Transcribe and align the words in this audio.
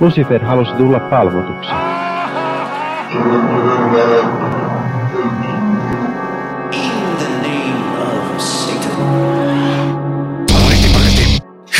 Lucifer 0.00 0.44
halusi 0.44 0.72
tulla 0.72 1.00
palvotuksi. 1.00 1.70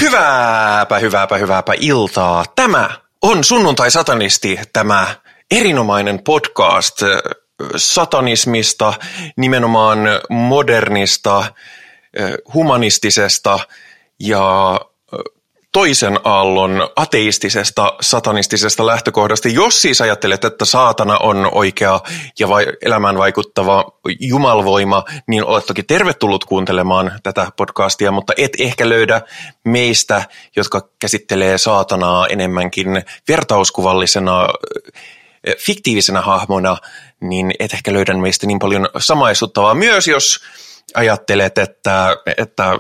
Hyvääpä, 0.00 0.98
hyvääpä, 0.98 1.36
hyvääpä 1.36 1.72
iltaa. 1.80 2.44
Tämä 2.56 2.90
on 3.22 3.44
Sunnuntai-satanisti, 3.44 4.58
tämä 4.72 5.06
erinomainen 5.50 6.18
podcast 6.24 7.02
äh, 7.02 7.08
satanismista, 7.76 8.94
nimenomaan 9.36 9.98
modernista, 10.30 11.38
äh, 11.38 11.50
humanistisesta 12.54 13.58
ja 14.20 14.80
toisen 15.78 16.18
aallon 16.24 16.88
ateistisesta, 16.96 17.92
satanistisesta 18.00 18.86
lähtökohdasta. 18.86 19.48
Jos 19.48 19.82
siis 19.82 20.00
ajattelet, 20.00 20.44
että 20.44 20.64
saatana 20.64 21.18
on 21.18 21.48
oikea 21.52 22.00
ja 22.38 22.48
vai, 22.48 22.66
elämään 22.82 23.18
vaikuttava 23.18 23.84
jumalvoima, 24.20 25.04
niin 25.26 25.44
olet 25.44 25.66
toki 25.66 25.82
tervetullut 25.82 26.44
kuuntelemaan 26.44 27.12
tätä 27.22 27.52
podcastia, 27.56 28.12
mutta 28.12 28.32
et 28.36 28.52
ehkä 28.58 28.88
löydä 28.88 29.20
meistä, 29.64 30.22
jotka 30.56 30.88
käsittelee 31.00 31.58
saatanaa 31.58 32.26
enemmänkin 32.26 33.02
vertauskuvallisena 33.28 34.48
fiktiivisenä 35.58 36.20
hahmona, 36.20 36.76
niin 37.20 37.52
et 37.58 37.72
ehkä 37.72 37.92
löydä 37.92 38.14
meistä 38.14 38.46
niin 38.46 38.58
paljon 38.58 38.88
samaistuttavaa. 38.98 39.74
Myös 39.74 40.08
jos 40.08 40.40
ajattelet, 40.94 41.58
että, 41.58 42.16
että 42.36 42.78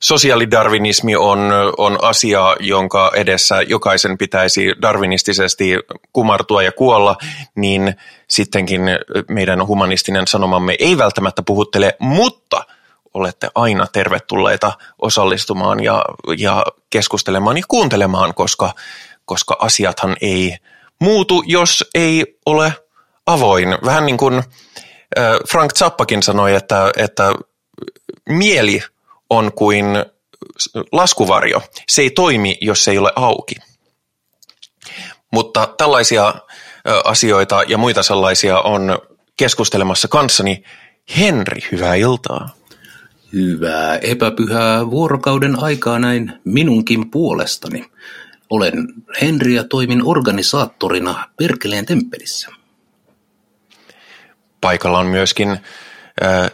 sosiaalidarwinismi 0.00 1.16
on, 1.16 1.38
on 1.78 1.98
asia, 2.02 2.56
jonka 2.60 3.12
edessä 3.14 3.62
jokaisen 3.62 4.18
pitäisi 4.18 4.74
darwinistisesti 4.82 5.74
kumartua 6.12 6.62
ja 6.62 6.72
kuolla, 6.72 7.16
niin 7.54 7.94
sittenkin 8.28 8.80
meidän 9.28 9.66
humanistinen 9.66 10.26
sanomamme 10.26 10.76
ei 10.78 10.98
välttämättä 10.98 11.42
puhuttele, 11.42 11.96
mutta 11.98 12.64
olette 13.14 13.50
aina 13.54 13.86
tervetulleita 13.86 14.72
osallistumaan 14.98 15.82
ja, 15.82 16.04
ja 16.38 16.66
keskustelemaan 16.90 17.56
ja 17.56 17.62
kuuntelemaan, 17.68 18.34
koska, 18.34 18.74
koska 19.24 19.56
asiathan 19.60 20.16
ei 20.20 20.56
muutu, 21.00 21.42
jos 21.46 21.84
ei 21.94 22.38
ole 22.46 22.72
avoin. 23.26 23.78
Vähän 23.84 24.06
niin 24.06 24.16
kuin 24.16 24.42
Frank 25.50 25.72
Zappakin 25.74 26.22
sanoi, 26.22 26.54
että, 26.54 26.90
että 26.96 27.32
mieli 28.28 28.82
on 29.30 29.52
kuin 29.52 29.86
laskuvarjo. 30.92 31.62
Se 31.88 32.02
ei 32.02 32.10
toimi, 32.10 32.58
jos 32.60 32.84
se 32.84 32.90
ei 32.90 32.98
ole 32.98 33.12
auki. 33.16 33.54
Mutta 35.32 35.74
tällaisia 35.78 36.34
asioita 37.04 37.62
ja 37.68 37.78
muita 37.78 38.02
sellaisia 38.02 38.60
on 38.60 38.98
keskustelemassa 39.36 40.08
kanssani 40.08 40.62
Henri, 41.18 41.60
hyvää 41.72 41.94
iltaa. 41.94 42.54
Hyvää 43.32 43.98
epäpyhää 43.98 44.90
vuorokauden 44.90 45.62
aikaa 45.62 45.98
näin 45.98 46.32
minunkin 46.44 47.10
puolestani. 47.10 47.90
Olen 48.50 48.88
Henri 49.20 49.54
ja 49.54 49.64
toimin 49.64 50.02
organisaattorina 50.04 51.28
Perkeleen 51.36 51.86
temppelissä. 51.86 52.48
Paikalla 54.60 54.98
on 54.98 55.06
myöskin 55.06 55.50
äh, 55.50 56.50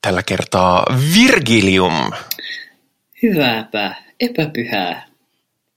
tällä 0.00 0.22
kertaa 0.22 0.84
Virgilium. 1.14 2.12
Hyvääpä, 3.22 3.94
epäpyhää. 4.20 5.06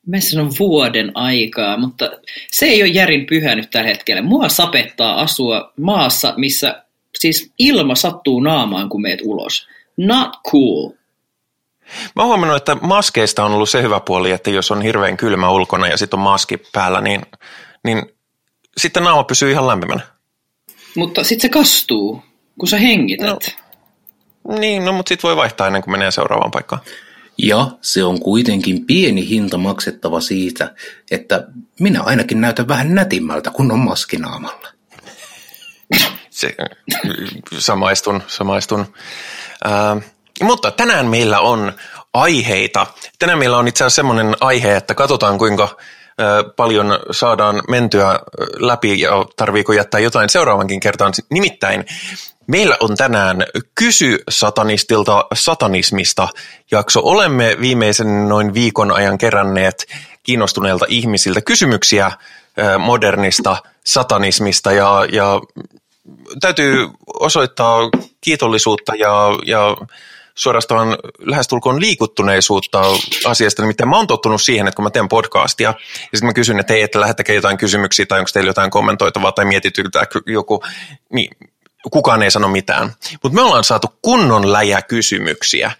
Meissä 0.06 0.42
on 0.42 0.52
vuoden 0.59 1.11
aikaa, 1.16 1.78
mutta 1.78 2.11
se 2.52 2.66
ei 2.66 2.84
ole 2.84 2.89
järin 2.89 3.25
pyhä 3.25 3.56
nyt 3.56 3.69
tällä 3.69 3.88
hetkellä. 3.88 4.22
Mua 4.22 4.50
sapettaa 4.50 5.22
asua 5.22 5.73
maassa, 5.78 6.34
missä 6.38 6.84
siis 7.19 7.52
ilma 7.59 7.95
sattuu 7.95 8.39
naamaan, 8.39 8.90
kun 8.90 9.01
meet 9.01 9.19
ulos. 9.24 9.68
Not 9.97 10.30
cool. 10.51 10.90
Mä 12.16 12.22
oon 12.24 12.28
huomannut, 12.28 12.57
että 12.57 12.75
maskeista 12.75 13.46
on 13.46 13.51
ollut 13.51 13.69
se 13.69 13.81
hyvä 13.81 14.00
puoli, 14.00 14.31
että 14.31 14.50
jos 14.50 14.72
on 14.72 14.81
hirveän 14.81 15.18
kylmä 15.18 15.50
ulkona 15.50 15.88
ja 15.88 15.97
sitten 15.97 16.18
on 16.18 16.24
maski 16.24 16.57
päällä, 16.74 17.01
niin, 17.01 17.22
niin 17.84 18.03
sitten 18.78 19.03
naama 19.03 19.24
pysyy 19.24 19.51
ihan 19.51 19.68
lämpimänä. 19.68 20.01
Mutta 20.97 21.24
sitten 21.24 21.41
se 21.41 21.50
kastuu, 21.50 22.24
kun 22.59 22.68
sä 22.68 22.78
hengität. 22.78 23.56
No, 24.47 24.58
niin, 24.58 24.85
no 24.85 24.91
mutta 24.94 25.09
sitten 25.09 25.28
voi 25.28 25.35
vaihtaa 25.35 25.68
ennen 25.68 25.81
kuin 25.81 25.91
menee 25.91 26.12
seuraavaan 26.12 26.52
paikkaan. 26.52 26.81
Ja 27.38 27.68
se 27.81 28.03
on 28.03 28.19
kuitenkin 28.19 28.85
pieni 28.85 29.30
hinta 29.30 29.57
maksettava 29.57 30.22
siitä, 30.22 30.75
että 31.12 31.47
minä 31.80 32.03
ainakin 32.03 32.41
näytän 32.41 32.68
vähän 32.68 32.96
nätimmältä, 32.96 33.50
kun 33.50 33.72
on 33.72 33.80
maskinaamalla. 33.80 34.68
Se, 36.30 36.56
samaistun, 37.57 38.24
samaistun. 38.28 38.94
Äh, 39.66 40.12
mutta 40.41 40.72
tänään 40.72 41.06
meillä 41.06 41.40
on 41.40 41.74
aiheita. 42.13 42.88
Tänään 43.19 43.40
meillä 43.40 43.57
on 43.57 43.68
itse 43.68 43.84
asiassa 43.84 43.96
semmoinen 43.96 44.36
aihe, 44.40 44.75
että 44.75 44.96
katsotaan 44.96 45.38
kuinka 45.38 45.78
paljon 46.55 47.00
saadaan 47.11 47.61
mentyä 47.69 48.19
läpi 48.59 49.00
ja 49.00 49.25
tarviiko 49.35 49.73
jättää 49.73 50.00
jotain 50.00 50.29
seuraavankin 50.29 50.79
kertaan. 50.79 51.13
Nimittäin 51.29 51.85
meillä 52.47 52.78
on 52.79 52.97
tänään 52.97 53.44
Kysy 53.75 54.23
satanistilta 54.29 55.25
satanismista 55.33 56.27
jakso. 56.72 57.00
Olemme 57.03 57.57
viimeisen 57.61 58.29
noin 58.29 58.53
viikon 58.53 58.91
ajan 58.91 59.17
keränneet 59.17 59.85
kiinnostuneilta 60.23 60.85
ihmisiltä 60.89 61.41
kysymyksiä 61.41 62.11
modernista 62.79 63.57
satanismista 63.85 64.72
ja, 64.72 65.06
ja 65.11 65.41
täytyy 66.41 66.88
osoittaa 67.19 67.89
kiitollisuutta 68.22 68.95
ja, 68.95 69.29
ja 69.45 69.77
suorastaan 70.38 70.98
lähestulkoon 71.20 71.81
liikuttuneisuutta 71.81 72.81
asiasta. 73.25 73.62
Nimittäin 73.62 73.90
mä 73.90 73.98
oon 73.98 74.08
tottunut 74.08 74.42
siihen, 74.42 74.68
että 74.68 74.75
kun 74.75 74.84
mä 74.84 74.90
teen 74.90 75.08
podcastia, 75.08 75.70
ja 76.00 76.03
sitten 76.03 76.25
mä 76.28 76.34
kysyn, 76.34 76.59
että 76.59 76.74
hei, 76.74 76.81
että 76.81 77.00
lähettäkää 77.00 77.36
jotain 77.36 77.58
kysymyksiä, 77.58 78.06
tai 78.06 78.20
onko 78.20 78.30
teillä 78.34 78.50
jotain 78.50 78.72
kommentoitavaa, 78.72 79.31
tai 79.31 79.46
mietityktää 79.46 80.03
joku, 80.25 80.64
niin 81.14 81.30
kukaan 81.92 82.24
ei 82.24 82.31
sano 82.31 82.48
mitään. 82.48 82.94
Mutta 83.24 83.36
me 83.36 83.42
ollaan 83.42 83.64
saatu 83.64 83.88
kunnon 84.02 84.53
läjä 84.53 84.81
kysymyksiä. 84.81 85.72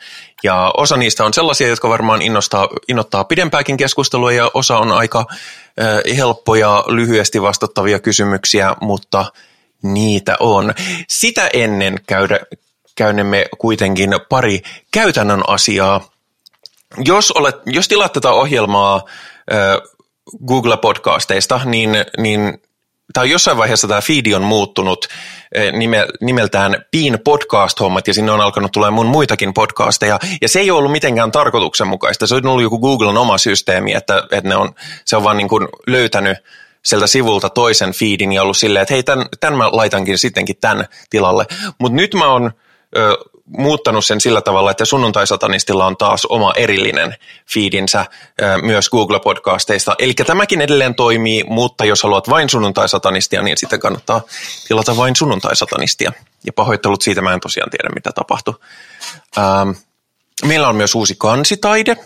Ja 0.44 0.74
osa 0.78 0.98
niistä 0.98 1.26
on 1.26 1.34
sellaisia, 1.34 1.68
jotka 1.68 1.90
varmaan 1.90 2.22
innostaa, 2.22 2.70
innoittaa 2.88 3.24
pidempääkin 3.24 3.78
keskustelua, 3.78 4.32
ja 4.32 4.52
osa 4.54 4.78
on 4.78 4.92
aika 4.92 5.26
äh, 5.30 6.18
helppoja, 6.18 6.84
lyhyesti 6.88 7.42
vastattavia 7.42 8.00
kysymyksiä, 8.00 8.76
mutta 8.82 9.32
niitä 9.84 10.36
on. 10.40 10.74
Sitä 11.08 11.50
ennen 11.54 12.00
käydä, 12.08 12.40
käynnemme 12.98 13.46
kuitenkin 13.58 14.10
pari 14.30 14.62
käytännön 14.92 15.44
asiaa. 15.48 16.10
Jos, 17.06 17.32
olet, 17.32 17.56
jos 17.66 17.88
tilaat 17.88 18.14
tätä 18.14 18.32
ohjelmaa 18.32 19.02
Google-podcasteista, 20.48 21.62
niin, 21.66 21.90
niin 22.18 22.62
tai 23.14 23.30
jossain 23.30 23.58
vaiheessa 23.58 23.88
tämä 23.88 24.02
feedi 24.02 24.36
on 24.36 24.44
muuttunut 24.44 25.08
nime, 25.72 26.08
nimeltään 26.22 26.86
Bean 26.92 27.20
Podcast-hommat, 27.24 28.08
ja 28.08 28.14
sinne 28.14 28.32
on 28.32 28.42
alkanut 28.42 28.72
tulla 28.72 28.92
mun 28.92 29.06
muitakin 29.06 29.54
podcasteja, 29.54 30.20
ja 30.42 30.50
se 30.50 30.60
ei 30.60 30.72
ollut 30.72 30.92
mitenkään 30.92 31.32
tarkoituksenmukaista. 31.32 32.28
Se 32.28 32.36
on 32.36 32.48
ollut 32.48 32.64
joku 32.64 32.80
Googlen 32.80 33.18
oma 33.18 33.38
systeemi, 33.38 33.94
että, 33.94 34.24
että 34.32 34.50
ne 34.50 34.56
on, 34.56 34.76
se 35.06 35.16
on 35.16 35.24
vaan 35.24 35.38
niin 35.38 35.50
kuin 35.50 35.68
löytänyt 35.88 36.38
sieltä 36.86 37.08
sivulta 37.08 37.50
toisen 37.50 37.92
feedin 37.92 38.34
ja 38.34 38.42
ollut 38.42 38.58
silleen, 38.58 38.82
että 38.82 38.94
hei, 38.94 39.04
tämän, 39.04 39.26
tämän 39.40 39.58
mä 39.58 39.70
laitankin 39.72 40.18
sittenkin 40.18 40.56
tämän 40.62 40.86
tilalle. 41.10 41.46
Mutta 41.80 41.96
nyt 41.96 42.14
mä 42.14 42.28
oon 42.28 42.52
ö, 42.98 43.18
muuttanut 43.46 44.06
sen 44.06 44.22
sillä 44.22 44.42
tavalla, 44.42 44.72
että 44.72 44.86
sunnuntai-satanistilla 44.86 45.86
on 45.86 45.98
taas 45.98 46.26
oma 46.26 46.54
erillinen 46.56 47.16
feedinsä 47.54 48.06
ö, 48.42 48.58
myös 48.62 48.90
Google-podcasteista. 48.90 49.96
Eli 50.00 50.14
tämäkin 50.14 50.62
edelleen 50.62 50.96
toimii, 50.96 51.44
mutta 51.44 51.86
jos 51.86 52.04
haluat 52.04 52.30
vain 52.30 52.50
sunnuntai-satanistia, 52.50 53.42
niin 53.42 53.58
sitten 53.58 53.80
kannattaa 53.80 54.22
tilata 54.68 54.98
vain 54.98 55.16
sunnuntai-satanistia. 55.16 56.12
Ja 56.46 56.54
pahoittelut 56.54 57.02
siitä, 57.02 57.22
mä 57.22 57.34
en 57.34 57.40
tosiaan 57.40 57.70
tiedä, 57.70 57.90
mitä 57.96 58.12
tapahtui. 58.12 58.54
Ähm, 59.38 59.70
meillä 60.46 60.70
on 60.70 60.76
myös 60.76 60.96
uusi 60.96 61.16
kansitaide, 61.18 61.98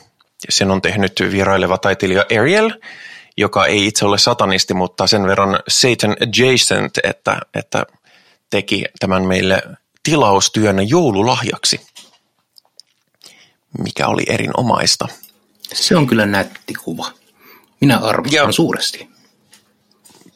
sen 0.50 0.71
on 0.71 0.81
tehnyt 0.81 1.23
vieraileva 1.31 1.77
taiteilija 1.77 2.25
Ariel, 2.39 2.71
joka 3.38 3.65
ei 3.65 3.88
itse 3.88 4.06
ole 4.06 4.17
satanisti, 4.17 4.73
mutta 4.73 5.07
sen 5.07 5.27
verran 5.27 5.59
Satan 5.67 6.15
adjacent, 6.21 6.97
että, 7.03 7.38
että 7.53 7.85
teki 8.50 8.85
tämän 9.00 9.23
meille 9.23 9.63
tilaustyönä 10.03 10.81
joululahjaksi, 10.81 11.81
mikä 13.77 14.07
oli 14.07 14.24
erinomaista. 14.27 15.07
Se 15.74 15.98
on 15.98 16.07
kyllä 16.07 16.25
nätti 16.25 16.74
kuva. 16.74 17.12
Minä 17.81 17.98
arvostan 17.98 18.48
ja 18.48 18.51
suuresti. 18.51 19.09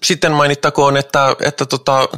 Sitten 0.04 0.32
mainittakoon, 0.32 0.98
että, 0.98 1.36
että 1.40 1.66
tota, 1.66 2.10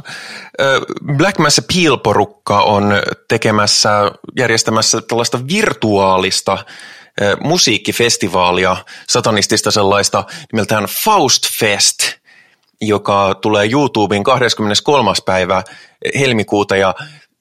Black 1.16 1.38
Mass 1.38 1.58
Appeal-porukka 1.58 2.62
on 2.62 2.92
tekemässä, 3.28 4.10
järjestämässä 4.36 5.00
tällaista 5.00 5.48
virtuaalista 5.48 6.64
musiikkifestivaalia, 7.40 8.76
satanistista 9.08 9.70
sellaista 9.70 10.24
nimeltään 10.52 10.84
Faust 11.04 11.42
Fest, 11.58 11.98
joka 12.80 13.34
tulee 13.34 13.68
YouTubeen 13.72 14.24
23. 14.24 15.12
päivä 15.26 15.62
helmikuuta 16.18 16.76
ja 16.76 16.94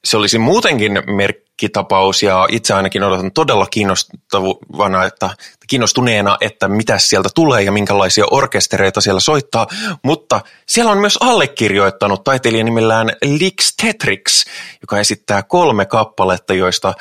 se 0.08 0.18
olisi 0.18 0.40
muutenkin 0.40 1.04
merkkitapaus 1.08 2.24
ja 2.24 2.48
itse 2.52 2.74
ainakin 2.74 3.04
odotan 3.04 3.32
todella 3.32 3.66
kiinnostavana, 3.66 5.06
että, 5.06 5.30
kiinnostuneena, 5.68 6.38
että 6.42 6.68
mitä 6.68 6.98
sieltä 6.98 7.30
tulee 7.36 7.64
ja 7.64 7.72
minkälaisia 7.72 8.26
orkestereita 8.32 9.02
siellä 9.02 9.20
soittaa, 9.20 9.68
mutta 10.04 10.42
siellä 10.68 10.92
on 10.92 10.98
myös 10.98 11.18
allekirjoittanut 11.22 12.24
taiteilija 12.24 12.64
nimellään 12.64 13.10
Lix 13.26 13.74
Tetrix, 13.82 14.46
joka 14.82 15.00
esittää 15.00 15.44
kolme 15.44 15.86
kappaletta, 15.86 16.54
joista 16.54 16.94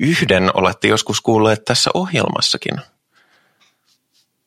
yhden 0.00 0.50
olette 0.54 0.88
joskus 0.88 1.20
kuulleet 1.20 1.64
tässä 1.64 1.90
ohjelmassakin. 1.94 2.80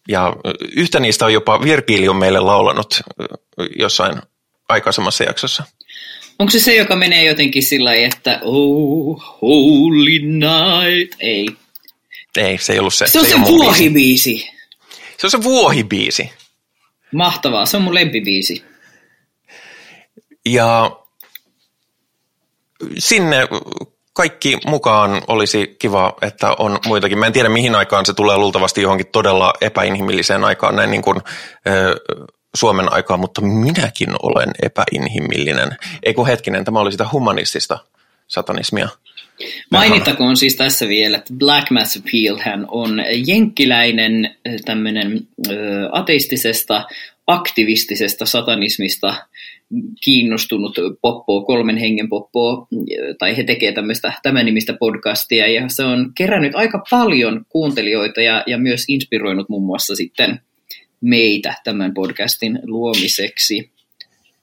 Ja 0.08 0.34
yhtä 0.76 1.00
niistä 1.00 1.26
on 1.26 1.34
jopa 1.34 1.62
Virgilio 1.62 2.14
meille 2.14 2.40
laulanut 2.40 3.02
jossain 3.80 4.22
aikaisemmassa 4.70 5.24
jaksossa. 5.24 5.64
Onko 6.40 6.52
se 6.52 6.60
se, 6.60 6.76
joka 6.76 6.96
menee 6.96 7.26
jotenkin 7.26 7.64
sillä 7.64 7.90
lailla, 7.90 8.08
että 8.08 8.40
oh, 8.42 9.40
holy 9.42 10.20
night? 10.20 11.16
Ei. 11.20 11.48
Ei, 12.38 12.58
se 12.58 12.74
ei 12.74 12.80
ollut 12.80 12.94
se. 12.94 13.08
Se 13.08 13.20
on 13.20 13.26
se, 13.26 13.32
se 13.32 13.42
vuohibiisi. 13.42 14.50
Se 15.18 15.28
on 15.28 15.32
se 15.32 15.44
vuohibiisi. 15.44 16.32
Mahtavaa, 17.14 17.66
se 17.66 17.78
on 17.78 17.84
mun 17.84 17.94
lempibiisi. 17.94 18.64
Ja 20.46 20.98
sinne 22.98 23.48
kaikki 24.14 24.58
mukaan 24.66 25.22
olisi 25.28 25.76
kiva, 25.80 26.14
että 26.22 26.56
on 26.60 26.80
muitakin. 26.86 27.18
Mä 27.18 27.26
en 27.26 27.34
tiedä 27.34 27.50
mihin 27.50 27.76
aikaan 27.76 28.06
se 28.06 28.14
tulee 28.14 28.38
luultavasti 28.38 28.82
johonkin 28.82 29.08
todella 29.08 29.54
epäinhimilliseen 29.62 30.44
aikaan, 30.44 30.76
näin 30.76 30.92
niin 30.92 31.02
kuin, 31.02 31.18
ö, 31.68 31.96
Suomen 32.58 32.94
aikaan, 32.94 33.20
mutta 33.20 33.42
minäkin 33.42 34.10
olen 34.24 34.50
epäinhimillinen. 34.62 35.70
Ei 36.04 36.14
kun 36.14 36.28
hetkinen, 36.28 36.66
tämä 36.66 36.80
oli 36.80 36.92
sitä 36.92 37.06
humanistista 37.12 37.80
satanismia. 38.28 38.90
Mainittakoon 39.72 40.38
siis 40.38 40.56
tässä 40.56 40.88
vielä, 40.88 41.18
että 41.18 41.34
Black 41.34 41.72
Mass 41.72 41.98
Appeal 41.98 42.38
hän 42.40 42.66
on 42.68 43.04
jenkkiläinen 43.28 44.36
tämmöinen 44.66 45.28
ateistisesta, 45.92 46.86
aktivistisesta 47.28 48.26
satanismista 48.26 49.16
kiinnostunut 50.04 50.76
poppo, 51.02 51.46
kolmen 51.46 51.78
hengen 51.78 52.10
poppo, 52.10 52.68
tai 53.20 53.38
he 53.38 53.44
tekevät 53.44 53.76
tämmöistä 53.76 54.14
tämän 54.24 54.46
nimistä 54.46 54.74
podcastia, 54.80 55.48
ja 55.48 55.70
se 55.70 55.84
on 55.84 56.12
kerännyt 56.16 56.56
aika 56.56 56.84
paljon 56.90 57.46
kuuntelijoita 57.50 58.22
ja, 58.22 58.44
ja 58.48 58.58
myös 58.58 58.86
inspiroinut 58.88 59.50
muun 59.50 59.66
muassa 59.66 59.96
sitten 59.96 60.40
meitä 61.04 61.54
tämän 61.64 61.94
podcastin 61.94 62.60
luomiseksi. 62.66 63.72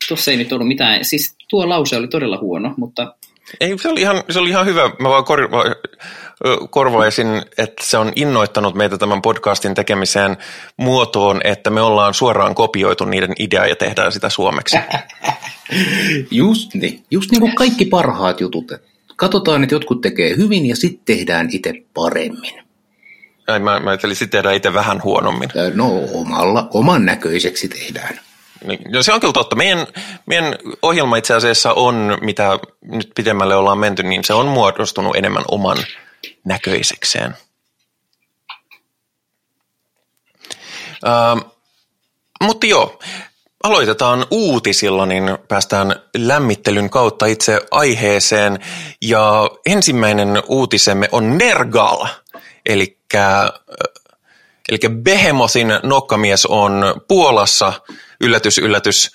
Tuossa 0.09 0.31
ei 0.31 0.37
nyt 0.37 0.53
ollut 0.53 0.69
mitään, 0.69 1.05
siis 1.05 1.35
tuo 1.49 1.69
lause 1.69 1.97
oli 1.97 2.09
todella 2.09 2.39
huono, 2.39 2.75
mutta... 2.77 3.15
Ei, 3.61 3.79
se 3.79 3.89
oli 3.89 4.01
ihan, 4.01 4.23
se 4.31 4.39
oli 4.39 4.49
ihan 4.49 4.67
hyvä. 4.67 4.91
Mä 4.99 5.09
vaan 5.09 5.25
kor, 5.25 5.49
korvaisin, 6.71 7.43
että 7.59 7.85
se 7.85 7.99
on 7.99 8.13
innoittanut 8.17 8.75
meitä 8.75 8.99
tämän 8.99 9.23
podcastin 9.23 9.75
tekemiseen 9.75 10.37
muotoon, 10.77 11.41
että 11.45 11.71
me 11.71 11.81
ollaan 11.81 12.15
suoraan 12.15 12.55
kopioitu 12.55 13.05
niiden 13.05 13.33
ideaa 13.39 13.67
ja 13.67 13.77
tehdään 13.77 14.13
sitä 14.13 14.29
suomeksi. 14.29 14.77
Just 16.31 16.75
niin. 16.75 17.05
Just 17.11 17.31
niin 17.31 17.41
kuin 17.41 17.55
kaikki 17.55 17.85
parhaat 17.85 18.41
jutut. 18.41 18.73
Katsotaan, 19.17 19.63
että 19.63 19.75
jotkut 19.75 20.01
tekee 20.01 20.37
hyvin 20.37 20.67
ja 20.67 20.77
sitten 20.77 21.17
tehdään 21.17 21.49
itse 21.53 21.73
paremmin. 21.95 22.70
Ai, 23.51 23.59
mä, 23.59 23.81
mä 23.81 23.91
ajattelin, 23.91 24.17
sitten 24.17 24.39
tehdään 24.39 24.55
itse 24.55 24.75
vähän 24.75 25.03
huonommin. 25.03 25.49
No 25.75 25.91
omalla, 26.15 26.69
oman 26.75 27.05
näköiseksi 27.05 27.69
tehdään. 27.69 28.21
Niin, 28.65 28.93
no 28.93 29.03
se 29.03 29.13
on 29.13 29.21
kyllä 29.21 29.33
totta. 29.33 29.57
Meidän, 29.57 29.87
meidän 30.27 30.55
ohjelma 30.83 31.17
itse 31.17 31.35
asiassa 31.35 31.73
on, 31.73 32.19
mitä 32.21 32.59
nyt 32.83 33.11
pidemmälle 33.15 33.57
ollaan 33.57 33.79
menty, 33.79 34.03
niin 34.03 34.25
se 34.25 34.35
on 34.35 34.47
muodostunut 34.47 35.17
enemmän 35.17 35.45
oman 35.49 35.77
näköisekseen. 36.45 37.37
Uh, 41.05 41.55
mutta 42.43 42.67
joo, 42.67 42.99
aloitetaan 43.65 44.27
uutisilla, 44.31 45.07
niin 45.07 45.39
päästään 45.49 45.95
lämmittelyn 46.17 46.91
kautta 46.91 47.27
itse 47.27 47.61
aiheeseen. 47.71 48.59
Ja 49.03 49.51
ensimmäinen 49.67 50.43
uutisemme 50.49 51.09
on 51.13 51.39
Nergal, 51.39 52.07
eli 52.67 53.01
eli 54.71 54.79
Behemothin 55.03 55.69
nokkamies 55.83 56.47
on 56.47 56.73
Puolassa, 57.09 57.73
yllätys, 58.21 58.59
yllätys, 58.59 59.11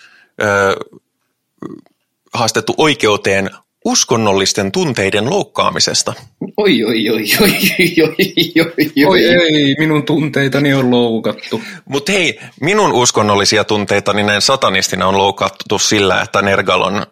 haastettu 2.34 2.74
oikeuteen 2.78 3.50
uskonnollisten 3.86 4.72
tunteiden 4.72 5.30
loukkaamisesta. 5.30 6.14
Oi, 6.58 6.84
oi, 6.84 7.10
oi, 7.10 7.24
oi, 7.42 7.52
oi, 7.80 8.04
oi, 8.04 9.06
oi. 9.06 9.26
ei, 9.26 9.76
minun 9.80 10.04
tunteitani 10.04 10.74
on 10.74 10.92
loukattu. 10.92 11.62
Mutta 11.86 12.12
hei, 12.12 12.40
minun 12.62 12.94
uskonnollisia 12.94 13.64
tunteitani 13.64 14.24
näin 14.24 14.42
satanistina 14.42 15.08
on 15.08 15.18
loukattu 15.18 15.80
sillä, 15.80 16.22
että 16.22 16.42
Nergal 16.42 16.82
on, 16.82 17.06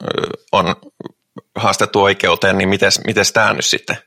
on 0.51 0.75
haastettu 1.56 2.03
oikeuteen, 2.03 2.57
niin 2.57 2.69
miten 2.69 2.91
tämä 3.33 3.53
nyt 3.53 3.65
sitten? 3.65 3.97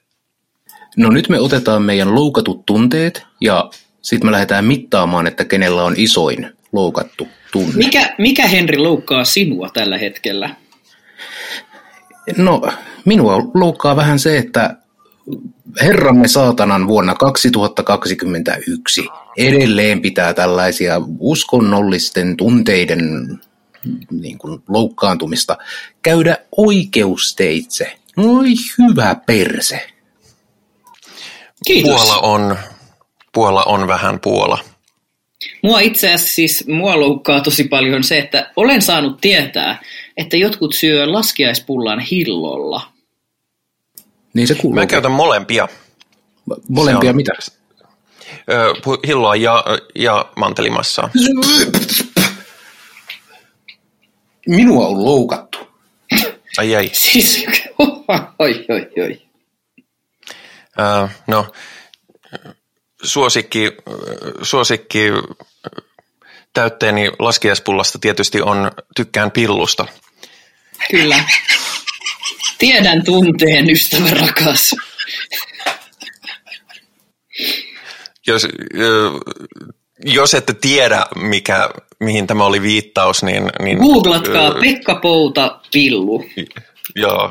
No 0.96 1.10
nyt 1.10 1.28
me 1.28 1.40
otetaan 1.40 1.82
meidän 1.82 2.14
loukatut 2.14 2.66
tunteet 2.66 3.22
ja 3.40 3.70
sitten 4.02 4.28
me 4.28 4.32
lähdetään 4.32 4.64
mittaamaan, 4.64 5.26
että 5.26 5.44
kenellä 5.44 5.84
on 5.84 5.94
isoin 5.96 6.50
loukattu 6.72 7.28
tunne. 7.52 7.76
Mikä, 7.76 8.14
mikä 8.19 8.46
Henri 8.46 8.78
loukkaa 8.78 9.25
sinua 9.25 9.69
tällä 9.75 9.98
hetkellä? 9.98 10.50
No, 12.37 12.62
minua 13.04 13.50
loukkaa 13.54 13.96
vähän 13.96 14.19
se, 14.19 14.38
että 14.38 14.76
Herramme 15.82 16.28
saatanan 16.28 16.87
vuonna 16.87 17.14
2021 17.14 19.08
edelleen 19.37 20.02
pitää 20.02 20.34
tällaisia 20.34 21.00
uskonnollisten 21.19 22.37
tunteiden 22.37 23.28
niin 24.10 24.38
kuin, 24.38 24.62
loukkaantumista 24.69 25.58
käydä 26.02 26.37
oikeusteitse. 26.56 27.93
Oi 28.16 28.54
hyvä 28.78 29.16
perse. 29.26 29.95
Kiitos. 31.66 32.02
Puola 32.02 32.18
on, 32.20 32.58
Puola 33.32 33.64
on 33.64 33.86
vähän 33.86 34.20
Puola. 34.20 34.58
Mua 35.62 35.80
itse 35.80 36.12
asiassa 36.12 36.34
siis, 36.34 36.66
mua 36.66 37.00
loukkaa 37.00 37.40
tosi 37.40 37.64
paljon 37.64 38.05
se, 38.05 38.19
että 38.19 38.52
olen 38.56 38.82
saanut 38.82 39.20
tietää, 39.20 39.82
että 40.17 40.36
jotkut 40.36 40.74
syö 40.74 41.12
laskiaispullan 41.12 42.00
hillolla. 42.00 42.93
Niin 44.34 44.48
se 44.48 44.55
kuuluu. 44.55 44.81
Mä 44.81 44.86
käytän 44.86 45.12
molempia. 45.12 45.69
Molempia 46.69 47.10
on, 47.10 47.17
mitä? 47.17 47.32
Ö, 48.50 48.74
hilloa 49.06 49.36
ja, 49.36 49.64
ja 49.94 50.26
mantelimassaa. 50.36 51.10
Minua 54.48 54.86
on 54.86 55.05
loukattu. 55.05 55.58
Ai 56.58 56.76
ai. 56.76 56.91
Siis, 56.93 57.46
oi, 58.38 58.64
oi, 58.69 58.88
oi. 59.02 59.25
Uh, 60.78 61.10
no, 61.26 61.52
suosikki, 63.02 63.72
suosikki 64.42 65.10
täytteeni 66.52 67.10
laskiaispullasta 67.18 67.98
tietysti 67.98 68.42
on 68.42 68.70
tykkään 68.96 69.30
pillusta. 69.30 69.86
Kyllä. 70.90 71.24
Tiedän 72.58 73.04
tunteen, 73.04 73.70
ystävä 73.70 74.10
rakas. 74.10 74.74
Jos, 78.26 78.48
jos 80.04 80.34
ette 80.34 80.54
tiedä, 80.54 81.06
mikä, 81.16 81.70
mihin 82.00 82.26
tämä 82.26 82.44
oli 82.44 82.62
viittaus, 82.62 83.22
niin... 83.22 83.50
niin 83.62 83.78
Googlatkaa 83.78 84.54
Pekka 84.60 84.94
Pouta 84.94 85.60
pillu. 85.72 86.24
Joo, 86.94 87.31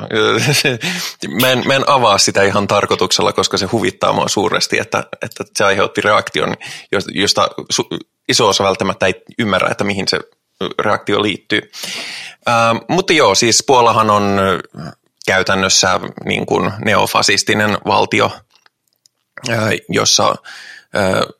mä 1.40 1.50
en, 1.50 1.62
mä 1.66 1.74
en 1.74 1.88
avaa 1.88 2.18
sitä 2.18 2.42
ihan 2.42 2.68
tarkoituksella, 2.68 3.32
koska 3.32 3.56
se 3.56 3.66
huvittaa 3.66 4.12
mua 4.12 4.28
suuresti, 4.28 4.78
että, 4.78 5.04
että 5.22 5.44
se 5.56 5.64
aiheutti 5.64 6.00
reaktion, 6.00 6.54
josta 7.14 7.48
iso 8.28 8.48
osa 8.48 8.64
välttämättä 8.64 9.06
ei 9.06 9.22
ymmärrä, 9.38 9.68
että 9.70 9.84
mihin 9.84 10.08
se 10.08 10.20
reaktio 10.78 11.22
liittyy. 11.22 11.70
Äh, 12.48 12.54
mutta 12.88 13.12
joo, 13.12 13.34
siis 13.34 13.64
Puolahan 13.66 14.10
on 14.10 14.38
käytännössä 15.26 16.00
niin 16.24 16.46
kuin 16.46 16.72
neofasistinen 16.84 17.78
valtio, 17.86 18.30
äh, 19.50 19.68
jossa 19.88 20.34
äh, 20.96 21.36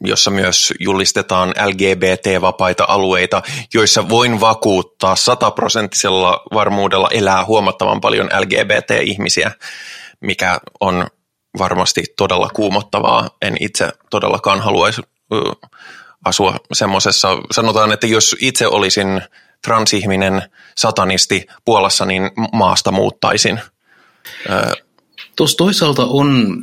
jossa 0.00 0.30
myös 0.30 0.72
julistetaan 0.80 1.54
LGBT-vapaita 1.66 2.84
alueita, 2.88 3.42
joissa 3.74 4.08
voin 4.08 4.40
vakuuttaa 4.40 5.16
sataprosenttisella 5.16 6.42
varmuudella 6.54 7.08
elää 7.12 7.44
huomattavan 7.44 8.00
paljon 8.00 8.30
LGBT-ihmisiä, 8.40 9.52
mikä 10.20 10.60
on 10.80 11.06
varmasti 11.58 12.04
todella 12.16 12.50
kuumottavaa. 12.54 13.30
En 13.42 13.56
itse 13.60 13.92
todellakaan 14.10 14.60
haluaisi 14.60 15.02
asua 16.24 16.56
semmoisessa. 16.72 17.28
Sanotaan, 17.50 17.92
että 17.92 18.06
jos 18.06 18.36
itse 18.40 18.66
olisin 18.66 19.22
transihminen 19.62 20.42
satanisti 20.76 21.46
Puolassa, 21.64 22.04
niin 22.04 22.30
maasta 22.52 22.92
muuttaisin. 22.92 23.60
Tuossa 25.36 25.56
toisaalta 25.56 26.04
on 26.04 26.60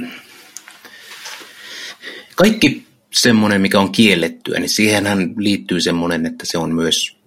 kaikki 2.35 2.85
semmoinen, 3.15 3.61
mikä 3.61 3.79
on 3.79 3.91
kiellettyä, 3.91 4.59
niin 4.59 4.69
siihenhän 4.69 5.33
liittyy 5.37 5.81
semmoinen, 5.81 6.25
että 6.25 6.45
se 6.45 6.57
on 6.57 6.75
myös 6.75 7.17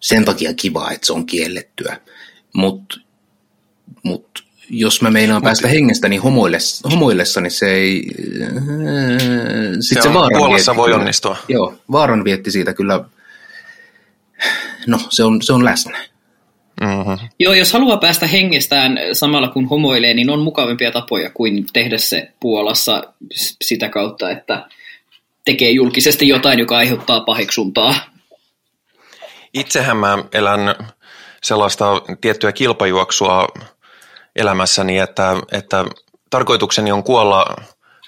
sen 0.00 0.24
takia 0.24 0.54
kiva, 0.54 0.90
että 0.90 1.06
se 1.06 1.12
on 1.12 1.26
kiellettyä. 1.26 2.00
Mutta 2.54 3.00
mut, 4.02 4.44
jos 4.70 5.02
mä 5.02 5.10
meinaan 5.10 5.42
päästä 5.42 5.68
hengestä, 5.68 6.08
niin 6.08 6.22
homoille, 6.22 6.58
homoillessa, 6.90 7.40
niin 7.40 7.50
se 7.50 7.70
ei... 7.72 8.02
Sit 9.80 9.98
se, 9.98 10.02
se 10.02 10.14
vaaran 10.14 10.38
Puolassa 10.38 10.76
voi 10.76 10.92
onnistua. 10.92 11.36
Joo, 11.48 11.74
vaaran 11.92 12.24
vietti 12.24 12.50
siitä 12.50 12.74
kyllä, 12.74 13.04
no 14.86 14.98
se 15.10 15.24
on, 15.24 15.42
se 15.42 15.52
on 15.52 15.64
läsnä. 15.64 15.98
Mm-hmm. 16.80 17.28
Joo, 17.38 17.54
jos 17.54 17.72
haluaa 17.72 17.96
päästä 17.96 18.26
hengestään 18.26 18.98
samalla 19.12 19.48
kun 19.48 19.68
homoilee, 19.68 20.14
niin 20.14 20.30
on 20.30 20.40
mukavampia 20.40 20.90
tapoja 20.90 21.30
kuin 21.30 21.66
tehdä 21.72 21.98
se 21.98 22.32
Puolassa 22.40 23.14
sitä 23.62 23.88
kautta, 23.88 24.30
että 24.30 24.66
tekee 25.44 25.70
julkisesti 25.70 26.28
jotain, 26.28 26.58
joka 26.58 26.76
aiheuttaa 26.76 27.20
paheksuntaa. 27.20 27.94
Itsehän 29.54 29.96
mä 29.96 30.18
elän 30.32 30.74
sellaista 31.42 32.02
tiettyä 32.20 32.52
kilpajuoksua 32.52 33.48
elämässäni, 34.36 34.98
että, 34.98 35.36
että 35.52 35.84
tarkoitukseni 36.30 36.92
on 36.92 37.04
kuolla 37.04 37.46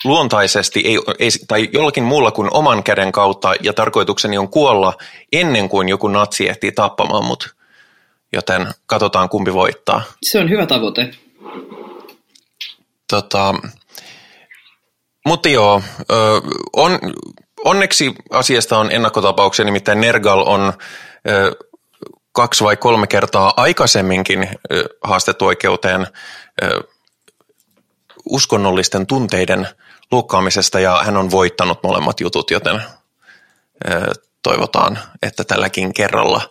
luontaisesti 0.04 0.80
ei, 0.84 0.98
ei, 1.18 1.28
tai 1.48 1.68
jollakin 1.72 2.04
muulla 2.04 2.30
kuin 2.30 2.48
oman 2.52 2.82
käden 2.82 3.12
kautta, 3.12 3.54
ja 3.60 3.72
tarkoitukseni 3.72 4.38
on 4.38 4.48
kuolla 4.48 4.92
ennen 5.32 5.68
kuin 5.68 5.88
joku 5.88 6.08
natsi 6.08 6.48
ehtii 6.48 6.72
tappamaan 6.72 7.24
mut. 7.24 7.54
Joten 8.32 8.66
katsotaan 8.86 9.28
kumpi 9.28 9.52
voittaa. 9.52 10.02
Se 10.22 10.38
on 10.38 10.50
hyvä 10.50 10.66
tavoite. 10.66 11.10
Tota, 13.10 13.54
mutta 15.26 15.48
joo, 15.48 15.82
on, 16.72 16.98
onneksi 17.64 18.14
asiasta 18.30 18.78
on 18.78 18.92
ennakkotapauksia, 18.92 19.64
nimittäin 19.64 20.00
Nergal 20.00 20.44
on 20.46 20.72
kaksi 22.32 22.64
vai 22.64 22.76
kolme 22.76 23.06
kertaa 23.06 23.52
aikaisemminkin 23.56 24.48
haastettu 25.04 25.46
oikeuteen 25.46 26.06
uskonnollisten 28.30 29.06
tunteiden 29.06 29.68
lukkaamisesta 30.12 30.80
ja 30.80 31.02
hän 31.04 31.16
on 31.16 31.30
voittanut 31.30 31.82
molemmat 31.82 32.20
jutut, 32.20 32.50
joten 32.50 32.82
toivotaan, 34.42 34.98
että 35.22 35.44
tälläkin 35.44 35.94
kerralla 35.94 36.42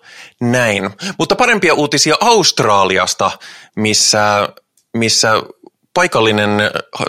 näin. 0.42 0.90
Mutta 1.18 1.36
parempia 1.36 1.74
uutisia 1.74 2.16
Australiasta, 2.22 3.32
missä, 3.76 4.50
missä 4.94 5.34
paikallinen 5.94 6.50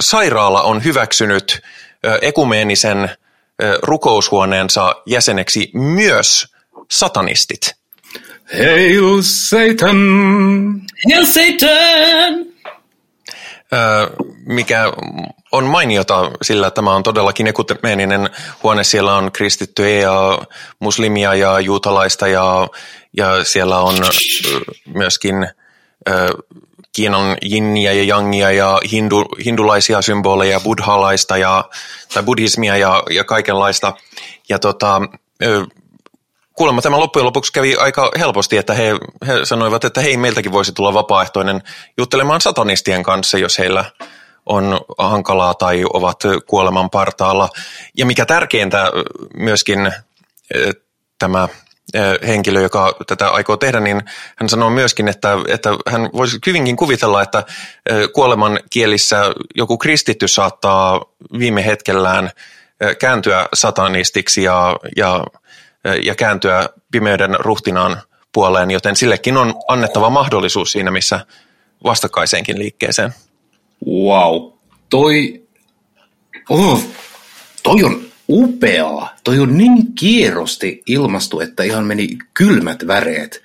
sairaala 0.00 0.62
on 0.62 0.84
hyväksynyt 0.84 1.62
ekumeenisen 2.22 3.10
rukoushuoneensa 3.82 4.94
jäseneksi 5.06 5.70
myös 5.74 6.46
satanistit. 6.90 7.74
Hail 8.52 9.22
Satan! 9.22 9.96
Hail 11.10 11.26
Satan! 11.26 12.54
mikä 14.46 14.92
on 15.52 15.64
mainiota, 15.64 16.30
sillä 16.42 16.70
tämä 16.70 16.94
on 16.94 17.02
todellakin 17.02 17.46
ekumeeninen 17.46 18.30
huone. 18.62 18.84
Siellä 18.84 19.16
on 19.16 19.32
kristittyjä 19.32 20.00
ja 20.00 20.38
muslimia 20.78 21.34
ja 21.34 21.60
juutalaista 21.60 22.28
ja, 22.28 22.68
ja 23.16 23.44
siellä 23.44 23.78
on 23.78 23.94
myöskin 24.94 25.48
Kiinan 26.92 27.36
jinniä 27.42 27.92
ja 27.92 28.04
jangia 28.04 28.50
ja 28.50 28.80
hindu, 28.90 29.24
hindulaisia 29.44 30.02
symboleja, 30.02 30.60
buddhalaista 30.60 31.36
ja, 31.36 31.64
tai 32.14 32.22
buddhismia 32.22 32.76
ja, 32.76 33.02
ja 33.10 33.24
kaikenlaista. 33.24 33.94
Ja 34.48 34.58
tota, 34.58 35.00
kuulemma 36.52 36.82
tämä 36.82 36.98
loppujen 36.98 37.26
lopuksi 37.26 37.52
kävi 37.52 37.76
aika 37.76 38.10
helposti, 38.18 38.56
että 38.56 38.74
he, 38.74 38.94
he 39.26 39.44
sanoivat, 39.44 39.84
että 39.84 40.00
hei, 40.00 40.16
meiltäkin 40.16 40.52
voisi 40.52 40.72
tulla 40.72 40.94
vapaaehtoinen 40.94 41.62
juttelemaan 41.98 42.40
satanistien 42.40 43.02
kanssa, 43.02 43.38
jos 43.38 43.58
heillä 43.58 43.84
on 44.46 44.80
hankalaa 44.98 45.54
tai 45.54 45.84
ovat 45.92 46.20
kuoleman 46.46 46.90
partaalla. 46.90 47.48
Ja 47.96 48.06
mikä 48.06 48.26
tärkeintä 48.26 48.90
myöskin 49.36 49.92
tämä 51.18 51.48
henkilö, 52.26 52.60
joka 52.60 52.96
tätä 53.06 53.28
aikoo 53.28 53.56
tehdä, 53.56 53.80
niin 53.80 54.02
hän 54.36 54.48
sanoo 54.48 54.70
myöskin, 54.70 55.08
että, 55.08 55.36
että 55.48 55.70
hän 55.86 56.10
voisi 56.12 56.38
hyvinkin 56.46 56.76
kuvitella, 56.76 57.22
että 57.22 57.44
kuoleman 58.12 58.60
kielissä 58.70 59.34
joku 59.54 59.78
kristitty 59.78 60.28
saattaa 60.28 61.00
viime 61.38 61.66
hetkellään 61.66 62.30
kääntyä 62.98 63.48
satanistiksi 63.54 64.42
ja, 64.42 64.76
ja, 64.96 65.24
ja 66.02 66.14
kääntyä 66.14 66.68
pimeyden 66.92 67.36
ruhtinaan 67.38 68.02
puoleen, 68.32 68.70
joten 68.70 68.96
sillekin 68.96 69.36
on 69.36 69.54
annettava 69.68 70.10
mahdollisuus 70.10 70.72
siinä, 70.72 70.90
missä 70.90 71.26
vastakkaiseenkin 71.84 72.58
liikkeeseen. 72.58 73.14
Wow, 73.86 74.52
toi, 74.90 75.42
oh, 76.48 76.84
toi 77.62 77.84
on 77.84 78.13
upeaa. 78.28 79.16
Toi 79.24 79.38
on 79.38 79.58
niin 79.58 79.94
kierrosti 79.94 80.82
ilmastu, 80.86 81.40
että 81.40 81.62
ihan 81.62 81.84
meni 81.84 82.08
kylmät 82.34 82.86
väreet. 82.86 83.42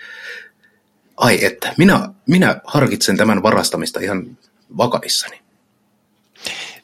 Ai 1.18 1.46
että, 1.46 1.74
minä, 1.78 2.10
minä 2.28 2.62
harkitsen 2.64 3.18
tämän 3.18 3.44
varastamista 3.44 4.00
ihan 4.00 4.38
vakavissani. 4.78 5.40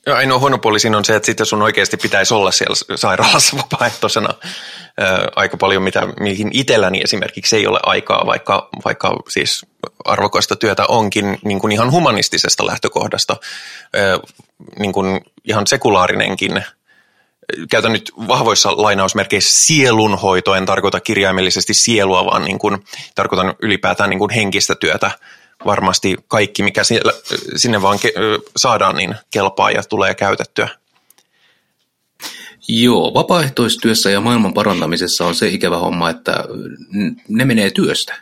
Ja 0.05 0.15
ainoa 0.15 0.39
huono 0.39 0.57
puoli 0.57 0.79
siinä 0.79 0.97
on 0.97 1.05
se, 1.05 1.15
että 1.15 1.25
sitten 1.25 1.45
sun 1.45 1.61
oikeasti 1.61 1.97
pitäisi 1.97 2.33
olla 2.33 2.51
siellä 2.51 2.97
sairaalassa 2.97 3.57
vapaaehtoisena 3.63 4.33
ää, 4.97 5.27
aika 5.35 5.57
paljon, 5.57 5.83
mitä, 5.83 6.07
mihin 6.19 6.49
itselläni 6.53 7.01
esimerkiksi 7.03 7.55
ei 7.55 7.67
ole 7.67 7.79
aikaa, 7.83 8.25
vaikka, 8.25 8.69
vaikka 8.85 9.17
siis 9.29 9.65
arvokasta 10.05 10.55
työtä 10.55 10.85
onkin 10.87 11.39
niin 11.45 11.59
kuin 11.59 11.71
ihan 11.71 11.91
humanistisesta 11.91 12.65
lähtökohdasta, 12.65 13.37
ää, 13.93 14.19
niin 14.79 14.93
kuin 14.93 15.21
ihan 15.45 15.67
sekulaarinenkin 15.67 16.63
käytän 17.69 17.93
nyt 17.93 18.11
vahvoissa 18.27 18.81
lainausmerkeissä 18.81 19.65
sielunhoito, 19.65 20.55
en 20.55 20.65
tarkoita 20.65 20.99
kirjaimellisesti 20.99 21.73
sielua, 21.73 22.25
vaan 22.25 22.45
niin 22.45 22.59
kuin, 22.59 22.77
tarkoitan 23.15 23.55
ylipäätään 23.61 24.09
niin 24.09 24.19
kuin 24.19 24.31
henkistä 24.31 24.75
työtä. 24.75 25.11
Varmasti 25.65 26.17
kaikki, 26.27 26.63
mikä 26.63 26.83
siellä, 26.83 27.13
sinne 27.55 27.81
vaan 27.81 27.99
ke, 27.99 28.13
saadaan, 28.55 28.95
niin 28.95 29.15
kelpaa 29.31 29.71
ja 29.71 29.83
tulee 29.83 30.15
käytettyä. 30.15 30.69
Joo, 32.67 33.13
vapaaehtoistyössä 33.13 34.09
ja 34.09 34.21
maailman 34.21 34.53
parantamisessa 34.53 35.25
on 35.25 35.35
se 35.35 35.47
ikävä 35.47 35.77
homma, 35.77 36.09
että 36.09 36.43
ne 37.27 37.45
menee 37.45 37.69
työstä. 37.69 38.15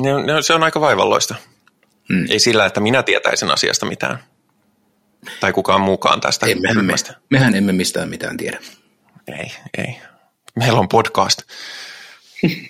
Ne, 0.00 0.22
ne, 0.22 0.42
se 0.42 0.54
on 0.54 0.62
aika 0.62 0.80
vaivalloista. 0.80 1.34
Hmm. 2.12 2.26
Ei 2.30 2.38
sillä, 2.38 2.66
että 2.66 2.80
minä 2.80 3.02
tietäisin 3.02 3.50
asiasta 3.50 3.86
mitään. 3.86 4.18
Tai 5.40 5.52
kukaan 5.52 5.80
mukaan 5.80 6.20
tästä 6.20 6.46
emme, 6.46 6.68
ryhmästä. 6.74 7.12
Me, 7.12 7.18
mehän 7.30 7.54
emme 7.54 7.72
mistään 7.72 8.08
mitään 8.08 8.36
tiedä. 8.36 8.58
Ei, 9.28 9.52
ei. 9.78 9.96
Meillä 10.56 10.78
on 10.78 10.88
podcast. 10.88 11.42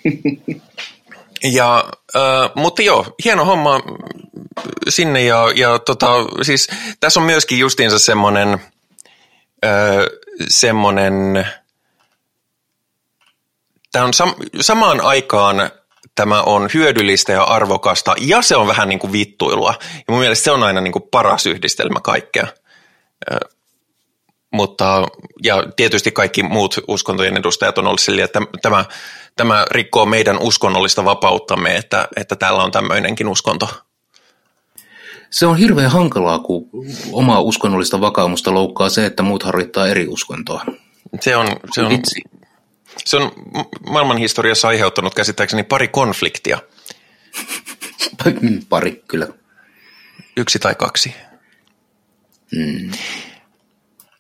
ja, 1.42 1.84
äh, 2.16 2.50
mutta 2.54 2.82
joo, 2.82 3.14
hieno 3.24 3.44
homma 3.44 3.80
sinne 4.88 5.24
ja, 5.24 5.52
ja 5.54 5.78
tota, 5.78 6.06
siis 6.42 6.68
tässä 7.00 7.20
on 7.20 7.26
myöskin 7.26 7.58
justiinsa 7.58 7.98
semmoinen, 7.98 8.52
äh, 9.64 10.04
semmoinen, 10.48 11.46
tämä 13.92 14.04
on 14.04 14.12
sam- 14.14 14.48
samaan 14.60 15.00
aikaan 15.00 15.70
tämä 16.14 16.42
on 16.42 16.68
hyödyllistä 16.74 17.32
ja 17.32 17.42
arvokasta 17.42 18.14
ja 18.20 18.42
se 18.42 18.56
on 18.56 18.66
vähän 18.66 18.88
niin 18.88 18.98
kuin 18.98 19.12
vittuilua. 19.12 19.74
Ja 19.94 20.04
mun 20.10 20.20
mielestä 20.20 20.44
se 20.44 20.50
on 20.50 20.62
aina 20.62 20.80
niin 20.80 20.92
kuin 20.92 21.08
paras 21.10 21.46
yhdistelmä 21.46 22.00
kaikkea. 22.00 22.46
Mutta, 24.52 25.06
ja 25.42 25.62
tietysti 25.76 26.12
kaikki 26.12 26.42
muut 26.42 26.76
uskontojen 26.88 27.36
edustajat 27.36 27.78
on 27.78 27.86
ollut 27.86 28.00
sille, 28.00 28.22
että 28.22 28.40
tämä, 28.62 28.84
tämä 29.36 29.66
rikkoo 29.70 30.06
meidän 30.06 30.38
uskonnollista 30.38 31.04
vapauttamme, 31.04 31.76
että, 31.76 32.08
että 32.16 32.36
täällä 32.36 32.62
on 32.62 32.72
tämmöinenkin 32.72 33.28
uskonto. 33.28 33.68
Se 35.30 35.46
on 35.46 35.56
hirveän 35.56 35.90
hankalaa, 35.90 36.38
kun 36.38 36.70
omaa 37.12 37.40
uskonnollista 37.40 38.00
vakaumusta 38.00 38.54
loukkaa 38.54 38.88
se, 38.88 39.06
että 39.06 39.22
muut 39.22 39.42
harjoittaa 39.42 39.86
eri 39.86 40.08
uskontoa. 40.08 40.64
Se 41.20 41.36
on, 41.36 41.46
se 41.72 41.82
on, 41.82 41.88
Vitsi. 41.88 42.22
Se 43.04 43.16
on 43.16 43.32
maailmanhistoriassa 43.86 44.68
aiheuttanut 44.68 45.14
käsittääkseni 45.14 45.62
pari 45.62 45.88
konfliktia. 45.88 46.58
pari, 48.68 49.02
kyllä. 49.08 49.28
Yksi 50.36 50.58
tai 50.58 50.74
kaksi. 50.74 51.14
Mm. 52.56 52.92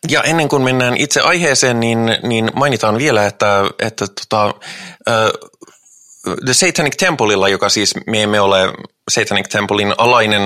ja 0.08 0.22
ennen 0.22 0.48
kuin 0.48 0.62
mennään 0.62 0.96
itse 0.96 1.20
aiheeseen, 1.20 1.80
niin, 1.80 2.18
niin 2.22 2.50
mainitaan 2.54 2.98
vielä, 2.98 3.26
että, 3.26 3.64
että 3.78 4.06
tota, 4.06 4.46
uh, 4.46 5.50
The 6.44 6.54
Satanic 6.54 6.96
Templeilla, 6.96 7.48
joka 7.48 7.68
siis 7.68 7.94
me 8.06 8.22
emme 8.22 8.40
ole 8.40 8.72
Satanic 9.10 9.48
Templein 9.48 9.94
alainen 9.98 10.42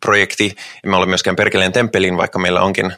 projekti, 0.00 0.56
emme 0.84 0.96
ole 0.96 1.06
myöskään 1.06 1.36
Perkeleen 1.36 1.72
temppelin, 1.72 2.16
vaikka 2.16 2.38
meillä 2.38 2.62
onkin 2.62 2.86
uh, 2.86 2.92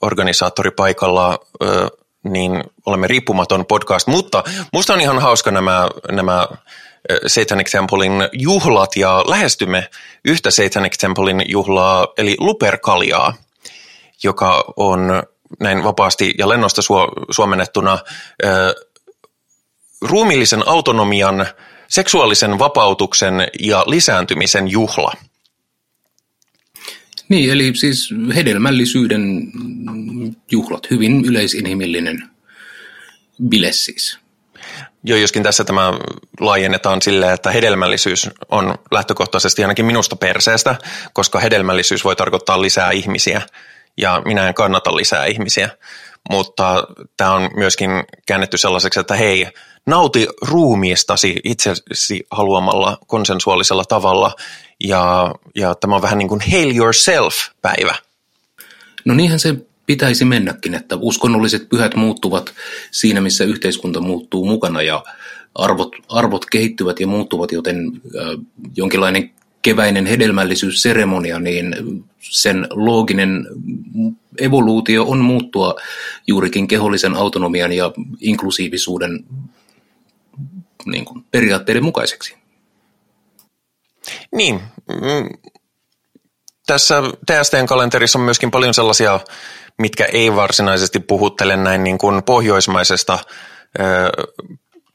organisaattori 0.00 0.70
paikalla, 0.70 1.38
uh, 1.62 2.01
niin 2.24 2.64
olemme 2.86 3.06
riippumaton 3.06 3.66
podcast, 3.66 4.06
mutta 4.06 4.44
musta 4.72 4.92
on 4.94 5.00
ihan 5.00 5.18
hauska 5.18 5.50
nämä, 5.50 5.88
nämä 6.10 6.48
Satanic 7.26 7.70
Templein 7.70 8.12
juhlat 8.32 8.96
ja 8.96 9.24
lähestymme 9.26 9.90
yhtä 10.24 10.50
Satanic 10.50 10.98
Templein 10.98 11.42
juhlaa, 11.48 12.06
eli 12.18 12.36
Luperkaliaa, 12.40 13.34
joka 14.22 14.64
on 14.76 15.22
näin 15.60 15.84
vapaasti 15.84 16.34
ja 16.38 16.48
lennosta 16.48 16.82
suomennettuna 17.30 17.98
ruumillisen 20.02 20.68
autonomian, 20.68 21.46
seksuaalisen 21.88 22.58
vapautuksen 22.58 23.48
ja 23.60 23.84
lisääntymisen 23.86 24.68
juhla. 24.68 25.12
Niin, 27.28 27.50
eli 27.50 27.72
siis 27.74 28.14
hedelmällisyyden 28.34 29.52
juhlat, 30.50 30.90
hyvin 30.90 31.24
yleisinhimillinen 31.24 32.22
bile 33.48 33.72
siis. 33.72 34.18
Joo, 35.04 35.18
joskin 35.18 35.42
tässä 35.42 35.64
tämä 35.64 35.92
laajennetaan 36.40 37.02
silleen, 37.02 37.34
että 37.34 37.50
hedelmällisyys 37.50 38.30
on 38.48 38.74
lähtökohtaisesti 38.90 39.62
ainakin 39.62 39.84
minusta 39.84 40.16
perseestä, 40.16 40.76
koska 41.12 41.40
hedelmällisyys 41.40 42.04
voi 42.04 42.16
tarkoittaa 42.16 42.62
lisää 42.62 42.90
ihmisiä 42.90 43.42
ja 43.96 44.22
minä 44.24 44.48
en 44.48 44.54
kannata 44.54 44.96
lisää 44.96 45.26
ihmisiä. 45.26 45.68
Mutta 46.30 46.84
tämä 47.16 47.32
on 47.32 47.50
myöskin 47.56 47.90
käännetty 48.26 48.58
sellaiseksi, 48.58 49.00
että 49.00 49.14
hei, 49.14 49.46
nauti 49.86 50.26
ruumiistasi 50.42 51.36
itsesi 51.44 52.26
haluamalla 52.30 52.98
konsensuaalisella 53.06 53.84
tavalla 53.84 54.34
ja, 54.84 55.34
ja 55.54 55.74
tämä 55.74 55.94
on 55.96 56.02
vähän 56.02 56.18
niin 56.18 56.28
kuin 56.28 56.40
hail 56.52 56.76
yourself-päivä. 56.76 57.94
No 59.04 59.14
niinhän 59.14 59.38
se 59.38 59.54
pitäisi 59.86 60.24
mennäkin, 60.24 60.74
että 60.74 60.96
uskonnolliset 61.00 61.68
pyhät 61.68 61.94
muuttuvat 61.94 62.54
siinä, 62.90 63.20
missä 63.20 63.44
yhteiskunta 63.44 64.00
muuttuu 64.00 64.44
mukana 64.46 64.82
ja 64.82 65.04
arvot, 65.54 65.96
arvot 66.08 66.46
kehittyvät 66.46 67.00
ja 67.00 67.06
muuttuvat, 67.06 67.52
joten 67.52 67.76
äh, 67.86 68.44
jonkinlainen 68.76 69.30
keväinen 69.62 70.06
hedelmällisyysseremonia, 70.06 71.38
niin 71.38 71.74
sen 72.22 72.66
looginen 72.70 73.46
evoluutio 74.38 75.04
on 75.04 75.18
muuttua 75.18 75.74
juurikin 76.26 76.68
kehollisen 76.68 77.14
autonomian 77.14 77.72
ja 77.72 77.92
inklusiivisuuden 78.20 79.24
niin 80.86 81.04
kuin, 81.04 81.24
periaatteiden 81.30 81.84
mukaiseksi. 81.84 82.36
Niin. 84.34 84.60
Mm. 84.88 85.50
Tässä 86.66 87.02
TSTn 87.26 87.66
kalenterissa 87.66 88.18
on 88.18 88.24
myöskin 88.24 88.50
paljon 88.50 88.74
sellaisia 88.74 89.20
mitkä 89.78 90.04
ei 90.04 90.34
varsinaisesti 90.34 91.00
puhuttele 91.00 91.56
näin 91.56 91.84
niin 91.84 91.98
kuin 91.98 92.22
pohjoismaisesta 92.22 93.18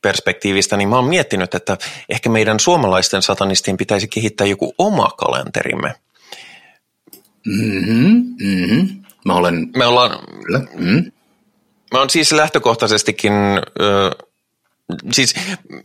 perspektiivistä, 0.02 0.78
niin 0.78 0.90
mä 0.90 0.96
oon 0.96 1.06
miettinyt, 1.06 1.56
että 1.56 1.78
ehkä 2.10 2.30
meidän 2.30 2.60
suomalaisten 2.60 3.22
satanistien 3.22 3.78
pitäisi 3.78 4.08
kehittää 4.08 4.48
joku 4.48 4.74
oma 4.78 5.10
kalenterimme. 5.18 5.96
Mm-hmm, 7.48 8.36
mm-hmm. 8.40 9.04
Mä 9.26 9.34
olen... 9.34 9.70
Me 9.76 9.86
ollaan... 9.86 10.20
Mm. 10.74 11.12
Mä 11.94 12.00
oon 12.00 12.10
siis 12.10 12.32
lähtökohtaisestikin 12.32 13.34
ö, 13.82 14.12
Siis 15.12 15.36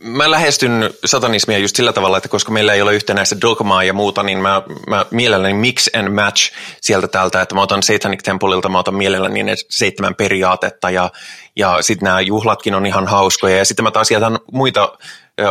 mä 0.03 0.31
lähestyn 0.31 0.89
satanismia 1.05 1.57
just 1.57 1.75
sillä 1.75 1.93
tavalla, 1.93 2.17
että 2.17 2.29
koska 2.29 2.51
meillä 2.51 2.73
ei 2.73 2.81
ole 2.81 2.95
yhtenäistä 2.95 3.41
dogmaa 3.41 3.83
ja 3.83 3.93
muuta, 3.93 4.23
niin 4.23 4.37
mä, 4.37 4.61
mä 4.87 5.05
mielelläni 5.11 5.53
mix 5.53 5.87
and 5.95 6.09
match 6.09 6.51
sieltä 6.81 7.07
täältä, 7.07 7.41
että 7.41 7.55
mä 7.55 7.61
otan 7.61 7.83
Satanic 7.83 8.23
Templeilta, 8.23 8.69
mä 8.69 8.79
otan 8.79 8.95
mielelläni 8.95 9.43
ne 9.43 9.55
seitsemän 9.69 10.15
periaatetta 10.15 10.89
ja, 10.89 11.09
ja 11.55 11.77
sitten 11.81 12.05
nämä 12.05 12.21
juhlatkin 12.21 12.75
on 12.75 12.85
ihan 12.85 13.07
hauskoja 13.07 13.57
ja 13.57 13.65
sitten 13.65 13.83
mä 13.83 13.91
taas 13.91 14.11
jätän 14.11 14.39
muita 14.51 14.97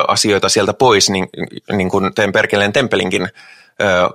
asioita 0.09 0.49
sieltä 0.49 0.73
pois, 0.73 1.11
niin, 1.11 1.29
niin 1.73 1.91
kuin 1.91 2.15
teen 2.15 2.33
Perkeleen 2.33 2.73
tempelinkin 2.73 3.29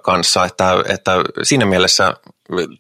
kanssa, 0.02 0.46
että, 0.46 0.84
että 0.90 1.12
siinä 1.44 1.66
mielessä 1.66 2.14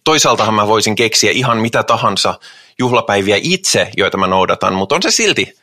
toisaaltahan 0.03 0.53
mä 0.53 0.67
voisin 0.67 0.95
keksiä 0.95 1.31
ihan 1.31 1.57
mitä 1.57 1.83
tahansa 1.83 2.39
juhlapäiviä 2.79 3.37
itse, 3.41 3.91
joita 3.97 4.17
mä 4.17 4.27
noudatan, 4.27 4.73
mutta 4.73 4.95
on 4.95 5.01
se 5.01 5.11
silti– 5.11 5.53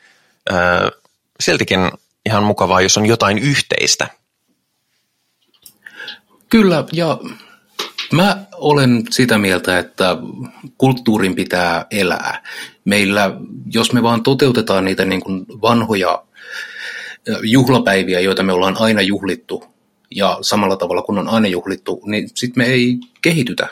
siltikin 1.41 1.91
ihan 2.27 2.45
mukavaa, 2.45 2.81
jos 2.81 2.97
on 2.97 3.07
jotain 3.07 3.39
yhteistä. 3.39 4.09
Kyllä, 6.49 6.85
ja 6.93 7.19
mä 8.13 8.45
olen 8.53 9.03
sitä 9.11 9.39
mieltä, 9.39 9.79
että 9.79 10.17
kulttuurin 10.79 11.35
pitää 11.35 11.87
elää. 11.91 12.43
Meillä, 12.85 13.31
jos 13.73 13.93
me 13.93 14.03
vaan 14.03 14.23
toteutetaan 14.23 14.85
niitä 14.85 15.05
niin 15.05 15.21
kuin 15.21 15.47
vanhoja 15.63 16.25
juhlapäiviä, 17.43 18.21
joita 18.21 18.43
me 18.43 18.53
ollaan 18.53 18.77
aina 18.79 19.03
juhlittu, 19.03 19.74
ja 20.15 20.39
samalla 20.41 20.77
tavalla 20.77 21.03
kun 21.03 21.19
on 21.19 21.29
aina 21.29 21.49
juhlittu, 21.49 22.03
niin 22.07 22.29
sitten 22.35 22.65
me 22.65 22.67
ei 22.67 22.99
kehitytä 23.23 23.69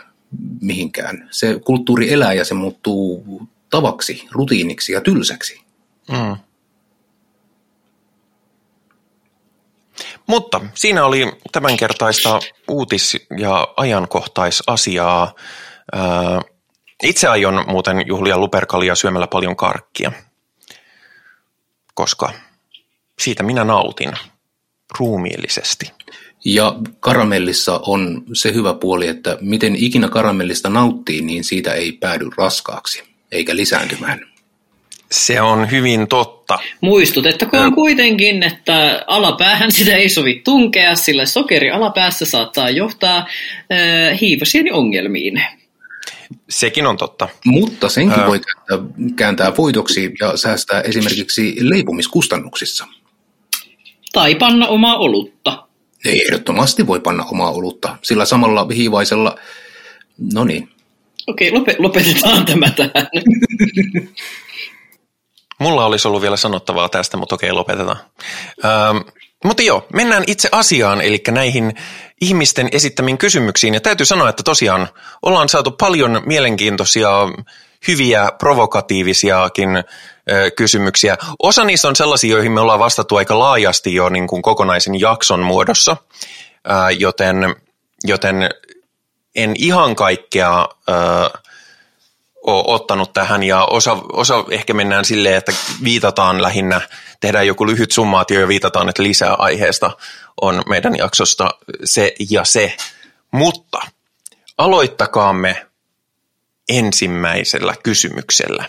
mihinkään. 0.61 1.29
Se 1.31 1.61
kulttuuri 1.65 2.13
elää 2.13 2.33
ja 2.33 2.45
se 2.45 2.55
muuttuu 2.55 3.43
tavaksi, 3.71 4.29
rutiiniksi 4.31 4.93
ja 4.93 5.01
tylsäksi. 5.01 5.61
Mm. 6.11 6.37
Mutta 10.27 10.61
siinä 10.75 11.05
oli 11.05 11.33
tämänkertaista 11.53 12.41
uutis- 12.69 13.27
ja 13.39 13.69
ajankohtaisasiaa. 13.77 15.35
Itse 17.03 17.29
aion 17.29 17.65
muuten 17.69 18.07
juhlia 18.07 18.39
luperkalia 18.39 18.95
syömällä 18.95 19.27
paljon 19.27 19.57
karkkia, 19.57 20.13
koska 21.95 22.33
siitä 23.19 23.43
minä 23.43 23.65
nautin 23.65 24.13
ruumiillisesti. 24.99 25.93
Ja 26.45 26.77
karamellissa 27.01 27.81
on 27.87 28.25
se 28.33 28.55
hyvä 28.55 28.75
puoli, 28.75 29.09
että 29.09 29.39
miten 29.41 29.77
ikinä 29.77 30.09
karamellista 30.09 30.69
nauttii, 30.69 31.23
niin 31.23 31.45
siitä 31.45 31.73
ei 31.73 31.93
päädy 31.93 32.31
raskaaksi 32.39 33.03
eikä 33.33 33.57
lisääntymään. 33.57 34.27
Se 35.11 35.41
on 35.41 35.71
hyvin 35.71 36.09
totta. 36.09 36.59
Muistutettakoon 36.81 37.75
kuitenkin, 37.75 38.43
että 38.43 39.05
alapäähän 39.07 39.73
sitä 39.73 39.97
ei 39.97 40.09
sovi 40.09 40.41
tunkea, 40.45 40.97
sillä 40.97 41.27
sokeri 41.27 41.71
alapäässä 41.71 42.25
saattaa 42.25 42.71
johtaa 42.71 43.19
äh, 43.19 44.21
hiivosieniongelmiin. 44.21 45.43
Sekin 46.51 46.87
on 46.87 46.97
totta. 46.97 47.29
Mutta 47.45 47.89
senkin 47.89 48.21
äh. 48.21 48.27
voi 48.27 48.41
kääntää, 48.41 48.89
kääntää 49.17 49.57
voitoksi 49.57 50.13
ja 50.21 50.37
säästää 50.37 50.81
esimerkiksi 50.81 51.57
leipomiskustannuksissa. 51.61 52.87
Tai 54.13 54.35
panna 54.35 54.67
omaa 54.67 54.97
olutta. 54.97 55.67
Ei 56.05 56.25
ehdottomasti 56.27 56.87
voi 56.87 57.01
panna 57.01 57.25
omaa 57.25 57.51
olutta, 57.51 57.97
sillä 58.03 58.25
samalla 58.25 58.67
hiivaisella, 58.75 59.37
no 60.35 60.45
niin. 60.45 60.69
Okei, 61.27 61.53
lopetetaan 61.79 62.45
tämä 62.45 62.71
tähän. 62.71 63.09
Mulla 65.59 65.87
olisi 65.87 66.09
ollut 66.09 66.23
vielä 66.23 66.37
sanottavaa 66.37 66.89
tästä, 66.89 67.17
mutta 67.17 67.35
okei, 67.35 67.53
lopetetaan. 67.53 67.97
Ähm, 68.65 68.97
mutta 69.45 69.63
joo, 69.63 69.87
mennään 69.93 70.25
itse 70.27 70.49
asiaan, 70.53 71.01
eli 71.01 71.23
näihin 71.31 71.75
ihmisten 72.21 72.69
esittämiin 72.73 73.19
kysymyksiin. 73.19 73.75
Ja 73.75 73.81
täytyy 73.81 74.07
sanoa, 74.07 74.29
että 74.29 74.43
tosiaan 74.43 74.89
ollaan 75.23 75.49
saatu 75.49 75.71
paljon 75.71 76.23
mielenkiintoisia, 76.27 77.11
hyviä, 77.89 78.33
provokatiivisiakin 78.39 79.69
kysymyksiä. 80.57 81.17
Osa 81.43 81.65
niistä 81.65 81.89
on 81.89 81.97
sellaisia, 81.97 82.31
joihin 82.31 82.53
me 82.53 82.61
ollaan 82.61 82.79
vastattu 82.79 83.17
aika 83.17 83.39
laajasti 83.39 83.95
jo 83.95 84.09
niin 84.09 84.27
kuin 84.27 84.43
kokonaisen 84.43 85.01
jakson 85.01 85.41
muodossa, 85.41 85.97
joten, 86.99 87.57
joten 88.05 88.51
en 89.35 89.55
ihan 89.59 89.97
kaikkea 89.97 90.69
ole 92.47 92.65
ottanut 92.67 93.13
tähän 93.13 93.43
ja 93.43 93.65
osa, 93.65 93.99
osa 94.13 94.45
ehkä 94.51 94.75
mennään 94.75 95.05
silleen, 95.05 95.37
että 95.37 95.53
viitataan 95.85 96.43
lähinnä, 96.43 96.81
tehdään 97.21 97.47
joku 97.47 97.67
lyhyt 97.67 97.93
summaatio 97.93 98.41
ja 98.41 98.49
viitataan, 98.49 98.89
että 98.89 99.03
lisää 99.03 99.35
aiheesta 99.35 99.91
on 100.41 100.63
meidän 100.69 100.97
jaksosta 100.97 101.51
se 101.85 102.15
ja 102.31 102.45
se. 102.45 102.77
Mutta 103.31 103.81
aloittakaamme 104.59 105.67
ensimmäisellä 106.69 107.75
kysymyksellä. 107.83 108.65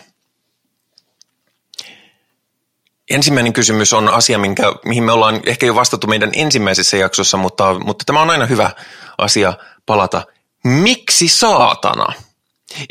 Ensimmäinen 3.10 3.52
kysymys 3.52 3.92
on 3.92 4.08
asia, 4.08 4.38
minkä, 4.38 4.62
mihin 4.84 5.04
me 5.04 5.12
ollaan 5.12 5.40
ehkä 5.46 5.66
jo 5.66 5.74
vastattu 5.74 6.06
meidän 6.06 6.30
ensimmäisessä 6.32 6.96
jaksossa, 6.96 7.36
mutta, 7.36 7.78
mutta 7.78 8.04
tämä 8.04 8.22
on 8.22 8.30
aina 8.30 8.46
hyvä 8.46 8.70
asia 9.18 9.54
palata. 9.86 10.22
Miksi 10.64 11.28
saatana? 11.28 12.12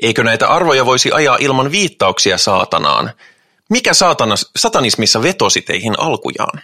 Eikö 0.02 0.23
näitä 0.23 0.47
arvoja 0.47 0.86
voisi 0.86 1.12
ajaa 1.12 1.38
ilman 1.39 1.71
viittauksia 1.71 2.38
saatanaan? 2.38 3.13
Mikä 3.69 3.93
saatana, 3.93 4.36
satanismissa 4.56 5.21
vetosi 5.21 5.62
teihin 5.62 5.99
alkujaan? 5.99 6.62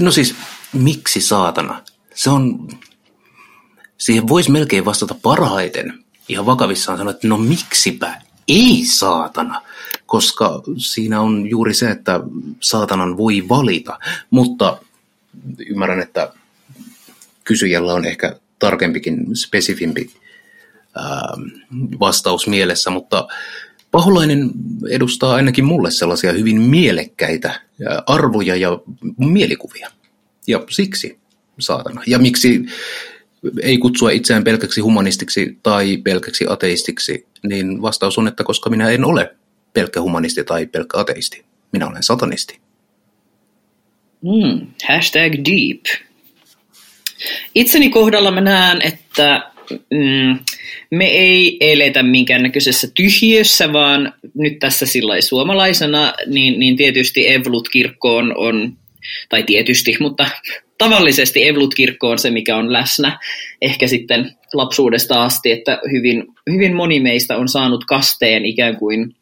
No 0.00 0.10
siis, 0.10 0.34
miksi 0.72 1.20
saatana? 1.20 1.82
Se 2.14 2.30
on, 2.30 2.68
siihen 3.98 4.28
voisi 4.28 4.50
melkein 4.50 4.84
vastata 4.84 5.14
parhaiten 5.22 6.04
ihan 6.28 6.46
vakavissaan 6.46 6.98
sanoa, 6.98 7.10
että 7.10 7.28
no 7.28 7.36
miksipä 7.36 8.22
ei 8.48 8.84
saatana, 8.84 9.62
koska 10.06 10.62
siinä 10.76 11.20
on 11.20 11.50
juuri 11.50 11.74
se, 11.74 11.90
että 11.90 12.20
saatanan 12.60 13.16
voi 13.16 13.48
valita, 13.48 13.98
mutta 14.30 14.78
ymmärrän, 15.66 16.00
että 16.00 16.32
kysyjällä 17.44 17.92
on 17.94 18.04
ehkä 18.04 18.36
tarkempikin, 18.58 19.36
spesifimpi 19.36 20.10
vastaus 22.00 22.46
mielessä, 22.46 22.90
mutta 22.90 23.28
paholainen 23.90 24.50
edustaa 24.90 25.34
ainakin 25.34 25.64
mulle 25.64 25.90
sellaisia 25.90 26.32
hyvin 26.32 26.60
mielekkäitä 26.60 27.60
arvoja 28.06 28.56
ja 28.56 28.78
mielikuvia. 29.18 29.90
Ja 30.46 30.64
siksi 30.70 31.18
saatana. 31.58 32.02
Ja 32.06 32.18
miksi 32.18 32.66
ei 33.62 33.78
kutsua 33.78 34.10
itseään 34.10 34.44
pelkäksi 34.44 34.80
humanistiksi 34.80 35.58
tai 35.62 35.96
pelkäksi 35.96 36.44
ateistiksi, 36.48 37.26
niin 37.42 37.82
vastaus 37.82 38.18
on, 38.18 38.28
että 38.28 38.44
koska 38.44 38.70
minä 38.70 38.90
en 38.90 39.04
ole 39.04 39.34
pelkkä 39.72 40.00
humanisti 40.00 40.44
tai 40.44 40.66
pelkkä 40.66 40.98
ateisti. 40.98 41.44
Minä 41.72 41.86
olen 41.86 42.02
satanisti. 42.02 42.58
Mm, 44.22 44.66
hashtag 44.88 45.32
deep. 45.32 45.84
Itseni 47.54 47.90
kohdalla 47.90 48.30
mä 48.30 48.40
näen, 48.40 48.82
että 48.82 49.50
mm, 49.70 50.38
me 50.90 51.06
ei 51.06 51.56
eletä 51.60 52.02
minkäännäköisessä 52.02 52.88
tyhjössä, 52.94 53.72
vaan 53.72 54.12
nyt 54.34 54.58
tässä 54.58 54.86
sillä 54.86 55.20
suomalaisena, 55.20 56.12
niin, 56.26 56.58
niin 56.58 56.76
tietysti 56.76 57.28
Evlut-kirkko 57.28 58.16
on, 58.16 58.36
on, 58.36 58.76
tai 59.28 59.42
tietysti, 59.42 59.96
mutta 60.00 60.26
tavallisesti 60.78 61.48
Evlut-kirkko 61.48 62.10
on 62.10 62.18
se, 62.18 62.30
mikä 62.30 62.56
on 62.56 62.72
läsnä 62.72 63.18
ehkä 63.62 63.86
sitten 63.86 64.32
lapsuudesta 64.54 65.24
asti, 65.24 65.52
että 65.52 65.80
hyvin, 65.92 66.24
hyvin 66.50 66.76
moni 66.76 67.00
meistä 67.00 67.36
on 67.36 67.48
saanut 67.48 67.84
kasteen 67.84 68.46
ikään 68.46 68.76
kuin, 68.76 69.16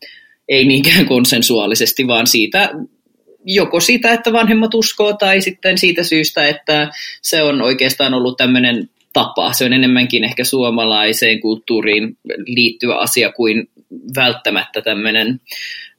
ei 0.48 0.64
niinkään 0.64 1.06
konsensuaalisesti, 1.14 2.06
vaan 2.06 2.26
siitä 2.26 2.70
joko 3.44 3.80
siitä, 3.80 4.12
että 4.12 4.32
vanhemmat 4.32 4.74
uskoo, 4.74 5.12
tai 5.12 5.40
sitten 5.40 5.78
siitä 5.78 6.02
syystä, 6.02 6.48
että 6.48 6.90
se 7.22 7.42
on 7.42 7.62
oikeastaan 7.62 8.14
ollut 8.14 8.36
tämmöinen 8.36 8.90
tapa. 9.12 9.52
Se 9.52 9.64
on 9.64 9.72
enemmänkin 9.72 10.24
ehkä 10.24 10.44
suomalaiseen 10.44 11.40
kulttuuriin 11.40 12.18
liittyvä 12.46 12.96
asia 12.96 13.32
kuin 13.32 13.68
välttämättä 14.16 14.82
tämmöinen 14.82 15.40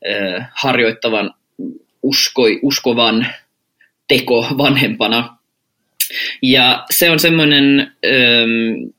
äh, 0.10 0.50
harjoittavan 0.54 1.34
uskoi, 2.04 2.60
uskovan 2.62 3.28
teko 4.08 4.48
vanhempana. 4.58 5.38
Ja 6.42 6.86
se 6.92 7.10
on 7.10 7.20
semmoinen 7.20 7.92
ähm, 8.06 8.92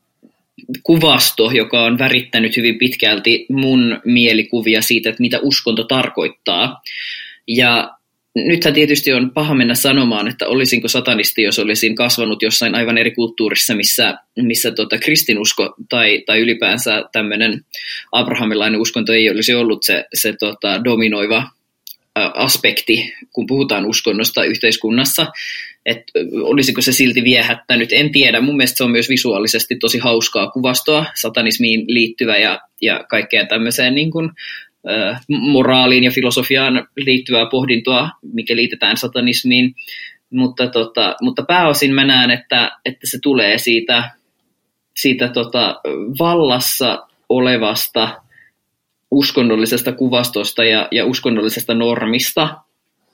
kuvasto, 0.83 1.51
joka 1.51 1.83
on 1.83 1.99
värittänyt 1.99 2.57
hyvin 2.57 2.77
pitkälti 2.77 3.45
mun 3.49 4.01
mielikuvia 4.05 4.81
siitä, 4.81 5.09
että 5.09 5.21
mitä 5.21 5.39
uskonto 5.39 5.83
tarkoittaa. 5.83 6.81
Ja 7.47 7.97
nythän 8.35 8.73
tietysti 8.73 9.13
on 9.13 9.31
paha 9.31 9.53
mennä 9.53 9.75
sanomaan, 9.75 10.27
että 10.27 10.47
olisinko 10.47 10.87
satanisti, 10.87 11.41
jos 11.41 11.59
olisin 11.59 11.95
kasvanut 11.95 12.41
jossain 12.41 12.75
aivan 12.75 12.97
eri 12.97 13.11
kulttuurissa, 13.11 13.75
missä, 13.75 14.17
missä 14.41 14.71
tota 14.71 14.97
kristinusko 14.97 15.75
tai, 15.89 16.23
tai 16.25 16.39
ylipäänsä 16.39 17.03
tämmöinen 17.11 17.65
abrahamilainen 18.11 18.81
uskonto 18.81 19.13
ei 19.13 19.29
olisi 19.29 19.53
ollut 19.53 19.83
se, 19.83 20.05
se 20.13 20.33
tota 20.39 20.83
dominoiva 20.83 21.49
aspekti, 22.15 23.13
kun 23.33 23.47
puhutaan 23.47 23.85
uskonnosta 23.85 24.43
yhteiskunnassa, 24.43 25.27
että 25.87 26.11
olisiko 26.41 26.81
se 26.81 26.91
silti 26.91 27.23
viehättänyt, 27.23 27.89
en 27.91 28.11
tiedä. 28.11 28.41
Mun 28.41 28.57
mielestä 28.57 28.77
se 28.77 28.83
on 28.83 28.91
myös 28.91 29.09
visuaalisesti 29.09 29.75
tosi 29.75 29.97
hauskaa 29.97 30.51
kuvastoa, 30.51 31.05
satanismiin 31.15 31.85
liittyvä 31.87 32.37
ja, 32.37 32.59
ja 32.81 33.05
kaikkea 33.09 33.45
tämmöiseen 33.45 33.95
niin 33.95 34.11
kuin, 34.11 34.29
moraaliin 35.29 36.03
ja 36.03 36.11
filosofiaan 36.11 36.87
liittyvää 36.97 37.45
pohdintoa, 37.45 38.09
mikä 38.33 38.55
liitetään 38.55 38.97
satanismiin. 38.97 39.75
Mutta, 40.29 40.67
tota, 40.67 41.15
mutta 41.21 41.43
pääosin 41.43 41.93
mä 41.93 42.05
näen, 42.05 42.31
että, 42.31 42.71
että 42.85 43.07
se 43.07 43.19
tulee 43.23 43.57
siitä, 43.57 44.11
siitä 44.95 45.27
tota, 45.27 45.75
vallassa 46.19 47.07
olevasta 47.29 48.21
uskonnollisesta 49.11 49.91
kuvastosta 49.91 50.63
ja, 50.63 50.87
ja 50.91 51.05
uskonnollisesta 51.05 51.73
normista, 51.73 52.57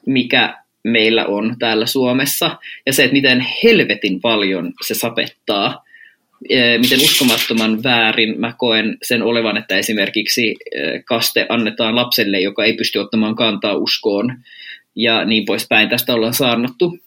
mikä 0.06 0.63
meillä 0.84 1.26
on 1.26 1.56
täällä 1.60 1.86
Suomessa. 1.86 2.58
Ja 2.86 2.94
se, 2.94 3.04
että 3.04 3.14
miten 3.14 3.46
helvetin 3.64 4.22
paljon 4.22 4.74
se 4.88 4.94
sapettaa 4.94 5.84
miten 6.80 7.02
uskomattoman 7.02 7.84
väärin 7.84 8.40
mä 8.40 8.54
koen 8.58 8.98
sen 9.02 9.22
olevan, 9.22 9.58
että 9.58 9.78
esimerkiksi 9.78 10.56
kaste 11.06 11.46
annetaan 11.50 11.96
lapselle, 11.96 12.40
joka 12.40 12.66
ei 12.66 12.74
pysty 12.74 13.00
ottamaan 13.00 13.36
kantaa 13.36 13.76
uskoon 13.76 14.38
ja 14.96 15.26
niin 15.26 15.46
poispäin. 15.46 15.90
Tästä 15.90 16.14
ollaan 16.14 16.34
saarnattu. 16.34 17.00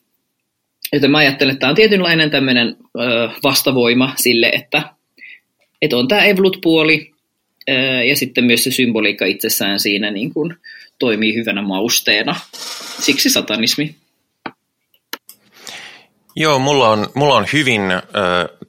Joten 0.92 1.10
mä 1.10 1.18
ajattelen, 1.18 1.52
että 1.52 1.60
tämä 1.60 1.70
on 1.70 1.76
tietynlainen 1.76 2.30
tämmöinen 2.30 2.76
vastavoima 3.42 4.12
sille, 4.16 4.48
että, 4.48 4.82
että 5.82 5.96
on 5.96 6.08
tämä 6.08 6.24
Evlut-puoli 6.24 7.10
ja 8.08 8.16
sitten 8.16 8.44
myös 8.44 8.64
se 8.64 8.70
symboliikka 8.70 9.26
itsessään 9.26 9.80
siinä 9.80 10.10
niin 10.10 10.34
kuin 10.34 10.56
toimii 10.98 11.34
hyvänä 11.34 11.62
mausteena. 11.62 12.36
Siksi 13.00 13.30
satanismi. 13.30 13.96
Joo, 16.38 16.58
mulla 16.58 16.88
on, 16.88 17.08
mulla 17.14 17.34
on 17.34 17.46
hyvin 17.52 17.90
ö, 17.90 18.02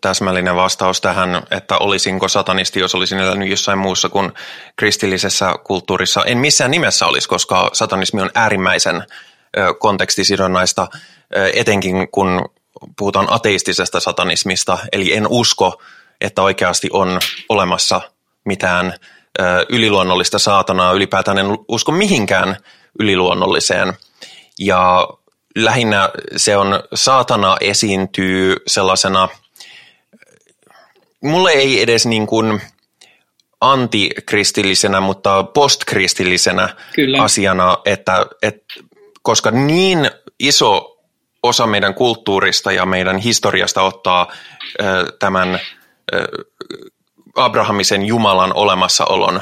täsmällinen 0.01 0.55
vastaus 0.55 1.01
tähän, 1.01 1.43
että 1.51 1.77
olisinko 1.77 2.27
satanisti, 2.27 2.79
jos 2.79 2.95
olisin 2.95 3.19
elänyt 3.19 3.49
jossain 3.49 3.79
muussa 3.79 4.09
kuin 4.09 4.31
kristillisessä 4.75 5.53
kulttuurissa. 5.63 6.23
En 6.25 6.37
missään 6.37 6.71
nimessä 6.71 7.05
olisi, 7.05 7.29
koska 7.29 7.69
satanismi 7.73 8.21
on 8.21 8.29
äärimmäisen 8.35 8.95
ö, 8.95 9.73
kontekstisidonnaista, 9.79 10.87
ö, 11.37 11.49
etenkin 11.53 12.07
kun 12.11 12.45
puhutaan 12.97 13.27
ateistisesta 13.29 13.99
satanismista, 13.99 14.77
eli 14.91 15.13
en 15.13 15.27
usko, 15.29 15.81
että 16.21 16.41
oikeasti 16.41 16.89
on 16.93 17.19
olemassa 17.49 18.01
mitään 18.45 18.93
yliluonnollista 19.69 20.39
saatanaa, 20.39 20.93
ylipäätään 20.93 21.37
en 21.37 21.45
usko 21.67 21.91
mihinkään 21.91 22.57
yliluonnolliseen. 22.99 23.93
Ja 24.59 25.07
lähinnä 25.55 26.09
se 26.35 26.57
on, 26.57 26.83
saatana 26.93 27.57
esiintyy 27.61 28.55
sellaisena, 28.67 29.29
mulle 31.23 31.51
ei 31.51 31.81
edes 31.81 32.05
niin 32.05 32.27
kuin 32.27 32.61
antikristillisenä, 33.61 34.99
mutta 34.99 35.43
postkristillisenä 35.43 36.69
Kyllä. 36.95 37.23
asiana, 37.23 37.77
että, 37.85 38.25
että 38.41 38.73
koska 39.21 39.51
niin 39.51 40.11
iso 40.39 40.97
osa 41.43 41.67
meidän 41.67 41.93
kulttuurista 41.93 42.71
ja 42.71 42.85
meidän 42.85 43.17
historiasta 43.17 43.81
ottaa 43.81 44.31
tämän 45.19 45.59
Abrahamisen 47.37 48.05
Jumalan 48.05 48.53
olemassaolon 48.53 49.41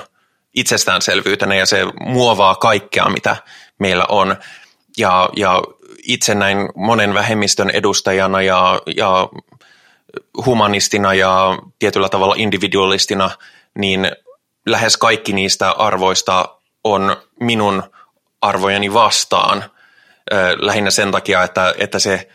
itsestäänselvyytenä 0.54 1.56
ja 1.56 1.66
se 1.66 1.86
muovaa 2.00 2.56
kaikkea, 2.56 3.10
mitä 3.10 3.36
meillä 3.80 4.06
on. 4.10 4.36
Ja, 4.98 5.30
ja 5.36 5.62
itse 6.04 6.36
näin 6.36 6.58
monen 6.76 7.14
vähemmistön 7.14 7.70
edustajana 7.70 8.42
ja, 8.42 8.82
ja 8.98 9.30
humanistina 10.46 11.14
ja 11.14 11.58
tietyllä 11.80 12.10
tavalla 12.10 12.36
individualistina, 12.38 13.32
niin 13.76 14.12
lähes 14.66 14.98
kaikki 14.98 15.34
niistä 15.34 15.72
arvoista 15.72 16.50
on 16.84 17.18
minun 17.40 17.84
arvojeni 18.42 18.94
vastaan. 18.94 19.64
Lähinnä 20.58 20.92
sen 20.92 21.12
takia, 21.12 21.44
että, 21.44 21.74
että 21.78 22.00
se, 22.00 22.30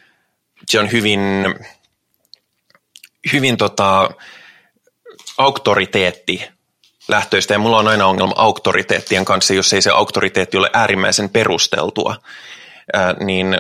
se 0.68 0.80
on 0.80 0.92
hyvin, 0.92 1.20
hyvin 3.32 3.56
tota, 3.56 4.10
auktoriteetti 5.40 6.48
lähtöistä. 7.08 7.54
Ja 7.54 7.58
mulla 7.58 7.78
on 7.78 7.88
aina 7.88 8.06
ongelma 8.06 8.34
auktoriteettien 8.36 9.24
kanssa, 9.24 9.54
jos 9.54 9.72
ei 9.72 9.82
se 9.82 9.90
auktoriteetti 9.90 10.56
ole 10.56 10.70
äärimmäisen 10.72 11.28
perusteltua. 11.28 12.16
Niin, 13.20 13.58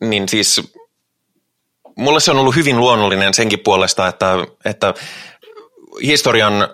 niin 0.00 0.28
siis 0.28 0.60
mulle 1.96 2.20
se 2.20 2.30
on 2.30 2.38
ollut 2.38 2.56
hyvin 2.56 2.80
luonnollinen 2.80 3.34
senkin 3.34 3.60
puolesta, 3.60 4.08
että, 4.08 4.34
että 4.64 4.94
historian 6.02 6.68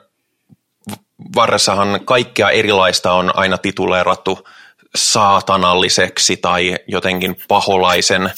varressahan 1.35 2.01
kaikkea 2.05 2.51
erilaista 2.51 3.13
on 3.13 3.39
aina 3.39 3.59
tituleerattu 3.59 4.49
saatanalliseksi 4.97 6.37
tai 6.37 6.79
jotenkin 6.87 7.37
paholaisen 7.49 8.31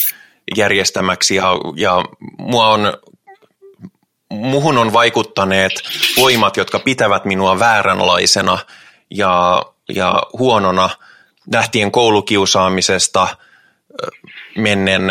järjestämäksi. 0.57 1.35
Ja, 1.35 1.53
ja 1.77 2.05
mua 2.39 2.69
on 2.69 2.93
muhun 4.31 4.79
on 4.79 4.93
vaikuttaneet 4.93 5.73
voimat, 6.17 6.57
jotka 6.57 6.79
pitävät 6.79 7.25
minua 7.25 7.59
vääränlaisena 7.59 8.59
ja, 9.11 9.63
ja 9.89 10.23
huonona 10.39 10.91
lähtien 11.53 11.93
koulukiusaamisesta 11.93 13.29
mennen 14.57 15.03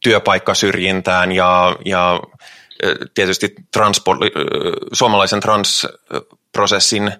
työpaikkasyrjintään 0.00 1.32
ja, 1.32 1.76
ja 1.84 2.20
tietysti 3.14 3.54
transport, 3.72 4.20
suomalaisen 4.92 5.40
transprosessin 5.40 7.12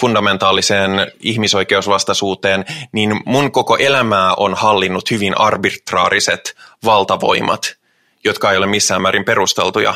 fundamentaaliseen 0.00 1.12
ihmisoikeusvastaisuuteen, 1.20 2.64
niin 2.92 3.20
mun 3.26 3.52
koko 3.52 3.76
elämää 3.76 4.34
on 4.34 4.54
hallinnut 4.54 5.10
hyvin 5.10 5.40
arbitraariset 5.40 6.56
valtavoimat, 6.84 7.76
jotka 8.24 8.50
ei 8.50 8.58
ole 8.58 8.66
missään 8.66 9.02
määrin 9.02 9.24
perusteltuja, 9.24 9.94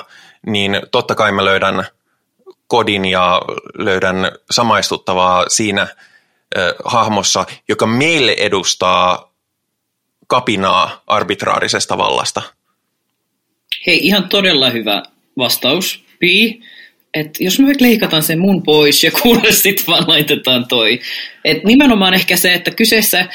niin 0.48 0.80
totta 0.90 1.14
kai 1.14 1.32
mä 1.32 1.44
löydän 1.44 1.86
kodin 2.66 3.04
ja 3.04 3.42
löydän 3.78 4.32
samaistuttavaa 4.50 5.44
siinä 5.48 5.82
äh, 5.82 5.88
hahmossa, 6.84 7.46
joka 7.68 7.86
meille 7.86 8.36
edustaa 8.38 9.34
kapinaa 10.26 11.02
arbitraarisesta 11.06 11.98
vallasta. 11.98 12.42
Hei, 13.86 14.06
ihan 14.06 14.28
todella 14.28 14.70
hyvä 14.70 15.02
vastaus, 15.38 16.04
Pi 16.18 16.60
että 17.14 17.44
jos 17.44 17.60
me 17.60 17.72
leikataan 17.80 18.22
sen 18.22 18.38
mun 18.38 18.62
pois 18.62 19.04
ja 19.04 19.10
kuule 19.22 19.52
sitten 19.52 19.86
vaan 19.86 20.04
laitetaan 20.06 20.68
toi. 20.68 21.00
Et 21.44 21.64
nimenomaan 21.64 22.14
ehkä 22.14 22.36
se, 22.36 22.54
että 22.54 22.70
kyseessä, 22.70 23.28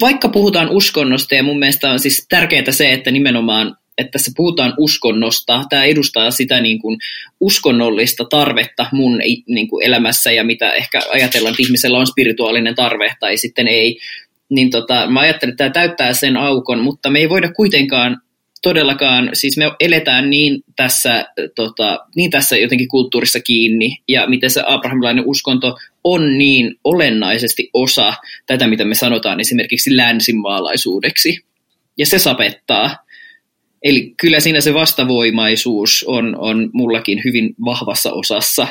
vaikka 0.00 0.28
puhutaan 0.28 0.70
uskonnosta 0.70 1.34
ja 1.34 1.42
mun 1.42 1.58
mielestä 1.58 1.90
on 1.90 2.00
siis 2.00 2.26
tärkeää 2.28 2.70
se, 2.70 2.92
että 2.92 3.10
nimenomaan 3.10 3.76
että 3.98 4.10
tässä 4.10 4.32
puhutaan 4.36 4.74
uskonnosta, 4.78 5.64
tämä 5.68 5.84
edustaa 5.84 6.30
sitä 6.30 6.60
niin 6.60 6.78
kuin 6.78 6.98
uskonnollista 7.40 8.24
tarvetta 8.24 8.86
mun 8.92 9.18
niin 9.46 9.68
kuin 9.68 9.86
elämässä 9.86 10.32
ja 10.32 10.44
mitä 10.44 10.72
ehkä 10.72 11.00
ajatellaan, 11.12 11.52
että 11.52 11.62
ihmisellä 11.62 11.98
on 11.98 12.06
spirituaalinen 12.06 12.74
tarve 12.74 13.14
tai 13.20 13.36
sitten 13.36 13.68
ei, 13.68 13.98
niin 14.48 14.70
tota, 14.70 15.06
mä 15.06 15.20
ajattelen, 15.20 15.52
että 15.52 15.64
tämä 15.64 15.72
täyttää 15.72 16.12
sen 16.12 16.36
aukon, 16.36 16.80
mutta 16.80 17.10
me 17.10 17.18
ei 17.18 17.28
voida 17.28 17.52
kuitenkaan 17.52 18.20
todellakaan, 18.62 19.30
siis 19.32 19.56
me 19.56 19.64
eletään 19.80 20.30
niin 20.30 20.64
tässä, 20.76 21.24
tota, 21.54 22.00
niin 22.16 22.30
tässä 22.30 22.56
jotenkin 22.56 22.88
kulttuurissa 22.88 23.40
kiinni, 23.40 23.96
ja 24.08 24.26
miten 24.26 24.50
se 24.50 24.62
abrahamilainen 24.66 25.24
uskonto 25.26 25.76
on 26.04 26.38
niin 26.38 26.74
olennaisesti 26.84 27.70
osa 27.72 28.14
tätä, 28.46 28.66
mitä 28.66 28.84
me 28.84 28.94
sanotaan 28.94 29.40
esimerkiksi 29.40 29.96
länsimaalaisuudeksi. 29.96 31.38
Ja 31.98 32.06
se 32.06 32.18
sapettaa. 32.18 32.96
Eli 33.82 34.14
kyllä 34.20 34.40
siinä 34.40 34.60
se 34.60 34.74
vastavoimaisuus 34.74 36.04
on, 36.08 36.36
on 36.38 36.70
mullakin 36.72 37.20
hyvin 37.24 37.54
vahvassa 37.64 38.12
osassa. 38.12 38.66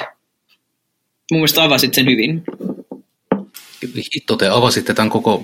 Mun 1.31 1.39
mielestä 1.39 1.63
avasit 1.63 1.93
sen 1.93 2.05
hyvin. 2.05 2.43
Hitto, 4.15 4.35
te 4.35 4.47
avasitte 4.47 4.93
tämän 4.93 5.09
koko 5.09 5.43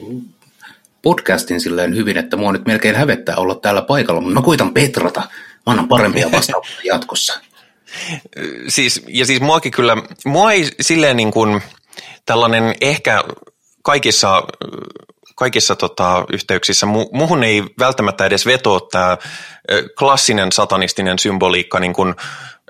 podcastin 1.02 1.62
silleen 1.62 1.96
hyvin, 1.96 2.18
että 2.18 2.38
mua 2.38 2.52
nyt 2.52 2.66
melkein 2.66 2.96
hävettää 2.96 3.36
olla 3.36 3.56
täällä 3.56 3.82
paikalla, 3.82 4.22
mutta 4.22 4.40
mä 4.40 4.46
koitan 4.46 4.74
petrata. 4.74 5.20
Mä 5.20 5.72
annan 5.72 5.88
parempia 5.88 6.32
vastauksia 6.38 6.80
jatkossa. 6.84 7.42
Siis, 8.68 9.04
ja 9.08 9.26
siis 9.26 9.42
muakin 9.42 9.72
kyllä, 9.72 9.98
mua 10.26 10.52
ei 10.52 10.70
silleen 10.82 11.18
niin 11.18 11.32
kuin 11.32 11.62
tällainen 12.26 12.76
ehkä 12.82 13.24
kaikissa, 13.84 14.44
kaikissa 15.36 15.76
tota, 15.76 16.26
yhteyksissä, 16.34 16.86
mu, 16.86 17.10
muhun 17.12 17.44
ei 17.44 17.64
välttämättä 17.80 18.26
edes 18.26 18.46
vetoa 18.46 18.80
tämä 18.92 19.18
klassinen 20.00 20.52
satanistinen 20.52 21.20
symboliikka, 21.20 21.80
niin 21.80 21.94
kuin, 21.94 22.16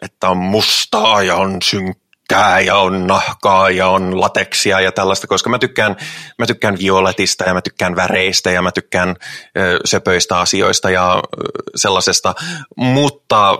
että 0.02 0.30
on 0.30 0.38
mustaa 0.38 1.24
ja 1.24 1.36
on 1.36 1.62
synkkää 1.62 2.04
kää 2.28 2.60
ja 2.60 2.76
on 2.76 3.08
nahkaa 3.08 3.70
ja 3.70 3.88
on 3.88 4.22
lateksia 4.22 4.82
ja 4.82 4.92
tällaista, 4.92 5.28
koska 5.28 5.50
mä 5.50 5.60
tykkään, 5.60 5.96
mä 6.40 6.46
tykkään 6.46 6.78
violetista 6.80 7.44
ja 7.44 7.54
mä 7.54 7.62
tykkään 7.62 7.96
väreistä 7.96 8.52
ja 8.52 8.62
mä 8.62 8.72
tykkään 8.72 9.16
ö, 9.58 9.80
söpöistä 9.86 10.40
asioista 10.40 10.90
ja 10.90 11.16
ö, 11.16 11.22
sellaisesta, 11.76 12.36
mutta 12.76 13.58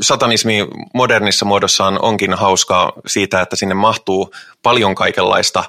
satanismi 0.00 0.66
modernissa 0.94 1.44
muodossaan 1.44 1.98
onkin 2.02 2.34
hauskaa 2.34 2.92
siitä, 3.06 3.40
että 3.40 3.56
sinne 3.56 3.74
mahtuu 3.74 4.34
paljon 4.62 4.94
kaikenlaista 4.94 5.64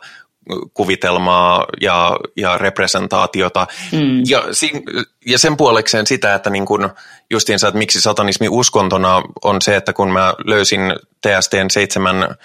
kuvitelmaa 0.73 1.65
ja, 1.81 2.17
ja 2.37 2.57
representaatiota. 2.57 3.67
Mm. 3.91 4.23
Ja, 4.29 4.43
ja 5.25 5.39
sen 5.39 5.57
puolekseen 5.57 6.07
sitä, 6.07 6.35
että 6.35 6.49
niin 6.49 6.65
kun 6.65 6.89
justiinsa, 7.29 7.67
että 7.67 7.77
miksi 7.77 8.01
satanismi 8.01 8.47
uskontona 8.49 9.21
on 9.43 9.61
se, 9.61 9.75
että 9.75 9.93
kun 9.93 10.11
mä 10.11 10.33
löysin 10.45 10.81
TSTn 11.21 11.69
seitsemän, 11.71 12.35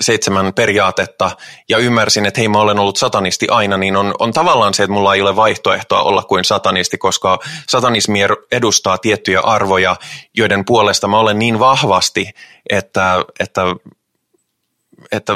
seitsemän 0.00 0.52
periaatetta 0.54 1.30
ja 1.68 1.78
ymmärsin, 1.78 2.26
että 2.26 2.40
hei 2.40 2.48
mä 2.48 2.58
olen 2.58 2.78
ollut 2.78 2.96
satanisti 2.96 3.46
aina, 3.50 3.76
niin 3.76 3.96
on, 3.96 4.14
on 4.18 4.32
tavallaan 4.32 4.74
se, 4.74 4.82
että 4.82 4.92
mulla 4.92 5.14
ei 5.14 5.22
ole 5.22 5.36
vaihtoehtoa 5.36 6.02
olla 6.02 6.22
kuin 6.22 6.44
satanisti, 6.44 6.98
koska 6.98 7.38
satanismi 7.68 8.20
edustaa 8.52 8.98
tiettyjä 8.98 9.40
arvoja, 9.40 9.96
joiden 10.34 10.64
puolesta 10.64 11.08
mä 11.08 11.18
olen 11.18 11.38
niin 11.38 11.58
vahvasti, 11.58 12.30
että, 12.70 13.24
että 13.40 13.62
että 15.12 15.32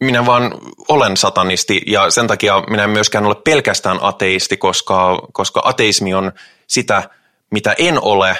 minä 0.00 0.26
vaan 0.26 0.54
olen 0.88 1.16
satanisti 1.16 1.82
ja 1.86 2.10
sen 2.10 2.26
takia 2.26 2.62
minä 2.70 2.84
en 2.84 2.90
myöskään 2.90 3.26
ole 3.26 3.34
pelkästään 3.34 3.98
ateisti, 4.00 4.56
koska, 4.56 5.28
koska 5.32 5.62
ateismi 5.64 6.14
on 6.14 6.32
sitä, 6.66 7.02
mitä 7.50 7.74
en 7.78 8.02
ole 8.02 8.36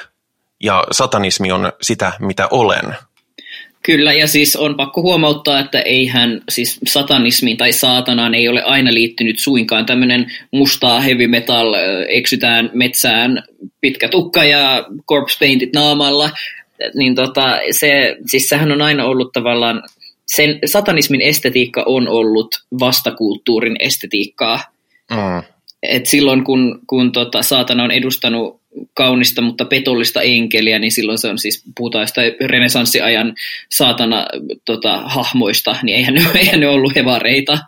ja 0.63 0.85
satanismi 0.91 1.53
on 1.53 1.73
sitä, 1.83 2.13
mitä 2.21 2.49
olen. 2.51 2.95
Kyllä, 3.83 4.13
ja 4.13 4.27
siis 4.27 4.57
on 4.57 4.77
pakko 4.77 5.03
huomauttaa, 5.03 5.61
että 5.61 5.81
eihän 5.81 6.43
siis 6.49 6.81
satanismiin 6.87 7.57
tai 7.57 7.73
saatanaan 7.73 8.35
ei 8.35 8.49
ole 8.49 8.63
aina 8.63 8.95
liittynyt 8.95 9.39
suinkaan 9.39 9.87
tämmöinen 9.87 10.27
mustaa 10.51 11.01
heavy 11.01 11.27
metal, 11.27 11.75
eksytään 12.09 12.71
metsään, 12.75 13.43
pitkä 13.81 14.09
tukka 14.09 14.45
ja 14.45 14.85
corpse 15.09 15.39
paintit 15.39 15.73
naamalla, 15.73 16.31
niin 16.95 17.15
tota, 17.15 17.59
se, 17.71 18.17
siis 18.27 18.49
sehän 18.49 18.73
on 18.73 18.83
aina 18.83 19.05
ollut 19.05 19.33
tavallaan, 19.33 19.83
sen 20.27 20.59
satanismin 20.65 21.21
estetiikka 21.21 21.83
on 21.87 22.09
ollut 22.09 22.49
vastakulttuurin 22.81 23.77
estetiikkaa. 23.81 24.61
Mm. 25.11 25.43
Et 25.83 26.07
silloin 26.07 26.45
kun, 26.45 26.81
kun 26.87 27.13
tota, 27.13 27.43
saatana 27.43 27.85
on 27.85 27.91
edustanut 27.91 28.63
kaunista, 28.95 29.43
mutta 29.43 29.65
petollista 29.65 30.23
enkeliä, 30.23 30.79
niin 30.79 30.93
silloin 30.93 31.19
se 31.19 31.29
on 31.29 31.39
siis, 31.39 31.65
puhutaan 31.77 32.09
sitä 32.09 32.23
renesanssiajan 32.47 33.35
saatana 33.71 34.27
tota, 34.65 35.03
hahmoista, 35.05 35.77
niin 35.83 35.97
eihän 35.97 36.15
ne, 36.15 36.23
eihän 36.39 36.61
ne 36.61 36.69
ollut 36.69 36.95
hevareita. 36.95 37.59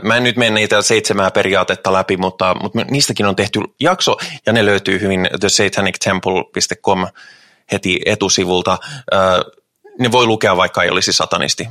Mä 0.02 0.18
en 0.18 0.24
nyt 0.24 0.38
mene 0.38 0.56
niitä 0.56 0.82
seitsemää 0.82 1.32
periaatetta 1.32 1.94
läpi, 1.94 2.18
mutta, 2.18 2.56
mutta 2.62 2.84
niistäkin 2.92 3.26
on 3.26 3.36
tehty 3.36 3.60
jakso 3.80 4.18
ja 4.46 4.54
ne 4.54 4.66
löytyy 4.66 5.02
hyvin 5.02 5.30
thesatanictemple.com 5.40 7.08
heti 7.72 8.02
etusivulta. 8.06 8.78
Ne 10.00 10.12
voi 10.12 10.26
lukea 10.26 10.58
vaikka 10.58 10.84
ei 10.84 10.90
olisi 10.90 11.14
satanisti. 11.14 11.68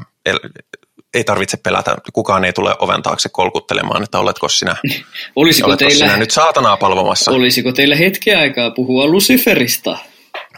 Ei 1.14 1.24
tarvitse 1.24 1.56
pelätä, 1.56 1.96
kukaan 2.12 2.44
ei 2.44 2.52
tule 2.52 2.74
oven 2.78 3.02
taakse 3.02 3.28
kolkuttelemaan, 3.28 4.02
että 4.02 4.18
oletko 4.18 4.48
sinä, 4.48 4.76
olisiko 5.36 5.66
oletko 5.66 5.88
teillä, 5.88 6.04
sinä 6.04 6.16
nyt 6.16 6.30
saatanaa 6.30 6.76
palvomassa. 6.76 7.30
Olisiko 7.30 7.72
teillä 7.72 7.96
hetki 7.96 8.34
aikaa 8.34 8.70
puhua 8.70 9.06
Luciferista? 9.06 9.98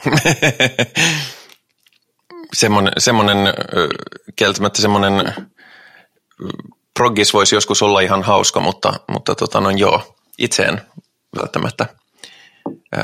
semmoinen, 2.55 2.93
semmoinen 2.99 3.39
kieltämättä 4.37 4.83
semmoinen 4.83 5.35
proggis 6.95 7.35
voisi 7.35 7.55
joskus 7.55 7.83
olla 7.83 8.01
ihan 8.01 8.23
hauska, 8.23 8.61
mutta, 8.61 8.93
mutta 9.09 9.35
tota, 9.35 9.61
no 9.61 9.71
joo, 9.71 10.17
itse 10.39 10.63
en 10.63 10.81
välttämättä 11.37 11.87
ö, 12.97 13.01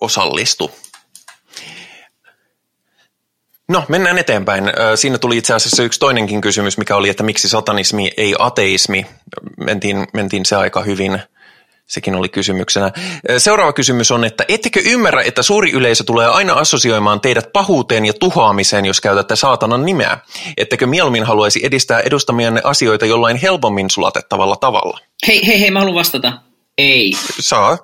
osallistu. 0.00 0.70
No, 3.68 3.84
mennään 3.88 4.18
eteenpäin. 4.18 4.64
Siinä 4.94 5.18
tuli 5.18 5.36
itse 5.36 5.54
asiassa 5.54 5.82
yksi 5.82 6.00
toinenkin 6.00 6.40
kysymys, 6.40 6.78
mikä 6.78 6.96
oli, 6.96 7.08
että 7.08 7.22
miksi 7.22 7.48
satanismi 7.48 8.10
ei 8.16 8.34
ateismi. 8.38 9.06
Mentiin, 9.56 10.06
mentiin 10.12 10.46
se 10.46 10.56
aika 10.56 10.82
hyvin. 10.82 11.22
Sekin 11.90 12.14
oli 12.14 12.28
kysymyksenä. 12.28 12.92
Seuraava 13.38 13.72
kysymys 13.72 14.10
on, 14.10 14.24
että 14.24 14.44
ettekö 14.48 14.80
ymmärrä, 14.84 15.22
että 15.22 15.42
suuri 15.42 15.70
yleisö 15.70 16.04
tulee 16.04 16.26
aina 16.26 16.52
assosioimaan 16.52 17.20
teidät 17.20 17.52
pahuuteen 17.52 18.06
ja 18.06 18.12
tuhoamiseen, 18.12 18.86
jos 18.86 19.00
käytätte 19.00 19.36
saatanan 19.36 19.84
nimeä? 19.84 20.18
Ettekö 20.56 20.86
mieluummin 20.86 21.24
haluaisi 21.24 21.60
edistää 21.62 22.00
edustamianne 22.00 22.60
asioita 22.64 23.06
jollain 23.06 23.36
helpommin 23.36 23.90
sulatettavalla 23.90 24.56
tavalla? 24.56 24.98
Hei, 25.26 25.46
hei, 25.46 25.60
hei, 25.60 25.70
mä 25.70 25.78
haluan 25.78 25.94
vastata. 25.94 26.32
Ei. 26.78 27.12
Saa. 27.40 27.78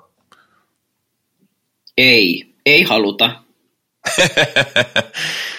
Ei. 1.97 2.45
Ei 2.65 2.83
haluta. 2.83 3.31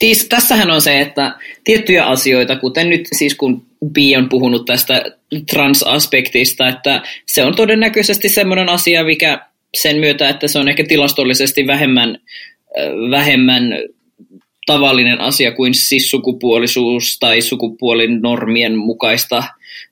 Tis, 0.00 0.28
tässähän 0.28 0.70
on 0.70 0.80
se, 0.80 1.00
että 1.00 1.34
tiettyjä 1.64 2.04
asioita, 2.04 2.56
kuten 2.56 2.90
nyt 2.90 3.08
siis 3.12 3.34
kun 3.34 3.66
Bi 3.92 4.16
on 4.16 4.28
puhunut 4.28 4.64
tästä 4.64 5.04
transaspektista, 5.50 6.68
että 6.68 7.02
se 7.26 7.44
on 7.44 7.56
todennäköisesti 7.56 8.28
semmoinen 8.28 8.68
asia, 8.68 9.04
mikä 9.04 9.46
sen 9.74 9.96
myötä, 9.96 10.28
että 10.28 10.48
se 10.48 10.58
on 10.58 10.68
ehkä 10.68 10.84
tilastollisesti 10.84 11.66
vähemmän, 11.66 12.18
vähemmän 13.10 13.62
tavallinen 14.66 15.20
asia 15.20 15.52
kuin 15.52 15.74
siis 15.74 16.10
sukupuolisuus 16.10 17.18
tai 17.18 17.40
sukupuolin 17.40 18.22
normien 18.22 18.78
mukaista 18.78 19.42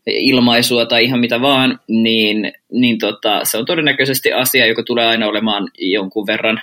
ilmaisua 0.06 0.86
tai 0.86 1.04
ihan 1.04 1.20
mitä 1.20 1.40
vaan, 1.40 1.80
niin, 1.88 2.52
niin 2.72 2.98
tota, 2.98 3.44
se 3.44 3.58
on 3.58 3.66
todennäköisesti 3.66 4.32
asia, 4.32 4.66
joka 4.66 4.82
tulee 4.82 5.06
aina 5.06 5.26
olemaan 5.26 5.68
jonkun 5.78 6.26
verran 6.26 6.60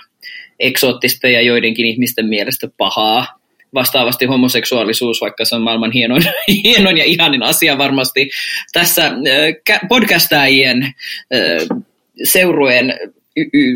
eksoottista 0.60 1.28
ja 1.28 1.42
joidenkin 1.42 1.86
ihmisten 1.86 2.26
mielestä 2.26 2.68
pahaa. 2.76 3.26
Vastaavasti 3.74 4.26
homoseksuaalisuus, 4.26 5.20
vaikka 5.20 5.44
se 5.44 5.54
on 5.54 5.62
maailman 5.62 5.92
hienoin, 5.92 6.22
hienoin 6.64 6.96
ja 6.96 7.04
ihanin 7.04 7.42
asia 7.42 7.78
varmasti 7.78 8.30
tässä 8.72 9.06
äh, 9.06 9.80
podcastajien 9.88 10.82
äh, 10.82 11.78
seurueen 12.24 12.94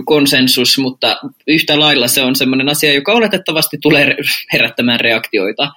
konsensus, 0.05 0.79
mutta 0.79 1.17
yhtä 1.47 1.81
lailla 1.81 2.09
se 2.09 2.23
on 2.23 2.37
sellainen 2.37 2.69
asia, 2.69 2.95
joka 2.95 3.13
oletettavasti 3.13 3.79
tulee 3.83 4.17
herättämään 4.53 5.01
reaktioita. 5.01 5.73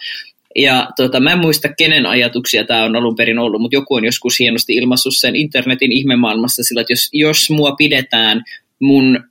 Ja 0.56 0.88
tota, 0.96 1.20
mä 1.20 1.32
en 1.32 1.40
muista, 1.40 1.74
kenen 1.78 2.06
ajatuksia 2.06 2.64
tämä 2.64 2.84
on 2.84 2.96
alun 2.96 3.16
perin 3.16 3.40
ollut, 3.40 3.62
mutta 3.62 3.76
joku 3.76 3.96
on 3.96 4.06
joskus 4.06 4.40
hienosti 4.40 4.74
ilmaissut 4.74 5.18
sen 5.18 5.36
internetin 5.36 5.92
ihmemaailmassa 5.92 6.64
sillä, 6.64 6.82
että 6.82 6.94
jos, 6.94 7.10
jos 7.14 7.50
mua 7.50 7.72
pidetään 7.72 8.44
mun 8.80 9.24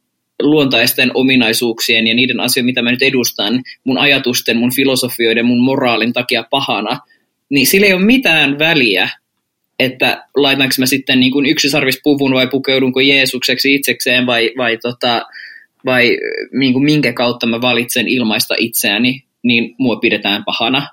luontaisten 0.42 1.10
ominaisuuksien 1.14 2.06
ja 2.06 2.14
niiden 2.14 2.40
asioiden, 2.40 2.66
mitä 2.66 2.82
mä 2.82 2.90
nyt 2.90 3.02
edustan, 3.02 3.62
mun 3.84 3.98
ajatusten, 3.98 4.56
mun 4.56 4.74
filosofioiden, 4.74 5.46
mun 5.46 5.64
moraalin 5.64 6.12
takia 6.12 6.44
pahana, 6.50 6.98
niin 7.48 7.66
sillä 7.66 7.86
ei 7.86 7.92
ole 7.92 8.04
mitään 8.04 8.58
väliä, 8.58 9.08
että 9.78 10.24
laitanko 10.36 10.74
mä 10.78 10.86
sitten 10.86 11.20
niin 11.20 11.32
kuin 11.32 11.46
yksisarvispuvun 11.46 12.34
vai 12.34 12.46
pukeudunko 12.46 13.00
Jeesukseksi 13.00 13.74
itsekseen 13.74 14.26
vai, 14.26 14.50
vai, 14.56 14.76
tota, 14.76 15.26
vai 15.84 16.18
niin 16.52 16.72
kuin 16.72 16.84
minkä 16.84 17.12
kautta 17.12 17.46
mä 17.46 17.60
valitsen 17.60 18.08
ilmaista 18.08 18.54
itseäni, 18.58 19.24
niin 19.42 19.74
mua 19.78 19.96
pidetään 19.96 20.44
pahana. 20.44 20.88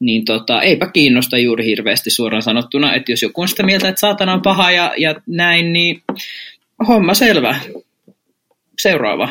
Niin 0.00 0.24
tota, 0.24 0.62
eipä 0.62 0.86
kiinnosta 0.86 1.38
juuri 1.38 1.64
hirveästi 1.64 2.10
suoraan 2.10 2.42
sanottuna, 2.42 2.94
että 2.94 3.12
jos 3.12 3.22
joku 3.22 3.40
on 3.40 3.48
sitä 3.48 3.62
mieltä, 3.62 3.88
että 3.88 4.00
saatana 4.00 4.32
on 4.32 4.42
paha 4.42 4.70
ja, 4.70 4.94
ja 4.96 5.14
näin, 5.26 5.72
niin 5.72 6.02
homma 6.88 7.14
selvä. 7.14 7.60
Seuraava. 8.78 9.28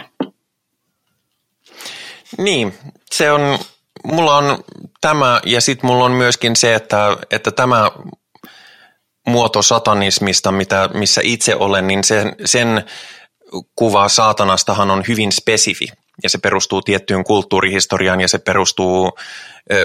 Niin, 2.37 2.73
se 3.11 3.31
on, 3.31 3.59
mulla 4.03 4.37
on 4.37 4.63
tämä 5.01 5.41
ja 5.45 5.61
sitten 5.61 5.87
mulla 5.87 6.05
on 6.05 6.11
myöskin 6.11 6.55
se, 6.55 6.75
että, 6.75 7.17
että 7.31 7.51
tämä 7.51 7.91
muoto 9.27 9.61
satanismista, 9.61 10.51
mitä, 10.51 10.89
missä 10.93 11.21
itse 11.23 11.55
olen, 11.55 11.87
niin 11.87 12.03
sen, 12.03 12.35
sen 12.45 12.85
kuva 13.75 14.09
saatanastahan 14.09 14.91
on 14.91 15.03
hyvin 15.07 15.31
spesifi 15.31 15.87
ja 16.23 16.29
se 16.29 16.37
perustuu 16.37 16.81
tiettyyn 16.81 17.23
kulttuurihistoriaan 17.23 18.21
ja 18.21 18.27
se 18.27 18.39
perustuu, 18.39 19.17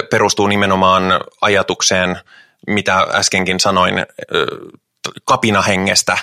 perustuu 0.09 0.47
nimenomaan 0.47 1.03
ajatukseen, 1.41 2.19
mitä 2.67 3.07
äskenkin 3.11 3.59
sanoin, 3.59 3.95
kapinahengestä, 5.25 6.17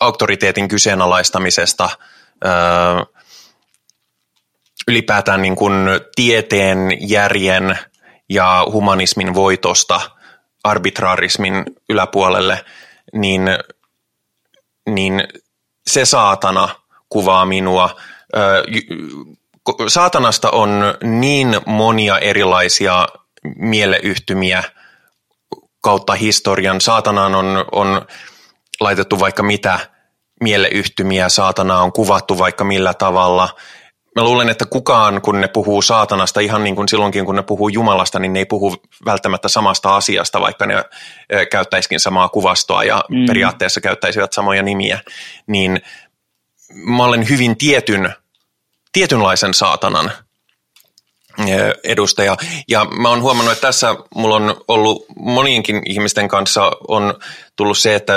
auktoriteetin 0.00 0.68
kyseenalaistamisesta, 0.68 1.90
ylipäätään 4.88 5.42
niin 5.42 5.56
kuin 5.56 5.72
tieteen, 6.16 6.78
järjen 7.00 7.78
ja 8.28 8.66
humanismin 8.72 9.34
voitosta 9.34 10.00
arbitraarismin 10.64 11.64
yläpuolelle, 11.88 12.64
niin, 13.12 13.42
niin 14.90 15.28
se 15.86 16.04
saatana 16.04 16.68
kuvaa 17.08 17.46
minua. 17.46 18.00
Saatanasta 19.88 20.50
on 20.50 20.70
niin 21.02 21.60
monia 21.66 22.18
erilaisia 22.18 23.08
mieleyhtymiä 23.56 24.62
kautta 25.80 26.14
historian. 26.14 26.80
Saatanaan 26.80 27.34
on, 27.34 27.64
on 27.72 28.06
laitettu 28.80 29.20
vaikka 29.20 29.42
mitä 29.42 29.78
mieleyhtymiä, 30.40 31.28
saatana 31.28 31.80
on 31.80 31.92
kuvattu 31.92 32.38
vaikka 32.38 32.64
millä 32.64 32.94
tavalla. 32.94 33.48
Mä 34.16 34.24
luulen, 34.24 34.48
että 34.48 34.66
kukaan, 34.66 35.22
kun 35.22 35.40
ne 35.40 35.48
puhuu 35.48 35.82
saatanasta, 35.82 36.40
ihan 36.40 36.64
niin 36.64 36.76
kuin 36.76 36.88
silloinkin, 36.88 37.24
kun 37.24 37.36
ne 37.36 37.42
puhuu 37.42 37.68
Jumalasta, 37.68 38.18
niin 38.18 38.32
ne 38.32 38.38
ei 38.38 38.46
puhu 38.46 38.76
välttämättä 39.04 39.48
samasta 39.48 39.96
asiasta, 39.96 40.40
vaikka 40.40 40.66
ne 40.66 40.84
käyttäisikin 41.50 42.00
samaa 42.00 42.28
kuvastoa 42.28 42.84
ja 42.84 43.04
mm. 43.08 43.26
periaatteessa 43.26 43.80
käyttäisivät 43.80 44.32
samoja 44.32 44.62
nimiä. 44.62 45.00
Niin 45.46 45.80
mä 46.72 47.04
olen 47.04 47.28
hyvin 47.28 47.56
tietyn, 47.56 48.14
tietynlaisen 48.92 49.54
saatanan 49.54 50.12
edustaja. 51.84 52.36
Ja 52.68 52.84
mä 52.84 53.08
oon 53.08 53.22
huomannut, 53.22 53.52
että 53.52 53.66
tässä 53.66 53.96
mulla 54.14 54.36
on 54.36 54.60
ollut 54.68 55.04
monienkin 55.16 55.82
ihmisten 55.86 56.28
kanssa 56.28 56.72
on 56.88 57.14
tullut 57.56 57.78
se, 57.78 57.94
että 57.94 58.14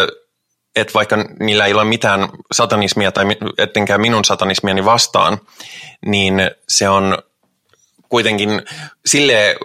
että 0.76 0.94
vaikka 0.94 1.18
niillä 1.40 1.66
ei 1.66 1.74
ole 1.74 1.84
mitään 1.84 2.30
satanismia 2.52 3.12
tai 3.12 3.26
ettenkään 3.58 4.02
minun 4.02 4.26
satanismiani 4.26 4.86
vastaan, 4.86 5.38
niin 6.06 6.52
se 6.70 6.90
on 6.90 7.18
kuitenkin 8.10 8.62
sille 9.06 9.56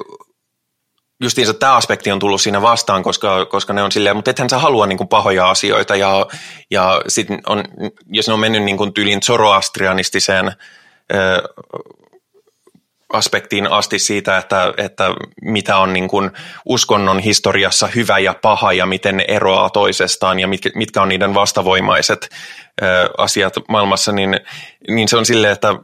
justiinsa 1.21 1.55
tämä 1.55 1.77
aspekti 1.77 2.13
on 2.13 2.19
tullut 2.19 2.41
siinä 2.41 2.63
vastaan, 2.63 3.03
koska, 3.03 3.45
koska 3.47 3.73
ne 3.73 3.83
on 3.83 3.93
silleen, 3.93 4.17
mutta 4.17 4.31
ethän 4.31 4.51
sä 4.51 4.59
halua 4.59 4.87
niin 4.87 4.99
kuin 4.99 5.09
pahoja 5.09 5.51
asioita 5.51 5.97
ja, 5.97 6.27
ja 6.71 7.03
sit 7.09 7.29
on, 7.47 7.65
jos 8.07 8.27
ne 8.27 8.35
on 8.35 8.41
mennyt 8.41 8.63
niin 8.63 8.77
kuin 8.77 8.93
tyylin 8.93 9.23
zoroastrianistiseen 9.23 10.53
aspektiin 13.13 13.73
asti 13.73 13.99
siitä, 13.99 14.39
että, 14.39 14.75
että 14.77 15.15
mitä 15.43 15.77
on 15.77 15.93
niin 15.93 16.09
kuin 16.09 16.31
uskonnon 16.65 17.19
historiassa 17.19 17.87
hyvä 17.87 18.19
ja 18.19 18.35
paha 18.43 18.73
ja 18.73 18.87
miten 18.87 19.17
ne 19.17 19.25
eroaa 19.29 19.71
toisestaan 19.71 20.41
ja 20.41 20.49
mitkä, 20.49 20.71
mitkä 20.75 21.03
on 21.03 21.09
niiden 21.09 21.35
vastavoimaiset 21.35 22.29
ö, 22.83 23.11
asiat 23.19 23.55
maailmassa, 23.69 24.13
niin, 24.13 24.41
niin 24.89 25.09
se 25.09 25.17
on 25.17 25.27
silleen, 25.27 25.53
että 25.53 25.75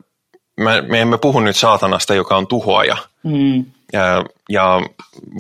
me, 0.57 0.81
me 0.81 1.01
emme 1.01 1.19
puhu 1.19 1.41
nyt 1.41 1.57
saatanasta, 1.57 2.15
joka 2.15 2.37
on 2.37 2.47
tuhoaja, 2.47 2.97
mm. 3.23 3.65
ja, 3.93 4.25
ja, 4.49 4.83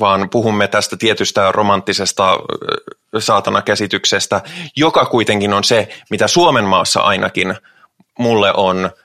vaan 0.00 0.30
puhumme 0.30 0.68
tästä 0.68 0.96
tietystä 0.96 1.52
romanttisesta 1.52 2.38
saatanakäsityksestä, 3.18 4.40
joka 4.76 5.06
kuitenkin 5.06 5.52
on 5.52 5.64
se, 5.64 5.88
mitä 6.10 6.28
Suomen 6.28 6.64
maassa 6.64 7.00
ainakin 7.00 7.54
mulle 8.18 8.52
on– 8.54 8.90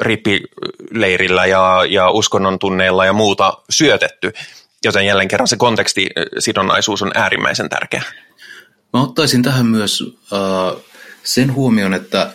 rippileirillä 0.00 1.46
ja, 1.46 1.84
ja 1.88 2.10
uskonnon 2.10 2.58
tunneilla 2.58 3.04
ja 3.04 3.12
muuta 3.12 3.58
syötetty, 3.70 4.32
joten 4.84 5.06
jälleen 5.06 5.28
kerran 5.28 5.48
se 5.48 5.56
kontekstisidonnaisuus 5.56 7.02
on 7.02 7.10
äärimmäisen 7.14 7.68
tärkeä. 7.68 8.02
Mä 8.92 9.02
ottaisin 9.02 9.42
tähän 9.42 9.66
myös 9.66 10.04
äh, 10.32 10.82
sen 11.22 11.54
huomioon, 11.54 11.94
että 11.94 12.32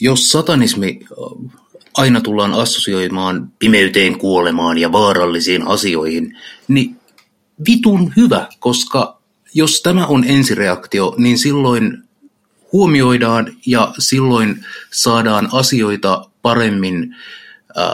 jos 0.00 0.30
satanismi 0.30 1.00
aina 1.94 2.20
tullaan 2.20 2.54
assosioimaan 2.54 3.52
pimeyteen, 3.58 4.18
kuolemaan 4.18 4.78
ja 4.78 4.92
vaarallisiin 4.92 5.68
asioihin, 5.68 6.38
niin 6.68 6.96
vitun 7.68 8.12
hyvä, 8.16 8.48
koska 8.58 9.18
jos 9.54 9.82
tämä 9.82 10.06
on 10.06 10.24
ensireaktio, 10.28 11.14
niin 11.16 11.38
silloin 11.38 12.02
huomioidaan 12.72 13.56
ja 13.66 13.94
silloin 13.98 14.64
saadaan 14.92 15.48
asioita 15.52 16.30
paremmin 16.44 17.16
ää, 17.76 17.86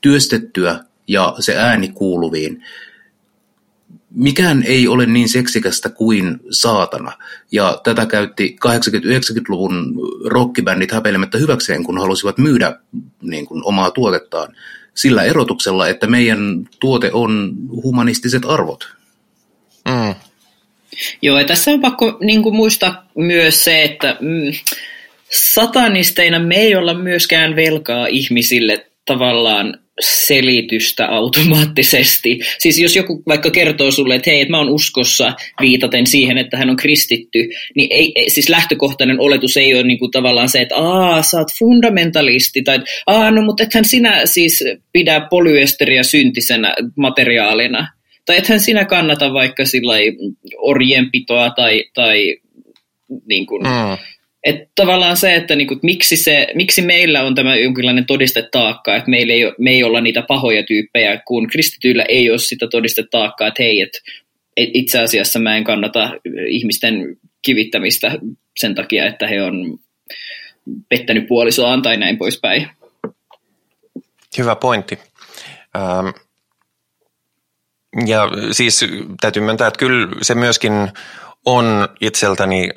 työstettyä 0.00 0.80
ja 1.08 1.34
se 1.40 1.56
ääni 1.56 1.88
kuuluviin. 1.88 2.64
mikään 4.14 4.62
ei 4.66 4.88
ole 4.88 5.06
niin 5.06 5.28
seksikästä 5.28 5.88
kuin 5.88 6.40
saatana. 6.50 7.12
Ja 7.52 7.80
tätä 7.84 8.06
käytti 8.06 8.56
80-90-luvun 8.66 9.94
rockibändit 10.24 10.92
häpeilemättä 10.92 11.38
hyväkseen, 11.38 11.84
kun 11.84 12.00
halusivat 12.00 12.38
myydä 12.38 12.76
niin 13.22 13.46
kuin, 13.46 13.62
omaa 13.64 13.90
tuotettaan 13.90 14.56
sillä 14.94 15.22
erotuksella, 15.22 15.88
että 15.88 16.06
meidän 16.06 16.68
tuote 16.80 17.10
on 17.12 17.52
humanistiset 17.82 18.42
arvot. 18.44 18.88
Mm. 19.88 20.14
Joo, 21.22 21.38
ja 21.38 21.46
tässä 21.46 21.70
on 21.70 21.80
pakko 21.80 22.18
niin 22.20 22.42
kuin, 22.42 22.56
muistaa 22.56 23.06
myös 23.14 23.64
se, 23.64 23.82
että 23.82 24.16
mm, 24.20 24.52
satanisteina 25.30 26.38
me 26.38 26.56
ei 26.56 26.76
olla 26.76 26.94
myöskään 26.94 27.56
velkaa 27.56 28.06
ihmisille 28.06 28.86
tavallaan 29.04 29.78
selitystä 30.00 31.06
automaattisesti. 31.06 32.38
Siis 32.58 32.78
jos 32.78 32.96
joku 32.96 33.22
vaikka 33.28 33.50
kertoo 33.50 33.90
sulle, 33.90 34.14
että 34.14 34.30
hei, 34.30 34.40
että 34.40 34.50
mä 34.50 34.58
oon 34.58 34.70
uskossa 34.70 35.32
viitaten 35.60 36.06
siihen, 36.06 36.38
että 36.38 36.56
hän 36.56 36.70
on 36.70 36.76
kristitty, 36.76 37.48
niin 37.74 37.92
ei, 37.92 38.12
ei, 38.14 38.30
siis 38.30 38.48
lähtökohtainen 38.48 39.20
oletus 39.20 39.56
ei 39.56 39.74
ole 39.74 39.82
niin 39.82 39.98
kuin 39.98 40.10
tavallaan 40.10 40.48
se, 40.48 40.60
että 40.60 40.76
aa, 40.76 41.22
sä 41.22 41.38
oot 41.38 41.48
fundamentalisti, 41.58 42.62
tai 42.62 42.78
aa, 43.06 43.30
no 43.30 43.42
mutta 43.42 43.62
ethän 43.62 43.84
sinä 43.84 44.26
siis 44.26 44.64
pidä 44.92 45.26
polyesteriä 45.30 46.02
syntisenä 46.02 46.74
materiaalina, 46.96 47.88
tai 48.26 48.36
ethän 48.36 48.60
sinä 48.60 48.84
kannata 48.84 49.32
vaikka 49.32 49.64
sillä 49.64 49.94
orjenpitoa 50.58 51.50
tai, 51.50 51.84
tai 51.94 52.36
niin 53.28 53.46
kuin, 53.46 53.62
mm 53.62 53.98
että 54.44 54.70
tavallaan 54.74 55.16
se, 55.16 55.34
että 55.34 55.56
niinku, 55.56 55.78
miksi, 55.82 56.16
se, 56.16 56.46
miksi 56.54 56.82
meillä 56.82 57.22
on 57.22 57.34
tämä 57.34 57.56
jonkinlainen 57.56 58.06
todistetaakka, 58.06 58.96
että 58.96 59.10
meillä 59.10 59.32
ei, 59.32 59.42
me 59.58 59.70
ei 59.70 59.84
olla 59.84 60.00
niitä 60.00 60.22
pahoja 60.22 60.62
tyyppejä, 60.62 61.22
kun 61.26 61.48
kristityillä 61.48 62.04
ei 62.08 62.30
ole 62.30 62.38
sitä 62.38 62.68
todistetaakkaa, 62.68 63.48
että 63.48 63.62
hei, 63.62 63.80
että 63.80 63.98
et 64.56 64.70
itse 64.74 64.98
asiassa 64.98 65.38
mä 65.38 65.56
en 65.56 65.64
kannata 65.64 66.10
ihmisten 66.46 67.16
kivittämistä 67.42 68.18
sen 68.56 68.74
takia, 68.74 69.06
että 69.06 69.26
he 69.26 69.42
on 69.42 69.78
pettänyt 70.88 71.26
puolisoaan 71.28 71.82
tai 71.82 71.96
näin 71.96 72.18
poispäin. 72.18 72.68
Hyvä 74.38 74.56
pointti. 74.56 74.98
Ähm, 75.76 76.08
ja 78.06 78.28
siis 78.52 78.86
täytyy 79.20 79.42
myöntää, 79.42 79.68
että 79.68 79.78
kyllä 79.78 80.08
se 80.22 80.34
myöskin 80.34 80.72
on 81.46 81.88
itseltäni 82.00 82.68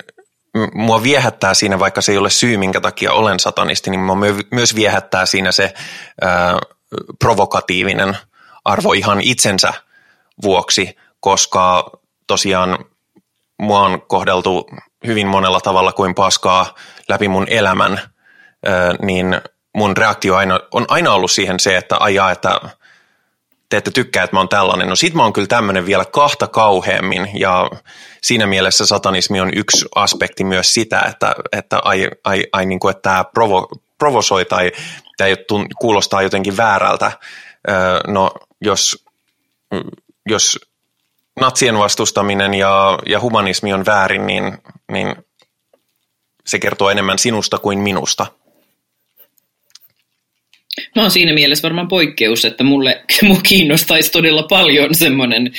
mua 0.74 1.02
viehättää 1.02 1.54
siinä, 1.54 1.78
vaikka 1.78 2.00
se 2.00 2.12
ei 2.12 2.18
ole 2.18 2.30
syy, 2.30 2.56
minkä 2.56 2.80
takia 2.80 3.12
olen 3.12 3.40
satanisti, 3.40 3.90
niin 3.90 4.00
mua 4.00 4.16
myös 4.50 4.74
viehättää 4.74 5.26
siinä 5.26 5.52
se 5.52 5.74
provokatiivinen 7.18 8.16
arvo 8.64 8.92
ihan 8.92 9.20
itsensä 9.20 9.72
vuoksi, 10.42 10.96
koska 11.20 11.90
tosiaan 12.26 12.84
mua 13.58 13.80
on 13.80 14.02
kohdeltu 14.02 14.70
hyvin 15.06 15.26
monella 15.26 15.60
tavalla 15.60 15.92
kuin 15.92 16.14
paskaa 16.14 16.74
läpi 17.08 17.28
mun 17.28 17.46
elämän, 17.48 18.00
niin 19.02 19.40
mun 19.76 19.96
reaktio 19.96 20.36
aina, 20.36 20.60
on 20.72 20.84
aina 20.88 21.12
ollut 21.12 21.30
siihen 21.30 21.60
se, 21.60 21.76
että 21.76 21.96
ajaa, 22.00 22.30
että 22.30 22.60
te 23.74 23.78
ette 23.78 23.90
tykkää, 23.90 24.24
että 24.24 24.36
mä 24.36 24.40
oon 24.40 24.48
tällainen. 24.48 24.88
No 24.88 24.96
sit 24.96 25.14
mä 25.14 25.22
oon 25.22 25.32
kyllä 25.32 25.46
tämmöinen 25.46 25.86
vielä 25.86 26.04
kahta 26.04 26.46
kauheammin 26.46 27.28
ja 27.34 27.70
siinä 28.22 28.46
mielessä 28.46 28.86
satanismi 28.86 29.40
on 29.40 29.50
yksi 29.54 29.86
aspekti 29.94 30.44
myös 30.44 30.74
sitä, 30.74 31.00
että, 31.00 31.34
että, 31.52 31.78
ai, 31.84 32.08
ai, 32.24 32.44
ai, 32.52 32.66
niin 32.66 32.80
kuin, 32.80 32.90
että 32.90 33.02
tämä 33.02 33.24
provo, 33.24 33.68
provosoi 33.98 34.44
tai 34.44 34.72
tämä 35.16 35.30
kuulostaa 35.80 36.22
jotenkin 36.22 36.56
väärältä. 36.56 37.12
No 38.06 38.30
jos, 38.60 39.04
jos 40.26 40.58
natsien 41.40 41.78
vastustaminen 41.78 42.54
ja, 42.54 42.98
ja 43.06 43.20
humanismi 43.20 43.72
on 43.72 43.86
väärin, 43.86 44.26
niin, 44.26 44.58
niin 44.92 45.16
se 46.46 46.58
kertoo 46.58 46.90
enemmän 46.90 47.18
sinusta 47.18 47.58
kuin 47.58 47.78
minusta. 47.78 48.26
Mä 50.94 51.02
oon 51.02 51.10
siinä 51.10 51.34
mielessä 51.34 51.62
varmaan 51.62 51.88
poikkeus, 51.88 52.44
että 52.44 52.64
mulle 52.64 53.02
mua 53.22 53.40
kiinnostaisi 53.48 54.12
todella 54.12 54.42
paljon 54.42 54.94
semmoinen 54.94 55.52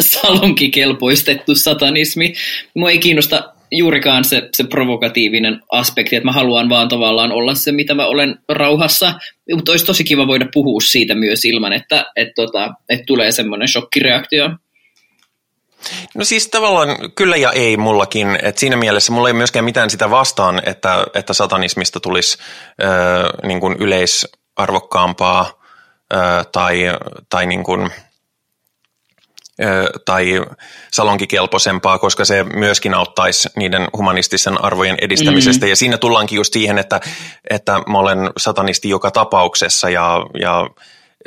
salonkikelpoistettu 0.00 1.54
satanismi. 1.54 2.34
Mua 2.74 2.90
ei 2.90 2.98
kiinnosta 2.98 3.52
juurikaan 3.70 4.24
se, 4.24 4.48
se 4.52 4.64
provokatiivinen 4.64 5.60
aspekti, 5.72 6.16
että 6.16 6.24
mä 6.24 6.32
haluan 6.32 6.68
vaan 6.68 6.88
tavallaan 6.88 7.32
olla 7.32 7.54
se, 7.54 7.72
mitä 7.72 7.94
mä 7.94 8.06
olen 8.06 8.38
rauhassa. 8.48 9.14
Mutta 9.54 9.72
olisi 9.72 9.86
tosi 9.86 10.04
kiva 10.04 10.26
voida 10.26 10.46
puhua 10.54 10.80
siitä 10.80 11.14
myös 11.14 11.44
ilman, 11.44 11.72
että 11.72 12.06
et 12.16 12.28
tota, 12.34 12.74
et 12.88 13.00
tulee 13.06 13.32
semmoinen 13.32 13.68
shokkireaktio. 13.68 14.50
No 16.14 16.24
siis 16.24 16.48
tavallaan 16.48 16.88
kyllä 17.14 17.36
ja 17.36 17.52
ei 17.52 17.76
mullakin. 17.76 18.38
Et 18.42 18.58
siinä 18.58 18.76
mielessä 18.76 19.12
mulla 19.12 19.28
ei 19.28 19.34
myöskään 19.34 19.64
mitään 19.64 19.90
sitä 19.90 20.10
vastaan, 20.10 20.62
että, 20.66 21.06
että 21.14 21.32
satanismista 21.32 22.00
tulisi 22.00 22.38
ö, 22.82 22.86
niin 23.46 23.60
kuin 23.60 23.76
yleis 23.78 24.26
arvokkaampaa 24.56 25.62
tai, 26.52 26.82
tai 27.28 27.46
niin 27.46 27.64
kuin, 27.64 27.90
tai 30.04 30.42
salonkikelpoisempaa, 30.92 31.98
koska 31.98 32.24
se 32.24 32.44
myöskin 32.44 32.94
auttaisi 32.94 33.48
niiden 33.56 33.88
humanistisen 33.96 34.64
arvojen 34.64 34.96
edistämisestä. 35.00 35.66
Mm. 35.66 35.70
Ja 35.70 35.76
siinä 35.76 35.98
tullaankin 35.98 36.36
just 36.36 36.52
siihen, 36.52 36.78
että, 36.78 37.00
että 37.50 37.72
mä 37.72 37.98
olen 37.98 38.30
satanisti 38.36 38.88
joka 38.88 39.10
tapauksessa 39.10 39.90
ja, 39.90 40.26
ja 40.40 40.70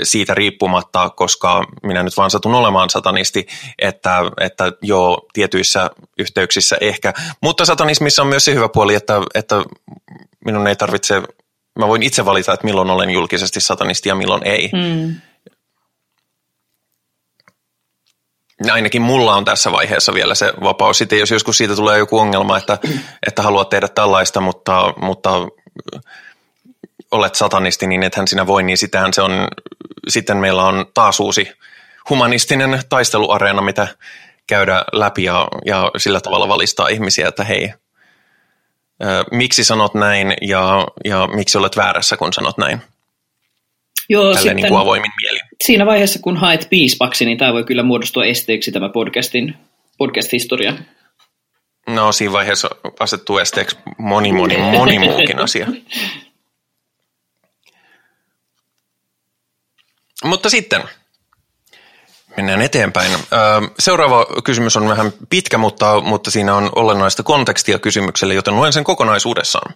siitä 0.03 0.33
riippumatta, 0.33 1.09
koska 1.09 1.63
minä 1.83 2.03
nyt 2.03 2.17
vaan 2.17 2.31
satun 2.31 2.55
olemaan 2.55 2.89
satanisti, 2.89 3.47
että, 3.79 4.21
että 4.41 4.71
joo, 4.81 5.27
tietyissä 5.33 5.89
yhteyksissä 6.19 6.77
ehkä. 6.81 7.13
Mutta 7.41 7.65
satanismissa 7.65 8.21
on 8.21 8.27
myös 8.27 8.45
se 8.45 8.53
hyvä 8.53 8.69
puoli, 8.69 8.95
että, 8.95 9.13
että 9.35 9.55
minun 10.45 10.67
ei 10.67 10.75
tarvitse 10.75 11.23
mä 11.79 11.87
voin 11.87 12.03
itse 12.03 12.25
valita, 12.25 12.53
että 12.53 12.65
milloin 12.65 12.89
olen 12.89 13.09
julkisesti 13.09 13.59
satanisti 13.59 14.09
ja 14.09 14.15
milloin 14.15 14.47
ei. 14.47 14.71
Mm. 14.73 15.15
Ainakin 18.71 19.01
mulla 19.01 19.35
on 19.35 19.45
tässä 19.45 19.71
vaiheessa 19.71 20.13
vielä 20.13 20.35
se 20.35 20.53
vapaus. 20.63 20.97
Sitten 20.97 21.19
jos 21.19 21.31
joskus 21.31 21.57
siitä 21.57 21.75
tulee 21.75 21.97
joku 21.97 22.19
ongelma, 22.19 22.57
että, 22.57 22.77
että 23.27 23.41
haluat 23.41 23.69
tehdä 23.69 23.87
tällaista, 23.87 24.41
mutta, 24.41 24.93
mutta 25.01 25.29
olet 27.11 27.35
satanisti, 27.35 27.87
niin 27.87 28.03
ethän 28.03 28.27
sinä 28.27 28.47
voi, 28.47 28.63
niin 28.63 28.77
sitähän 28.77 29.13
se 29.13 29.21
on, 29.21 29.47
sitten 30.07 30.37
meillä 30.37 30.63
on 30.63 30.85
taas 30.93 31.19
uusi 31.19 31.51
humanistinen 32.09 32.81
taisteluareena, 32.89 33.61
mitä 33.61 33.87
käydä 34.47 34.83
läpi 34.91 35.23
ja, 35.23 35.47
ja 35.65 35.91
sillä 35.97 36.21
tavalla 36.21 36.47
valistaa 36.47 36.87
ihmisiä, 36.87 37.27
että 37.27 37.43
hei, 37.43 37.73
miksi 39.31 39.63
sanot 39.63 39.93
näin 39.93 40.33
ja, 40.41 40.87
ja 41.05 41.27
miksi 41.27 41.57
olet 41.57 41.77
väärässä, 41.77 42.17
kun 42.17 42.33
sanot 42.33 42.57
näin. 42.57 42.81
Joo, 44.09 44.33
sitten, 44.33 44.55
niin 44.55 44.67
kuin 44.67 44.81
avoimin 44.81 45.11
mielin. 45.21 45.41
Siinä 45.63 45.85
vaiheessa, 45.85 46.19
kun 46.19 46.37
haet 46.37 46.67
piispaksi, 46.69 47.25
niin 47.25 47.37
tämä 47.37 47.53
voi 47.53 47.63
kyllä 47.63 47.83
muodostua 47.83 48.25
esteeksi 48.25 48.71
tämä 48.71 48.89
podcastin, 48.89 49.57
podcast-historia. 49.97 50.73
No 51.87 52.11
siinä 52.11 52.33
vaiheessa 52.33 52.69
asettuu 52.99 53.37
esteeksi 53.37 53.77
moni, 53.97 54.31
moni, 54.31 54.57
moni 54.57 54.99
muukin 55.09 55.39
asia. 55.39 55.67
Mutta 60.23 60.49
sitten– 60.49 60.83
Mennään 62.39 62.61
eteenpäin. 62.61 63.11
Seuraava 63.79 64.25
kysymys 64.43 64.77
on 64.77 64.89
vähän 64.89 65.11
pitkä, 65.29 65.57
mutta, 65.57 66.01
mutta 66.01 66.31
siinä 66.31 66.55
on 66.55 66.69
olennaista 66.75 67.23
kontekstia 67.23 67.79
kysymykselle, 67.79 68.33
joten 68.33 68.55
luen 68.55 68.73
sen 68.73 68.83
kokonaisuudessaan. 68.83 69.73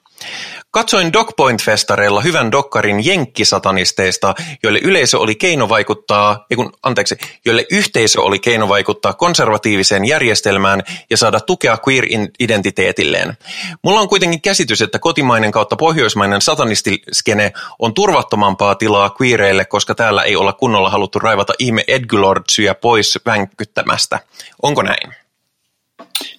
Katsoin 0.73 1.13
DocPoint-festareilla 1.13 2.21
hyvän 2.21 2.51
dokkarin 2.51 3.05
jenkkisatanisteista, 3.05 4.35
joille 4.63 4.79
yleisö 4.83 5.19
oli 5.19 5.35
keino 5.35 5.69
vaikuttaa, 5.69 6.45
ei 6.49 6.55
kun, 6.55 6.73
anteeksi, 6.83 7.17
joille 7.45 7.65
yhteisö 7.71 8.21
oli 8.21 8.39
keino 8.39 8.69
vaikuttaa 8.69 9.13
konservatiiviseen 9.13 10.05
järjestelmään 10.05 10.83
ja 11.09 11.17
saada 11.17 11.39
tukea 11.39 11.77
queer-identiteetilleen. 11.87 13.37
Mulla 13.83 13.99
on 13.99 14.09
kuitenkin 14.09 14.41
käsitys, 14.41 14.81
että 14.81 14.99
kotimainen 14.99 15.51
kautta 15.51 15.75
pohjoismainen 15.75 16.41
satanistiskene 16.41 17.53
on 17.79 17.93
turvattomampaa 17.93 18.75
tilaa 18.75 19.15
queereille, 19.21 19.65
koska 19.65 19.95
täällä 19.95 20.23
ei 20.23 20.35
olla 20.35 20.53
kunnolla 20.53 20.89
haluttu 20.89 21.19
raivata 21.19 21.53
ihme 21.59 21.83
Edgelordsyä 21.87 22.75
pois 22.75 23.19
vänkyttämästä. 23.25 24.19
Onko 24.61 24.81
näin? 24.81 25.22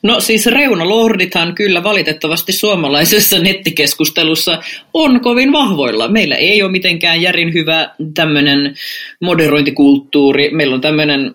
No 0.03 0.20
siis 0.20 0.47
reunalordithan 0.47 1.55
kyllä 1.55 1.82
valitettavasti 1.82 2.53
suomalaisessa 2.53 3.39
nettikeskustelussa 3.39 4.62
on 4.95 5.20
kovin 5.20 5.53
vahvoilla. 5.53 6.09
Meillä 6.09 6.37
ei 6.37 6.62
ole 6.62 6.70
mitenkään 6.70 7.22
järin 7.22 7.53
hyvä 7.53 7.91
tämmöinen 8.14 8.74
moderointikulttuuri. 9.20 10.51
Meillä 10.51 10.74
on 10.74 10.80
tämmöinen 10.80 11.35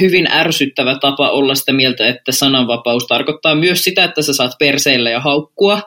hyvin 0.00 0.28
ärsyttävä 0.30 0.98
tapa 1.00 1.30
olla 1.30 1.54
sitä 1.54 1.72
mieltä, 1.72 2.08
että 2.08 2.32
sananvapaus 2.32 3.06
tarkoittaa 3.06 3.54
myös 3.54 3.84
sitä, 3.84 4.04
että 4.04 4.22
sä 4.22 4.32
saat 4.32 4.52
perseillä 4.58 5.10
ja 5.10 5.20
haukkua 5.20 5.80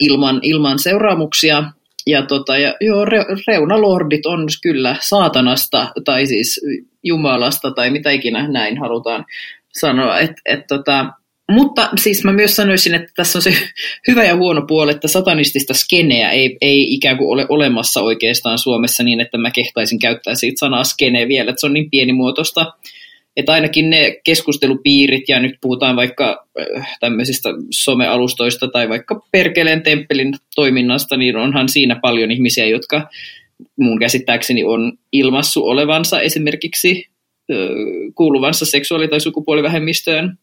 ilman, 0.00 0.40
ilman 0.42 0.78
seuraamuksia. 0.78 1.64
ja, 2.06 2.22
tota, 2.22 2.58
ja 2.58 2.74
joo, 2.80 3.04
re, 3.04 3.24
reunalordit 3.46 4.26
on 4.26 4.46
kyllä 4.62 4.96
saatanasta 5.00 5.92
tai 6.04 6.26
siis 6.26 6.60
Jumalasta 7.02 7.70
tai 7.70 7.90
mitä 7.90 8.10
ikinä 8.10 8.48
näin 8.48 8.78
halutaan 8.78 9.24
sanoa. 9.80 10.18
Et, 10.18 10.32
et, 10.44 10.66
tota, 10.66 11.06
mutta 11.50 11.88
siis 12.02 12.24
mä 12.24 12.32
myös 12.32 12.56
sanoisin, 12.56 12.94
että 12.94 13.12
tässä 13.16 13.38
on 13.38 13.42
se 13.42 13.54
hyvä 14.08 14.24
ja 14.24 14.36
huono 14.36 14.62
puoli, 14.66 14.90
että 14.90 15.08
satanistista 15.08 15.74
skeneä 15.74 16.30
ei, 16.30 16.56
ei 16.60 16.94
ikään 16.94 17.16
kuin 17.18 17.28
ole 17.28 17.46
olemassa 17.48 18.02
oikeastaan 18.02 18.58
Suomessa 18.58 19.02
niin, 19.02 19.20
että 19.20 19.38
mä 19.38 19.50
kehtaisin 19.50 19.98
käyttää 19.98 20.34
siitä 20.34 20.58
sanaa 20.58 20.84
skene 20.84 21.28
vielä, 21.28 21.50
että 21.50 21.60
se 21.60 21.66
on 21.66 21.72
niin 21.72 21.90
pienimuotoista, 21.90 22.72
että 23.36 23.52
ainakin 23.52 23.90
ne 23.90 24.20
keskustelupiirit, 24.24 25.28
ja 25.28 25.40
nyt 25.40 25.54
puhutaan 25.60 25.96
vaikka 25.96 26.46
äh, 26.78 26.96
tämmöisistä 27.00 27.48
somealustoista 27.70 28.68
tai 28.68 28.88
vaikka 28.88 29.26
Perkeleen 29.32 29.82
temppelin 29.82 30.34
toiminnasta, 30.54 31.16
niin 31.16 31.36
onhan 31.36 31.68
siinä 31.68 31.98
paljon 32.02 32.30
ihmisiä, 32.30 32.66
jotka 32.66 33.08
mun 33.76 33.98
käsittääkseni 33.98 34.64
on 34.64 34.92
ilmassu 35.12 35.68
olevansa 35.68 36.20
esimerkiksi 36.20 37.08
kuuluvansa 38.14 38.66
seksuaali- 38.66 39.08
tai 39.08 39.20
sukupuolivähemmistöön. 39.20 40.38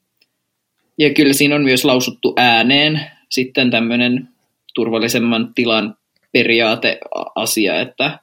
Ja 0.97 1.13
kyllä 1.13 1.33
siinä 1.33 1.55
on 1.55 1.63
myös 1.63 1.85
lausuttu 1.85 2.33
ääneen 2.37 3.01
sitten 3.29 3.71
tämmöinen 3.71 4.29
turvallisemman 4.73 5.53
tilan 5.55 5.95
periaateasia, 6.31 7.81
että 7.81 8.19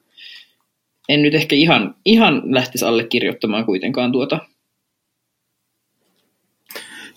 en 1.08 1.22
nyt 1.22 1.34
ehkä 1.34 1.56
ihan, 1.56 1.94
ihan 2.04 2.42
lähtisi 2.44 2.84
allekirjoittamaan 2.84 3.64
kuitenkaan 3.64 4.12
tuota. 4.12 4.38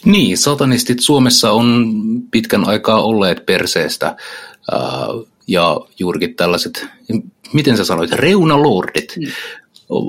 Niin, 0.06 0.38
satanistit 0.38 1.00
Suomessa 1.00 1.52
on 1.52 1.94
pitkän 2.32 2.68
aikaa 2.68 3.02
olleet 3.02 3.46
perseestä 3.46 4.16
ja 5.48 5.80
juurikin 6.00 6.36
tällaiset, 6.36 6.88
miten 7.54 7.78
sä 7.78 7.86
sanoit, 7.86 8.12
reunalordit 8.12 9.18
mm. 9.18 9.28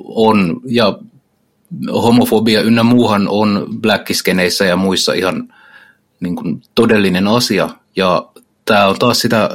on, 0.04 0.60
ja 0.66 0.98
homofobia 1.92 2.60
ynnä 2.60 2.82
muuhan 2.82 3.28
on 3.28 3.66
blackiskeneissä 3.80 4.64
ja 4.64 4.76
muissa 4.76 5.12
ihan 5.12 5.54
niin 6.20 6.36
kuin 6.36 6.62
todellinen 6.74 7.28
asia. 7.28 7.68
Ja 7.96 8.28
tämä 8.64 8.86
on 8.86 8.98
taas 8.98 9.20
sitä, 9.20 9.50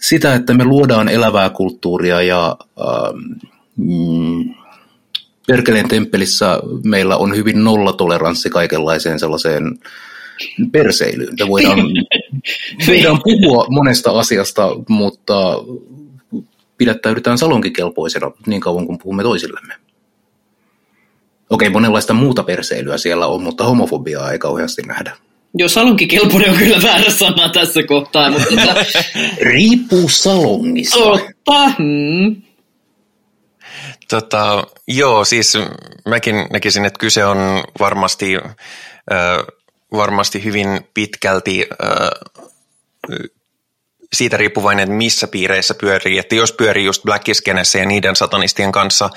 sitä, 0.00 0.34
että 0.34 0.54
me 0.54 0.64
luodaan 0.64 1.08
elävää 1.08 1.50
kulttuuria 1.50 2.22
ja 2.22 2.56
ähm, 2.80 4.62
Perkeleen 5.46 5.88
temppelissä 5.88 6.58
meillä 6.84 7.16
on 7.16 7.36
hyvin 7.36 7.64
nollatoleranssi 7.64 8.50
kaikenlaiseen 8.50 9.18
sellaiseen 9.18 9.78
perseilyyn. 10.72 11.34
Me 11.40 11.48
voidaan, 11.48 11.78
voidaan 12.86 13.20
puhua 13.24 13.66
monesta 13.70 14.10
asiasta, 14.10 14.68
mutta 14.88 15.34
pidättäydytään 16.78 17.38
salonkikelpoisena 17.38 18.30
niin 18.46 18.60
kauan 18.60 18.86
kuin 18.86 18.98
puhumme 18.98 19.22
toisillemme. 19.22 19.74
Okei, 21.52 21.70
monenlaista 21.70 22.14
muuta 22.14 22.42
perseilyä 22.42 22.98
siellä 22.98 23.26
on, 23.26 23.42
mutta 23.42 23.64
homofobiaa 23.64 24.32
ei 24.32 24.38
kauheasti 24.38 24.82
nähdä. 24.82 25.16
Joo, 25.54 25.68
salonkikelpoinen 25.68 26.50
on 26.50 26.56
kyllä 26.56 26.82
väärä 26.82 27.10
sana 27.10 27.48
tässä 27.48 27.82
kohtaa, 27.82 28.30
mutta... 28.30 28.46
Tota- 28.54 28.84
Riippuu 29.40 30.08
salongista. 30.08 30.98
Totta. 30.98 31.68
Hmm. 31.78 32.42
Tota, 34.10 34.64
joo, 34.88 35.24
siis 35.24 35.58
mäkin 36.06 36.46
näkisin, 36.52 36.84
että 36.84 36.98
kyse 36.98 37.24
on 37.24 37.38
varmasti, 37.80 38.36
äh, 38.36 39.38
varmasti 39.92 40.44
hyvin 40.44 40.68
pitkälti 40.94 41.66
äh, 41.70 42.08
siitä 44.12 44.36
riippuvainen, 44.36 44.82
että 44.82 44.94
missä 44.96 45.26
piireissä 45.26 45.74
pyörii. 45.74 46.18
Että 46.18 46.34
jos 46.34 46.52
pyörii 46.52 46.84
just 46.84 47.02
Black 47.02 47.28
ja 47.78 47.86
niiden 47.86 48.16
satanistien 48.16 48.72
kanssa, 48.72 49.10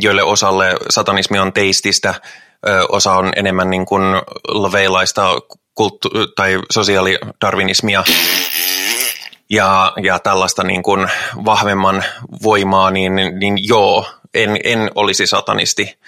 joille 0.00 0.22
osalle 0.22 0.76
satanismi 0.90 1.38
on 1.38 1.52
teististä, 1.52 2.14
osa 2.88 3.12
on 3.12 3.32
enemmän 3.36 3.70
niin 3.70 3.86
kuin 3.86 4.02
laveilaista 4.48 5.34
kulttu- 5.74 6.10
tai 6.36 6.58
sosiaalidarwinismia. 6.72 8.04
Ja, 9.50 9.92
ja 10.02 10.18
tällaista 10.18 10.64
niin 10.64 10.82
kuin 10.82 11.08
vahvemman 11.44 12.04
voimaa, 12.42 12.90
niin, 12.90 13.14
niin 13.14 13.68
joo, 13.68 14.06
en, 14.34 14.56
en 14.64 14.90
olisi 14.94 15.26
satanisti, 15.26 15.98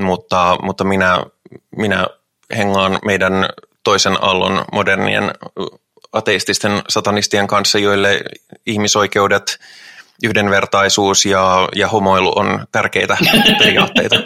mutta, 0.00 0.56
mutta 0.62 0.84
minä, 0.84 1.22
minä 1.76 2.06
hengaan 2.56 2.98
meidän 3.04 3.48
toisen 3.82 4.24
aallon 4.24 4.64
modernien 4.72 5.30
ateististen 6.12 6.82
satanistien 6.88 7.46
kanssa, 7.46 7.78
joille 7.78 8.20
ihmisoikeudet– 8.66 9.58
yhdenvertaisuus 10.24 11.26
ja, 11.26 11.68
ja 11.76 11.88
homoilu 11.88 12.32
on 12.36 12.66
tärkeitä 12.72 13.16
periaatteita. 13.58 14.16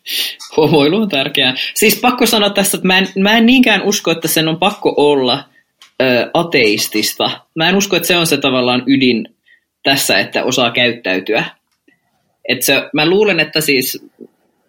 homoilu 0.56 0.96
on 0.96 1.08
tärkeää. 1.08 1.54
Siis 1.74 2.00
pakko 2.00 2.26
sanoa 2.26 2.50
tässä, 2.50 2.76
että 2.76 2.86
mä 2.86 2.98
en, 2.98 3.08
mä 3.18 3.38
en 3.38 3.46
niinkään 3.46 3.82
usko, 3.82 4.10
että 4.10 4.28
sen 4.28 4.48
on 4.48 4.58
pakko 4.58 4.94
olla 4.96 5.44
ö, 6.02 6.30
ateistista. 6.34 7.30
Mä 7.54 7.68
en 7.68 7.76
usko, 7.76 7.96
että 7.96 8.08
se 8.08 8.16
on 8.16 8.26
se 8.26 8.36
tavallaan 8.36 8.82
ydin 8.86 9.28
tässä, 9.82 10.18
että 10.18 10.44
osaa 10.44 10.70
käyttäytyä. 10.70 11.44
Et 12.48 12.62
se, 12.62 12.82
mä 12.92 13.06
luulen, 13.06 13.40
että 13.40 13.60
siis 13.60 14.04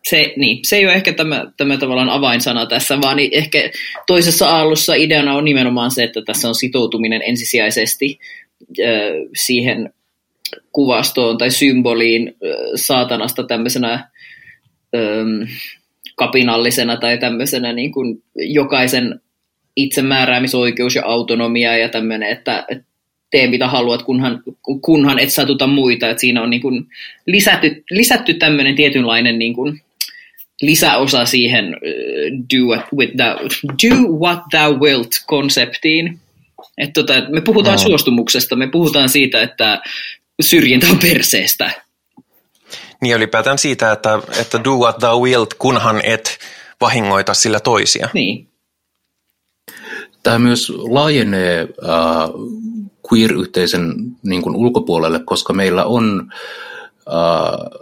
se, 0.09 0.33
niin, 0.37 0.59
se 0.65 0.77
ei 0.77 0.85
ole 0.85 0.93
ehkä 0.93 1.13
tämä, 1.13 1.45
tämä 1.57 1.77
tavallaan 1.77 2.09
avainsana 2.09 2.65
tässä, 2.65 3.01
vaan 3.01 3.17
ehkä 3.31 3.71
toisessa 4.07 4.49
aallossa 4.49 4.93
ideana 4.93 5.35
on 5.35 5.45
nimenomaan 5.45 5.91
se, 5.91 6.03
että 6.03 6.21
tässä 6.25 6.47
on 6.47 6.55
sitoutuminen 6.55 7.21
ensisijaisesti 7.25 8.19
ö, 8.79 8.83
siihen 9.35 9.93
kuvastoon 10.71 11.37
tai 11.37 11.51
symboliin 11.51 12.35
saatanasta 12.75 13.43
tämmöisenä 13.43 14.09
öm, 14.95 15.47
kapinallisena 16.15 16.97
tai 16.97 17.17
tämmöisenä 17.17 17.73
niin 17.73 17.91
kuin 17.91 18.23
jokaisen 18.35 19.21
itsemääräämisoikeus 19.75 20.95
ja 20.95 21.05
autonomia 21.05 21.77
ja 21.77 21.89
tämmöinen, 21.89 22.29
että, 22.29 22.65
että 22.69 22.89
tee 23.31 23.47
mitä 23.47 23.67
haluat, 23.67 24.03
kunhan, 24.03 24.43
kunhan 24.81 25.19
et 25.19 25.29
satuta 25.29 25.67
muita. 25.67 26.09
Että 26.09 26.21
siinä 26.21 26.41
on 26.41 26.49
niin 26.49 26.61
kuin 26.61 26.87
lisätty, 27.25 27.83
lisätty 27.91 28.33
tämmöinen 28.33 28.75
tietynlainen 28.75 29.39
niin 29.39 29.53
kuin 29.53 29.81
lisäosa 30.61 31.25
siihen 31.25 31.75
do 32.53 32.65
what, 32.65 32.85
with 32.97 33.13
thou, 33.15 33.37
do 33.83 34.17
what 34.17 34.39
thou 34.51 34.79
wilt 34.79 35.11
konseptiin. 35.25 36.19
että 36.77 36.93
tota, 36.93 37.13
me 37.29 37.41
puhutaan 37.41 37.75
no. 37.75 37.81
suostumuksesta, 37.81 38.55
me 38.55 38.67
puhutaan 38.67 39.09
siitä, 39.09 39.41
että 39.41 39.81
syrjintä 40.41 40.87
on 40.89 40.99
perseestä. 40.99 41.71
Niin 43.01 43.15
ylipäätään 43.15 43.57
siitä, 43.57 43.91
että, 43.91 44.19
että 44.39 44.63
do 44.63 44.75
what 44.75 44.97
thou 44.97 45.23
wilt, 45.23 45.53
kunhan 45.53 46.01
et 46.03 46.39
vahingoita 46.81 47.33
sillä 47.33 47.59
toisia. 47.59 48.09
Niin. 48.13 48.47
Tämä 50.23 50.39
myös 50.39 50.69
laajenee 50.69 51.61
äh, 51.61 52.29
queer-yhteisön 53.11 53.93
niin 54.23 54.41
kuin 54.41 54.55
ulkopuolelle, 54.55 55.19
koska 55.25 55.53
meillä 55.53 55.85
on 55.85 56.31
äh, 57.07 57.81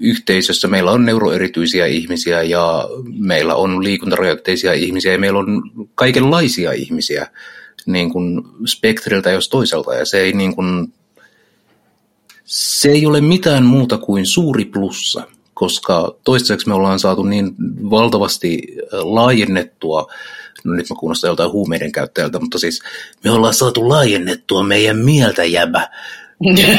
yhteisössä, 0.00 0.68
meillä 0.68 0.90
on 0.90 1.04
neuroerityisiä 1.04 1.86
ihmisiä 1.86 2.42
ja 2.42 2.88
meillä 3.18 3.54
on 3.54 3.84
liikuntarajoitteisia 3.84 4.72
ihmisiä 4.72 5.12
ja 5.12 5.18
meillä 5.18 5.38
on 5.38 5.62
kaikenlaisia 5.94 6.72
ihmisiä 6.72 7.26
niin 7.86 8.12
kuin 8.12 8.42
spektriltä 8.66 9.30
jos 9.30 9.48
toiselta 9.48 9.94
ja 9.94 10.04
se 10.04 10.20
ei 10.20 10.32
niin 10.32 10.54
kuin 10.54 10.92
se 12.52 12.88
ei 12.88 13.06
ole 13.06 13.20
mitään 13.20 13.64
muuta 13.64 13.98
kuin 13.98 14.26
suuri 14.26 14.64
plussa, 14.64 15.26
koska 15.54 16.16
toistaiseksi 16.24 16.68
me 16.68 16.74
ollaan 16.74 16.98
saatu 16.98 17.22
niin 17.22 17.54
valtavasti 17.90 18.62
laajennettua, 18.92 20.06
no 20.64 20.72
nyt 20.74 20.90
mä 20.90 20.96
kuulostan 20.98 21.28
joltain 21.28 21.52
huumeiden 21.52 21.92
käyttäjältä, 21.92 22.38
mutta 22.38 22.58
siis 22.58 22.82
me 23.24 23.30
ollaan 23.30 23.54
saatu 23.54 23.88
laajennettua 23.88 24.62
meidän 24.62 24.96
mieltä 24.96 25.44
jäbä. 25.44 25.88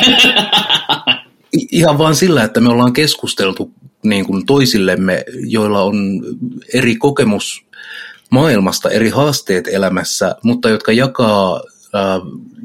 Ihan 1.72 1.98
vaan 1.98 2.16
sillä, 2.16 2.44
että 2.44 2.60
me 2.60 2.70
ollaan 2.70 2.94
keskusteltu 2.94 3.72
niin 4.04 4.26
kuin 4.26 4.46
toisillemme, 4.46 5.24
joilla 5.48 5.82
on 5.82 6.24
eri 6.74 6.96
kokemus 6.96 7.66
maailmasta, 8.30 8.90
eri 8.90 9.10
haasteet 9.10 9.68
elämässä, 9.68 10.36
mutta 10.44 10.70
jotka 10.70 10.92
jakaa 10.92 11.56
äh, 11.56 11.62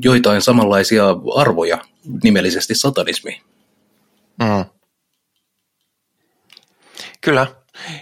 joitain 0.04 0.42
samanlaisia 0.42 1.06
arvoja 1.36 1.78
nimellisesti 2.22 2.74
satanismi. 2.74 3.42
Mm. 4.42 4.64
Kyllä. 7.20 7.46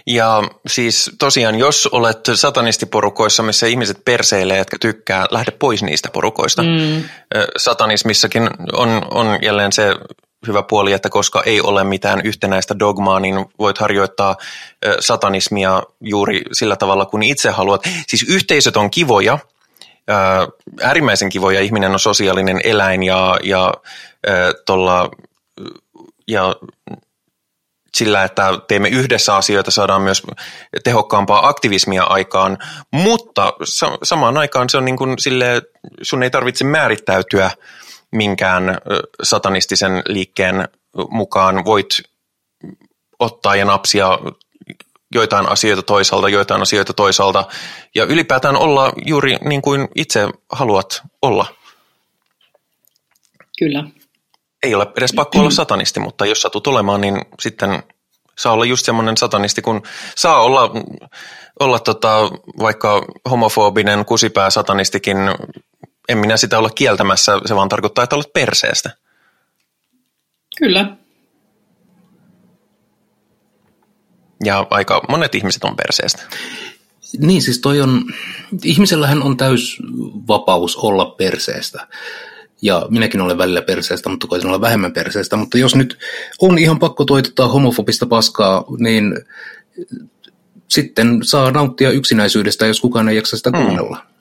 Ja 0.07 0.43
siis 0.67 1.11
tosiaan, 1.19 1.55
jos 1.55 1.87
olet 1.87 2.19
satanistiporukoissa, 2.35 3.43
missä 3.43 3.67
ihmiset 3.67 4.05
perseilee, 4.05 4.57
jotka 4.57 4.77
tykkää, 4.81 5.25
lähde 5.31 5.51
pois 5.51 5.83
niistä 5.83 6.09
porukoista. 6.13 6.63
Mm. 6.63 7.03
Satanismissakin 7.57 8.49
on, 8.73 9.01
on 9.11 9.39
jälleen 9.41 9.71
se 9.71 9.95
hyvä 10.47 10.63
puoli, 10.63 10.93
että 10.93 11.09
koska 11.09 11.43
ei 11.45 11.61
ole 11.61 11.83
mitään 11.83 12.21
yhtenäistä 12.23 12.79
dogmaa, 12.79 13.19
niin 13.19 13.45
voit 13.59 13.77
harjoittaa 13.77 14.35
satanismia 14.99 15.83
juuri 16.01 16.41
sillä 16.53 16.75
tavalla, 16.75 17.05
kun 17.05 17.23
itse 17.23 17.49
haluat. 17.49 17.83
Siis 18.07 18.25
yhteisöt 18.29 18.77
on 18.77 18.91
kivoja, 18.91 19.39
äärimmäisen 20.81 21.29
kivoja. 21.29 21.61
Ihminen 21.61 21.91
on 21.91 21.99
sosiaalinen 21.99 22.61
eläin 22.63 23.03
ja, 23.03 23.35
ja, 23.43 23.73
tolla, 24.65 25.09
ja 26.27 26.55
sillä, 27.97 28.23
että 28.23 28.51
teemme 28.67 28.89
yhdessä 28.89 29.35
asioita, 29.35 29.71
saadaan 29.71 30.01
myös 30.01 30.23
tehokkaampaa 30.83 31.47
aktivismia 31.47 32.03
aikaan, 32.03 32.57
mutta 32.91 33.53
sa- 33.63 33.97
samaan 34.03 34.37
aikaan 34.37 34.69
se 34.69 34.77
on 34.77 34.85
niin 34.85 34.97
kuin 34.97 35.19
sille, 35.19 35.61
sun 36.01 36.23
ei 36.23 36.29
tarvitse 36.29 36.63
määrittäytyä 36.63 37.51
minkään 38.11 38.77
satanistisen 39.23 40.01
liikkeen 40.07 40.67
mukaan. 41.09 41.65
Voit 41.65 41.89
ottaa 43.19 43.55
ja 43.55 43.65
napsia 43.65 44.19
joitain 45.13 45.49
asioita 45.49 45.81
toisaalta, 45.81 46.29
joitain 46.29 46.61
asioita 46.61 46.93
toisaalta 46.93 47.45
ja 47.95 48.03
ylipäätään 48.03 48.55
olla 48.55 48.93
juuri 49.05 49.35
niin 49.41 49.61
kuin 49.61 49.87
itse 49.95 50.27
haluat 50.51 51.01
olla. 51.21 51.45
Kyllä. 53.59 53.83
Ei 54.63 54.75
ole 54.75 54.87
edes 54.97 55.13
pakko 55.15 55.39
olla 55.39 55.49
satanisti, 55.49 55.99
mutta 55.99 56.25
jos 56.25 56.41
satut 56.41 56.67
olemaan, 56.67 57.01
niin 57.01 57.21
sitten 57.39 57.83
saa 58.37 58.53
olla 58.53 58.65
just 58.65 58.85
semmoinen 58.85 59.17
satanisti, 59.17 59.61
kun 59.61 59.81
saa 60.15 60.41
olla, 60.41 60.71
olla 61.59 61.79
tota, 61.79 62.17
vaikka 62.59 63.05
homofobinen 63.29 64.05
kusipää 64.05 64.49
satanistikin, 64.49 65.17
en 66.09 66.17
minä 66.17 66.37
sitä 66.37 66.59
ole 66.59 66.69
kieltämässä, 66.75 67.41
se 67.45 67.55
vaan 67.55 67.69
tarkoittaa, 67.69 68.03
että 68.03 68.15
olet 68.15 68.33
perseestä. 68.33 68.91
Kyllä. 70.57 70.97
Ja 74.43 74.67
aika 74.69 75.01
monet 75.09 75.35
ihmiset 75.35 75.63
on 75.63 75.75
perseestä. 75.75 76.23
Niin, 77.19 77.41
siis 77.41 77.59
toi 77.59 77.81
on, 77.81 78.03
ihmisellähän 78.63 79.23
on 79.23 79.37
täys 79.37 79.77
vapaus 80.27 80.75
olla 80.75 81.05
perseestä. 81.05 81.87
Ja 82.61 82.85
minäkin 82.89 83.21
olen 83.21 83.37
välillä 83.37 83.61
perseestä, 83.61 84.09
mutta 84.09 84.27
koitan 84.27 84.47
olla 84.47 84.61
vähemmän 84.61 84.93
perseestä. 84.93 85.35
Mutta 85.35 85.57
jos 85.57 85.75
nyt 85.75 85.97
on 86.41 86.57
ihan 86.57 86.79
pakko 86.79 87.05
toitottaa 87.05 87.47
homofobista 87.47 88.05
paskaa, 88.05 88.63
niin 88.77 89.19
sitten 90.67 91.19
saa 91.23 91.51
nauttia 91.51 91.91
yksinäisyydestä, 91.91 92.65
jos 92.65 92.81
kukaan 92.81 93.09
ei 93.09 93.15
jaksa 93.15 93.37
sitä 93.37 93.49
mm. 93.49 93.57
kuunnella. 93.57 93.97
Mm. 93.97 94.17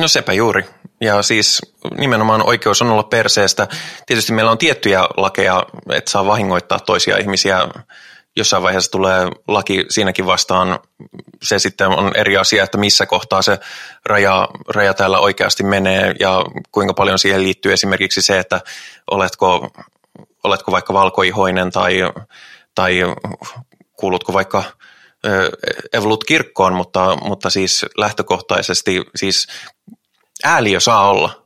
No 0.00 0.08
sepä 0.08 0.32
juuri. 0.32 0.64
Ja 1.00 1.22
siis 1.22 1.60
nimenomaan 1.98 2.46
oikeus 2.46 2.82
on 2.82 2.90
olla 2.90 3.02
perseestä. 3.02 3.68
Tietysti 4.06 4.32
meillä 4.32 4.50
on 4.50 4.58
tiettyjä 4.58 5.02
lakeja, 5.16 5.66
että 5.92 6.10
saa 6.10 6.26
vahingoittaa 6.26 6.80
toisia 6.80 7.18
ihmisiä 7.18 7.68
jossain 8.36 8.62
vaiheessa 8.62 8.90
tulee 8.90 9.28
laki 9.48 9.84
siinäkin 9.88 10.26
vastaan. 10.26 10.78
Se 11.42 11.58
sitten 11.58 11.88
on 11.88 12.12
eri 12.16 12.36
asia, 12.36 12.64
että 12.64 12.78
missä 12.78 13.06
kohtaa 13.06 13.42
se 13.42 13.58
raja, 14.06 14.48
raja 14.68 14.94
täällä 14.94 15.18
oikeasti 15.18 15.62
menee 15.62 16.14
ja 16.20 16.44
kuinka 16.72 16.94
paljon 16.94 17.18
siihen 17.18 17.42
liittyy 17.42 17.72
esimerkiksi 17.72 18.22
se, 18.22 18.38
että 18.38 18.60
oletko, 19.10 19.70
oletko 20.44 20.72
vaikka 20.72 20.92
valkoihoinen 20.92 21.70
tai, 21.70 22.00
tai 22.74 23.00
kuulutko 23.96 24.32
vaikka 24.32 24.62
evolut 25.92 26.24
kirkkoon, 26.24 26.74
mutta, 26.74 27.16
mutta 27.16 27.50
siis 27.50 27.86
lähtökohtaisesti 27.96 29.04
siis 29.16 29.46
ääliö 30.44 30.80
saa 30.80 31.10
olla 31.10 31.41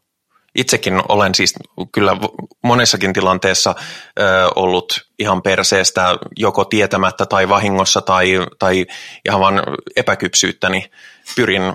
itsekin 0.57 1.03
olen 1.09 1.35
siis 1.35 1.55
kyllä 1.93 2.17
monessakin 2.63 3.13
tilanteessa 3.13 3.75
ö, 4.19 4.23
ollut 4.57 5.07
ihan 5.19 5.43
perseestä 5.43 6.17
joko 6.37 6.65
tietämättä 6.65 7.27
tai 7.27 7.49
vahingossa 7.49 8.01
tai, 8.01 8.47
tai 8.59 8.87
ihan 9.25 9.41
vain 9.41 9.61
epäkypsyyttäni. 9.97 10.91
Pyrin 11.37 11.73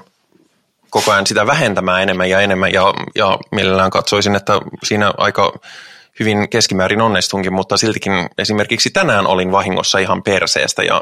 koko 0.90 1.12
ajan 1.12 1.28
sitä 1.28 1.48
vähentämään 1.48 2.04
enemmän 2.04 2.30
ja 2.30 2.42
enemmän 2.42 2.74
ja, 2.74 2.94
ja 3.16 3.38
mielellään 3.52 3.92
katsoisin, 3.92 4.36
että 4.36 4.54
siinä 4.84 5.14
aika 5.18 5.54
hyvin 6.20 6.50
keskimäärin 6.50 7.02
onnistunkin, 7.02 7.54
mutta 7.54 7.78
siltikin 7.78 8.14
esimerkiksi 8.38 8.90
tänään 8.90 9.28
olin 9.28 9.52
vahingossa 9.52 10.00
ihan 10.00 10.24
perseestä 10.24 10.84
ja, 10.84 11.02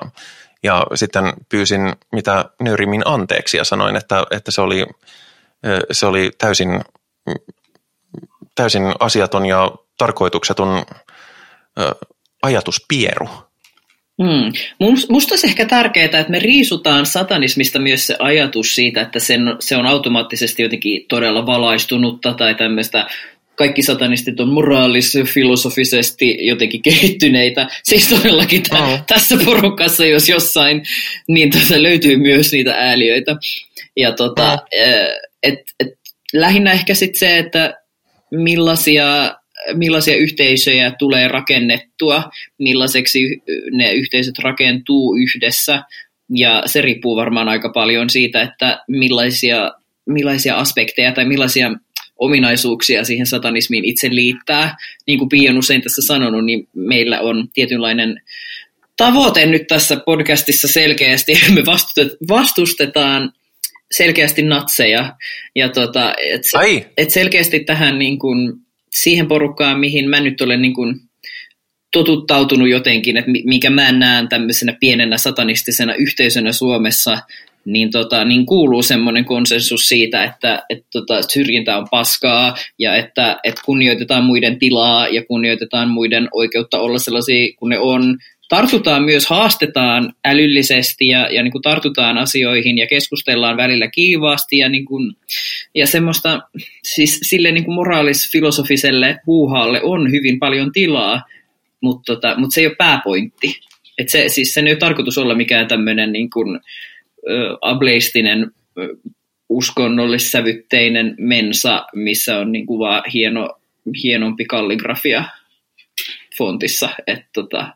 ja 0.64 0.86
sitten 0.96 1.34
pyysin 1.50 1.94
mitä 2.12 2.46
nöyrimmin 2.62 3.02
anteeksi 3.06 3.58
ja 3.58 3.64
sanoin, 3.64 3.96
että, 3.96 4.26
että 4.32 4.52
se, 4.52 4.62
oli, 4.62 4.86
se 5.92 6.06
oli 6.06 6.32
täysin 6.38 6.82
täysin 8.56 8.84
asiaton 9.00 9.46
ja 9.46 9.72
tarkoitukseton 9.98 10.86
ö, 11.80 11.96
ajatuspieru. 12.44 13.30
Hmm. 14.24 14.52
Musta 15.10 15.34
olisi 15.34 15.48
ehkä 15.48 15.66
tärkeää, 15.66 16.06
että 16.06 16.30
me 16.30 16.40
riisutaan 16.40 17.06
satanismista 17.06 17.80
myös 17.80 18.08
se 18.08 18.16
ajatus 18.20 18.76
siitä, 18.76 19.02
että 19.02 19.20
sen, 19.20 19.42
se 19.60 19.78
on 19.78 19.86
automaattisesti 19.86 20.64
jotenkin 20.64 21.06
todella 21.08 21.46
valaistunutta 21.46 22.34
tai 22.34 22.56
tämmöistä 22.56 23.08
kaikki 23.60 23.82
satanistit 23.82 24.40
on 24.40 24.48
moraalis- 24.50 25.34
filosofisesti 25.34 26.38
jotenkin 26.42 26.82
kehittyneitä. 26.82 27.68
Siis 27.84 28.08
todellakin 28.10 28.64
t- 28.64 28.74
oh. 28.74 29.00
tässä 29.08 29.38
porukassa, 29.46 30.06
jos 30.06 30.30
jossain, 30.30 30.84
niin 31.28 31.52
tuota 31.52 31.84
löytyy 31.84 32.18
myös 32.18 32.52
niitä 32.52 32.74
ääliöitä. 32.74 33.36
Ja 33.98 34.12
tota, 34.12 34.54
oh. 34.54 34.60
et, 35.44 35.60
et, 35.80 35.90
lähinnä 36.34 36.72
ehkä 36.72 36.94
sitten 36.94 37.20
se, 37.20 37.38
että 37.38 37.74
millaisia, 38.32 39.36
millaisia 39.74 40.16
yhteisöjä 40.16 40.92
tulee 41.00 41.28
rakennettua, 41.28 42.24
millaiseksi 42.58 43.42
ne 43.72 43.94
yhteisöt 43.94 44.40
rakentuu 44.40 45.16
yhdessä. 45.18 45.84
Ja 46.36 46.64
se 46.66 46.82
riippuu 46.82 47.16
varmaan 47.16 47.50
aika 47.50 47.70
paljon 47.70 48.10
siitä, 48.10 48.42
että 48.42 48.84
millaisia, 48.88 49.72
millaisia 50.06 50.56
aspekteja 50.56 51.12
tai 51.12 51.26
millaisia 51.26 51.72
ominaisuuksia 52.18 53.04
siihen 53.04 53.26
satanismiin 53.26 53.86
itse 53.86 54.10
liittää. 54.12 54.76
Niin 55.08 55.20
kuin 55.20 55.30
Pia 55.30 55.52
on 55.52 55.58
usein 55.58 55.82
tässä 55.82 56.02
sanonut, 56.02 56.46
niin 56.46 56.68
meillä 56.74 57.20
on 57.20 57.48
tietynlainen 57.54 58.22
tavoite 58.98 59.46
nyt 59.46 59.68
tässä 59.68 60.02
podcastissa 60.06 60.68
selkeästi. 60.68 61.34
Me 61.54 61.64
vastustetaan 62.30 63.34
selkeästi 63.92 64.42
natseja. 64.42 65.16
Ja 65.56 65.70
tota, 65.70 66.14
et, 66.18 66.42
et 66.98 67.10
selkeästi 67.10 67.60
tähän 67.60 68.00
niin 68.00 68.20
kun, 68.20 68.62
siihen 68.90 69.28
porukkaan, 69.28 69.80
mihin 69.80 70.10
mä 70.10 70.20
nyt 70.20 70.42
olen 70.42 70.62
niin 70.62 70.74
kun, 70.74 71.02
totuttautunut 71.92 72.70
jotenkin, 72.70 73.18
että 73.18 73.32
mikä 73.44 73.70
mä 73.70 73.92
näen 73.92 74.28
tämmöisenä 74.28 74.74
pienenä 74.80 75.18
satanistisena 75.18 75.94
yhteisönä 75.94 76.52
Suomessa, 76.52 77.20
niin, 77.66 77.92
tota, 77.92 78.26
niin 78.26 78.46
kuuluu 78.46 78.84
semmoinen 78.84 79.26
konsensus 79.26 79.90
siitä, 79.90 80.24
että 80.24 80.64
et, 80.70 80.86
tota, 80.92 81.22
syrjintä 81.22 81.78
on 81.78 81.88
paskaa 81.92 82.56
ja 82.80 82.96
että 82.96 83.40
et 83.44 83.56
kunnioitetaan 83.66 84.24
muiden 84.24 84.60
tilaa 84.60 85.08
ja 85.08 85.26
kunnioitetaan 85.26 85.90
muiden 85.90 86.28
oikeutta 86.32 86.80
olla 86.80 87.00
sellaisia 87.00 87.54
kuin 87.58 87.70
ne 87.70 87.80
on, 87.80 88.18
tartutaan 88.50 89.04
myös, 89.04 89.28
haastetaan 89.28 90.14
älyllisesti 90.26 91.08
ja, 91.08 91.34
ja 91.34 91.44
niin 91.44 91.52
kuin 91.52 91.62
tartutaan 91.62 92.18
asioihin 92.18 92.78
ja 92.78 92.88
keskustellaan 92.88 93.58
välillä 93.58 93.88
kiivaasti 93.88 94.58
ja, 94.58 94.70
niin 94.70 94.86
kuin, 94.86 95.16
ja 95.76 95.88
semmoista, 95.88 96.42
siis 96.84 97.20
sille 97.24 97.52
niin 97.52 97.66
kuin 97.66 97.76
moraalisfilosofiselle 97.76 99.20
huuhaalle 99.28 99.82
on 99.84 100.12
hyvin 100.12 100.40
paljon 100.40 100.72
tilaa, 100.72 101.24
mutta, 101.82 102.16
tota, 102.16 102.36
mutta 102.38 102.54
se 102.54 102.62
ei 102.62 102.68
ole 102.68 102.76
pääpointti. 102.76 103.60
Et 103.98 104.10
se, 104.10 104.30
siis 104.30 104.54
sen 104.54 104.68
ei 104.68 104.74
ole 104.74 104.80
tarkoitus 104.80 105.18
olla 105.18 105.36
mikään 105.36 105.68
tämmöinen 105.68 106.12
niin 106.12 106.30
kuin, 106.30 106.60
ö, 107.30 107.58
ableistinen 107.62 108.52
uskonnollissävytteinen 109.50 111.16
mensa, 111.20 111.86
missä 111.96 112.38
on 112.38 112.52
niin 112.52 112.66
kuin 112.66 112.80
vaan 112.80 113.04
hieno, 113.14 113.60
hienompi 114.04 114.46
kalligrafia 114.46 115.24
fontissa. 116.38 116.90
Et, 117.08 117.26
tota, 117.34 117.74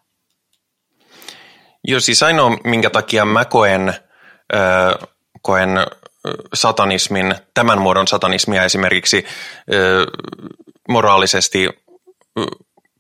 Joo, 1.84 1.99
siis 1.99 2.23
ainoa, 2.23 2.57
minkä 2.63 2.89
takia 2.89 3.25
mä 3.25 3.45
koen, 3.45 3.89
äh, 3.89 5.09
koen 5.41 5.69
satanismin, 6.53 7.36
tämän 7.53 7.81
muodon 7.81 8.07
satanismia 8.07 8.63
esimerkiksi 8.63 9.25
äh, 9.25 10.05
moraalisesti 10.89 11.69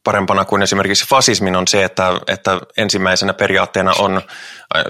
parempana 0.03 0.45
kuin 0.45 0.61
esimerkiksi 0.61 1.07
fasismin 1.07 1.55
on 1.55 1.67
se, 1.67 1.83
että, 1.83 2.19
että 2.27 2.61
ensimmäisenä 2.77 3.33
periaatteena 3.33 3.93
on, 3.99 4.21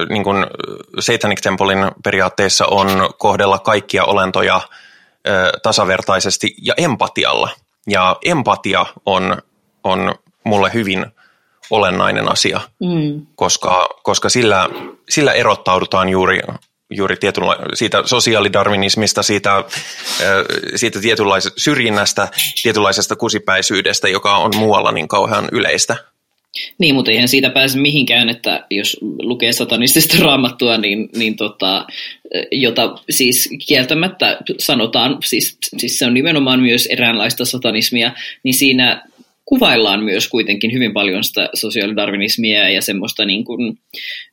niin 0.08 0.24
kuin 0.24 0.46
Satanic 1.00 1.40
Templein 1.40 1.90
periaatteessa 2.04 2.66
on 2.66 3.08
kohdella 3.18 3.58
kaikkia 3.58 4.04
olentoja 4.04 4.60
tasavertaisesti 5.62 6.54
ja 6.62 6.74
empatialla. 6.76 7.50
Ja 7.86 8.16
empatia 8.24 8.86
on, 9.06 9.42
on 9.84 10.14
mulle 10.44 10.70
hyvin 10.74 11.06
olennainen 11.70 12.32
asia, 12.32 12.60
mm. 12.80 13.26
koska, 13.34 13.88
koska 14.02 14.28
sillä, 14.28 14.68
sillä 15.08 15.32
erottaudutaan 15.32 16.08
juuri, 16.08 16.40
juuri 16.90 17.14
tietynla- 17.16 17.68
siitä 17.74 18.02
sosiaalidarwinismista, 18.04 19.22
siitä, 19.22 19.64
siitä 20.74 21.00
tietynlaisesta 21.00 21.60
syrjinnästä, 21.60 22.28
tietynlaisesta 22.62 23.16
kusipäisyydestä, 23.16 24.08
joka 24.08 24.36
on 24.36 24.50
muualla 24.56 24.92
niin 24.92 25.08
kauhean 25.08 25.48
yleistä. 25.52 25.96
Niin, 26.78 26.94
mutta 26.94 27.10
eihän 27.10 27.28
siitä 27.28 27.50
pääse 27.50 27.78
mihinkään, 27.78 28.28
että 28.28 28.66
jos 28.70 28.96
lukee 29.22 29.52
satanistista 29.52 30.16
raamattua, 30.20 30.78
niin, 30.78 31.08
niin 31.16 31.36
tota, 31.36 31.86
jota 32.52 32.98
siis 33.10 33.50
kieltämättä 33.66 34.38
sanotaan, 34.58 35.16
siis, 35.24 35.58
siis 35.78 35.98
se 35.98 36.06
on 36.06 36.14
nimenomaan 36.14 36.60
myös 36.60 36.86
eräänlaista 36.86 37.44
satanismia, 37.44 38.12
niin 38.42 38.54
siinä 38.54 39.02
kuvaillaan 39.44 40.04
myös 40.04 40.28
kuitenkin 40.28 40.72
hyvin 40.72 40.92
paljon 40.92 41.24
sitä 41.24 41.48
sosiaalidarwinismia 41.54 42.70
ja 42.70 42.82
semmoista 42.82 43.24
niin 43.24 43.44
kuin, 43.44 43.78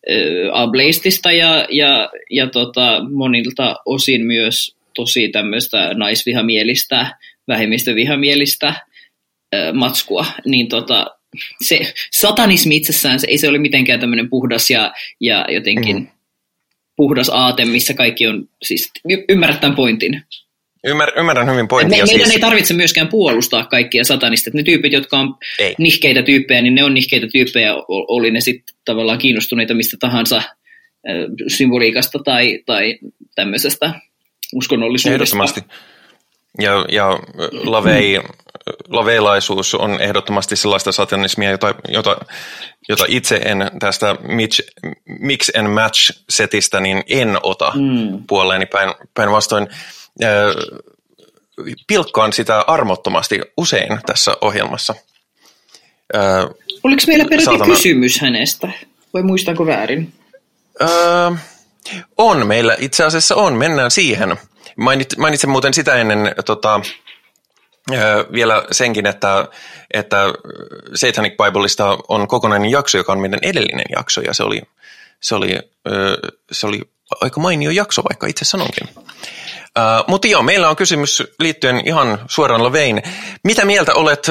ä, 0.09 0.13
ableistista 0.53 1.31
ja, 1.31 1.67
ja, 1.69 2.09
ja 2.29 2.47
tota, 2.47 3.03
monilta 3.11 3.75
osin 3.85 4.25
myös 4.25 4.75
tosi 4.95 5.29
tämmöistä 5.29 5.93
naisvihamielistä, 5.93 7.17
vähemmistövihamielistä 7.47 8.67
ä, 8.67 9.73
matskua, 9.73 10.25
niin 10.45 10.67
tota, 10.67 11.07
se 11.61 11.93
satanismi 12.11 12.75
itsessään 12.75 13.19
se 13.19 13.27
ei 13.27 13.37
se 13.37 13.49
ole 13.49 13.57
mitenkään 13.57 13.99
tämmöinen 13.99 14.29
puhdas 14.29 14.69
ja, 14.69 14.93
ja 15.19 15.45
jotenkin 15.49 15.97
mm. 15.97 16.07
puhdas 16.95 17.29
aate, 17.29 17.65
missä 17.65 17.93
kaikki 17.93 18.27
on, 18.27 18.49
siis 18.63 18.91
ymmärrät 19.29 19.59
tämän 19.59 19.75
pointin. 19.75 20.23
Ymmär, 20.83 21.11
ymmärrän 21.19 21.51
hyvin 21.51 21.67
pointin. 21.67 21.89
Me, 21.89 22.03
meidän 22.03 22.19
siis... 22.19 22.31
ei 22.31 22.39
tarvitse 22.39 22.73
myöskään 22.73 23.07
puolustaa 23.07 23.65
kaikkia 23.65 24.03
satanista. 24.03 24.51
Ne 24.53 24.63
tyypit, 24.63 24.93
jotka 24.93 25.19
on 25.19 25.35
ei. 25.59 25.75
nihkeitä 25.77 26.23
tyyppejä, 26.23 26.61
niin 26.61 26.75
ne 26.75 26.83
on 26.83 26.93
nihkeitä 26.93 27.27
tyyppejä, 27.33 27.73
oli 27.87 28.31
ne 28.31 28.41
sitten 28.41 28.75
tavallaan 28.85 29.17
kiinnostuneita 29.17 29.73
mistä 29.73 29.97
tahansa 29.99 30.41
symboliikasta 31.47 32.19
tai, 32.19 32.59
tai 32.65 32.99
tämmöisestä 33.35 33.93
uskonnollisuudesta. 34.53 35.15
Ehdottomasti. 35.15 35.61
Ja, 36.61 36.85
ja 36.91 37.19
lavei, 37.51 38.19
laveilaisuus 38.89 39.75
on 39.75 40.01
ehdottomasti 40.01 40.55
sellaista 40.55 40.91
satanismia, 40.91 41.51
jota, 41.51 41.75
jota, 41.87 42.17
jota 42.89 43.05
itse 43.07 43.35
en 43.35 43.71
tästä 43.79 44.15
mix, 44.21 44.59
mix 45.19 45.49
and 45.57 45.67
match 45.67 46.11
setistä 46.29 46.79
niin 46.79 47.03
en 47.07 47.37
ota 47.43 47.71
mm. 47.75 48.23
puoleeni 48.27 48.65
päin, 48.65 48.93
päinvastoin. 49.13 49.67
Pilkkaan 51.87 52.33
sitä 52.33 52.59
armottomasti 52.61 53.41
usein 53.57 53.99
tässä 54.05 54.37
ohjelmassa. 54.41 54.95
Oliko 56.83 57.01
meillä 57.07 57.25
peräti 57.25 57.45
saatana... 57.45 57.75
kysymys 57.75 58.21
hänestä? 58.21 58.69
Vai 59.13 59.23
muistanko 59.23 59.65
väärin? 59.65 60.13
Öö, 60.81 61.31
on 62.17 62.47
meillä, 62.47 62.75
itse 62.79 63.03
asiassa 63.03 63.35
on, 63.35 63.53
mennään 63.53 63.91
siihen. 63.91 64.37
Mainit, 64.75 65.17
mainitsen 65.17 65.49
muuten 65.49 65.73
sitä 65.73 65.95
ennen 65.95 66.35
tota, 66.45 66.81
vielä 68.33 68.65
senkin, 68.71 69.05
että, 69.05 69.47
että 69.93 70.17
Satanic 70.95 71.33
Bibleista 71.37 71.97
on 72.07 72.27
kokonainen 72.27 72.71
jakso, 72.71 72.97
joka 72.97 73.11
on 73.11 73.19
meidän 73.19 73.39
edellinen 73.41 73.85
jakso, 73.95 74.21
ja 74.21 74.33
se 74.33 74.43
oli, 74.43 74.61
se 75.19 75.35
oli, 75.35 75.59
se 76.51 76.67
oli 76.67 76.81
aika 77.21 77.39
mainio 77.39 77.71
jakso, 77.71 78.03
vaikka 78.09 78.27
itse 78.27 78.45
sanonkin. 78.45 78.89
Uh, 79.77 80.07
mutta 80.07 80.27
joo, 80.27 80.43
meillä 80.43 80.69
on 80.69 80.75
kysymys 80.75 81.23
liittyen 81.39 81.81
ihan 81.85 82.19
suoraan 82.27 82.63
Lavein. 82.63 83.01
Mitä 83.43 83.65
mieltä 83.65 83.93
olet, 83.93 84.27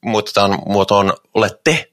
muutetaan 0.00 0.58
muotoon, 0.66 1.14
olette 1.34 1.90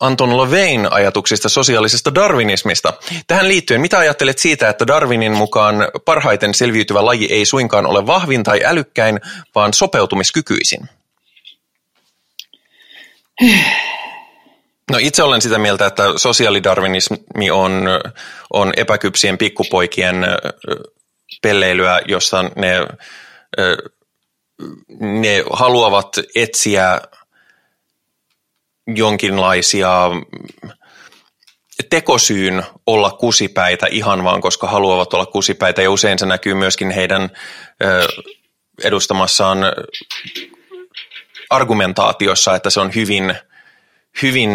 Anton 0.00 0.36
Lovein 0.36 0.92
ajatuksista 0.92 1.48
sosiaalisesta 1.48 2.14
darwinismista. 2.14 2.92
Tähän 3.26 3.48
liittyen, 3.48 3.80
mitä 3.80 3.98
ajattelet 3.98 4.38
siitä, 4.38 4.68
että 4.68 4.86
Darwinin 4.86 5.32
mukaan 5.32 5.76
parhaiten 6.04 6.54
selviytyvä 6.54 7.04
laji 7.04 7.28
ei 7.30 7.44
suinkaan 7.44 7.86
ole 7.86 8.06
vahvin 8.06 8.42
tai 8.42 8.60
älykkäin, 8.64 9.20
vaan 9.54 9.74
sopeutumiskykyisin? 9.74 10.88
No 14.90 14.98
itse 15.00 15.22
olen 15.22 15.42
sitä 15.42 15.58
mieltä, 15.58 15.86
että 15.86 16.02
sosiaalidarwinismi 16.16 17.50
on, 17.50 17.84
on 18.52 18.72
epäkypsien 18.76 19.38
pikkupoikien 19.38 20.26
pelleilyä, 21.42 22.00
jossa 22.08 22.42
ne, 22.42 22.76
ne 25.00 25.44
haluavat 25.50 26.08
etsiä 26.34 27.00
jonkinlaisia 28.86 30.10
tekosyyn 31.90 32.64
olla 32.86 33.10
kusipäitä 33.10 33.86
ihan 33.90 34.24
vaan, 34.24 34.40
koska 34.40 34.66
haluavat 34.66 35.14
olla 35.14 35.26
kusipäitä. 35.26 35.82
Ja 35.82 35.90
usein 35.90 36.18
se 36.18 36.26
näkyy 36.26 36.54
myöskin 36.54 36.90
heidän 36.90 37.30
edustamassaan 38.84 39.58
argumentaatiossa, 41.50 42.54
että 42.54 42.70
se 42.70 42.80
on 42.80 42.94
hyvin, 42.94 43.34
hyvin 44.22 44.50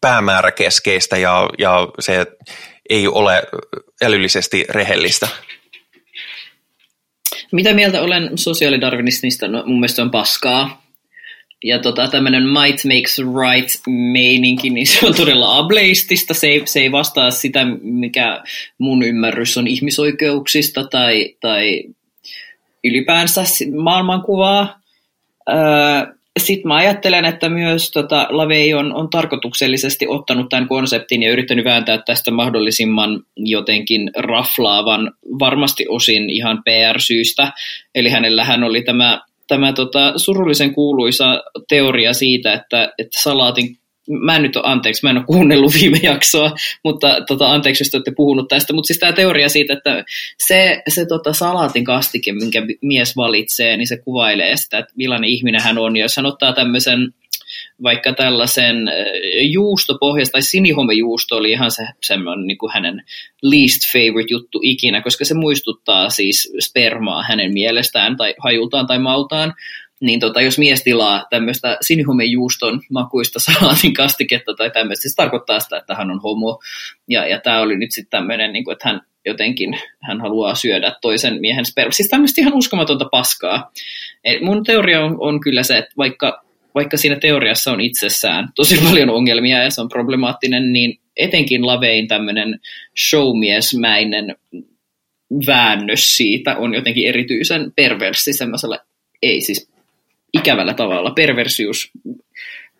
päämääräkeskeistä 0.00 1.16
ja, 1.16 1.48
ja 1.58 1.88
se 1.98 2.26
ei 2.90 3.08
ole 3.08 3.42
älyllisesti 4.02 4.64
rehellistä. 4.68 5.28
Mitä 7.52 7.74
mieltä 7.74 8.02
olen 8.02 8.38
sosiaalidarwinismista? 8.38 9.48
No, 9.48 9.62
mun 9.66 9.80
mielestä 9.80 10.02
on 10.02 10.10
paskaa 10.10 10.82
ja 11.64 11.78
tota, 11.78 12.08
tämmöinen 12.08 12.42
might 12.42 12.84
makes 12.84 13.18
right 13.18 13.70
meininki, 13.86 14.70
niin 14.70 14.86
se 14.86 15.06
on 15.06 15.14
todella 15.14 15.58
ableistista. 15.58 16.34
Se 16.34 16.46
ei, 16.46 16.62
se 16.64 16.80
ei 16.80 16.92
vastaa 16.92 17.30
sitä, 17.30 17.66
mikä 17.82 18.42
mun 18.78 19.02
ymmärrys 19.02 19.56
on 19.56 19.66
ihmisoikeuksista 19.66 20.84
tai, 20.84 21.36
tai 21.40 21.84
ylipäänsä 22.84 23.42
maailmankuvaa. 23.76 24.80
Öö, 25.48 26.17
Sitten 26.38 26.68
mä 26.68 26.76
ajattelen, 26.76 27.24
että 27.24 27.48
myös 27.48 27.90
tota, 27.90 28.26
Lavei 28.30 28.74
on, 28.74 28.94
on 28.94 29.10
tarkoituksellisesti 29.10 30.06
ottanut 30.08 30.48
tämän 30.48 30.68
konseptin 30.68 31.22
ja 31.22 31.32
yrittänyt 31.32 31.64
vääntää 31.64 32.02
tästä 32.06 32.30
mahdollisimman 32.30 33.20
jotenkin 33.36 34.10
raflaavan, 34.16 35.12
varmasti 35.38 35.86
osin 35.88 36.30
ihan 36.30 36.62
PR-syystä. 36.64 37.52
Eli 37.94 38.08
hänellähän 38.08 38.64
oli 38.64 38.82
tämä 38.82 39.20
tämä 39.48 39.72
tota, 39.72 40.12
surullisen 40.16 40.74
kuuluisa 40.74 41.42
teoria 41.68 42.12
siitä, 42.12 42.52
että, 42.52 42.92
että 42.98 43.22
salaatin 43.22 43.78
mä 44.08 44.38
nyt 44.38 44.56
ole, 44.56 44.64
anteeksi, 44.66 45.06
mä 45.06 45.10
en 45.10 45.16
ole 45.16 45.24
kuunnellut 45.26 45.74
viime 45.80 45.98
jaksoa, 46.02 46.52
mutta 46.84 47.20
tota, 47.26 47.50
anteeksi, 47.50 47.82
jos 47.82 47.90
te 47.90 47.96
olette 47.96 48.12
puhunut 48.16 48.48
tästä, 48.48 48.72
mutta 48.72 48.86
siis 48.86 48.98
tämä 48.98 49.12
teoria 49.12 49.48
siitä, 49.48 49.72
että 49.72 50.04
se, 50.38 50.82
se 50.88 51.06
tota, 51.06 51.32
salaatin 51.32 51.84
kastike, 51.84 52.32
minkä 52.32 52.62
mies 52.82 53.16
valitsee, 53.16 53.76
niin 53.76 53.88
se 53.88 53.96
kuvailee 53.96 54.56
sitä, 54.56 54.78
että 54.78 54.92
millainen 54.96 55.30
ihminen 55.30 55.62
hän 55.62 55.78
on, 55.78 55.96
ja 55.96 56.04
jos 56.04 56.16
hän 56.16 56.26
ottaa 56.26 56.52
tämmöisen 56.52 57.14
vaikka 57.82 58.12
tällaisen 58.12 58.76
juustopohjasta, 59.40 60.32
tai 60.32 60.42
sinihomejuusto 60.42 61.36
oli 61.36 61.50
ihan 61.50 61.70
se, 61.70 61.86
semmoinen 62.02 62.46
niin 62.46 62.58
kuin 62.58 62.72
hänen 62.72 63.02
least 63.42 63.92
favorite 63.92 64.34
juttu 64.34 64.60
ikinä, 64.62 65.02
koska 65.02 65.24
se 65.24 65.34
muistuttaa 65.34 66.10
siis 66.10 66.52
spermaa 66.60 67.22
hänen 67.22 67.52
mielestään 67.52 68.16
tai 68.16 68.34
hajultaan 68.38 68.86
tai 68.86 68.98
maultaan, 68.98 69.54
niin 70.00 70.20
tota, 70.20 70.40
jos 70.40 70.58
mies 70.58 70.82
tilaa 70.82 71.26
tämmöistä 71.30 71.78
sinihomejuuston 71.80 72.80
makuista 72.90 73.38
salaatin 73.38 73.94
kastiketta 73.94 74.54
tai 74.54 74.70
tämmöistä, 74.70 75.08
se 75.08 75.14
tarkoittaa 75.16 75.60
sitä, 75.60 75.76
että 75.76 75.94
hän 75.94 76.10
on 76.10 76.20
homo. 76.20 76.60
Ja, 77.08 77.26
ja 77.26 77.40
tämä 77.40 77.60
oli 77.60 77.76
nyt 77.76 77.92
sitten 77.92 78.10
tämmöinen, 78.10 78.52
niin 78.52 78.72
että 78.72 78.88
hän 78.88 79.00
jotenkin 79.26 79.78
hän 80.02 80.20
haluaa 80.20 80.54
syödä 80.54 80.94
toisen 81.00 81.40
miehen 81.40 81.64
sperma. 81.64 81.92
Siis 81.92 82.08
tämmöistä 82.08 82.40
ihan 82.40 82.54
uskomatonta 82.54 83.08
paskaa. 83.10 83.70
Et 84.24 84.40
mun 84.40 84.64
teoria 84.64 85.04
on, 85.04 85.16
on 85.20 85.40
kyllä 85.40 85.62
se, 85.62 85.78
että 85.78 85.92
vaikka 85.96 86.44
vaikka 86.74 86.96
siinä 86.96 87.16
teoriassa 87.16 87.72
on 87.72 87.80
itsessään 87.80 88.48
tosi 88.56 88.78
paljon 88.84 89.10
ongelmia 89.10 89.62
ja 89.62 89.70
se 89.70 89.80
on 89.80 89.88
problemaattinen, 89.88 90.72
niin 90.72 91.00
etenkin 91.16 91.66
Lavein 91.66 92.08
tämmöinen 92.08 92.60
showmiesmäinen 93.08 94.36
väännös 95.46 96.16
siitä 96.16 96.56
on 96.56 96.74
jotenkin 96.74 97.08
erityisen 97.08 97.72
perverssi 97.76 98.32
semmoisella, 98.32 98.78
ei 99.22 99.40
siis 99.40 99.70
ikävällä 100.32 100.74
tavalla, 100.74 101.10
perversius 101.10 101.90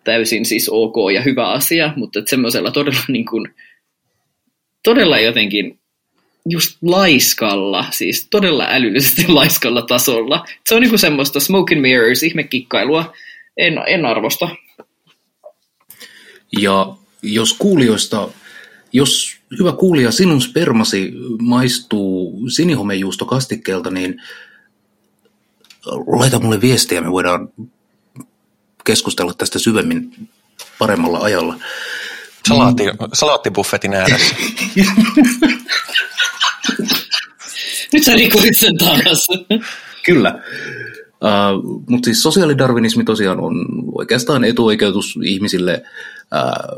täysin 0.03 0.45
siis 0.45 0.69
ok 0.69 0.95
ja 1.13 1.21
hyvä 1.21 1.51
asia, 1.51 1.93
mutta 1.95 2.19
semmoisella 2.25 2.71
todella 2.71 3.01
niin 3.07 3.25
kuin, 3.25 3.53
todella 4.83 5.19
jotenkin 5.19 5.79
just 6.49 6.77
laiskalla, 6.81 7.85
siis 7.91 8.27
todella 8.29 8.67
älyllisesti 8.69 9.27
laiskalla 9.39 9.81
tasolla. 9.81 10.45
Se 10.69 10.75
on 10.75 10.81
niin 10.81 10.89
kuin 10.89 10.99
semmoista 10.99 11.39
smoke 11.39 11.75
and 11.75 11.81
mirrors, 11.81 12.23
ihmekikkailua, 12.23 13.13
en, 13.57 13.73
en 13.87 14.05
arvosta. 14.05 14.49
Ja 16.61 16.93
jos 17.21 17.53
kuulijoista, 17.53 18.29
jos 18.93 19.37
hyvä 19.59 19.71
kuulija, 19.71 20.11
sinun 20.11 20.41
spermasi 20.41 21.13
maistuu 21.41 22.49
sinihomejuustokastikkeelta, 22.49 23.91
niin 23.91 24.21
laita 25.85 26.39
mulle 26.39 26.61
viestiä, 26.61 27.01
me 27.01 27.11
voidaan 27.11 27.49
keskustella 28.83 29.33
tästä 29.33 29.59
syvemmin 29.59 30.29
paremmalla 30.79 31.19
ajalla. 31.19 31.55
Salaatti, 32.47 32.83
salaattibuffetin 33.13 33.93
ääressä. 33.93 34.35
Nyt 37.93 38.03
sä 38.03 38.13
rikoit 38.13 38.57
sen 38.57 38.77
taas. 38.77 39.27
Kyllä. 40.05 40.43
Uh, 41.23 41.83
Mutta 41.89 42.05
siis 42.05 42.23
sosiaalidarwinismi 42.23 43.03
tosiaan 43.03 43.39
on 43.39 43.53
oikeastaan 43.95 44.43
etuoikeutus 44.43 45.19
ihmisille 45.23 45.83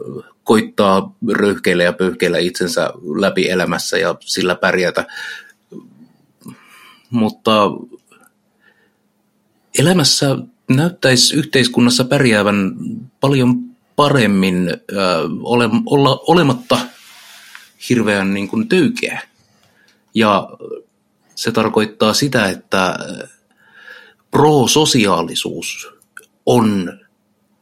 uh, 0.05 0.23
koittaa 0.43 1.15
röyhkeillä 1.31 1.83
ja 1.83 1.93
pöyhkeillä 1.93 2.37
itsensä 2.37 2.89
läpi 3.19 3.49
elämässä 3.49 3.97
ja 3.97 4.15
sillä 4.19 4.55
pärjätä. 4.55 5.05
Mutta 7.09 7.65
elämässä 9.80 10.38
näyttäisi 10.69 11.36
yhteiskunnassa 11.36 12.03
pärjäävän 12.03 12.76
paljon 13.19 13.63
paremmin 13.95 14.69
uh, 14.74 15.39
ole, 15.43 15.69
olla 15.86 16.24
olematta 16.28 16.80
hirveän 17.89 18.34
niin 18.34 18.47
kuin 18.47 18.67
töykeä. 18.67 19.22
Ja 20.13 20.49
se 21.36 21.51
tarkoittaa 21.51 22.13
sitä, 22.13 22.49
että 22.49 22.97
prososiaalisuus 24.32 25.88
on 26.45 26.99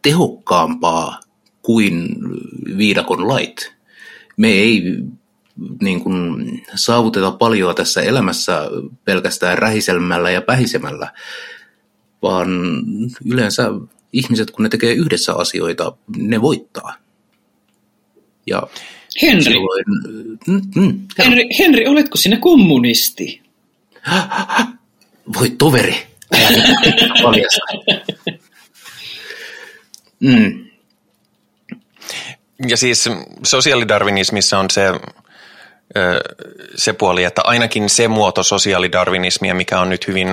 tehokkaampaa 0.02 1.20
kuin 1.62 2.16
viidakon 2.78 3.28
lait. 3.28 3.74
Me 4.38 4.48
ei 4.48 4.84
niin 5.82 6.02
kuin, 6.04 6.46
saavuteta 6.76 7.32
paljon 7.32 7.76
tässä 7.76 8.02
elämässä 8.02 8.62
pelkästään 9.06 9.58
rähiselmällä 9.58 10.32
ja 10.32 10.42
pähisemällä, 10.42 11.12
vaan 12.22 12.50
yleensä 13.26 13.72
ihmiset, 14.14 14.52
kun 14.52 14.64
ne 14.64 14.70
tekee 14.70 14.94
yhdessä 14.94 15.34
asioita, 15.34 15.94
ne 16.18 16.42
voittaa. 16.42 16.94
Ja 18.48 18.64
Henri, 19.22 19.44
silloin, 19.44 19.86
mm, 20.48 20.62
mm, 20.76 21.08
Henri, 21.18 21.48
Henri, 21.60 21.88
oletko 21.88 22.18
sinä 22.18 22.38
kommunisti? 22.38 23.42
voi 25.40 25.50
toveri, 25.50 25.96
paljasta. 27.24 27.62
Mm. 30.20 30.66
Ja 32.70 32.78
siis 32.78 33.10
sosiaalidarwinismissa 33.44 34.60
on 34.60 34.70
se, 34.70 34.82
se 36.76 36.94
puoli, 36.94 37.24
että 37.24 37.42
ainakin 37.46 37.90
se 37.90 38.08
muoto 38.08 38.44
sosiaalidarwinismia, 38.44 39.54
mikä 39.54 39.80
on 39.80 39.90
nyt 39.90 40.08
hyvin 40.08 40.28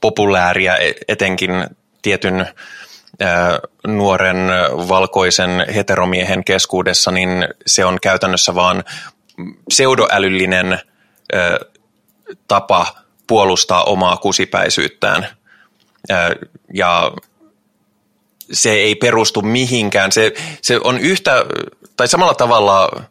populääriä 0.00 0.76
e- 0.76 0.92
etenkin 1.08 1.66
tietyn 2.02 2.46
nuoren 3.86 4.36
valkoisen 4.88 5.66
heteromiehen 5.74 6.44
keskuudessa, 6.44 7.10
niin 7.10 7.48
se 7.66 7.84
on 7.84 7.98
käytännössä 8.02 8.54
vaan 8.54 8.84
pseudoälyllinen 9.68 10.78
tapa 12.48 12.86
puolustaa 13.26 13.84
omaa 13.84 14.16
kusipäisyyttään. 14.16 15.26
Ja 16.74 17.12
se 18.52 18.72
ei 18.72 18.94
perustu 18.94 19.42
mihinkään. 19.42 20.12
Se, 20.12 20.32
se 20.62 20.80
on 20.84 20.98
yhtä, 20.98 21.44
tai 21.96 22.08
samalla 22.08 22.34
tavalla 22.34 23.02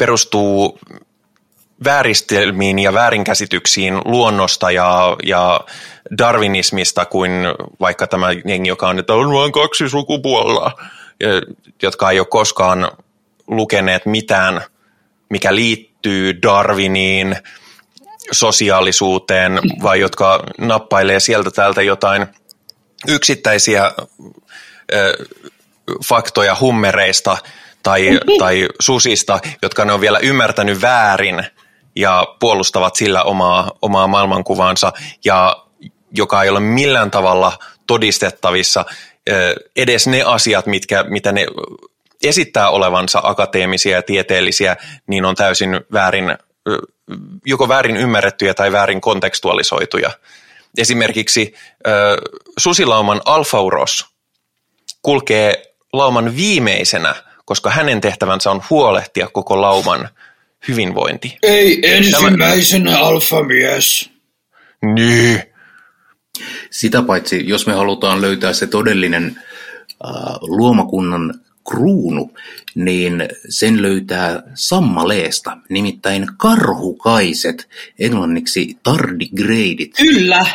perustuu 0.00 0.78
vääristelmiin 1.84 2.78
ja 2.78 2.92
väärinkäsityksiin 2.92 4.00
luonnosta 4.04 4.70
ja, 4.70 5.16
ja 5.22 5.60
darwinismista 6.18 7.04
kuin 7.04 7.32
vaikka 7.80 8.06
tämä 8.06 8.28
jengi, 8.44 8.68
joka 8.68 8.88
on, 8.88 8.98
että 8.98 9.14
on 9.14 9.32
vain 9.32 9.52
kaksi 9.52 9.88
sukupuolta, 9.88 10.70
jotka 11.82 12.10
ei 12.10 12.18
ole 12.18 12.26
koskaan 12.26 12.90
lukeneet 13.46 14.06
mitään, 14.06 14.60
mikä 15.30 15.54
liittyy 15.54 16.42
Darwiniin, 16.42 17.36
sosiaalisuuteen, 18.32 19.60
vai 19.82 20.00
jotka 20.00 20.42
nappailee 20.58 21.20
sieltä 21.20 21.50
täältä 21.50 21.82
jotain– 21.82 22.26
yksittäisiä 23.08 23.92
ö, 24.94 25.26
faktoja 26.04 26.56
hummereista 26.60 27.36
tai, 27.82 28.20
tai 28.40 28.68
susista, 28.80 29.38
jotka 29.62 29.84
ne 29.84 29.92
on 29.92 30.00
vielä 30.00 30.18
ymmärtänyt 30.18 30.82
väärin 30.82 31.44
ja 31.96 32.26
puolustavat 32.40 32.96
sillä 32.96 33.22
omaa, 33.22 33.72
omaa 33.82 34.06
maailmankuvaansa 34.06 34.92
ja 35.24 35.64
joka 36.12 36.42
ei 36.42 36.50
ole 36.50 36.60
millään 36.60 37.10
tavalla 37.10 37.58
todistettavissa 37.86 38.84
edes 39.76 40.06
ne 40.06 40.22
asiat, 40.22 40.66
mitkä, 40.66 41.04
mitä 41.08 41.32
ne 41.32 41.46
esittää 42.24 42.70
olevansa 42.70 43.20
akateemisia 43.22 43.96
ja 43.96 44.02
tieteellisiä, 44.02 44.76
niin 45.06 45.24
on 45.24 45.34
täysin 45.34 45.80
väärin, 45.92 46.38
joko 47.46 47.68
väärin 47.68 47.96
ymmärrettyjä 47.96 48.54
tai 48.54 48.72
väärin 48.72 49.00
kontekstualisoituja. 49.00 50.10
Esimerkiksi 50.78 51.54
susilauman 52.58 53.20
alfauros 53.24 54.06
kulkee 55.02 55.74
lauman 55.92 56.36
viimeisenä, 56.36 57.14
koska 57.50 57.70
hänen 57.70 58.00
tehtävänsä 58.00 58.50
on 58.50 58.62
huolehtia 58.70 59.28
koko 59.32 59.60
lauman 59.60 60.08
hyvinvointi. 60.68 61.38
Ei 61.42 61.80
ensimmäisenä 61.82 62.90
Tämä... 62.90 63.04
alfamies. 63.04 64.10
Niin. 64.94 65.42
Sitä 66.70 67.02
paitsi, 67.02 67.48
jos 67.48 67.66
me 67.66 67.72
halutaan 67.72 68.20
löytää 68.20 68.52
se 68.52 68.66
todellinen 68.66 69.24
äh, 70.04 70.12
luomakunnan 70.40 71.34
kruunu, 71.70 72.34
niin 72.74 73.28
sen 73.48 73.82
löytää 73.82 74.42
sammaleesta, 74.54 75.56
nimittäin 75.68 76.26
karhukaiset, 76.36 77.68
englanniksi 77.98 78.78
tardigreidit. 78.82 79.96
Kyllä! 79.96 80.46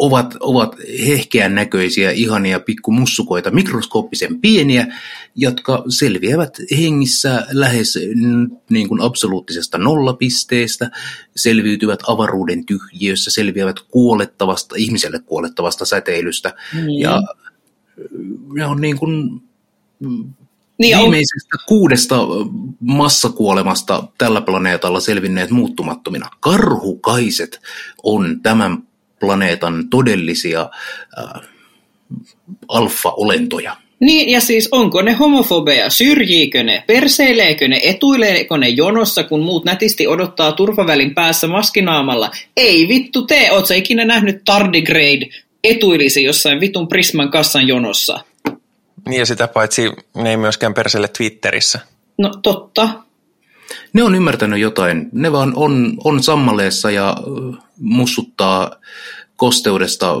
Ovat, 0.00 0.34
ovat 0.40 0.76
hehkeän 1.06 1.54
näköisiä, 1.54 2.10
ihania 2.10 2.60
pikkumussukoita, 2.60 3.50
mikroskooppisen 3.50 4.40
pieniä, 4.40 4.86
jotka 5.34 5.84
selviävät 5.88 6.58
hengissä 6.78 7.46
lähes 7.50 7.98
niin 8.70 8.88
kuin 8.88 9.00
absoluuttisesta 9.00 9.78
nollapisteestä, 9.78 10.90
selviytyvät 11.36 12.00
avaruuden 12.06 12.66
tyhjiössä, 12.66 13.30
selviävät 13.30 13.80
kuolettavasta, 13.80 14.74
ihmiselle 14.78 15.18
kuolettavasta 15.18 15.84
säteilystä. 15.84 16.54
Mm. 16.74 16.88
Ja 17.00 17.22
ne 18.54 18.66
on 18.66 18.80
niin 18.80 18.98
kuin 18.98 19.42
niin 20.78 20.98
viimeisestä 20.98 21.56
on... 21.58 21.64
kuudesta 21.68 22.16
massakuolemasta 22.80 24.08
tällä 24.18 24.40
planeetalla 24.40 25.00
selvinneet 25.00 25.50
muuttumattomina. 25.50 26.30
Karhukaiset 26.40 27.60
on 28.02 28.40
tämän 28.42 28.87
planeetan 29.20 29.88
todellisia 29.90 30.70
äh, 31.18 31.42
alfa-olentoja. 32.68 33.76
Niin, 34.00 34.28
ja 34.28 34.40
siis 34.40 34.68
onko 34.72 35.02
ne 35.02 35.12
homofobeja? 35.12 35.90
Syrjiikö 35.90 36.62
ne? 36.62 36.84
Perseileekö 36.86 37.68
ne? 37.68 37.80
Etuileeko 37.82 38.56
ne 38.56 38.68
jonossa, 38.68 39.24
kun 39.24 39.40
muut 39.40 39.64
nätisti 39.64 40.06
odottaa 40.06 40.52
turvavälin 40.52 41.14
päässä 41.14 41.46
maskinaamalla? 41.46 42.30
Ei 42.56 42.88
vittu 42.88 43.22
tee, 43.22 43.52
oot 43.52 43.66
sä 43.66 43.74
ikinä 43.74 44.04
nähnyt 44.04 44.42
tardigrade 44.44 45.26
etuilisi 45.64 46.24
jossain 46.24 46.60
vitun 46.60 46.88
Prisman 46.88 47.30
kassan 47.30 47.68
jonossa? 47.68 48.20
Niin 49.08 49.18
ja 49.18 49.26
sitä 49.26 49.48
paitsi 49.48 49.90
ne 50.16 50.30
ei 50.30 50.36
myöskään 50.36 50.74
perselle 50.74 51.08
Twitterissä. 51.08 51.80
No 52.18 52.30
totta. 52.42 52.88
Ne 53.92 54.02
on 54.02 54.14
ymmärtänyt 54.14 54.60
jotain. 54.60 55.08
Ne 55.12 55.32
vaan 55.32 55.52
on, 55.56 55.96
on 56.04 56.22
sammaleessa 56.22 56.90
ja 56.90 57.16
mussuttaa 57.80 58.76
kosteudesta. 59.36 60.14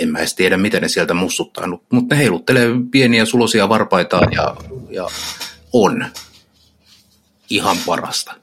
En 0.00 0.08
mä 0.08 0.18
edes 0.18 0.34
tiedä, 0.34 0.56
miten 0.56 0.82
ne 0.82 0.88
sieltä 0.88 1.14
mussuttaa, 1.14 1.66
mutta 1.66 2.14
ne 2.14 2.18
heiluttelee 2.18 2.68
pieniä 2.90 3.24
sulosia 3.24 3.68
varpaitaan 3.68 4.32
ja, 4.32 4.56
ja 4.90 5.08
on 5.72 6.06
ihan 7.50 7.76
parasta. 7.86 8.34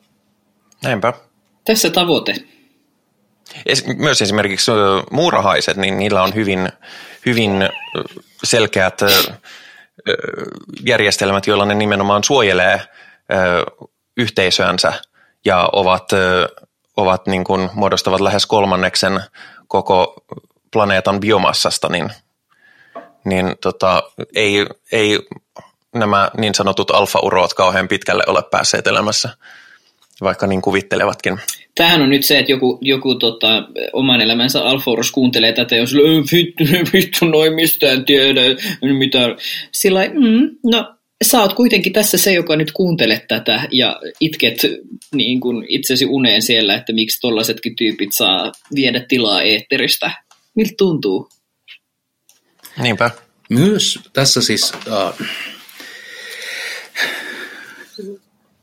Näinpä. 0.84 1.14
Tässä 1.66 1.90
tavoite. 1.90 2.36
Myös 3.98 4.22
esimerkiksi 4.22 4.72
muurahaiset, 5.12 5.78
niin 5.78 5.98
niillä 5.98 6.24
on 6.24 6.36
hyvin, 6.36 6.70
hyvin 7.26 7.52
selkeät 8.44 9.00
järjestelmät, 10.86 11.48
joilla 11.48 11.66
ne 11.66 11.74
nimenomaan 11.74 12.24
suojelee 12.24 12.82
yhteisöänsä 14.18 14.94
ja 15.46 15.70
ovat, 15.74 16.10
ovat 16.98 17.28
niin 17.28 17.44
kuin, 17.44 17.70
muodostavat 17.74 18.22
lähes 18.22 18.46
kolmanneksen 18.46 19.20
koko 19.68 20.24
planeetan 20.74 21.20
biomassasta, 21.20 21.90
niin, 21.90 22.10
niin 23.26 23.56
tota, 23.62 24.04
ei, 24.36 24.66
ei 24.92 25.20
nämä 25.96 26.32
niin 26.38 26.56
sanotut 26.56 26.92
alfa-uroot 26.92 27.54
kauhean 27.54 27.88
pitkälle 27.88 28.24
ole 28.28 28.44
päässeet 28.52 28.88
elämässä, 28.88 29.30
vaikka 30.22 30.48
niin 30.48 30.62
kuvittelevatkin. 30.62 31.40
Tämähän 31.76 32.02
on 32.02 32.10
nyt 32.10 32.24
se, 32.24 32.40
että 32.40 32.52
joku, 32.52 32.78
joku 32.82 33.16
tota, 33.16 33.48
oman 33.94 34.22
elämänsä 34.22 34.64
Alforos 34.64 35.12
kuuntelee 35.12 35.54
tätä 35.54 35.86
sillä, 35.86 36.24
vittu, 36.32 36.64
vittu 36.94 37.26
noin 37.26 37.54
mistään 37.54 38.06
tiedä, 38.06 38.42
mitä. 38.82 39.20
Sillä 39.72 40.00
mm, 40.08 40.50
no 40.72 40.96
sä 41.22 41.42
oot 41.42 41.54
kuitenkin 41.54 41.94
tässä 41.94 42.18
se, 42.18 42.34
joka 42.34 42.56
nyt 42.56 42.72
kuuntelet 42.72 43.28
tätä 43.28 43.68
ja 43.72 44.02
itket 44.20 44.58
niin 45.16 45.40
kun 45.40 45.66
itsesi 45.68 46.06
uneen 46.06 46.42
siellä, 46.42 46.76
että 46.76 46.94
miksi 46.94 47.22
tollaisetkin 47.22 47.76
tyypit 47.76 48.10
saa 48.14 48.52
viedä 48.76 49.06
tilaa 49.08 49.42
eetteristä. 49.42 50.12
Miltä 50.56 50.74
tuntuu? 50.78 51.30
Niinpä. 52.82 53.10
Myös 53.50 54.00
tässä 54.14 54.42
siis, 54.42 54.72
äh, 54.92 55.28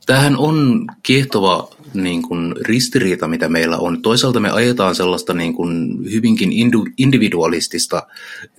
tämähän 0.06 0.36
on 0.36 0.86
kiehtova 1.02 1.70
niin 1.94 2.22
kuin, 2.22 2.54
ristiriita, 2.60 3.28
mitä 3.28 3.48
meillä 3.48 3.76
on. 3.78 4.02
Toisaalta 4.02 4.40
me 4.40 4.50
ajetaan 4.50 4.94
sellaista 4.94 5.34
niin 5.34 5.54
kuin, 5.54 5.98
hyvinkin 6.12 6.50
individualistista 6.96 8.06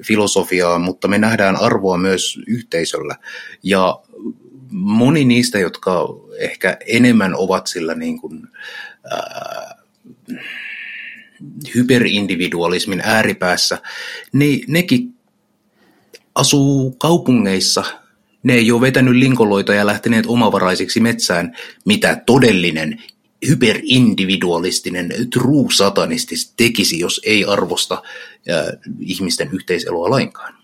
filosofiaa, 0.04 0.80
mutta 0.80 1.08
me 1.08 1.18
nähdään 1.18 1.56
arvoa 1.56 1.98
myös 1.98 2.40
yhteisöllä. 2.48 3.16
Ja 3.64 4.00
moni 4.72 5.26
niistä, 5.26 5.60
jotka 5.60 6.08
ehkä 6.40 6.78
enemmän 6.88 7.36
ovat 7.36 7.68
sillä 7.68 7.96
niin 7.96 8.22
kuin, 8.22 8.48
äh, 9.14 9.80
hyperindividualismin 11.76 13.02
ääripäässä, 13.04 13.78
ne, 14.34 14.46
nekin 14.68 15.14
asuu 16.36 16.92
kaupungeissa. 16.92 17.84
Ne 18.44 18.54
ei 18.54 18.72
ole 18.72 18.82
vetänyt 18.82 19.16
linkoloita 19.16 19.74
ja 19.74 19.86
lähteneet 19.86 20.26
omavaraisiksi 20.28 21.00
metsään, 21.00 21.56
mitä 21.86 22.22
todellinen 22.26 23.04
hyperindividualistinen 23.48 25.10
true 25.34 25.68
satanistis 25.74 26.54
tekisi, 26.58 27.00
jos 27.00 27.22
ei 27.26 27.46
arvosta 27.46 28.04
ihmisten 29.00 29.50
yhteiseloa 29.54 30.10
lainkaan. 30.10 30.60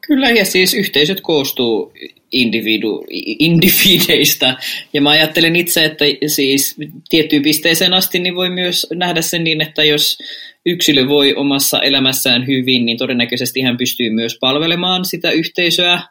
Kyllä, 0.00 0.30
ja 0.30 0.44
siis 0.44 0.74
yhteisöt 0.74 1.20
koostuu 1.20 1.92
individu, 2.32 3.04
individeista. 3.38 4.56
Ja 4.92 5.00
mä 5.00 5.10
ajattelen 5.10 5.56
itse, 5.56 5.84
että 5.84 6.04
siis 6.26 6.76
tiettyyn 7.08 7.42
pisteeseen 7.42 7.94
asti 7.94 8.18
niin 8.18 8.34
voi 8.34 8.50
myös 8.50 8.86
nähdä 8.94 9.22
sen 9.22 9.44
niin, 9.44 9.60
että 9.60 9.84
jos 9.84 10.18
yksilö 10.66 11.08
voi 11.08 11.34
omassa 11.34 11.80
elämässään 11.82 12.46
hyvin, 12.46 12.86
niin 12.86 12.98
todennäköisesti 12.98 13.60
hän 13.60 13.76
pystyy 13.76 14.10
myös 14.10 14.38
palvelemaan 14.40 15.04
sitä 15.04 15.30
yhteisöä 15.30 16.02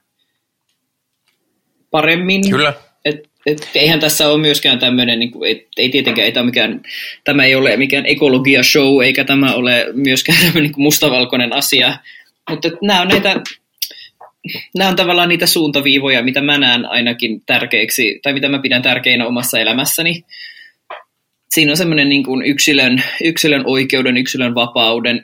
paremmin. 1.91 2.49
Kyllä. 2.49 2.73
Et, 3.05 3.29
eihän 3.75 3.99
tässä 3.99 4.29
ole 4.29 4.41
myöskään 4.41 4.79
tämmöinen, 4.79 5.19
niin 5.19 5.31
kuin, 5.31 5.51
et, 5.51 5.67
ei 5.77 5.89
tietenkään, 5.89 6.25
ei 6.25 6.31
tämä, 6.31 6.45
mikään, 6.45 6.81
tämä 7.23 7.45
ei 7.45 7.55
ole 7.55 7.77
mikään 7.77 8.05
ekologia 8.05 8.63
show, 8.63 9.03
eikä 9.03 9.23
tämä 9.23 9.53
ole 9.53 9.85
myöskään 9.93 10.39
tämmöinen 10.45 10.63
niin 10.63 10.81
mustavalkoinen 10.81 11.53
asia, 11.53 11.97
mutta 12.49 12.69
nämä 12.81 13.01
on 13.01 13.07
näitä 13.07 13.41
nämä 14.77 14.89
on 14.89 14.95
tavallaan 14.95 15.29
niitä 15.29 15.45
suuntaviivoja, 15.45 16.23
mitä 16.23 16.41
mä 16.41 16.57
näen 16.57 16.85
ainakin 16.85 17.41
tärkeiksi, 17.45 18.19
tai 18.23 18.33
mitä 18.33 18.49
mä 18.49 18.59
pidän 18.59 18.81
tärkeinä 18.81 19.27
omassa 19.27 19.59
elämässäni. 19.59 20.23
Siinä 21.49 21.71
on 21.71 21.77
semmoinen 21.77 22.09
niin 22.09 22.23
kuin 22.23 22.45
yksilön, 22.45 23.03
yksilön 23.23 23.63
oikeuden, 23.65 24.17
yksilön 24.17 24.55
vapauden, 24.55 25.23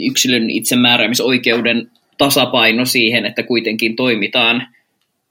yksilön 0.00 0.50
itsemääräämisoikeuden 0.50 1.90
tasapaino 2.18 2.84
siihen, 2.84 3.26
että 3.26 3.42
kuitenkin 3.42 3.96
toimitaan 3.96 4.68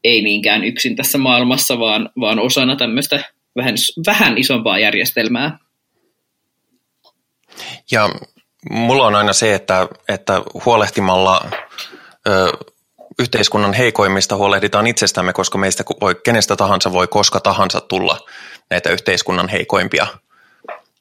ei 0.04 0.22
niinkään 0.22 0.64
yksin 0.64 0.95
tässä 0.95 1.18
maailmassa, 1.18 1.80
vaan, 1.80 2.10
vaan 2.20 2.39
osana 2.39 2.76
tämmöistä 2.76 3.24
vähän, 3.56 3.76
vähän 4.06 4.38
isompaa 4.38 4.80
järjestelmää. 4.80 5.58
Ja 7.91 8.10
mulla 8.70 9.08
on 9.08 9.16
aina 9.16 9.34
se, 9.34 9.54
että, 9.54 9.88
että 10.10 10.41
huolehtimalla 10.66 11.45
ö, 12.28 12.52
yhteiskunnan 13.20 13.74
heikoimmista 13.74 14.36
huolehditaan 14.36 14.88
itsestämme, 14.88 15.34
koska 15.34 15.58
meistä 15.58 15.84
voi, 16.02 16.16
kenestä 16.16 16.56
tahansa 16.56 16.93
voi 16.93 17.08
koska 17.08 17.39
tahansa 17.39 17.82
tulla 17.82 18.20
näitä 18.70 18.89
yhteiskunnan 18.89 19.49
heikoimpia 19.49 20.08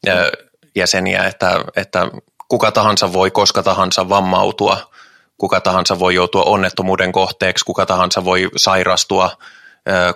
ö, 0.09 0.33
jäseniä, 0.77 1.25
että, 1.25 1.65
että 1.77 2.11
kuka 2.49 2.73
tahansa 2.73 3.13
voi 3.13 3.31
koska 3.31 3.63
tahansa 3.63 4.09
vammautua, 4.09 4.90
kuka 5.41 5.61
tahansa 5.61 5.99
voi 5.99 6.15
joutua 6.15 6.43
onnettomuuden 6.43 7.13
kohteeksi, 7.13 7.65
kuka 7.65 7.87
tahansa 7.87 8.25
voi 8.25 8.49
sairastua, 8.57 9.31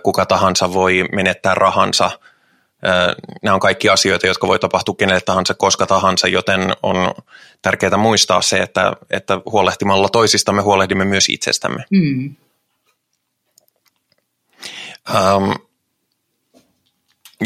kuka 0.02 0.26
tahansa 0.26 0.72
voi 0.72 1.04
menettää 1.12 1.54
rahansa– 1.54 2.10
Nämä 3.42 3.54
on 3.54 3.60
kaikki 3.60 3.88
asioita, 3.88 4.26
jotka 4.26 4.46
voi 4.46 4.58
tapahtua 4.58 4.94
kenelle 4.98 5.20
tahansa, 5.20 5.54
koska 5.54 5.86
tahansa, 5.86 6.28
joten 6.28 6.60
on 6.82 7.14
tärkeää 7.62 7.96
muistaa 7.96 8.42
se, 8.42 8.58
että, 8.58 8.92
että 9.10 9.40
huolehtimalla 9.46 10.08
toisistamme 10.08 10.62
huolehdimme 10.62 11.04
myös 11.04 11.28
itsestämme. 11.28 11.84
Mm. 11.90 12.36
Um, 15.14 15.54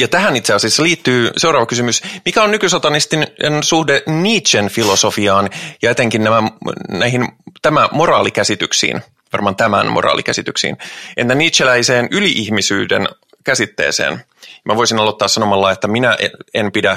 ja 0.00 0.08
tähän 0.08 0.36
itse 0.36 0.54
asiassa 0.54 0.82
liittyy 0.82 1.30
seuraava 1.36 1.66
kysymys. 1.66 2.02
Mikä 2.24 2.42
on 2.42 2.50
nykysotanistin 2.50 3.26
suhde 3.60 4.02
Nietzschen 4.06 4.68
filosofiaan 4.68 5.50
ja 5.82 5.90
etenkin 5.90 6.24
nämä, 6.24 6.42
näihin, 6.88 7.28
tämä 7.62 7.88
moraalikäsityksiin, 7.92 9.02
varmaan 9.32 9.56
tämän 9.56 9.92
moraalikäsityksiin? 9.92 10.76
Entä 11.16 11.34
Nietzscheläiseen 11.34 12.08
yliihmisyyden 12.10 13.08
käsitteeseen? 13.44 14.24
Mä 14.64 14.76
voisin 14.76 14.98
aloittaa 14.98 15.28
sanomalla, 15.28 15.72
että 15.72 15.88
minä 15.88 16.16
en 16.54 16.72
pidä 16.72 16.96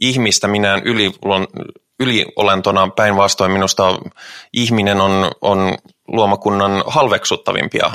ihmistä 0.00 0.48
minään 0.48 0.82
yli, 0.84 1.12
yliolentona 2.00 2.88
päinvastoin. 2.88 3.52
Minusta 3.52 3.98
ihminen 4.52 5.00
on, 5.00 5.30
on 5.40 5.78
luomakunnan 6.08 6.84
halveksuttavimpia 6.86 7.90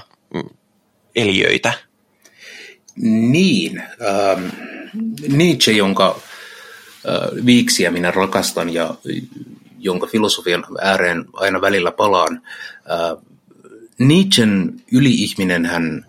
eliöitä. 1.15 1.73
Niin. 2.95 3.83
Ähm, 4.01 4.45
Nietzsche, 5.27 5.71
jonka 5.71 6.19
äh, 7.09 7.45
viiksiä 7.45 7.91
minä 7.91 8.11
rakastan 8.11 8.73
ja 8.73 8.95
jonka 9.79 10.07
filosofian 10.07 10.65
ääreen 10.81 11.25
aina 11.33 11.61
välillä 11.61 11.91
palaan. 11.91 12.41
Äh, 12.91 13.23
Nietzschen 13.99 14.81
yliihminen 14.91 15.65
hän 15.65 16.05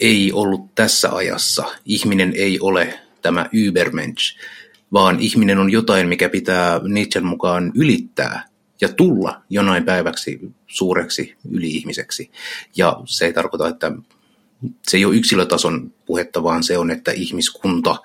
ei 0.00 0.32
ollut 0.32 0.74
tässä 0.74 1.10
ajassa. 1.12 1.64
Ihminen 1.84 2.32
ei 2.36 2.60
ole 2.60 3.00
tämä 3.22 3.46
Übermensch, 3.54 4.38
vaan 4.92 5.20
ihminen 5.20 5.58
on 5.58 5.72
jotain, 5.72 6.08
mikä 6.08 6.28
pitää 6.28 6.80
Nietzschen 6.88 7.26
mukaan 7.26 7.72
ylittää 7.74 8.48
ja 8.80 8.88
tulla 8.88 9.42
jonain 9.50 9.84
päiväksi 9.84 10.40
suureksi 10.66 11.34
yli-ihmiseksi. 11.50 12.30
Ja 12.76 13.00
se 13.04 13.26
ei 13.26 13.32
tarkoita, 13.32 13.68
että 13.68 13.92
se 14.88 14.96
ei 14.96 15.04
ole 15.04 15.16
yksilötason 15.16 15.92
puhetta, 16.06 16.42
vaan 16.42 16.62
se 16.62 16.78
on, 16.78 16.90
että 16.90 17.12
ihmiskunta 17.12 17.96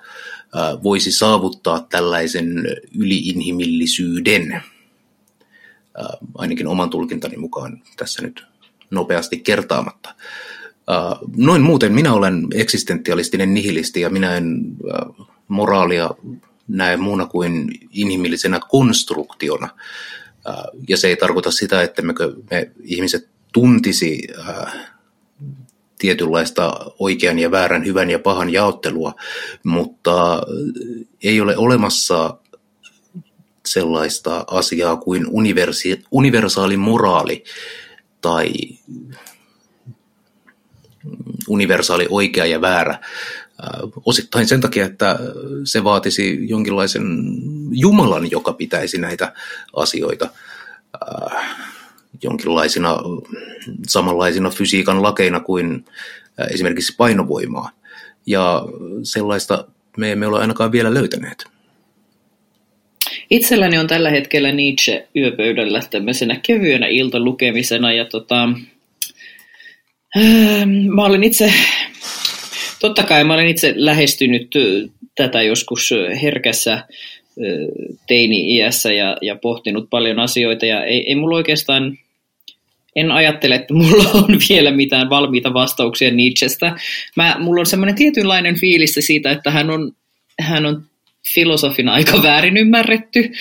voisi 0.82 1.12
saavuttaa 1.12 1.86
tällaisen 1.90 2.48
yliinhimillisyyden, 2.98 4.62
ainakin 6.34 6.66
oman 6.66 6.90
tulkintani 6.90 7.36
mukaan 7.36 7.82
tässä 7.96 8.22
nyt 8.22 8.44
nopeasti 8.90 9.38
kertaamatta. 9.38 10.14
Noin 11.36 11.62
muuten 11.62 11.92
minä 11.92 12.12
olen 12.12 12.46
eksistentialistinen 12.54 13.54
nihilisti 13.54 14.00
ja 14.00 14.10
minä 14.10 14.36
en 14.36 14.64
moraalia 15.48 16.10
näe 16.68 16.96
muuna 16.96 17.26
kuin 17.26 17.70
inhimillisenä 17.90 18.60
konstruktiona. 18.68 19.68
Ja 20.88 20.96
se 20.96 21.08
ei 21.08 21.16
tarkoita 21.16 21.50
sitä, 21.50 21.82
että 21.82 22.02
me, 22.02 22.14
ihmiset 22.82 23.28
tuntisi 23.52 24.22
tietynlaista 25.98 26.90
oikean 26.98 27.38
ja 27.38 27.50
väärän, 27.50 27.86
hyvän 27.86 28.10
ja 28.10 28.18
pahan 28.18 28.52
jaottelua, 28.52 29.14
mutta 29.64 30.42
ei 31.22 31.40
ole 31.40 31.56
olemassa 31.56 32.38
sellaista 33.66 34.44
asiaa 34.46 34.96
kuin 34.96 35.26
universi- 35.26 36.04
universaali 36.10 36.76
moraali 36.76 37.44
tai 38.20 38.52
universaali 41.48 42.06
oikea 42.10 42.46
ja 42.46 42.60
väärä. 42.60 42.92
Äh, 42.92 43.00
osittain 44.04 44.48
sen 44.48 44.60
takia, 44.60 44.86
että 44.86 45.18
se 45.64 45.84
vaatisi 45.84 46.48
jonkinlaisen 46.48 47.04
Jumalan, 47.70 48.30
joka 48.30 48.52
pitäisi 48.52 48.98
näitä 48.98 49.32
asioita 49.76 50.28
äh, 50.94 51.73
jonkinlaisina 52.24 52.98
samanlaisina 53.88 54.50
fysiikan 54.50 55.02
lakeina 55.02 55.40
kuin 55.40 55.84
äh, 56.40 56.46
esimerkiksi 56.50 56.94
painovoimaa. 56.96 57.70
Ja 58.26 58.62
sellaista 59.02 59.64
me 59.96 60.12
emme 60.12 60.26
ole 60.26 60.40
ainakaan 60.40 60.72
vielä 60.72 60.94
löytäneet. 60.94 61.44
Itselläni 63.30 63.78
on 63.78 63.86
tällä 63.86 64.10
hetkellä 64.10 64.52
Nietzsche 64.52 65.08
yöpöydällä 65.16 65.82
tämmöisenä 65.90 66.40
kevyenä 66.42 66.86
iltalukemisena 66.86 67.92
ja 67.92 68.04
tota, 68.04 68.48
Ähm, 70.16 70.70
mä 70.70 71.04
olen 71.04 71.24
itse, 71.24 71.52
totta 72.80 73.02
kai 73.02 73.24
mä 73.24 73.34
olen 73.34 73.48
itse 73.48 73.72
lähestynyt 73.76 74.50
tätä 75.14 75.42
joskus 75.42 75.90
herkässä 76.22 76.82
teini-iässä 78.06 78.92
ja, 78.92 79.16
ja 79.22 79.36
pohtinut 79.36 79.90
paljon 79.90 80.18
asioita 80.18 80.66
ja 80.66 80.84
ei, 80.84 81.08
ei 81.08 81.14
mulla 81.14 81.36
oikeastaan, 81.36 81.98
en 82.96 83.10
ajattele, 83.10 83.54
että 83.54 83.74
mulla 83.74 84.10
on 84.22 84.38
vielä 84.48 84.70
mitään 84.70 85.10
valmiita 85.10 85.54
vastauksia 85.54 86.10
Nietzschestä. 86.10 86.76
Mä, 87.16 87.36
mulla 87.38 87.60
on 87.60 87.66
semmoinen 87.66 87.94
tietynlainen 87.94 88.60
fiilis 88.60 88.96
siitä, 89.00 89.30
että 89.30 89.50
hän 89.50 89.70
on, 89.70 89.92
hän 90.40 90.66
on 90.66 90.82
filosofina 91.34 91.92
aika 91.92 92.22
väärin 92.22 92.56
ymmärretty. 92.56 93.32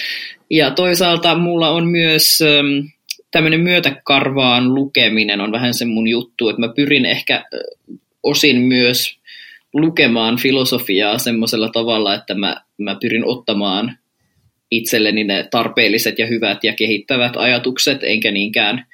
Ja 0.49 0.71
toisaalta 0.71 1.35
mulla 1.35 1.69
on 1.69 1.87
myös 1.87 2.39
ähm, 2.41 2.87
tämmöinen 3.31 3.59
myötäkarvaan 3.59 4.75
lukeminen 4.75 5.41
on 5.41 5.51
vähän 5.51 5.73
se 5.73 5.85
mun 5.85 6.07
juttu, 6.07 6.49
että 6.49 6.59
mä 6.59 6.73
pyrin 6.75 7.05
ehkä 7.05 7.35
äh, 7.35 7.43
osin 8.23 8.57
myös 8.57 9.17
lukemaan 9.73 10.37
filosofiaa 10.37 11.17
semmoisella 11.17 11.69
tavalla, 11.69 12.15
että 12.15 12.33
mä, 12.33 12.55
mä 12.77 12.97
pyrin 13.01 13.25
ottamaan 13.25 13.97
itselleni 14.71 15.23
ne 15.23 15.47
tarpeelliset 15.51 16.19
ja 16.19 16.27
hyvät 16.27 16.63
ja 16.63 16.73
kehittävät 16.73 17.37
ajatukset, 17.37 17.99
enkä 18.03 18.31
niinkään, 18.31 18.85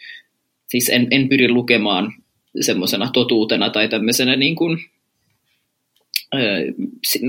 siis 0.70 0.90
en, 0.90 1.08
en 1.12 1.30
pyri 1.30 1.50
lukemaan 1.50 2.14
semmoisena 2.62 3.10
totuutena 3.14 3.70
tai 3.70 3.88
tämmöisenä 3.88 4.36
niin 4.36 4.56
kuin, 4.56 4.78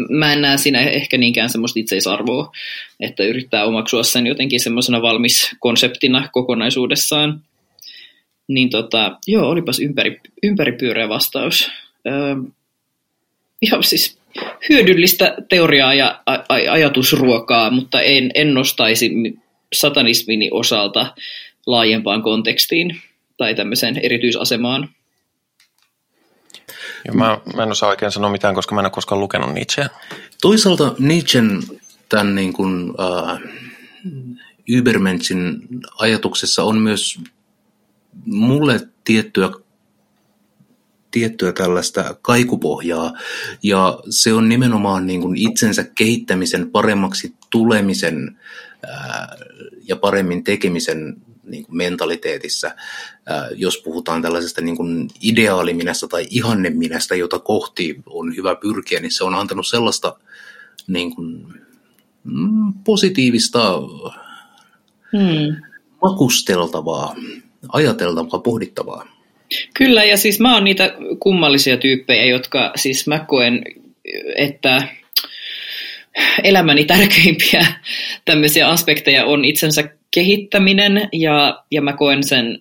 mä 0.08 0.32
en 0.32 0.40
näe 0.40 0.56
siinä 0.56 0.80
ehkä 0.80 1.18
niinkään 1.18 1.50
semmoista 1.50 1.80
itseisarvoa, 1.80 2.52
että 3.00 3.24
yrittää 3.24 3.64
omaksua 3.64 4.02
sen 4.02 4.26
jotenkin 4.26 4.60
semmoisena 4.60 5.02
valmis 5.02 5.50
konseptina 5.60 6.28
kokonaisuudessaan. 6.32 7.40
Niin 8.48 8.70
tota, 8.70 9.18
joo, 9.26 9.48
olipas 9.48 9.80
ympäri, 9.80 10.20
ympäripyöreä 10.42 11.08
vastaus. 11.08 11.70
Öö, 12.06 12.36
ihan 13.62 13.82
siis 13.82 14.18
hyödyllistä 14.68 15.36
teoriaa 15.48 15.94
ja 15.94 16.22
ajatusruokaa, 16.70 17.70
mutta 17.70 18.02
en, 18.02 18.30
en 18.34 18.54
nostaisi 18.54 19.10
satanismini 19.72 20.48
osalta 20.52 21.14
laajempaan 21.66 22.22
kontekstiin 22.22 23.00
tai 23.40 23.54
tämmöiseen 23.54 23.98
erityisasemaan. 23.98 24.88
Ja 27.04 27.12
mä, 27.12 27.40
mä 27.56 27.62
en 27.62 27.70
osaa 27.70 27.88
oikein 27.88 28.12
sanoa 28.12 28.30
mitään, 28.30 28.54
koska 28.54 28.74
mä 28.74 28.80
en 28.80 28.84
ole 28.84 28.90
koskaan 28.90 29.20
lukenut 29.20 29.54
Nietzscheä. 29.54 29.88
Toisaalta 30.40 30.94
Nietzschen 30.98 31.62
tämän 32.08 32.34
niin 32.34 32.52
kuin, 32.52 32.92
äh, 33.00 33.40
Übermenschin 34.68 35.60
ajatuksessa 35.98 36.64
on 36.64 36.78
myös 36.78 37.18
mulle 38.26 38.80
tiettyä 39.04 39.50
tiettyä 41.10 41.52
tällaista 41.52 42.14
kaikupohjaa, 42.22 43.12
ja 43.62 43.98
se 44.10 44.32
on 44.32 44.48
nimenomaan 44.48 45.06
niin 45.06 45.20
kuin 45.20 45.36
itsensä 45.36 45.84
kehittämisen, 45.84 46.70
paremmaksi 46.70 47.34
tulemisen 47.50 48.38
ää, 48.86 49.36
ja 49.88 49.96
paremmin 49.96 50.44
tekemisen 50.44 51.16
niin 51.50 51.64
kuin 51.64 51.76
mentaliteetissä, 51.76 52.76
jos 53.56 53.78
puhutaan 53.84 54.22
tällaisesta 54.22 54.60
niin 54.60 54.76
kuin 54.76 55.08
ideaaliminästä 55.22 56.08
tai 56.08 56.26
ihanneminästä, 56.30 57.16
jota 57.16 57.38
kohti 57.38 57.96
on 58.06 58.36
hyvä 58.36 58.54
pyrkiä, 58.54 59.00
niin 59.00 59.12
se 59.12 59.24
on 59.24 59.34
antanut 59.34 59.66
sellaista 59.66 60.16
niin 60.86 61.14
kuin, 61.14 61.46
mm, 62.24 62.72
positiivista 62.84 63.78
hmm. 65.12 65.56
makusteltavaa, 66.02 67.16
ajateltavaa, 67.72 68.40
pohdittavaa. 68.40 69.06
Kyllä, 69.74 70.04
ja 70.04 70.16
siis 70.16 70.40
mä 70.40 70.54
oon 70.54 70.64
niitä 70.64 70.94
kummallisia 71.20 71.76
tyyppejä, 71.76 72.24
jotka 72.24 72.72
siis 72.76 73.06
mä 73.06 73.24
koen, 73.28 73.64
että 74.36 74.88
elämäni 76.44 76.84
tärkeimpiä 76.84 77.66
tämmöisiä 78.24 78.68
aspekteja 78.68 79.24
on 79.24 79.44
itsensä 79.44 79.88
kehittäminen, 80.14 81.08
ja, 81.12 81.64
ja 81.70 81.82
mä 81.82 81.92
koen 81.92 82.24
sen, 82.24 82.58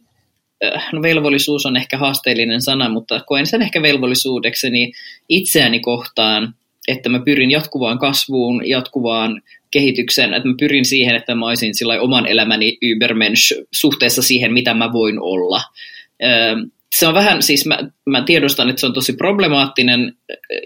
äh, 0.66 0.90
no 0.94 1.02
velvollisuus 1.02 1.66
on 1.66 1.78
ehkä 1.78 1.98
haasteellinen 1.98 2.62
sana, 2.62 2.90
mutta 2.90 3.22
koen 3.28 3.46
sen 3.46 3.62
ehkä 3.62 3.82
velvollisuudekseni 3.82 4.92
itseäni 5.30 5.80
kohtaan, 5.80 6.54
että 6.88 7.10
mä 7.10 7.20
pyrin 7.20 7.52
jatkuvaan 7.52 8.00
kasvuun, 8.00 8.70
jatkuvaan 8.70 9.42
kehitykseen, 9.72 10.34
että 10.34 10.50
mä 10.50 10.56
pyrin 10.60 10.86
siihen, 10.86 11.16
että 11.16 11.36
mä 11.36 11.48
olisin 11.48 11.74
oman 12.00 12.26
elämäni 12.26 12.78
übermensch 12.82 13.54
suhteessa 13.72 14.22
siihen, 14.22 14.54
mitä 14.54 14.74
mä 14.74 14.94
voin 14.94 15.20
olla. 15.22 15.62
Se 16.96 17.08
on 17.08 17.14
vähän, 17.14 17.44
siis 17.44 17.66
mä, 17.66 17.80
mä 18.06 18.22
tiedostan, 18.22 18.70
että 18.70 18.80
se 18.80 18.86
on 18.86 18.94
tosi 18.94 19.14
problemaattinen 19.14 20.14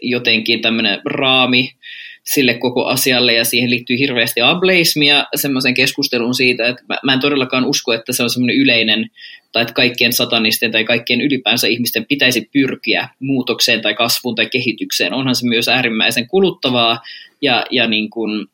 jotenkin 0.01 0.61
tämmöinen 0.61 1.01
raami 1.05 1.71
sille 2.23 2.53
koko 2.53 2.85
asialle 2.85 3.33
ja 3.33 3.45
siihen 3.45 3.69
liittyy 3.69 3.97
hirveästi 3.97 4.41
ableismia 4.41 5.25
semmoisen 5.35 5.73
keskustelun 5.73 6.35
siitä, 6.35 6.67
että 6.67 6.83
mä, 6.89 6.97
mä 7.03 7.13
en 7.13 7.19
todellakaan 7.19 7.65
usko, 7.65 7.93
että 7.93 8.13
se 8.13 8.23
on 8.23 8.29
semmoinen 8.29 8.55
yleinen 8.55 9.09
tai 9.51 9.61
että 9.61 9.73
kaikkien 9.73 10.13
satanisten 10.13 10.71
tai 10.71 10.83
kaikkien 10.83 11.21
ylipäänsä 11.21 11.67
ihmisten 11.67 12.05
pitäisi 12.05 12.49
pyrkiä 12.53 13.09
muutokseen 13.19 13.81
tai 13.81 13.93
kasvuun 13.93 14.35
tai 14.35 14.45
kehitykseen. 14.45 15.13
Onhan 15.13 15.35
se 15.35 15.47
myös 15.47 15.67
äärimmäisen 15.67 16.27
kuluttavaa 16.27 17.01
ja, 17.41 17.65
ja 17.71 17.87
niin 17.87 18.09
kuin 18.09 18.47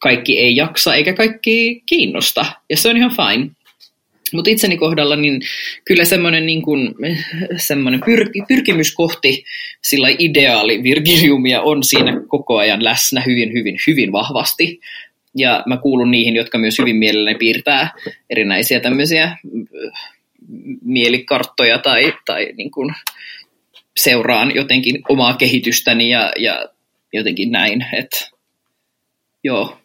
kaikki 0.00 0.38
ei 0.38 0.56
jaksa 0.56 0.94
eikä 0.94 1.12
kaikki 1.12 1.82
kiinnosta 1.86 2.46
ja 2.70 2.76
se 2.76 2.88
on 2.88 2.96
ihan 2.96 3.12
fine. 3.16 3.50
Mutta 4.32 4.50
itseni 4.50 4.76
kohdalla 4.76 5.16
niin 5.16 5.40
kyllä 5.84 6.04
semmoinen 6.04 6.46
niin 6.46 6.62
semmoinen 7.56 8.00
pyr- 8.00 8.46
pyrkimys 8.48 8.94
kohti 8.94 9.44
sillä 9.82 10.08
ideaali 10.18 10.82
Virgiliumia 10.82 11.62
on 11.62 11.82
siinä 11.82 12.22
koko 12.28 12.56
ajan 12.56 12.84
läsnä 12.84 13.22
hyvin, 13.26 13.52
hyvin, 13.52 13.78
hyvin 13.86 14.12
vahvasti. 14.12 14.80
Ja 15.36 15.62
mä 15.66 15.76
kuulun 15.76 16.10
niihin, 16.10 16.36
jotka 16.36 16.58
myös 16.58 16.78
hyvin 16.78 16.96
mielelläni 16.96 17.38
piirtää 17.38 17.90
erinäisiä 18.30 18.80
tämmöisiä 18.80 19.36
mielikarttoja 20.84 21.78
tai, 21.78 22.12
tai 22.24 22.52
niin 22.56 22.70
kuin 22.70 22.94
seuraan 23.96 24.54
jotenkin 24.54 25.02
omaa 25.08 25.36
kehitystäni 25.36 26.10
ja, 26.10 26.32
ja 26.38 26.68
jotenkin 27.12 27.50
näin. 27.50 27.86
että 27.92 28.30
joo, 29.44 29.78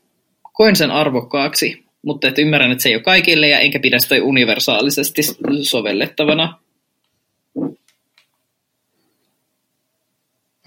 koen 0.54 0.76
sen 0.76 0.92
arvokkaaksi 0.92 1.87
mutta 2.08 2.28
että 2.28 2.42
ymmärrän, 2.42 2.72
että 2.72 2.82
se 2.82 2.90
ei 2.90 2.96
ole 2.96 3.04
kaikille 3.04 3.48
ja 3.48 3.60
enkä 3.60 3.80
pidä 3.80 4.00
sitä 4.00 4.16
universaalisesti 4.22 5.22
sovellettavana. 5.64 6.60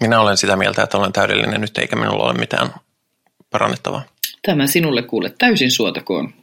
Minä 0.01 0.19
olen 0.19 0.37
sitä 0.37 0.55
mieltä, 0.55 0.83
että 0.83 0.97
olen 0.97 1.13
täydellinen 1.13 1.61
nyt 1.61 1.77
eikä 1.77 1.95
minulla 1.95 2.23
ole 2.23 2.33
mitään 2.33 2.73
parannettavaa. 3.49 4.03
Tämä 4.41 4.67
sinulle 4.67 5.03
kuule 5.03 5.33
täysin 5.37 5.71
suotakoon. 5.71 6.33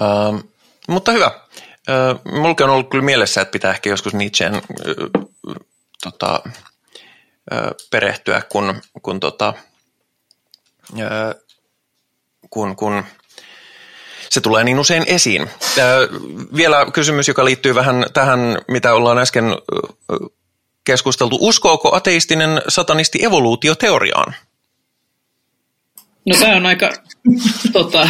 Uh, 0.00 0.50
mutta 0.88 1.12
hyvä. 1.12 1.30
Uh, 1.88 2.32
Mulla 2.32 2.54
on 2.60 2.70
ollut 2.70 2.90
kyllä 2.90 3.04
mielessä, 3.04 3.40
että 3.40 3.52
pitää 3.52 3.70
ehkä 3.70 3.90
joskus 3.90 4.14
Nietzscheen 4.14 4.54
uh, 4.54 4.62
tota, 6.02 6.42
uh, 6.46 7.74
perehtyä, 7.90 8.42
kun, 8.48 8.82
kun 9.02 9.20
tota, 9.20 9.54
uh, 10.92 11.51
kun, 12.52 12.76
kun 12.76 13.04
se 14.28 14.40
tulee 14.40 14.64
niin 14.64 14.78
usein 14.78 15.04
esiin. 15.06 15.50
Vielä 16.56 16.86
kysymys, 16.92 17.28
joka 17.28 17.44
liittyy 17.44 17.74
vähän 17.74 18.06
tähän, 18.14 18.58
mitä 18.68 18.94
ollaan 18.94 19.18
äsken 19.18 19.44
keskusteltu. 20.84 21.38
Uskooko 21.40 21.96
ateistinen 21.96 22.62
satanisti 22.68 23.24
evoluutioteoriaan? 23.24 24.34
No 26.26 26.36
tämä 26.38 26.56
on 26.56 26.66
aika, 26.66 26.92
tota, 27.72 28.08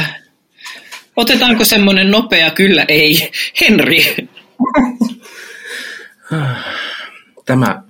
otetaanko 1.16 1.64
semmoinen 1.64 2.10
nopea 2.10 2.50
kyllä 2.50 2.84
ei, 2.88 3.30
Henri? 3.60 4.28
Tämä, 7.46 7.82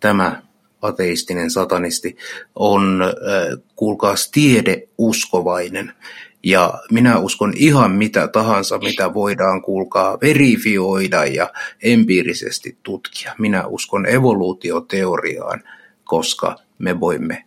tämä 0.00 0.42
ateistinen 0.82 1.50
satanisti 1.50 2.16
on, 2.54 3.00
kuulkaas, 3.76 4.30
tiedeuskovainen. 4.30 5.92
Ja 6.42 6.74
minä 6.90 7.18
uskon 7.18 7.52
ihan 7.56 7.90
mitä 7.90 8.28
tahansa, 8.28 8.78
mitä 8.78 9.14
voidaan 9.14 9.62
kuulkaa 9.62 10.18
verifioida 10.20 11.24
ja 11.24 11.50
empiirisesti 11.82 12.78
tutkia. 12.82 13.34
Minä 13.38 13.66
uskon 13.66 14.06
evoluutioteoriaan, 14.06 15.62
koska 16.04 16.56
me 16.78 17.00
voimme 17.00 17.44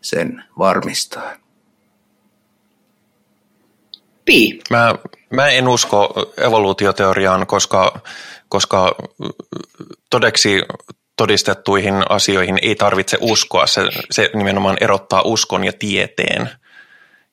sen 0.00 0.44
varmistaa. 0.58 1.32
Pi. 4.24 4.58
Mä, 4.70 4.94
mä 5.30 5.48
en 5.48 5.68
usko 5.68 6.32
evoluutioteoriaan, 6.36 7.46
koska, 7.46 8.00
koska 8.48 8.96
todeksi 10.10 10.62
todistettuihin 11.16 11.94
asioihin 12.08 12.58
ei 12.62 12.74
tarvitse 12.74 13.18
uskoa. 13.20 13.66
Se, 13.66 13.82
se 14.10 14.30
nimenomaan 14.34 14.76
erottaa 14.80 15.22
uskon 15.22 15.64
ja 15.64 15.72
tieteen. 15.72 16.50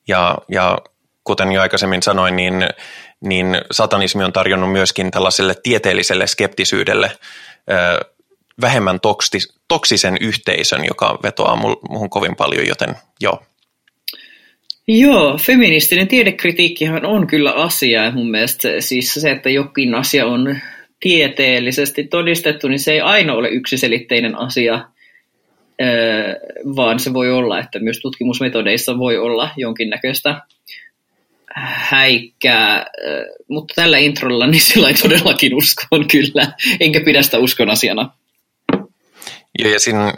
Ja, 0.08 0.38
ja 0.50 0.78
kuten 1.24 1.52
jo 1.52 1.62
aikaisemmin 1.62 2.04
sanoin, 2.04 2.36
niin, 2.36 2.68
niin 3.22 3.62
satanismi 3.72 4.24
on 4.24 4.34
tarjonnut 4.34 4.72
myöskin 4.72 5.12
tällaiselle 5.12 5.56
tieteelliselle 5.64 6.28
skeptisyydelle 6.28 7.12
ö, 7.72 8.10
vähemmän 8.62 9.00
toksi, 9.00 9.38
toksisen 9.68 10.18
yhteisön, 10.22 10.86
joka 10.86 11.20
vetoaa 11.24 11.56
muuhun 11.90 12.10
kovin 12.10 12.36
paljon, 12.36 12.68
joten 12.68 12.96
joo. 13.22 13.44
Joo, 14.88 15.38
feministinen 15.38 16.08
tiedekritiikkihan 16.08 17.06
on 17.06 17.28
kyllä 17.28 17.52
asia. 17.52 18.12
Mun 18.12 18.32
mielestä 18.32 18.68
siis 18.80 19.14
se, 19.14 19.32
että 19.32 19.50
jokin 19.50 19.96
asia 19.96 20.26
on 20.26 20.58
tieteellisesti 21.04 22.04
todistettu, 22.04 22.68
niin 22.68 22.80
se 22.80 22.92
ei 22.92 23.02
aina 23.02 23.34
ole 23.34 23.50
yksiselitteinen 23.50 24.36
asia. 24.36 24.86
vaan 26.76 27.00
se 27.00 27.14
voi 27.14 27.32
olla, 27.32 27.60
että 27.60 27.80
myös 27.80 28.00
tutkimusmetodeissa 28.00 28.98
voi 28.98 29.18
olla 29.18 29.50
jonkinnäköistä 29.58 30.42
häikkää, 31.56 32.86
mutta 33.48 33.74
tällä 33.76 33.98
introlla 33.98 34.48
niin 34.48 34.62
sillä 34.62 34.88
ei 34.88 34.94
todellakin 34.94 35.56
uskon 35.56 36.08
kyllä, 36.08 36.54
enkä 36.80 37.02
pidä 37.02 37.22
sitä 37.22 37.38
uskon 37.38 37.70
asiana. 37.70 38.10
Ja, 39.60 39.70
ja 39.70 39.80
siinä 39.80 40.14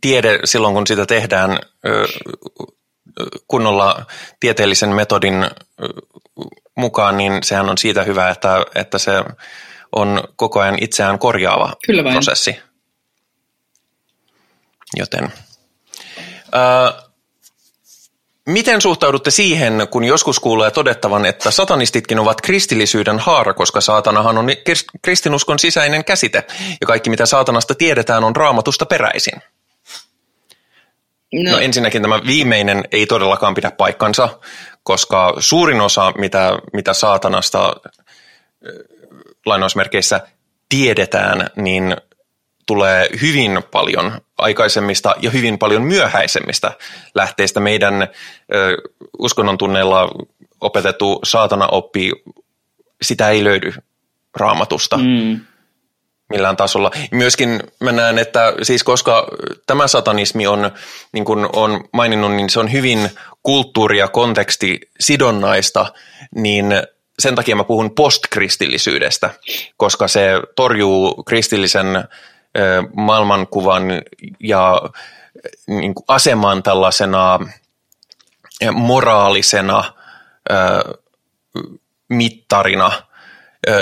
tiede 0.00 0.38
silloin, 0.44 0.74
kun 0.74 0.86
sitä 0.86 1.06
tehdään 1.06 1.58
kunnolla 3.48 4.06
tieteellisen 4.40 4.90
metodin 4.94 5.34
mukaan, 6.74 7.16
niin 7.16 7.32
sehän 7.42 7.68
on 7.68 7.78
siitä 7.78 8.02
hyvä, 8.02 8.30
että, 8.30 8.64
että 8.74 8.98
se 8.98 9.12
on 9.92 10.24
koko 10.36 10.60
ajan 10.60 10.78
itseään 10.80 11.18
korjaava 11.18 11.72
Kyllä 11.86 12.04
vain. 12.04 12.14
prosessi. 12.14 12.56
Joten 14.96 15.32
ää, 16.52 17.08
Miten 18.48 18.80
suhtaudutte 18.80 19.30
siihen, 19.30 19.88
kun 19.90 20.04
joskus 20.04 20.40
kuulee 20.40 20.70
todettavan, 20.70 21.26
että 21.26 21.50
satanistitkin 21.50 22.18
ovat 22.18 22.40
kristillisyyden 22.40 23.18
haara, 23.18 23.54
koska 23.54 23.80
saatanahan 23.80 24.38
on 24.38 24.46
kristinuskon 25.02 25.58
sisäinen 25.58 26.04
käsite, 26.04 26.44
ja 26.80 26.86
kaikki 26.86 27.10
mitä 27.10 27.26
saatanasta 27.26 27.74
tiedetään 27.74 28.24
on 28.24 28.36
raamatusta 28.36 28.86
peräisin? 28.86 29.42
No. 31.32 31.52
no 31.52 31.58
ensinnäkin 31.58 32.02
tämä 32.02 32.20
viimeinen 32.26 32.84
ei 32.92 33.06
todellakaan 33.06 33.54
pidä 33.54 33.70
paikkansa, 33.70 34.38
koska 34.82 35.34
suurin 35.38 35.80
osa, 35.80 36.12
mitä, 36.18 36.58
mitä 36.72 36.92
saatanasta 36.92 37.76
lainausmerkeissä 39.48 40.20
tiedetään, 40.68 41.46
niin 41.56 41.96
tulee 42.66 43.08
hyvin 43.22 43.62
paljon 43.70 44.20
aikaisemmista 44.38 45.14
ja 45.20 45.30
hyvin 45.30 45.58
paljon 45.58 45.82
myöhäisemmistä 45.82 46.72
lähteistä. 47.14 47.60
Meidän 47.60 48.02
ö, 48.02 48.76
uskonnon 49.18 49.58
tunneilla 49.58 50.10
opetettu 50.60 51.18
saatana 51.24 51.66
oppi, 51.66 52.12
sitä 53.02 53.28
ei 53.28 53.44
löydy 53.44 53.72
raamatusta. 54.36 54.96
Mm 54.96 55.40
millään 56.30 56.56
tasolla. 56.56 56.90
Myöskin 57.10 57.62
mä 57.80 57.92
näen, 57.92 58.18
että 58.18 58.52
siis 58.62 58.84
koska 58.84 59.28
tämä 59.66 59.88
satanismi 59.88 60.46
on, 60.46 60.70
niin 61.12 61.24
kuin 61.24 61.48
on 61.52 61.84
maininnut, 61.92 62.32
niin 62.32 62.50
se 62.50 62.60
on 62.60 62.72
hyvin 62.72 63.10
kulttuuri- 63.42 63.98
ja 63.98 64.08
kontekstisidonnaista, 64.08 65.92
niin 66.34 66.66
sen 67.18 67.34
takia 67.34 67.56
mä 67.56 67.64
puhun 67.64 67.94
postkristillisyydestä, 67.94 69.30
koska 69.76 70.08
se 70.08 70.30
torjuu 70.56 71.22
kristillisen 71.22 71.86
maailmankuvan 72.96 73.82
ja 74.40 74.82
niin 75.66 75.94
aseman 76.08 76.62
tällaisena 76.62 77.38
moraalisena 78.72 79.92
mittarina– 82.08 82.92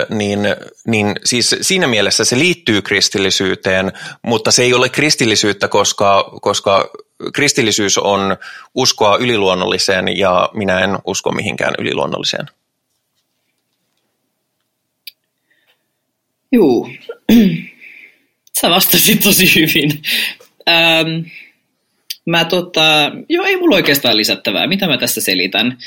niin, 0.09 0.41
niin 0.87 1.13
siis 1.25 1.57
siinä 1.61 1.87
mielessä 1.87 2.25
se 2.25 2.39
liittyy 2.39 2.83
kristillisyyteen, 2.83 3.93
mutta 4.23 4.51
se 4.53 4.63
ei 4.63 4.75
ole 4.75 4.89
kristillisyyttä, 4.89 5.69
koska, 5.69 6.31
koska 6.43 6.91
kristillisyys 7.33 7.99
on 7.99 8.37
uskoa 8.75 9.17
yliluonnolliseen 9.17 10.19
ja 10.19 10.51
minä 10.55 10.81
en 10.81 10.99
usko 11.07 11.33
mihinkään 11.33 11.75
yliluonnolliseen. 11.79 12.47
Juu, 16.53 16.91
sä 18.61 18.71
vastasit 18.71 19.21
tosi 19.21 19.55
hyvin. 19.55 20.03
Ähm, 20.69 21.27
mä 22.27 22.45
tota, 22.45 23.13
joo, 23.29 23.45
ei 23.45 23.57
mulla 23.57 23.77
oikeastaan 23.77 24.17
lisättävää. 24.17 24.67
Mitä 24.67 24.87
mä 24.87 24.99
tässä 24.99 25.21
selitän? 25.21 25.79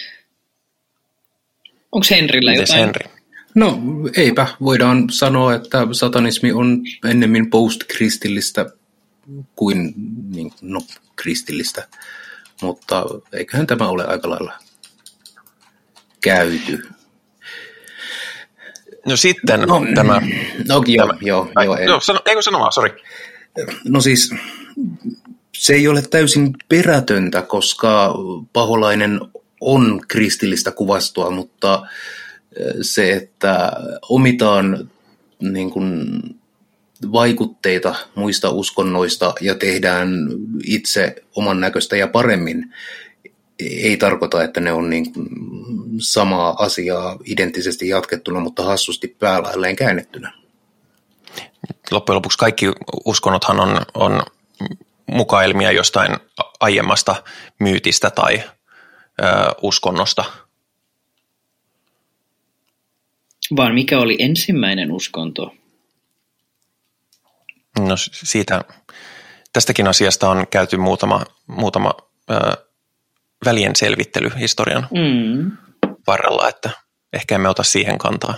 Onko 1.92 2.08
Henrillä 2.12 2.52
Mites 2.52 2.70
jotain? 2.70 2.86
Henri? 2.86 3.10
No 3.56 3.80
eipä, 4.18 4.48
voidaan 4.62 5.10
sanoa, 5.10 5.56
että 5.56 5.88
satanismi 5.92 6.52
on 6.52 6.82
ennemmin 7.10 7.50
post-kristillistä 7.50 8.66
kuin 9.56 9.94
niin, 10.30 10.52
no, 10.62 10.82
kristillistä, 11.16 11.88
mutta 12.62 13.06
eiköhän 13.34 13.68
tämä 13.68 13.88
ole 13.88 14.06
aika 14.06 14.30
lailla 14.30 14.54
käyty. 16.22 16.88
No 19.06 19.16
sitten 19.16 19.62
no, 19.62 19.86
tämä... 19.96 20.22
No 20.68 20.84
joo, 20.88 21.08
tämä. 21.08 21.18
joo. 21.22 21.52
Ai, 21.56 21.66
joo 21.66 21.78
joo 21.78 22.00
sano, 22.00 22.20
eikö 22.26 22.42
sano 22.42 22.60
vaan, 22.60 22.72
sori. 22.72 22.92
No 23.86 24.02
siis 24.02 24.36
se 25.56 25.74
ei 25.74 25.88
ole 25.88 26.02
täysin 26.02 26.54
perätöntä, 26.70 27.42
koska 27.42 28.16
paholainen 28.54 29.20
on 29.62 30.02
kristillistä 30.08 30.72
kuvastoa, 30.72 31.30
mutta 31.30 31.88
se, 32.82 33.14
että 33.14 33.72
omitaan 34.10 34.90
niin 35.40 35.72
kuin 35.72 36.22
vaikutteita 37.12 37.96
muista 38.16 38.50
uskonnoista 38.50 39.34
ja 39.42 39.56
tehdään 39.56 40.10
itse 40.64 41.16
oman 41.36 41.60
näköistä 41.60 41.98
ja 41.98 42.08
paremmin, 42.08 42.74
ei 43.60 43.98
tarkoita, 43.98 44.44
että 44.44 44.60
ne 44.60 44.72
on 44.72 44.90
niin 44.90 45.14
kuin 45.14 45.28
samaa 46.00 46.56
asiaa 46.60 47.18
identtisesti 47.26 47.88
jatkettuna, 47.88 48.40
mutta 48.40 48.64
hassusti 48.64 49.08
päälailleen 49.08 49.76
käännettynä. 49.76 50.34
Loppujen 51.92 52.16
lopuksi 52.16 52.38
kaikki 52.38 52.72
uskonnothan 53.06 53.60
on, 53.60 53.82
on 53.94 54.24
mukailmia 55.08 55.72
jostain 55.72 56.18
aiemmasta 56.60 57.24
myytistä 57.60 58.10
tai 58.10 58.44
ö, 58.44 58.46
uskonnosta– 59.62 60.24
Vaan 63.56 63.74
mikä 63.74 64.00
oli 64.00 64.16
ensimmäinen 64.20 64.92
uskonto? 64.92 65.54
No 67.80 67.96
siitä, 68.12 68.62
tästäkin 69.54 69.88
asiasta 69.88 70.30
on 70.30 70.48
käyty 70.48 70.78
muutama, 70.78 71.26
muutama 71.48 71.94
ö, 72.32 72.69
välien 73.46 73.76
selvittely 73.76 74.32
historian 74.40 74.88
mm. 74.92 75.52
varrella, 76.08 76.50
että 76.50 76.70
ehkä 77.14 77.36
emme 77.36 77.50
ota 77.50 77.64
siihen 77.64 77.98
kantaa. 77.98 78.38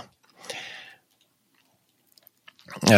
Ö, 2.90 2.94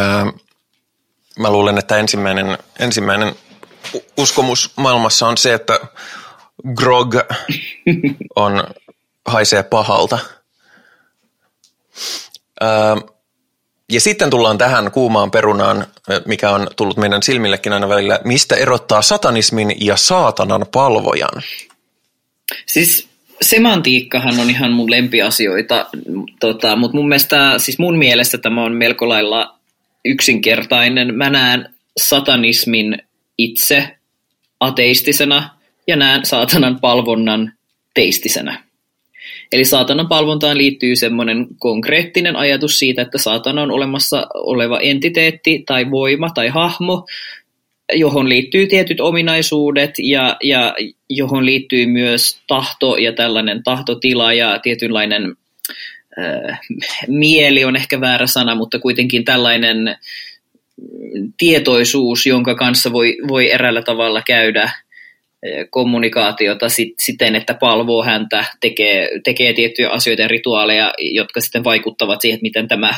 mä 1.38 1.50
luulen, 1.50 1.78
että 1.78 1.96
ensimmäinen, 1.96 2.58
ensimmäinen 2.78 3.34
uskomus 4.16 4.72
maailmassa 4.76 5.28
on 5.28 5.38
se, 5.38 5.54
että 5.54 5.80
grog 6.74 7.14
on, 8.36 8.64
haisee 9.26 9.62
pahalta– 9.62 10.18
ja 13.92 14.00
sitten 14.00 14.30
tullaan 14.30 14.58
tähän 14.58 14.90
kuumaan 14.90 15.30
perunaan, 15.30 15.86
mikä 16.26 16.50
on 16.50 16.68
tullut 16.76 16.96
meidän 16.96 17.22
silmillekin 17.22 17.72
aina 17.72 17.88
välillä. 17.88 18.20
Mistä 18.24 18.54
erottaa 18.54 19.02
satanismin 19.02 19.74
ja 19.80 19.96
saatanan 19.96 20.66
palvojan? 20.72 21.42
Siis 22.66 23.08
semantiikkahan 23.42 24.40
on 24.40 24.50
ihan 24.50 24.72
mun 24.72 24.90
lempiasioita, 24.90 25.86
tota, 26.40 26.76
mutta 26.76 26.96
mun 26.96 27.08
mielestä, 27.08 27.54
siis 27.58 27.78
mun 27.78 27.98
mielestä 27.98 28.38
tämä 28.38 28.64
on 28.64 28.72
melko 28.72 29.08
lailla 29.08 29.58
yksinkertainen. 30.04 31.14
Mä 31.14 31.30
näen 31.30 31.68
satanismin 31.96 32.98
itse 33.38 33.96
ateistisena 34.60 35.50
ja 35.86 35.96
näen 35.96 36.26
saatanan 36.26 36.80
palvonnan 36.80 37.52
teistisenä. 37.94 38.64
Eli 39.52 39.64
saatanan 39.64 40.08
palvontaan 40.08 40.58
liittyy 40.58 40.96
semmoinen 40.96 41.46
konkreettinen 41.58 42.36
ajatus 42.36 42.78
siitä, 42.78 43.02
että 43.02 43.18
saatana 43.18 43.62
on 43.62 43.70
olemassa 43.70 44.26
oleva 44.34 44.80
entiteetti 44.80 45.62
tai 45.66 45.90
voima 45.90 46.30
tai 46.30 46.48
hahmo, 46.48 47.06
johon 47.92 48.28
liittyy 48.28 48.66
tietyt 48.66 49.00
ominaisuudet 49.00 49.90
ja, 49.98 50.36
ja 50.42 50.74
johon 51.08 51.46
liittyy 51.46 51.86
myös 51.86 52.40
tahto 52.46 52.96
ja 52.96 53.12
tällainen 53.12 53.62
tahtotila 53.62 54.32
ja 54.32 54.58
tietynlainen 54.58 55.36
äh, 56.18 56.60
mieli 57.08 57.64
on 57.64 57.76
ehkä 57.76 58.00
väärä 58.00 58.26
sana, 58.26 58.54
mutta 58.54 58.78
kuitenkin 58.78 59.24
tällainen 59.24 59.96
tietoisuus, 61.38 62.26
jonka 62.26 62.54
kanssa 62.54 62.92
voi, 62.92 63.16
voi 63.28 63.50
eräällä 63.50 63.82
tavalla 63.82 64.22
käydä 64.26 64.70
kommunikaatiota 65.70 66.68
sit, 66.68 66.94
siten, 66.98 67.36
että 67.36 67.54
palvoo 67.54 68.04
häntä, 68.04 68.44
tekee, 68.60 69.08
tekee 69.24 69.52
tiettyjä 69.52 69.90
asioita 69.90 70.22
ja 70.22 70.28
rituaaleja, 70.28 70.92
jotka 70.98 71.40
sitten 71.40 71.64
vaikuttavat 71.64 72.20
siihen, 72.20 72.38
miten 72.42 72.68
tämä 72.68 72.90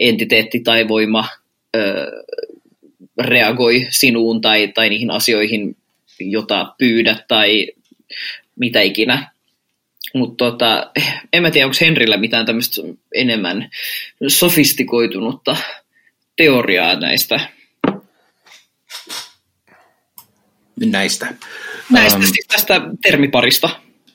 entiteetti 0.00 0.60
tai 0.60 0.88
voima 0.88 1.28
ö, 1.76 2.12
reagoi 3.18 3.86
sinuun 3.90 4.40
tai, 4.40 4.68
tai 4.68 4.88
niihin 4.88 5.10
asioihin, 5.10 5.76
jota 6.20 6.74
pyydät 6.78 7.24
tai 7.28 7.66
mitä 8.56 8.80
ikinä. 8.80 9.30
Mutta 10.14 10.44
tota, 10.44 10.90
en 11.32 11.42
mä 11.42 11.50
tiedä, 11.50 11.66
onko 11.66 11.76
Henrillä 11.80 12.16
mitään 12.16 12.46
tämmöistä 12.46 12.82
enemmän 13.14 13.70
sofistikoitunutta 14.28 15.56
teoriaa 16.36 17.00
näistä 17.00 17.40
näistä. 20.86 21.34
Näistä 21.92 22.16
Ähm, 22.18 22.26
siis 22.26 22.46
tästä 22.52 22.80
termiparista. 23.02 23.70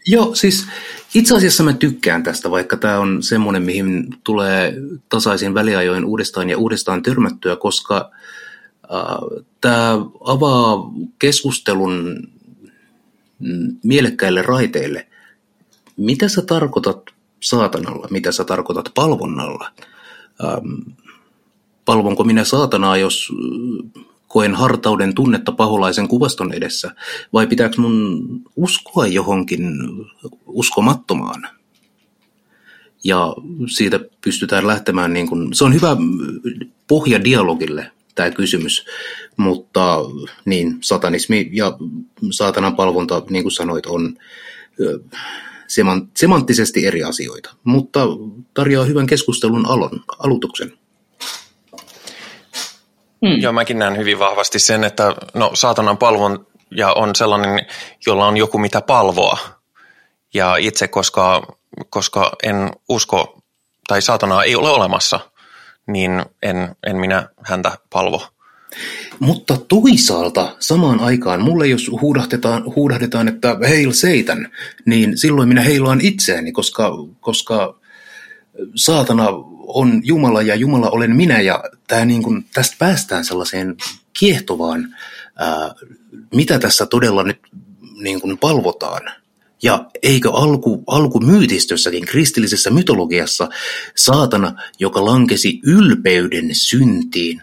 Joo, 0.06 0.36
siis 0.36 0.68
itse 1.14 1.36
asiassa 1.36 1.64
mä 1.64 1.74
tykkään 1.74 2.24
tästä, 2.24 2.52
vaikka 2.52 2.78
tämä 2.78 3.00
on 3.00 3.24
semmoinen, 3.24 3.64
mihin 3.64 4.08
tulee 4.24 4.74
tasaisin 5.10 5.54
väliajoin 5.54 6.06
uudestaan 6.06 6.50
ja 6.50 6.58
uudestaan 6.58 7.04
törmättyä, 7.04 7.56
koska 7.56 8.12
äh, 8.14 8.20
tämä 9.62 9.92
avaa 10.20 10.92
keskustelun 11.20 12.28
mielekkäille 13.84 14.42
raiteille. 14.42 15.08
Mitä 15.98 16.28
sä 16.28 16.42
tarkoitat 16.42 17.02
saatanalla? 17.44 18.08
Mitä 18.12 18.32
sä 18.32 18.44
tarkoitat 18.44 18.92
palvonnalla? 18.96 19.72
Palvonko 21.86 22.24
minä 22.24 22.44
saatanaa, 22.44 22.98
jos 22.98 23.32
koen 24.28 24.56
hartauden 24.56 25.16
tunnetta 25.16 25.52
paholaisen 25.52 26.08
kuvaston 26.08 26.54
edessä, 26.54 26.96
vai 27.34 27.48
pitääkö 27.48 27.82
mun 27.82 28.26
uskoa 28.56 29.08
johonkin 29.08 29.62
uskomattomaan? 30.46 31.48
Ja 33.04 33.36
siitä 33.68 34.00
pystytään 34.24 34.68
lähtemään, 34.68 35.14
niin 35.14 35.28
kun, 35.28 35.54
se 35.54 35.64
on 35.64 35.74
hyvä 35.74 35.98
pohja 36.88 37.24
dialogille 37.24 37.92
tämä 38.16 38.32
kysymys, 38.32 38.86
mutta 39.38 39.98
niin, 40.46 40.78
satanismi 40.82 41.50
ja 41.52 41.78
saatanan 42.32 42.76
palvonta, 42.76 43.22
niin 43.30 43.44
kuin 43.44 43.52
sanoit, 43.52 43.86
on 43.86 44.18
semanttisesti 46.16 46.86
eri 46.86 47.04
asioita, 47.04 47.56
mutta 47.64 48.00
tarjoaa 48.54 48.86
hyvän 48.86 49.08
keskustelun 49.08 49.66
alon, 49.66 50.04
alutuksen. 50.20 50.74
Mm. 53.22 53.42
Joo, 53.42 53.54
mäkin 53.54 53.80
näen 53.80 53.98
hyvin 53.98 54.20
vahvasti 54.20 54.60
sen, 54.60 54.84
että 54.84 55.16
no, 55.34 55.52
saatanan 55.54 55.98
palvon 55.98 56.48
ja 56.72 56.94
on 56.94 57.16
sellainen, 57.16 57.66
jolla 58.06 58.28
on 58.28 58.38
joku 58.38 58.58
mitä 58.58 58.82
palvoa. 58.82 59.38
Ja 60.34 60.56
itse, 60.56 60.88
koska, 60.88 61.48
koska 61.90 62.32
en 62.44 62.72
usko, 62.90 63.42
tai 63.88 64.02
saatanaa 64.02 64.44
ei 64.44 64.56
ole 64.56 64.70
olemassa, 64.70 65.20
niin 65.88 66.26
en, 66.42 66.76
en 66.88 66.96
minä 66.98 67.30
häntä 67.42 67.72
palvo. 67.90 68.28
Mutta 69.20 69.58
toisaalta 69.68 70.56
samaan 70.60 71.00
aikaan 71.00 71.42
mulle 71.42 71.68
jos 71.68 71.92
huudahdetaan, 72.02 72.64
huudahdetaan 72.76 73.28
että 73.28 73.58
heil 73.70 73.92
seitan, 73.92 74.50
niin 74.86 75.18
silloin 75.18 75.48
minä 75.50 75.62
heilaan 75.62 76.02
itseäni, 76.02 76.52
koska, 76.52 76.92
koska 77.20 77.80
saatana 78.76 79.28
on 79.68 80.02
Jumala 80.04 80.42
ja 80.42 80.56
Jumala 80.56 80.90
olen 80.90 81.16
minä 81.16 81.42
ja 81.42 81.64
tää 81.88 82.06
niin 82.06 82.24
kuin, 82.24 82.46
tästä 82.54 82.76
päästään 82.80 83.26
sellaiseen 83.26 83.76
kiehtovaan, 84.20 84.96
ää, 85.36 85.76
mitä 86.36 86.60
tässä 86.60 86.86
todella 86.86 87.24
nyt 87.24 87.40
niin 88.02 88.22
kuin 88.22 88.38
palvotaan. 88.38 89.23
Ja 89.64 89.86
eikö 90.04 90.32
alku, 90.32 90.84
alkumyytistössäkin 90.88 92.06
kristillisessä 92.06 92.70
mytologiassa 92.70 93.50
saatana, 93.96 94.62
joka 94.80 95.06
lankesi 95.06 95.60
ylpeyden 95.66 96.50
syntiin, 96.52 97.42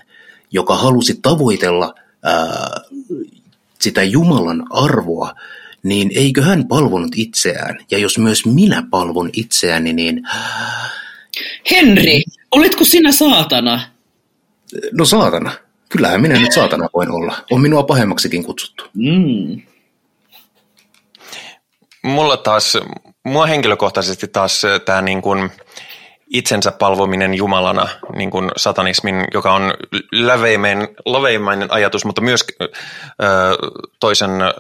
joka 0.52 0.76
halusi 0.76 1.18
tavoitella 1.22 1.94
ää, 2.22 2.80
sitä 3.78 4.02
Jumalan 4.02 4.64
arvoa, 4.70 5.34
niin 5.82 6.10
eikö 6.14 6.42
hän 6.42 6.68
palvonut 6.68 7.12
itseään? 7.16 7.78
Ja 7.90 7.98
jos 7.98 8.18
myös 8.18 8.46
minä 8.46 8.86
palvon 8.90 9.30
itseäni, 9.32 9.92
niin 9.92 10.22
Henri, 11.70 12.22
oletko 12.50 12.84
sinä 12.84 13.12
saatana? 13.12 13.80
no 14.92 15.04
saatana. 15.04 15.52
Kyllähän 15.88 16.20
minä 16.20 16.40
nyt 16.40 16.52
saatana 16.52 16.88
voin 16.94 17.10
olla. 17.10 17.44
On 17.50 17.60
minua 17.60 17.82
pahemmaksikin 17.82 18.44
kutsuttu. 18.44 18.84
Mm. 18.94 19.62
Mulla 22.02 22.36
taas, 22.36 22.78
mua 23.24 23.46
henkilökohtaisesti 23.46 24.28
taas 24.28 24.62
tämä 24.84 25.02
niin 25.02 25.22
kuin 25.22 25.50
itsensä 26.30 26.72
palvominen 26.72 27.34
Jumalana, 27.34 27.88
niin 28.16 28.30
kuin 28.30 28.50
satanismin, 28.56 29.24
joka 29.34 29.52
on 29.52 29.74
läveimmäinen, 30.12 30.88
laveimmainen 31.04 31.72
ajatus, 31.72 32.04
mutta 32.04 32.20
myös 32.20 32.44
ö, 32.60 32.66
toisen 34.00 34.30
ö, 34.42 34.50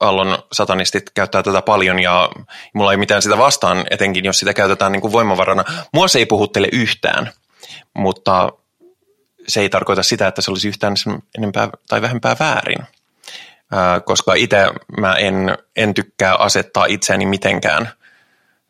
aallon 0.00 0.38
satanistit 0.52 1.10
käyttää 1.14 1.42
tätä 1.42 1.62
paljon 1.62 1.98
ja 1.98 2.30
mulla 2.74 2.90
ei 2.90 2.96
mitään 2.96 3.22
sitä 3.22 3.38
vastaan, 3.38 3.84
etenkin 3.90 4.24
jos 4.24 4.38
sitä 4.38 4.54
käytetään 4.54 4.92
niin 4.92 5.00
kuin 5.00 5.12
voimavarana. 5.12 5.64
Mua 5.94 6.08
se 6.08 6.18
ei 6.18 6.26
puhuttele 6.26 6.68
yhtään, 6.72 7.32
mutta 7.94 8.52
se 9.48 9.60
ei 9.60 9.68
tarkoita 9.68 10.02
sitä, 10.02 10.26
että 10.28 10.42
se 10.42 10.50
olisi 10.50 10.68
yhtään 10.68 10.94
enempää 11.38 11.68
tai 11.88 12.02
vähempää 12.02 12.36
väärin. 12.40 12.86
Koska 14.04 14.34
itse 14.34 14.66
mä 15.00 15.14
en, 15.14 15.58
en 15.76 15.94
tykkää 15.94 16.36
asettaa 16.36 16.84
itseäni 16.84 17.26
mitenkään 17.26 17.92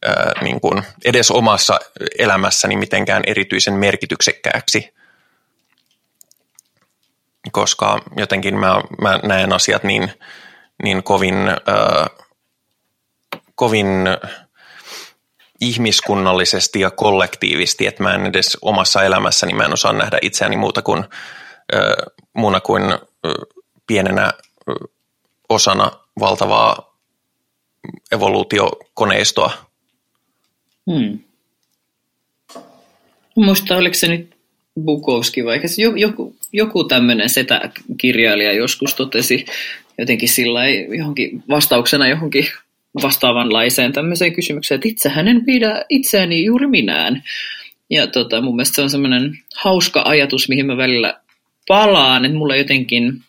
ää, 0.07 0.33
niin 0.43 0.61
kuin 0.61 0.83
edes 1.05 1.31
omassa 1.31 1.81
elämässäni 2.19 2.77
mitenkään 2.77 3.23
erityisen 3.27 3.75
merkityksekkääksi, 3.75 4.95
koska 7.53 8.03
jotenkin 8.17 8.59
mä, 8.59 8.81
mä 9.01 9.21
näen 9.23 9.53
asiat 9.53 9.85
niin, 9.85 10.13
niin 10.83 11.03
kovin, 11.03 11.49
ää, 11.49 12.07
kovin 13.55 13.87
ihmiskunnallisesti 15.61 16.81
ja 16.81 16.91
kollektiivisesti, 16.91 17.87
että 17.87 18.03
mä 18.03 18.15
en 18.15 18.27
edes 18.27 18.59
omassa 18.63 19.03
elämässäni, 19.03 19.53
mä 19.53 19.65
en 19.65 19.73
osaa 19.73 19.93
nähdä 19.93 20.19
itseäni 20.23 20.57
muuta 20.57 20.83
kuin 20.83 21.05
ää, 21.73 21.81
muuna 22.33 22.61
kuin 22.61 22.83
pienenä 23.87 24.33
osana 25.49 25.91
valtavaa 26.21 26.97
evoluutiokoneistoa. 28.13 29.53
Hmm. 30.93 31.19
Muista, 33.37 33.77
oliko 33.77 33.95
se 33.95 34.09
nyt 34.09 34.35
Bukowski 34.85 35.45
vai 35.45 35.61
joku, 35.97 36.37
joku 36.53 36.85
tämmöinen 36.85 37.31
setä-kirjailija 37.31 38.53
joskus 38.53 38.95
totesi 38.95 39.47
jotenkin 39.99 40.29
sillä 40.29 40.69
johonkin 40.69 41.43
vastauksena 41.49 42.09
johonkin 42.09 42.47
vastaavanlaiseen 43.03 43.93
tämmöiseen 43.93 44.33
kysymykseen, 44.33 44.77
että 44.77 44.89
itsehän 44.89 45.29
en 45.29 45.45
pidä 45.45 45.85
itseäni 45.89 46.45
juuri 46.45 46.67
minään. 46.67 47.23
Ja 47.91 48.07
tota, 48.07 48.41
mun 48.41 48.57
mielestä 48.57 48.75
se 48.75 48.83
on 48.83 48.91
semmoinen 48.91 49.39
hauska 49.57 50.03
ajatus, 50.05 50.49
mihin 50.49 50.67
mä 50.67 50.77
välillä 50.77 51.21
palaan, 51.69 52.25
että 52.25 52.39
mulla 52.39 52.57
jotenkin, 52.57 53.23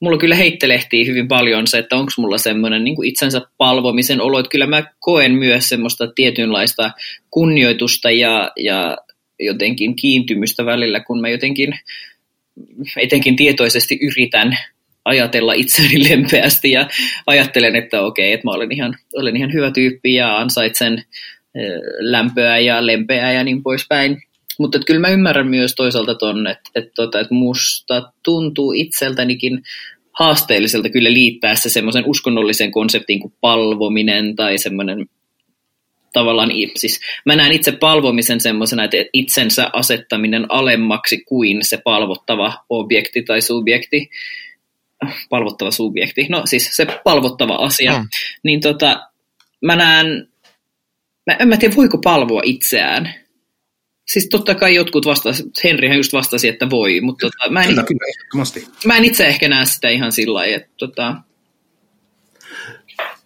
mulla 0.00 0.18
kyllä 0.18 0.34
heittelehtii 0.34 1.06
hyvin 1.06 1.28
paljon 1.28 1.66
se, 1.66 1.78
että 1.78 1.96
onko 1.96 2.12
mulla 2.18 2.38
semmoinen 2.38 2.84
niin 2.84 3.04
itsensä 3.04 3.40
palvomisen 3.58 4.20
olo, 4.20 4.38
että 4.38 4.50
kyllä 4.50 4.66
mä 4.66 4.82
koen 4.98 5.32
myös 5.32 5.68
semmoista 5.68 6.06
tietynlaista 6.14 6.90
kunnioitusta 7.30 8.10
ja, 8.10 8.50
ja 8.56 8.96
jotenkin 9.40 9.96
kiintymystä 9.96 10.66
välillä, 10.66 11.00
kun 11.00 11.20
mä 11.20 11.28
jotenkin 11.28 11.74
etenkin 12.96 13.36
tietoisesti 13.36 13.98
yritän 14.02 14.58
ajatella 15.04 15.52
itseäni 15.52 16.04
lempeästi 16.10 16.70
ja 16.70 16.88
ajattelen, 17.26 17.76
että 17.76 18.02
okei, 18.02 18.32
että 18.32 18.46
mä 18.46 18.50
olen 18.50 18.72
ihan, 18.72 18.96
olen 19.16 19.36
ihan 19.36 19.52
hyvä 19.52 19.70
tyyppi 19.70 20.14
ja 20.14 20.38
ansaitsen 20.38 21.04
lämpöä 21.98 22.58
ja 22.58 22.86
lempeää 22.86 23.32
ja 23.32 23.44
niin 23.44 23.62
poispäin. 23.62 24.22
Mutta 24.58 24.78
kyllä 24.86 25.00
mä 25.00 25.08
ymmärrän 25.08 25.46
myös 25.46 25.74
toisaalta 25.74 26.14
ton, 26.14 26.46
että, 26.46 26.70
että, 26.74 26.90
tota, 26.94 27.20
että 27.20 27.34
musta 27.34 28.12
tuntuu 28.22 28.72
itseltänikin 28.72 29.62
haasteelliselta 30.12 30.88
kyllä 30.88 31.12
liittää 31.12 31.54
se 31.54 31.68
semmoisen 31.68 32.04
uskonnollisen 32.06 32.70
konseptin 32.70 33.20
kuin 33.20 33.32
palvominen 33.40 34.36
tai 34.36 34.58
semmoinen 34.58 35.06
tavallaan, 36.12 36.50
siis 36.76 37.00
mä 37.26 37.36
näen 37.36 37.52
itse 37.52 37.72
palvomisen 37.72 38.40
semmoisena, 38.40 38.84
että 38.84 38.96
itsensä 39.12 39.70
asettaminen 39.72 40.46
alemmaksi 40.48 41.24
kuin 41.24 41.64
se 41.64 41.78
palvottava 41.84 42.54
objekti 42.68 43.22
tai 43.22 43.40
subjekti, 43.40 44.10
palvottava 45.30 45.70
subjekti, 45.70 46.26
no 46.28 46.42
siis 46.44 46.76
se 46.76 46.86
palvottava 47.04 47.54
asia, 47.54 47.98
mm. 47.98 48.08
niin 48.42 48.60
tota, 48.60 49.00
mä 49.62 49.76
näen, 49.76 50.28
mä 51.26 51.36
en 51.40 51.48
mä 51.48 51.56
tiedä 51.56 51.76
voiko 51.76 51.98
palvoa 51.98 52.42
itseään. 52.44 53.14
Siis 54.12 54.28
totta 54.30 54.54
kai 54.54 54.74
jotkut 54.74 55.06
vastasivat, 55.06 55.52
Henrihän 55.64 55.96
just 55.96 56.12
vastasi, 56.12 56.48
että 56.48 56.70
voi, 56.70 57.00
mutta 57.00 57.26
tota, 57.26 57.52
mä, 57.52 57.62
en, 57.62 57.68
Kyllä, 57.68 57.82
kyllä, 57.82 58.66
mä 58.86 58.96
en 58.96 59.04
itse 59.04 59.26
ehkä 59.26 59.48
näe 59.48 59.64
sitä 59.64 59.88
ihan 59.88 60.12
sillä 60.12 60.34
lailla, 60.34 60.56
että 60.56 60.70
tota, 60.76 61.14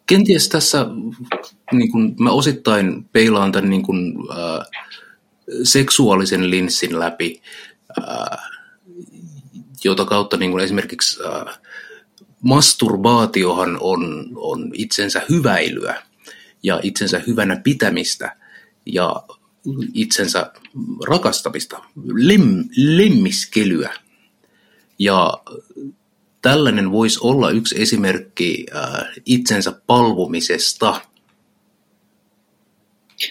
kenties 0.07 0.49
tässä 0.49 0.87
niin 1.73 1.93
kuin 1.93 2.15
mä 2.21 2.31
osittain 2.31 3.05
peilaan 3.05 3.53
tämän 3.53 3.71
niin 3.71 3.83
kuin, 3.83 4.15
äh, 4.31 4.67
seksuaalisen 5.63 6.51
linssin 6.51 6.99
läpi, 6.99 7.43
äh, 7.99 8.39
jota 9.85 10.05
kautta 10.05 10.37
niin 10.37 10.51
kuin 10.51 10.65
esimerkiksi 10.65 11.21
äh, 11.27 11.59
masturbaatiohan 12.43 13.79
on, 13.81 14.29
on 14.37 14.71
itsensä 14.75 15.23
hyväilyä 15.29 16.03
ja 16.63 16.81
itsensä 16.83 17.23
hyvänä 17.27 17.61
pitämistä. 17.65 18.37
Ja 18.87 19.23
itsensä 19.95 20.53
rakastamista, 21.07 21.85
lem, 22.15 22.65
lemmiskelyä. 22.77 23.95
Ja 24.99 25.39
tällainen 26.43 26.93
voisi 26.93 27.19
olla 27.23 27.51
yksi 27.51 27.83
esimerkki 27.83 28.67
äh, 28.77 29.07
itsensä 29.27 29.73
palvomisesta. 29.87 31.01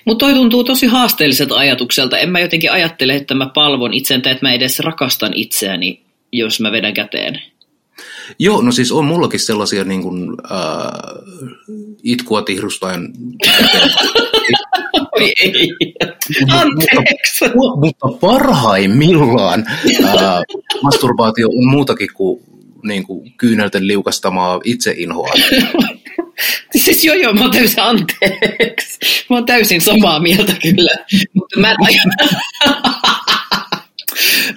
Mutta 0.05 0.25
toi 0.25 0.33
tuntuu 0.33 0.63
tosi 0.63 0.85
haasteelliselta 0.87 1.55
ajatukselta. 1.55 2.17
En 2.17 2.29
mä 2.29 2.39
jotenkin 2.39 2.71
ajattele, 2.71 3.15
että 3.15 3.33
mä 3.35 3.49
palvon 3.53 3.93
itsen 3.93 4.21
tai 4.21 4.31
että 4.31 4.45
mä 4.45 4.53
edes 4.53 4.79
rakastan 4.79 5.33
itseäni, 5.33 6.03
jos 6.31 6.59
mä 6.59 6.71
vedän 6.71 6.93
käteen. 6.93 7.41
Joo, 8.39 8.61
no 8.61 8.71
siis 8.71 8.91
on 8.91 9.05
mullakin 9.05 9.39
sellaisia 9.39 9.83
niin 9.83 10.01
kuin, 10.01 10.29
äh, 10.51 10.57
itkua 12.03 12.41
tihrustaen 12.41 13.13
Oi 15.19 15.33
ei, 15.41 15.67
anteeksi. 16.51 17.45
Mutta, 17.55 17.79
mutta 17.79 18.17
parhaimmillaan 18.19 19.65
ää, 20.05 20.41
masturbaatio 20.83 21.47
on 21.47 21.69
muutakin 21.71 22.09
kuin, 22.13 22.43
niin 22.83 23.03
kuin 23.03 23.33
kyynelten 23.37 23.87
liukastamaa 23.87 24.59
itseinhoa. 24.63 25.33
Siis 26.75 27.05
joo 27.05 27.15
joo, 27.15 27.33
mä 27.33 27.41
oon 27.41 27.51
täysin 27.51 27.79
anteeksi. 27.83 28.99
Mä 29.29 29.35
oon 29.35 29.45
täysin 29.45 29.81
samaa 29.81 30.19
mieltä 30.19 30.53
kyllä. 30.61 31.05
Mutta 31.33 31.59
mä 31.59 31.71
en, 31.71 31.77
aj- 31.77 32.13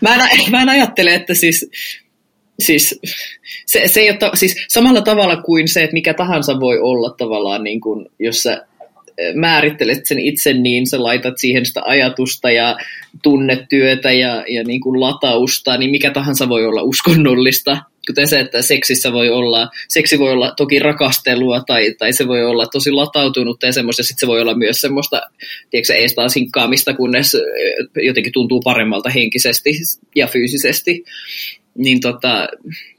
mä 0.03 0.15
en, 0.15 0.51
mä 0.51 0.63
en 0.63 0.69
ajattele, 0.69 1.15
että 1.15 1.35
siis, 1.35 1.71
siis, 2.61 3.01
se, 3.67 3.89
se 3.89 4.01
ei 4.01 4.11
ole, 4.11 4.19
ta- 4.19 4.31
siis 4.35 4.57
samalla 4.69 5.01
tavalla 5.01 5.37
kuin 5.37 5.69
se, 5.69 5.83
että 5.83 5.95
mikä 5.95 6.15
tahansa 6.15 6.61
voi 6.61 6.79
olla 6.79 7.15
tavallaan, 7.19 7.65
niin 7.65 7.81
kuin, 7.81 8.07
jos 8.19 8.43
sä 8.43 8.67
määrittelet 9.35 10.07
sen 10.07 10.19
itse, 10.19 10.53
niin 10.53 10.87
sä 10.87 11.03
laitat 11.03 11.39
siihen 11.39 11.67
sitä 11.67 11.83
ajatusta 11.85 12.51
ja 12.51 12.77
tunnetyötä 13.23 14.13
ja, 14.13 14.45
ja 14.49 14.65
niin 14.65 14.81
kuin 14.81 15.01
latausta, 15.01 15.77
niin 15.77 15.91
mikä 15.91 16.11
tahansa 16.11 16.49
voi 16.49 16.67
olla 16.67 16.83
uskonnollista. 16.83 17.79
Kuten 18.07 18.29
se, 18.29 18.41
että 18.41 18.63
seksissä 18.63 19.13
voi 19.13 19.31
olla, 19.31 19.69
seksi 19.89 20.19
voi 20.19 20.33
olla 20.33 20.53
toki 20.57 20.79
rakastelua 20.79 21.63
tai, 21.67 21.95
tai 21.99 22.13
se 22.13 22.29
voi 22.29 22.45
olla 22.45 22.67
tosi 22.67 22.91
latautunutta 22.91 23.67
ja 23.67 23.73
semmoista, 23.73 24.03
sitten 24.03 24.21
se 24.21 24.27
voi 24.27 24.41
olla 24.41 24.55
myös 24.55 24.81
semmoista, 24.81 25.23
tiedätkö, 25.71 25.95
ei 25.95 26.09
sitä 26.09 26.29
sinkkaamista, 26.29 26.95
kunnes 26.95 27.37
jotenkin 28.03 28.33
tuntuu 28.33 28.61
paremmalta 28.61 29.11
henkisesti 29.11 29.71
ja 30.17 30.27
fyysisesti. 30.27 31.05
Niin 31.77 32.01
tota, 32.01 32.49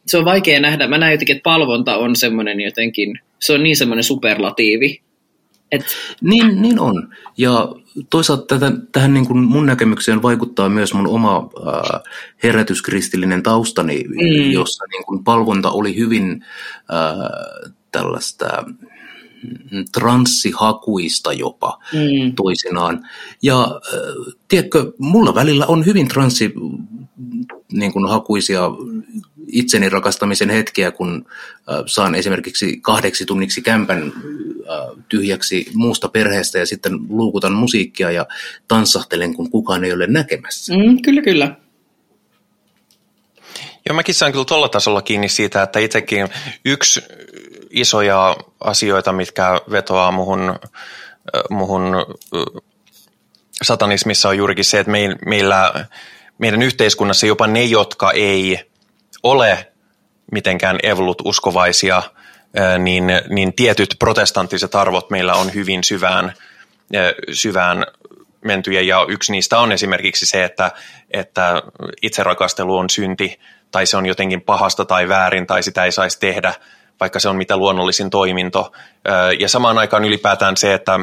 se 0.08 0.18
on 0.18 0.26
vaikea 0.26 0.60
nähdä. 0.60 0.88
Mä 0.88 0.98
näen 0.98 1.12
jotenkin, 1.12 1.36
että 1.36 1.44
palvonta 1.44 1.98
on 1.98 2.16
semmoinen 2.16 2.62
jotenkin, 2.62 3.20
se 3.40 3.54
on 3.54 3.64
niin 3.64 3.78
semmoinen 3.78 4.04
superlatiivi, 4.04 5.02
et... 5.72 5.86
Niin, 6.22 6.62
niin 6.62 6.80
on. 6.80 7.10
Ja 7.38 7.70
toisaalta 8.10 8.60
tätä, 8.60 8.78
tähän 8.92 9.14
niin 9.14 9.28
kuin 9.28 9.40
mun 9.40 9.66
näkemykseen 9.66 10.22
vaikuttaa 10.22 10.70
myös 10.70 10.94
mun 10.94 11.08
oma 11.08 11.50
äh, 11.68 12.02
herätyskristillinen 12.44 13.44
taustani, 13.44 14.04
mm. 14.04 14.52
jossa 14.52 14.86
niin 14.92 15.06
kuin 15.06 15.24
palvonta 15.24 15.72
oli 15.72 15.96
hyvin 15.96 16.46
äh, 16.94 17.72
tällaista 17.92 18.64
mm, 19.72 19.86
transsihakuista 19.92 21.34
jopa 21.34 21.80
mm. 21.94 22.36
toisinaan. 22.36 23.08
Ja 23.42 23.62
äh, 23.62 24.34
tiedätkö, 24.48 24.92
mulla 24.98 25.36
välillä 25.36 25.66
on 25.66 25.86
hyvin 25.86 26.08
transsi 26.08 26.54
niin 27.72 27.94
kuin 27.94 28.10
hakuisia 28.10 28.62
itseni 29.48 29.90
rakastamisen 29.90 30.50
hetkiä, 30.50 30.92
kun 30.92 31.26
saan 31.86 32.16
esimerkiksi 32.16 32.80
kahdeksi 32.82 33.26
tunniksi 33.26 33.62
kämpän 33.62 34.14
tyhjäksi 35.10 35.68
muusta 35.74 36.08
perheestä 36.08 36.60
ja 36.60 36.66
sitten 36.66 37.00
luukutan 37.10 37.54
musiikkia 37.54 38.12
ja 38.12 38.26
tanssahtelen, 38.68 39.34
kun 39.34 39.52
kukaan 39.52 39.84
ei 39.84 39.94
ole 39.94 40.08
näkemässä. 40.08 40.74
Mm, 40.74 41.02
kyllä, 41.02 41.22
kyllä. 41.22 41.56
Joo, 43.90 43.96
mäkin 43.96 44.16
saan 44.16 44.32
kyllä 44.32 44.46
tuolla 44.46 44.70
tasolla 44.70 45.02
kiinni 45.02 45.30
siitä, 45.30 45.64
että 45.64 45.80
itsekin 45.80 46.28
yksi 46.66 47.02
isoja 47.70 48.38
asioita, 48.60 49.14
mitkä 49.14 49.62
vetoaa 49.72 50.12
muhun, 50.12 50.56
muhun 51.50 51.84
satanismissa 53.64 54.30
on 54.30 54.38
juurikin 54.38 54.66
se, 54.66 54.80
että 54.80 54.92
meillä, 55.26 55.86
meidän 56.38 56.62
yhteiskunnassa 56.62 57.28
jopa 57.28 57.48
ne, 57.48 57.64
jotka 57.64 58.12
ei 58.12 58.60
ole 59.24 59.68
mitenkään 60.32 60.80
evolut 60.84 61.22
uskovaisia, 61.26 62.04
niin, 62.80 63.04
niin 63.30 63.54
tietyt 63.54 63.96
protestanttiset 64.00 64.76
arvot 64.76 65.10
meillä 65.10 65.34
on 65.34 65.54
hyvin 65.54 65.84
syvään, 65.84 66.34
syvään 67.32 67.86
mentyjä 68.46 68.82
ja 68.82 69.06
yksi 69.10 69.32
niistä 69.32 69.60
on 69.60 69.72
esimerkiksi 69.72 70.26
se, 70.26 70.44
että, 70.44 70.72
että 71.12 71.64
itserakastelu 72.02 72.78
on 72.78 72.90
synti 72.90 73.40
tai 73.72 73.86
se 73.86 73.98
on 73.98 74.06
jotenkin 74.06 74.42
pahasta 74.42 74.86
tai 74.86 75.08
väärin 75.08 75.48
tai 75.48 75.64
sitä 75.64 75.86
ei 75.86 75.92
saisi 75.92 76.20
tehdä, 76.20 76.54
vaikka 77.00 77.20
se 77.20 77.30
on 77.30 77.36
mitä 77.36 77.58
luonnollisin 77.58 78.10
toiminto. 78.10 78.72
Ja 79.40 79.50
samaan 79.50 79.78
aikaan 79.78 80.06
ylipäätään 80.06 80.58
se, 80.58 80.74
että, 80.74 81.00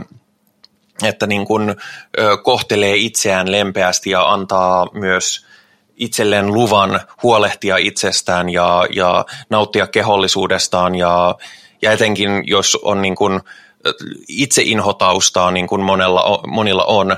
että 1.03 1.27
niin 1.27 1.47
kuin 1.47 1.77
kohtelee 2.43 2.97
itseään 2.97 3.53
lempeästi 3.53 4.11
ja 4.11 4.33
antaa 4.33 4.87
myös 4.93 5.47
itselleen 5.97 6.47
luvan 6.47 7.01
huolehtia 7.23 7.77
itsestään 7.77 8.51
ja, 8.51 8.87
ja 8.91 9.25
nauttia 9.51 9.87
kehollisuudestaan 9.87 10.95
ja, 10.95 11.35
ja 11.83 11.93
etenkin 11.93 12.31
jos 12.47 12.79
on 12.83 13.03
niin 13.03 13.15
kuin 13.15 13.41
itseinhotaustaa 14.29 15.51
niin 15.51 15.66
kuin 15.66 15.83
monella, 15.83 16.43
monilla 16.47 16.85
on, 16.85 17.16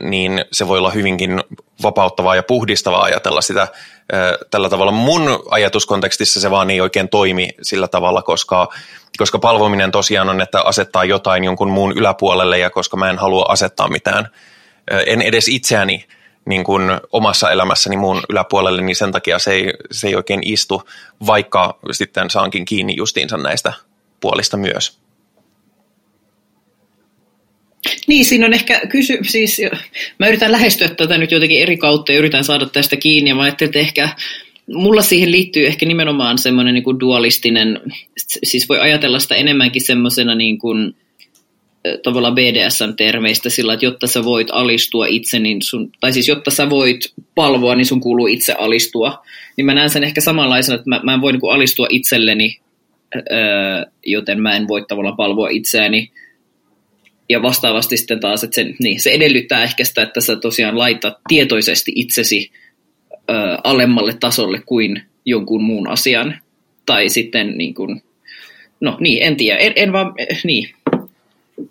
niin 0.00 0.44
se 0.52 0.68
voi 0.68 0.78
olla 0.78 0.90
hyvinkin 0.90 1.42
vapauttavaa 1.82 2.36
ja 2.36 2.42
puhdistavaa 2.42 3.02
ajatella 3.02 3.40
sitä 3.40 3.68
tällä 4.50 4.68
tavalla. 4.68 4.92
Mun 4.92 5.42
ajatuskontekstissa 5.50 6.40
se 6.40 6.50
vaan 6.50 6.70
ei 6.70 6.80
oikein 6.80 7.08
toimi 7.08 7.50
sillä 7.62 7.88
tavalla, 7.88 8.22
koska, 8.22 8.68
koska 9.18 9.38
palvominen 9.38 9.92
tosiaan 9.92 10.28
on, 10.28 10.40
että 10.40 10.62
asettaa 10.62 11.04
jotain 11.04 11.44
jonkun 11.44 11.70
muun 11.70 11.92
yläpuolelle 11.98 12.58
ja 12.58 12.70
koska 12.70 12.96
mä 12.96 13.10
en 13.10 13.18
halua 13.18 13.46
asettaa 13.48 13.88
mitään, 13.88 14.28
en 15.06 15.22
edes 15.22 15.48
itseäni 15.48 16.04
niin 16.46 16.64
kuin 16.64 16.82
omassa 17.12 17.50
elämässäni 17.50 17.96
muun 17.96 18.22
yläpuolelle, 18.30 18.82
niin 18.82 18.96
sen 18.96 19.12
takia 19.12 19.38
se 19.38 19.52
ei, 19.52 19.72
se 19.90 20.06
ei 20.06 20.16
oikein 20.16 20.40
istu, 20.44 20.82
vaikka 21.26 21.78
sitten 21.90 22.30
saankin 22.30 22.64
kiinni 22.64 22.96
justiinsa 22.96 23.36
näistä 23.36 23.72
puolista 24.20 24.56
myös. 24.56 24.98
Niin, 28.06 28.24
siinä 28.24 28.46
on 28.46 28.52
ehkä 28.52 28.80
kysy, 28.88 29.18
siis 29.22 29.60
mä 30.18 30.26
yritän 30.26 30.52
lähestyä 30.52 30.88
tätä 30.88 31.18
nyt 31.18 31.32
jotenkin 31.32 31.62
eri 31.62 31.76
kautta 31.76 32.12
ja 32.12 32.18
yritän 32.18 32.44
saada 32.44 32.66
tästä 32.66 32.96
kiinni 32.96 33.30
ja 33.30 33.34
mä 33.34 33.42
ajattelin, 33.42 33.68
että 33.68 33.78
ehkä 33.78 34.08
mulla 34.72 35.02
siihen 35.02 35.32
liittyy 35.32 35.66
ehkä 35.66 35.86
nimenomaan 35.86 36.38
semmoinen 36.38 36.74
niin 36.74 36.84
kuin 36.84 37.00
dualistinen, 37.00 37.80
siis 38.44 38.68
voi 38.68 38.80
ajatella 38.80 39.18
sitä 39.18 39.34
enemmänkin 39.34 39.82
semmoisena 39.82 40.34
niin 40.34 40.58
kuin, 40.58 40.94
tavallaan 42.02 42.34
BDSM-termeistä 42.34 43.50
sillä, 43.50 43.72
että 43.72 43.86
jotta 43.86 44.06
sä 44.06 44.24
voit 44.24 44.48
alistua 44.52 45.06
itse, 45.06 45.38
niin 45.38 45.62
sun, 45.62 45.90
tai 46.00 46.12
siis 46.12 46.28
jotta 46.28 46.50
sä 46.50 46.70
voit 46.70 47.12
palvoa, 47.34 47.74
niin 47.74 47.86
sun 47.86 48.00
kuuluu 48.00 48.26
itse 48.26 48.52
alistua. 48.52 49.24
Niin 49.56 49.66
mä 49.66 49.74
näen 49.74 49.90
sen 49.90 50.04
ehkä 50.04 50.20
samanlaisena, 50.20 50.74
että 50.74 50.90
mä, 50.90 51.00
mä 51.02 51.14
en 51.14 51.20
voi 51.20 51.32
niin 51.32 51.52
alistua 51.52 51.86
itselleni, 51.90 52.58
öö, 53.16 53.22
joten 54.06 54.42
mä 54.42 54.56
en 54.56 54.68
voi 54.68 54.84
tavallaan 54.88 55.16
palvoa 55.16 55.48
itseäni. 55.48 56.10
Ja 57.28 57.42
vastaavasti 57.42 57.96
sitten 57.96 58.20
taas, 58.20 58.44
että 58.44 58.54
se, 58.54 58.66
niin, 58.78 59.00
se 59.00 59.10
edellyttää 59.10 59.62
ehkä 59.62 59.84
sitä, 59.84 60.02
että 60.02 60.20
sä 60.20 60.36
tosiaan 60.36 60.78
laitat 60.78 61.14
tietoisesti 61.28 61.92
itsesi 61.94 62.50
öö, 63.30 63.56
alemmalle 63.64 64.12
tasolle 64.20 64.60
kuin 64.66 65.02
jonkun 65.24 65.64
muun 65.64 65.88
asian. 65.88 66.38
Tai 66.86 67.08
sitten 67.08 67.58
niin 67.58 67.74
kuin, 67.74 68.02
no 68.80 68.96
niin, 69.00 69.22
en 69.22 69.36
tiedä, 69.36 69.58
en, 69.58 69.72
en 69.76 69.92
vaan, 69.92 70.14
niin, 70.44 70.74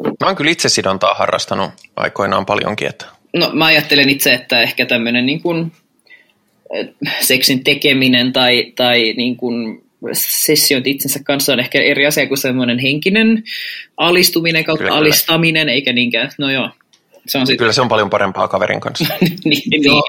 Mä 0.04 0.28
oon 0.28 0.36
kyllä 0.36 0.52
itse 0.52 0.70
sidontaa 0.70 1.14
harrastanut 1.14 1.72
aikoinaan 1.96 2.46
paljonkin. 2.46 2.88
Että... 2.88 3.06
No 3.34 3.50
mä 3.54 3.66
ajattelen 3.66 4.10
itse, 4.10 4.34
että 4.34 4.62
ehkä 4.62 4.86
tämmöinen 4.86 5.26
niin 5.26 5.42
kuin 5.42 5.72
seksin 7.22 7.64
tekeminen 7.64 8.34
tai, 8.34 8.74
tai 8.76 9.14
niin 9.18 9.38
kuin 9.38 9.84
sessiointi 10.14 10.92
itsensä 10.92 11.20
kanssa 11.24 11.54
on 11.54 11.60
ehkä 11.60 11.82
eri 11.82 12.06
asia 12.06 12.28
kuin 12.28 12.38
semmoinen 12.38 12.80
henkinen 12.80 13.44
alistuminen 13.98 14.64
kautta 14.64 14.84
kyllä, 14.84 14.98
alistaminen, 14.98 15.62
kyllä. 15.62 15.74
eikä 15.74 15.94
niinkään, 15.94 16.32
no 16.38 16.52
joo. 16.52 16.70
Se 17.28 17.38
on 17.38 17.48
sit... 17.48 17.58
Kyllä 17.58 17.74
se 17.74 17.82
on 17.82 17.88
paljon 17.88 18.10
parempaa 18.10 18.48
kaverin 18.48 18.80
kanssa. 18.80 19.06
niin, 19.22 19.62
niin. 19.70 20.04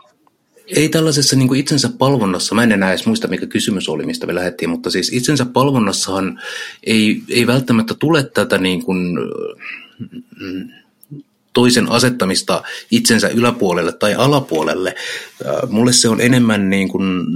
Ei 0.66 0.88
tällaisessa 0.88 1.36
niin 1.36 1.48
kuin 1.48 1.60
itsensä 1.60 1.90
palvonnassa, 1.98 2.54
mä 2.54 2.62
en 2.62 2.72
enää 2.72 2.90
edes 2.90 3.06
muista 3.06 3.28
mikä 3.28 3.46
kysymys 3.46 3.88
oli, 3.88 4.06
mistä 4.06 4.26
me 4.26 4.34
lähdettiin, 4.34 4.70
mutta 4.70 4.90
siis 4.90 5.12
itsensä 5.12 5.44
palvonnassahan 5.44 6.40
ei, 6.84 7.22
ei 7.28 7.46
välttämättä 7.46 7.94
tule 7.94 8.22
tätä 8.22 8.58
niin 8.58 8.84
kuin, 8.84 9.18
mm, 10.40 10.68
toisen 11.52 11.88
asettamista 11.88 12.62
itsensä 12.90 13.28
yläpuolelle 13.28 13.92
tai 13.92 14.14
alapuolelle. 14.14 14.94
Mulle 15.68 15.92
se 15.92 16.08
on 16.08 16.20
enemmän 16.20 16.70
niin 16.70 16.88
kuin, 16.88 17.26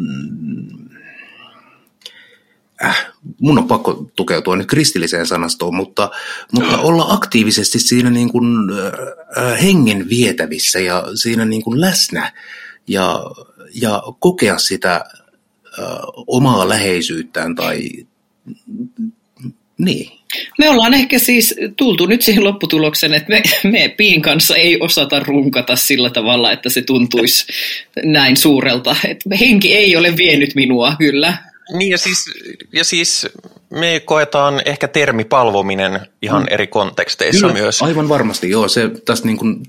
äh, 2.85 3.07
mun 3.41 3.59
on 3.59 3.69
pakko 3.69 4.11
tukeutua 4.17 4.57
nyt 4.57 4.67
kristilliseen 4.67 5.27
sanastoon, 5.27 5.75
mutta, 5.75 6.11
mutta 6.53 6.79
olla 6.79 7.07
aktiivisesti 7.09 7.79
siinä 7.79 8.11
niin 8.11 8.33
kuin, 8.33 8.47
äh, 9.39 9.63
hengen 9.63 10.09
vietävissä 10.09 10.79
ja 10.79 11.05
siinä 11.15 11.45
niin 11.45 11.63
kuin 11.63 11.81
läsnä 11.81 12.33
ja, 12.89 13.21
ja 13.83 14.03
kokea 14.19 14.59
sitä 14.59 15.05
omaa 16.27 16.69
läheisyyttään 16.69 17.55
tai 17.55 17.89
niin. 19.79 20.19
Me 20.59 20.71
ollaan 20.71 20.95
ehkä 20.95 21.19
siis 21.19 21.55
tultu 21.77 22.07
nyt 22.07 22.23
siihen 22.23 22.45
lopputulokseen, 22.45 23.15
että 23.15 23.29
me, 23.31 23.43
me 23.65 23.95
Piin 23.97 24.23
kanssa 24.23 24.57
ei 24.57 24.81
osata 24.81 25.21
runkata 25.21 25.77
sillä 25.77 26.11
tavalla, 26.11 26.53
että 26.53 26.69
se 26.69 26.83
tuntuisi 26.83 27.47
näin 28.05 28.37
suurelta. 28.37 28.97
Et 29.09 29.25
henki 29.41 29.75
ei 29.75 29.97
ole 29.97 30.17
vienyt 30.17 30.55
minua, 30.55 30.97
kyllä. 30.99 31.37
Niin 31.79 31.91
ja 31.91 31.99
siis, 31.99 32.25
ja 32.73 32.85
siis 32.85 33.27
me 33.71 34.03
koetaan 34.05 34.63
ehkä 34.65 34.89
termi 34.89 35.25
palvominen 35.25 36.01
ihan 36.23 36.43
mm. 36.43 36.49
eri 36.51 36.67
konteksteissa 36.67 37.47
Kyllä, 37.47 37.61
myös. 37.61 37.83
Aivan 37.83 38.09
varmasti, 38.09 38.51
joo. 38.51 38.69
Se 38.69 38.91
tästä 39.05 39.27
niin 39.27 39.37
kuin, 39.37 39.63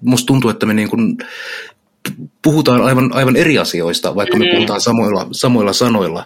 musta 0.00 0.26
tuntuu, 0.26 0.50
että 0.50 0.66
me 0.66 0.74
niin 0.74 0.90
kuin 0.90 1.16
puhutaan 2.42 2.82
aivan, 2.82 3.10
aivan 3.12 3.36
eri 3.36 3.58
asioista, 3.58 4.14
vaikka 4.14 4.36
me 4.36 4.44
mm. 4.44 4.50
puhutaan 4.54 4.80
samoilla, 4.80 5.26
samoilla 5.32 5.72
sanoilla. 5.72 6.24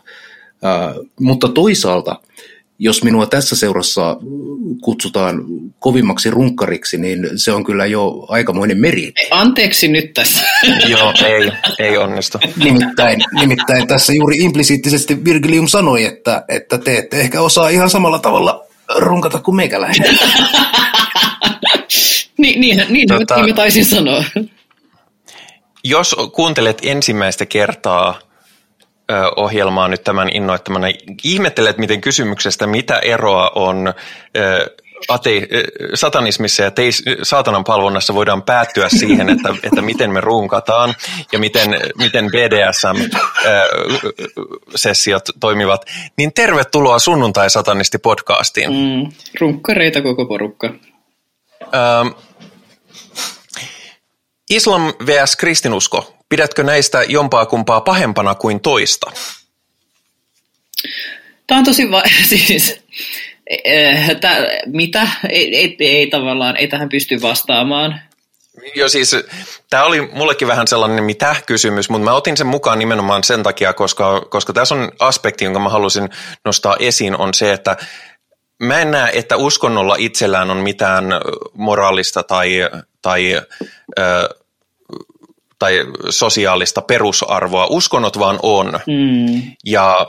Uh, 0.63 1.09
mutta 1.21 1.49
toisaalta 1.49 2.21
jos 2.83 3.05
minua 3.05 3.27
tässä 3.27 3.57
seurassa 3.57 4.17
kutsutaan 4.83 5.45
kovimmaksi 5.79 6.31
runkkariksi, 6.31 6.99
niin 6.99 7.29
se 7.37 7.53
on 7.53 7.65
kyllä 7.65 7.87
jo 7.87 8.27
aikamoinen 8.29 8.79
meri. 8.79 9.13
Anteeksi 9.31 9.89
nyt 9.89 10.13
tässä. 10.15 10.45
Joo, 10.89 11.13
ei, 11.27 11.53
ei 11.79 11.97
onnistu. 11.97 12.39
Nimittäin, 12.57 13.21
nimittäin 13.41 13.89
tässä 13.89 14.13
juuri 14.13 14.37
implisiittisesti 14.37 15.25
Virgilium 15.25 15.67
sanoi, 15.67 16.05
että, 16.05 16.45
että 16.49 16.79
te 16.79 16.97
ette 16.99 17.21
ehkä 17.21 17.41
osaa 17.41 17.69
ihan 17.69 17.91
samalla 17.91 18.19
tavalla 18.19 18.65
runkata 18.97 19.39
kuin 19.39 19.57
meikäläinen. 19.57 20.19
niin, 22.39 22.61
niin, 22.61 22.85
niin, 22.89 23.09
tota, 23.09 23.37
niin 23.37 23.49
mä 23.49 23.55
taisin 23.55 23.85
sanoa. 23.85 24.25
Jos 25.85 26.17
kuuntelet 26.33 26.79
ensimmäistä 26.83 27.47
kertaa– 27.47 28.19
ohjelmaa 29.37 29.89
nyt 29.89 30.05
tämän 30.05 30.29
innoittamana. 30.33 30.87
Ihmettelet, 31.25 31.79
miten 31.79 32.01
kysymyksestä, 32.01 32.67
mitä 32.67 32.99
eroa 32.99 33.51
on 33.55 33.95
ate, 35.09 35.49
satanismissa 35.95 36.63
ja 36.63 36.71
teis, 36.71 37.03
saatanan 37.23 37.65
palvonnassa 37.65 38.15
voidaan 38.15 38.43
päättyä 38.43 38.89
siihen, 38.89 39.29
että, 39.29 39.49
että 39.67 39.83
miten 39.83 40.11
me 40.11 40.21
runkataan 40.21 40.95
ja 41.33 41.39
miten, 41.39 41.81
miten 41.99 42.31
BDSM-sessiot 42.31 45.23
toimivat, 45.41 45.85
niin 46.17 46.33
tervetuloa 46.33 46.99
sunnuntai-satanisti-podcastiin. 46.99 48.71
Mm, 48.71 49.13
runkkareita 49.41 50.03
koko 50.03 50.27
porukka. 50.27 50.75
Islam 54.53 54.95
vs. 55.07 55.37
kristinusko. 55.37 56.15
Pidätkö 56.29 56.63
näistä 56.63 57.03
jompaa 57.03 57.47
kumpaa 57.47 57.81
pahempana 57.81 58.35
kuin 58.35 58.61
toista? 58.61 59.13
Tämä 61.47 61.59
on 61.59 61.65
tosi 61.65 61.91
va- 61.91 62.03
siis, 62.31 62.81
äh, 63.69 64.11
tää, 64.21 64.37
mitä? 64.67 65.09
Ei, 65.29 65.57
ei, 65.57 65.77
ei 65.81 66.07
tavallaan, 66.07 66.57
ei 66.57 66.69
tähän 66.69 66.89
pysty 66.89 67.23
vastaamaan. 67.23 68.01
Joo 68.75 68.89
siis 68.89 69.17
tämä 69.71 69.85
oli 69.85 70.01
mullekin 70.01 70.49
vähän 70.49 70.69
sellainen 70.69 71.05
mitä-kysymys, 71.05 71.91
mutta 71.91 72.05
mä 72.05 72.13
otin 72.13 72.37
sen 72.37 72.47
mukaan 72.47 72.79
nimenomaan 72.79 73.25
sen 73.25 73.43
takia, 73.43 73.73
koska, 73.73 74.21
koska 74.21 74.53
tässä 74.53 74.75
on 74.75 74.93
aspekti, 74.99 75.45
jonka 75.45 75.61
mä 75.61 75.69
halusin 75.69 76.11
nostaa 76.45 76.77
esiin, 76.81 77.17
on 77.17 77.35
se, 77.35 77.53
että 77.53 77.77
mä 78.63 78.81
en 78.81 78.91
näe, 78.91 79.11
että 79.15 79.37
uskonnolla 79.37 79.97
itsellään 79.99 80.51
on 80.51 80.57
mitään 80.57 81.05
moraalista 81.55 82.23
tai, 82.23 82.69
tai 83.03 83.41
ö, 83.99 84.42
tai 85.63 85.87
sosiaalista 86.11 86.83
perusarvoa. 86.83 87.67
Uskonnot 87.71 88.19
vaan 88.19 88.39
on. 88.43 88.67
Mm. 88.87 89.43
Ja 89.65 90.07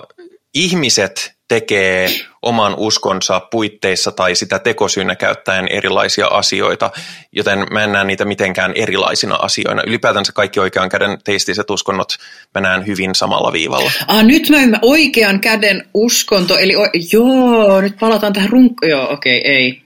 ihmiset 0.54 1.34
tekee 1.48 2.10
oman 2.42 2.76
uskonsa 2.78 3.40
puitteissa 3.40 4.12
tai 4.12 4.36
sitä 4.36 4.60
tekosyynä 4.60 5.16
käyttäen 5.16 5.68
erilaisia 5.68 6.28
asioita, 6.28 6.92
joten 7.32 7.66
mä 7.72 7.84
en 7.84 7.92
näe 7.92 8.04
niitä 8.04 8.26
mitenkään 8.26 8.72
erilaisina 8.76 9.36
asioina. 9.36 9.84
Ylipäätänsä 9.88 10.32
kaikki 10.32 10.60
oikean 10.60 10.90
käden 10.90 11.18
teistiset 11.24 11.70
uskonnot 11.70 12.18
mä 12.56 12.62
näen 12.62 12.88
hyvin 12.88 13.16
samalla 13.16 13.54
viivalla. 13.54 13.92
Ah, 14.08 14.24
nyt 14.24 14.50
mä 14.50 14.58
ymmärrän 14.58 14.80
oikean 14.82 15.40
käden 15.40 15.88
uskonto, 15.94 16.58
eli 16.58 16.76
o- 16.76 16.90
joo, 17.12 17.82
nyt 17.82 17.96
palataan 18.00 18.34
tähän 18.34 18.50
runk... 18.50 18.74
Joo, 18.82 19.14
okei, 19.14 19.40
okay, 19.40 19.52
ei. 19.52 19.82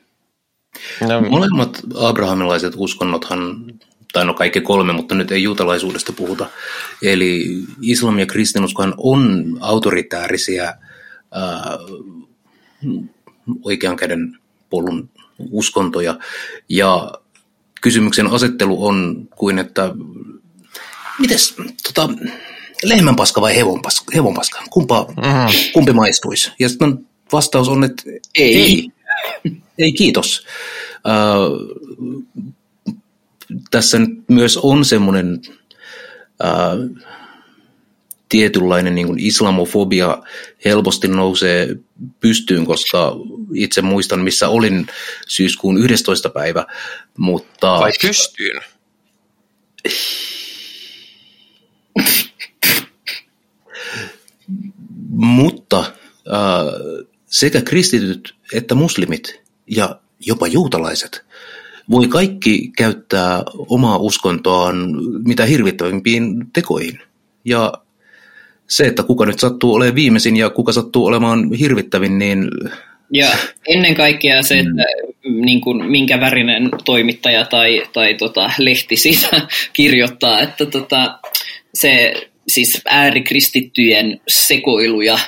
No, 1.07 1.21
Molemmat 1.21 1.79
abrahamilaiset 1.95 2.73
uskonnothan 2.77 3.65
tai 4.13 4.25
no 4.25 4.33
kaikki 4.33 4.61
kolme, 4.61 4.93
mutta 4.93 5.15
nyt 5.15 5.31
ei 5.31 5.43
juutalaisuudesta 5.43 6.13
puhuta. 6.13 6.49
Eli 7.01 7.45
islam 7.81 8.19
ja 8.19 8.25
kristinuskohan 8.25 8.93
on 8.97 9.57
autoritäärisiä 9.61 10.63
ää, 11.31 11.77
oikean 13.61 13.95
käden 13.95 14.37
polun 14.69 15.09
uskontoja. 15.51 16.19
Ja 16.69 17.11
kysymyksen 17.81 18.27
asettelu 18.27 18.85
on 18.85 19.27
kuin, 19.35 19.59
että 19.59 19.93
mites 21.19 21.55
tota, 21.83 22.09
lehmänpaska 22.83 23.41
vai 23.41 23.55
hevonpaska? 23.55 24.11
hevonpaska? 24.15 24.63
Kumpa, 24.69 25.05
mm. 25.17 25.71
Kumpi 25.73 25.93
maistuisi? 25.93 26.51
Ja 26.59 26.69
sitten 26.69 27.07
vastaus 27.31 27.69
on, 27.69 27.83
että 27.83 28.03
ei. 28.35 28.55
Ei, 28.55 28.91
ei 29.77 29.93
kiitos. 29.93 30.45
Uh, 30.97 32.17
tässä 33.71 33.99
nyt 33.99 34.29
myös 34.29 34.57
on 34.57 34.85
semmoinen 34.85 35.41
ää, 36.43 36.75
tietynlainen 38.29 38.95
niin 38.95 39.07
kuin 39.07 39.19
islamofobia 39.19 40.23
helposti 40.65 41.07
nousee 41.07 41.75
pystyyn, 42.19 42.65
koska 42.65 43.15
itse 43.53 43.81
muistan, 43.81 44.19
missä 44.19 44.49
olin 44.49 44.87
syyskuun 45.27 45.83
11. 45.83 46.29
päivä, 46.29 46.65
mutta... 47.17 47.67
Vai 47.67 47.91
pystyyn? 48.01 48.61
mutta 55.09 55.79
äh, 55.79 57.05
sekä 57.25 57.61
kristityt 57.61 58.35
että 58.53 58.75
muslimit 58.75 59.41
ja 59.67 59.99
jopa 60.19 60.47
juutalaiset 60.47 61.25
voi 61.89 62.07
kaikki 62.07 62.71
käyttää 62.77 63.43
omaa 63.57 63.97
uskontoaan 63.97 64.75
mitä 65.25 65.45
hirvittävimpiin 65.45 66.45
tekoihin. 66.53 66.99
Ja 67.45 67.73
se, 68.67 68.87
että 68.87 69.03
kuka 69.03 69.25
nyt 69.25 69.39
sattuu 69.39 69.73
olemaan 69.73 69.95
viimeisin 69.95 70.37
ja 70.37 70.49
kuka 70.49 70.71
sattuu 70.71 71.05
olemaan 71.05 71.53
hirvittävin, 71.53 72.19
niin... 72.19 72.47
Ja 73.13 73.27
ennen 73.73 73.95
kaikkea 73.95 74.43
se, 74.43 74.59
että 74.59 74.85
mm. 75.25 75.45
niin 75.45 75.61
kuin, 75.61 75.85
minkä 75.85 76.19
värinen 76.19 76.69
toimittaja 76.85 77.45
tai, 77.45 77.83
tai 77.93 78.13
tota, 78.13 78.51
lehti 78.57 78.95
siitä 79.05 79.47
kirjoittaa, 79.73 80.39
että 80.39 80.65
tota, 80.65 81.19
se 81.73 82.13
siis 82.47 82.81
äärikristittyjen 82.85 84.21
sekoiluja 84.27 85.19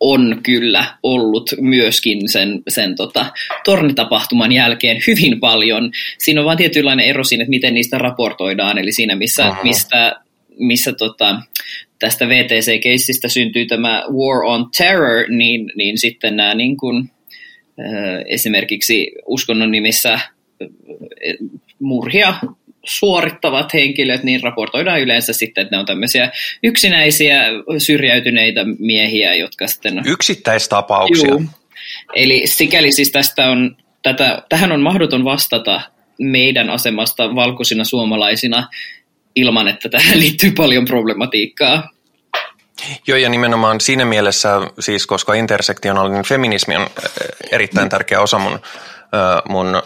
on 0.00 0.40
kyllä 0.42 0.84
ollut 1.02 1.50
myöskin 1.60 2.28
sen, 2.28 2.62
sen 2.68 2.96
tota, 2.96 3.26
tornitapahtuman 3.64 4.52
jälkeen 4.52 5.02
hyvin 5.06 5.40
paljon. 5.40 5.90
Siinä 6.18 6.40
on 6.40 6.46
vain 6.46 6.58
tietynlainen 6.58 7.06
ero 7.06 7.24
siinä, 7.24 7.42
että 7.42 7.50
miten 7.50 7.74
niistä 7.74 7.98
raportoidaan, 7.98 8.78
eli 8.78 8.92
siinä 8.92 9.16
missä, 9.16 9.54
mistä, 9.62 10.16
missä 10.58 10.92
tota, 10.92 11.42
tästä 11.98 12.28
VTC-keissistä 12.28 13.28
syntyy 13.28 13.66
tämä 13.66 14.04
War 14.10 14.44
on 14.44 14.68
Terror, 14.78 15.28
niin, 15.28 15.72
niin 15.76 15.98
sitten 15.98 16.36
nämä 16.36 16.54
niin 16.54 16.76
kuin, 16.76 17.10
esimerkiksi 18.26 19.10
uskonnon 19.26 19.70
nimissä 19.70 20.20
murhia 21.80 22.34
suorittavat 22.88 23.74
henkilöt, 23.74 24.22
niin 24.22 24.42
raportoidaan 24.42 25.00
yleensä 25.00 25.32
sitten, 25.32 25.62
että 25.62 25.76
ne 25.76 25.80
on 25.80 25.86
tämmöisiä 25.86 26.30
yksinäisiä 26.62 27.42
syrjäytyneitä 27.78 28.60
miehiä, 28.78 29.34
jotka 29.34 29.66
sitten... 29.66 30.02
Yksittäistapauksia. 30.06 31.30
Juu. 31.30 31.42
Eli 32.14 32.42
sikäli 32.46 32.92
siis 32.92 33.10
tästä 33.10 33.50
on, 33.50 33.76
tätä, 34.02 34.42
tähän 34.48 34.72
on 34.72 34.80
mahdoton 34.80 35.24
vastata 35.24 35.80
meidän 36.18 36.70
asemasta 36.70 37.34
valkoisina 37.34 37.84
suomalaisina 37.84 38.68
ilman, 39.36 39.68
että 39.68 39.88
tähän 39.88 40.20
liittyy 40.20 40.50
paljon 40.50 40.84
problematiikkaa. 40.84 41.90
Joo, 43.06 43.18
ja 43.18 43.28
nimenomaan 43.28 43.80
siinä 43.80 44.04
mielessä, 44.04 44.60
siis 44.80 45.06
koska 45.06 45.34
intersektionaalinen 45.34 46.24
feminismi 46.24 46.76
on 46.76 46.86
erittäin 47.50 47.88
tärkeä 47.88 48.20
osa 48.20 48.38
mun, 48.38 48.58
mun 49.48 49.82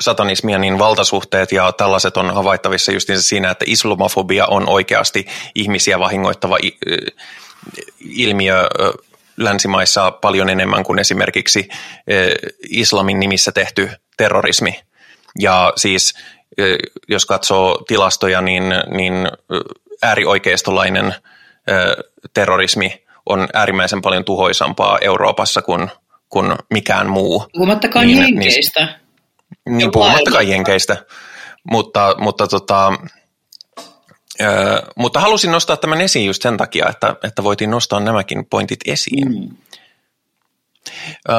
satanismia, 0.00 0.58
niin 0.58 0.78
valtasuhteet 0.78 1.52
ja 1.52 1.72
tällaiset 1.72 2.16
on 2.16 2.34
havaittavissa 2.34 2.92
just 2.92 3.08
siinä, 3.16 3.50
että 3.50 3.64
islamofobia 3.68 4.46
on 4.46 4.68
oikeasti 4.68 5.26
ihmisiä 5.54 5.98
vahingoittava 5.98 6.56
ilmiö 8.00 8.66
länsimaissa 9.36 10.10
paljon 10.10 10.48
enemmän 10.48 10.84
kuin 10.84 10.98
esimerkiksi 10.98 11.68
islamin 12.70 13.20
nimissä 13.20 13.52
tehty 13.52 13.90
terrorismi. 14.16 14.80
Ja 15.38 15.72
siis 15.76 16.14
jos 17.08 17.26
katsoo 17.26 17.84
tilastoja, 17.88 18.40
niin, 18.40 18.62
niin 18.96 19.14
äärioikeistolainen 20.02 21.14
terrorismi 22.34 23.04
on 23.26 23.48
äärimmäisen 23.54 24.02
paljon 24.02 24.24
tuhoisampaa 24.24 24.98
Euroopassa 25.00 25.62
kuin, 25.62 25.90
kuin 26.28 26.54
mikään 26.70 27.08
muu. 27.08 27.46
Puhumattakaan 27.52 28.06
niin, 28.06 28.18
jenkeistä. 28.18 28.84
Niin, 28.84 28.94
niin 29.68 29.92
puhumattakaan 29.92 30.48
jenkeistä. 30.48 31.04
Mutta, 31.70 32.14
mutta, 32.18 32.46
tota, 32.46 32.92
ö, 34.40 34.82
mutta 34.96 35.20
halusin 35.20 35.52
nostaa 35.52 35.76
tämän 35.76 36.00
esiin 36.00 36.26
just 36.26 36.42
sen 36.42 36.56
takia, 36.56 36.88
että, 36.88 37.16
että 37.24 37.44
voitiin 37.44 37.70
nostaa 37.70 38.00
nämäkin 38.00 38.46
pointit 38.46 38.80
esiin. 38.86 39.28
Mm. 39.28 39.56
Ö, 41.28 41.34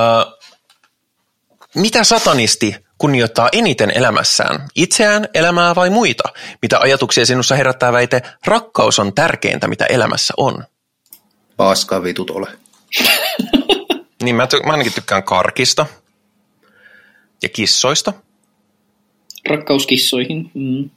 mitä 1.75 2.03
satanisti 2.03 2.75
kunnioittaa 2.97 3.49
eniten 3.51 3.91
elämässään? 3.95 4.67
Itseään, 4.75 5.29
elämää 5.33 5.75
vai 5.75 5.89
muita? 5.89 6.23
Mitä 6.61 6.79
ajatuksia 6.79 7.25
sinussa 7.25 7.55
herättää 7.55 7.93
väite, 7.93 8.21
rakkaus 8.45 8.99
on 8.99 9.13
tärkeintä, 9.13 9.67
mitä 9.67 9.85
elämässä 9.85 10.33
on? 10.37 10.63
Paskaa 11.57 12.03
vitut 12.03 12.29
ole. 12.29 12.47
niin 14.23 14.35
mä, 14.35 14.45
ty- 14.45 14.65
mä 14.65 14.71
ainakin 14.71 14.93
tykkään 14.93 15.23
karkista 15.23 15.85
ja 17.41 17.49
kissoista. 17.49 18.13
Rakkauskissoihin. 19.49 20.51
Mm. 20.53 20.89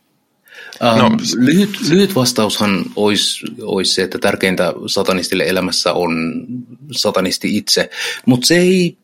Um, 0.82 0.98
no, 0.98 1.10
lyhyt, 1.36 1.80
lyhyt 1.88 2.14
vastaushan 2.14 2.84
olisi, 2.96 3.46
olisi 3.62 3.94
se, 3.94 4.02
että 4.02 4.18
tärkeintä 4.18 4.74
satanistille 4.86 5.44
elämässä 5.44 5.92
on 5.92 6.44
satanisti 6.92 7.56
itse, 7.56 7.90
mutta 8.26 8.46
se 8.46 8.56
ei, 8.56 8.96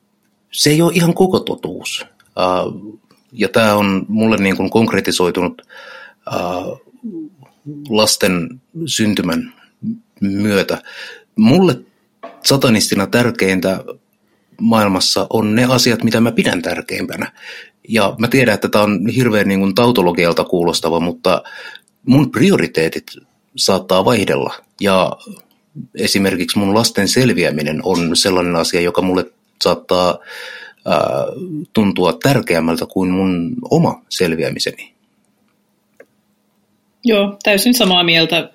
se 0.52 0.70
ei 0.70 0.82
ole 0.82 0.92
ihan 0.94 1.14
koko 1.14 1.40
totuus. 1.40 2.06
Uh, 2.20 3.00
ja 3.32 3.48
tämä 3.48 3.74
on 3.74 4.06
mulle 4.08 4.36
niin 4.36 4.56
kuin 4.56 4.70
konkretisoitunut 4.70 5.62
uh, 6.26 6.80
lasten 7.88 8.60
syntymän 8.86 9.52
myötä. 10.20 10.82
Mulle 11.36 11.80
satanistina 12.44 13.06
tärkeintä 13.06 13.84
maailmassa 14.60 15.26
on 15.30 15.54
ne 15.54 15.64
asiat, 15.64 16.04
mitä 16.04 16.20
mä 16.20 16.32
pidän 16.32 16.62
tärkeimpänä. 16.62 17.32
Ja 17.88 18.14
mä 18.18 18.28
tiedän, 18.28 18.54
että 18.54 18.68
tämä 18.68 18.84
on 18.84 19.08
hirveän 19.08 19.48
niin 19.48 19.60
kuin 19.60 19.74
tautologialta 19.74 20.44
kuulostava, 20.44 21.00
mutta 21.00 21.42
mun 22.06 22.30
prioriteetit 22.30 23.06
saattaa 23.56 24.04
vaihdella. 24.04 24.54
Ja 24.80 25.12
esimerkiksi 25.94 26.58
mun 26.58 26.74
lasten 26.74 27.08
selviäminen 27.08 27.80
on 27.84 28.16
sellainen 28.16 28.56
asia, 28.56 28.80
joka 28.80 29.02
mulle 29.02 29.32
saattaa 29.62 30.18
ää, 30.86 31.00
tuntua 31.72 32.12
tärkeämmältä 32.12 32.86
kuin 32.86 33.10
mun 33.10 33.54
oma 33.70 34.02
selviämiseni. 34.08 34.99
Joo, 37.04 37.36
täysin 37.42 37.74
samaa 37.74 38.04
mieltä, 38.04 38.50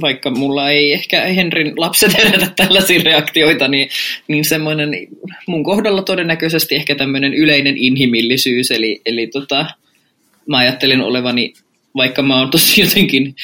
vaikka 0.00 0.30
mulla 0.30 0.70
ei 0.70 0.92
ehkä 0.92 1.20
Henrin 1.20 1.72
lapset 1.76 2.16
herätä 2.18 2.52
tällaisia 2.56 3.00
reaktioita, 3.02 3.68
niin, 3.68 3.88
niin 4.28 4.44
semmoinen 4.44 4.90
mun 5.46 5.64
kohdalla 5.64 6.02
todennäköisesti 6.02 6.74
ehkä 6.74 6.94
tämmöinen 6.94 7.34
yleinen 7.34 7.76
inhimillisyys, 7.76 8.70
eli, 8.70 9.00
eli 9.06 9.26
tota, 9.26 9.66
mä 10.46 10.58
ajattelin 10.58 11.00
olevani, 11.00 11.52
vaikka 11.96 12.22
mä 12.22 12.38
oon 12.38 12.50
tosi 12.50 12.80
jotenkin 12.84 13.34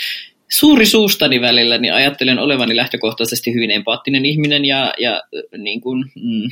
suuri 0.51 0.87
suustani 0.87 1.41
välillä, 1.41 1.79
niin 1.79 1.95
ajattelen 1.95 2.39
olevani 2.39 2.77
lähtökohtaisesti 2.77 3.55
hyvin 3.55 3.71
empaattinen 3.71 4.27
ihminen 4.27 4.65
ja, 4.65 4.95
ja 4.99 5.23
niin 5.59 5.81
kuin, 5.81 6.05
mm, 6.15 6.51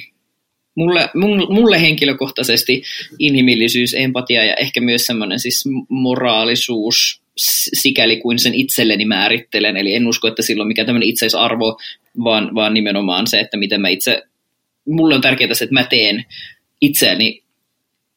mulle, 0.75 1.11
mulle 1.49 1.81
henkilökohtaisesti 1.81 2.83
inhimillisyys, 3.19 3.95
empatia 3.95 4.45
ja 4.45 4.55
ehkä 4.55 4.81
myös 4.81 5.07
semmoinen 5.07 5.41
siis 5.41 5.65
moraalisuus, 5.89 7.23
sikäli 7.73 8.17
kuin 8.17 8.39
sen 8.39 8.55
itselleni 8.55 9.05
määrittelen. 9.05 9.77
Eli 9.77 9.95
en 9.95 10.09
usko, 10.09 10.29
että 10.29 10.43
sillä 10.43 10.63
on 10.63 10.69
mikään 10.69 10.87
tämmöinen 10.87 11.09
itseisarvo, 11.09 11.79
vaan, 12.25 12.55
vaan 12.55 12.75
nimenomaan 12.75 13.27
se, 13.27 13.41
että 13.41 13.57
miten 13.57 13.81
mä 13.81 13.89
itse, 13.89 14.23
mulle 14.89 15.15
on 15.15 15.21
tärkeää 15.21 15.55
se, 15.55 15.65
että 15.65 15.75
mä 15.75 15.85
teen 15.85 16.25
itseäni 16.81 17.43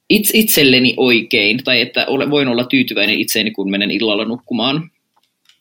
itse, 0.09 0.37
itselleni 0.37 0.93
oikein, 0.97 1.63
tai 1.63 1.81
että 1.81 2.05
ole, 2.05 2.29
voin 2.29 2.47
olla 2.47 2.63
tyytyväinen 2.63 3.19
itseeni, 3.19 3.51
kun 3.51 3.71
menen 3.71 3.91
illalla 3.91 4.25
nukkumaan. 4.25 4.91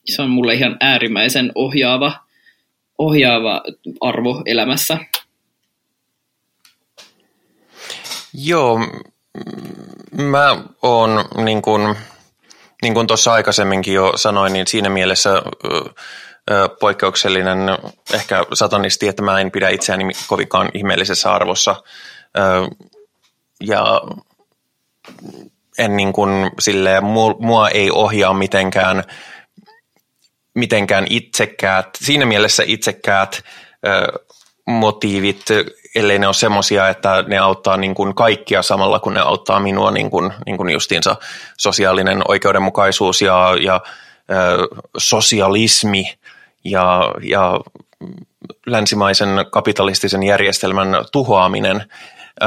Se 0.05 0.21
on 0.21 0.29
mulle 0.29 0.53
ihan 0.53 0.77
äärimmäisen 0.79 1.51
ohjaava, 1.55 2.13
ohjaava 2.97 3.63
arvo 4.01 4.41
elämässä. 4.45 4.97
Joo, 8.33 8.79
mä 10.17 10.63
oon 10.81 11.25
niin 11.45 11.61
kuin, 11.61 11.95
niin 12.81 12.93
kuin 12.93 13.07
tuossa 13.07 13.33
aikaisemminkin 13.33 13.93
jo 13.93 14.13
sanoin, 14.15 14.53
niin 14.53 14.67
siinä 14.67 14.89
mielessä 14.89 15.41
poikkeuksellinen 16.79 17.57
ehkä 18.13 18.45
satanisti, 18.53 19.07
että 19.07 19.21
mä 19.21 19.39
en 19.39 19.51
pidä 19.51 19.69
itseäni 19.69 20.05
kovinkaan 20.27 20.69
ihmeellisessä 20.73 21.33
arvossa. 21.33 21.83
Ja 23.63 24.01
en 25.77 25.97
niin 25.97 26.13
kuin 26.13 26.51
silleen, 26.59 27.03
mua 27.39 27.69
ei 27.69 27.91
ohjaa 27.91 28.33
mitenkään, 28.33 29.03
mitenkään 30.55 31.07
itsekkäät, 31.09 31.87
siinä 31.95 32.25
mielessä 32.25 32.63
itsekkäät 32.65 33.43
motiivit 34.65 35.45
ellei 35.95 36.19
ne 36.19 36.27
ole 36.27 36.33
semmoisia, 36.33 36.89
että 36.89 37.23
ne 37.27 37.37
auttaa 37.37 37.77
niin 37.77 37.95
kuin 37.95 38.15
kaikkia 38.15 38.61
samalla, 38.61 38.99
kun 38.99 39.13
ne 39.13 39.19
auttaa 39.19 39.59
minua, 39.59 39.91
niin 39.91 40.09
kuin, 40.09 40.33
niin 40.45 40.57
kuin 40.57 40.69
justiinsa 40.69 41.15
sosiaalinen 41.57 42.21
oikeudenmukaisuus 42.27 43.21
ja, 43.21 43.57
ja 43.61 43.81
ö, 44.31 44.67
sosialismi 44.97 46.17
ja, 46.63 47.13
ja 47.21 47.59
länsimaisen 48.65 49.29
kapitalistisen 49.51 50.23
järjestelmän 50.23 50.87
tuhoaminen, 51.11 51.85
ö, 52.41 52.45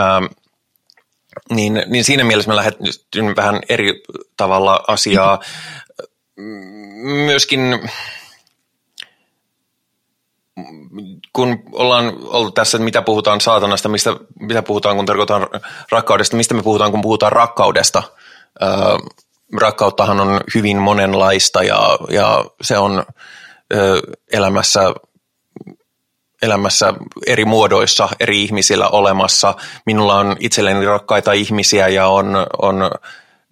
niin, 1.51 1.83
niin 1.87 2.05
siinä 2.05 2.25
mielessä 2.25 2.51
mä 2.51 2.57
lähdetyn 2.57 3.37
vähän 3.37 3.61
eri 3.69 4.03
tavalla 4.37 4.85
asiaa. 4.89 5.41
Myöskin 7.27 7.91
kun 11.32 11.62
ollaan 11.72 12.12
ollut 12.24 12.55
tässä, 12.55 12.76
että 12.76 12.85
mitä 12.85 13.02
puhutaan 13.02 13.40
saatanasta, 13.40 13.89
mistä, 13.89 14.16
mitä 14.40 14.62
puhutaan, 14.62 14.97
kun 14.97 15.06
tarkoitan 15.06 15.47
rakkaudesta, 15.90 16.36
mistä 16.36 16.55
me 16.55 16.62
puhutaan, 16.62 16.90
kun 16.90 17.01
puhutaan 17.01 17.32
rakkaudesta. 17.32 18.02
Öö, 18.62 18.68
rakkauttahan 19.60 20.20
on 20.20 20.40
hyvin 20.55 20.76
monenlaista 20.76 21.62
ja, 21.62 21.98
ja 22.10 22.44
se 22.62 22.78
on 22.78 23.05
öö, 23.74 23.98
elämässä, 24.32 24.94
elämässä 26.43 26.94
eri 27.26 27.44
muodoissa 27.44 28.09
eri 28.20 28.43
ihmisillä 28.43 28.89
olemassa. 28.89 29.55
Minulla 29.86 30.14
on 30.14 30.36
itselleni 30.40 30.86
rakkaita 30.86 31.32
ihmisiä 31.32 31.89
ja 31.89 32.06
on, 32.06 32.47
on 32.62 32.90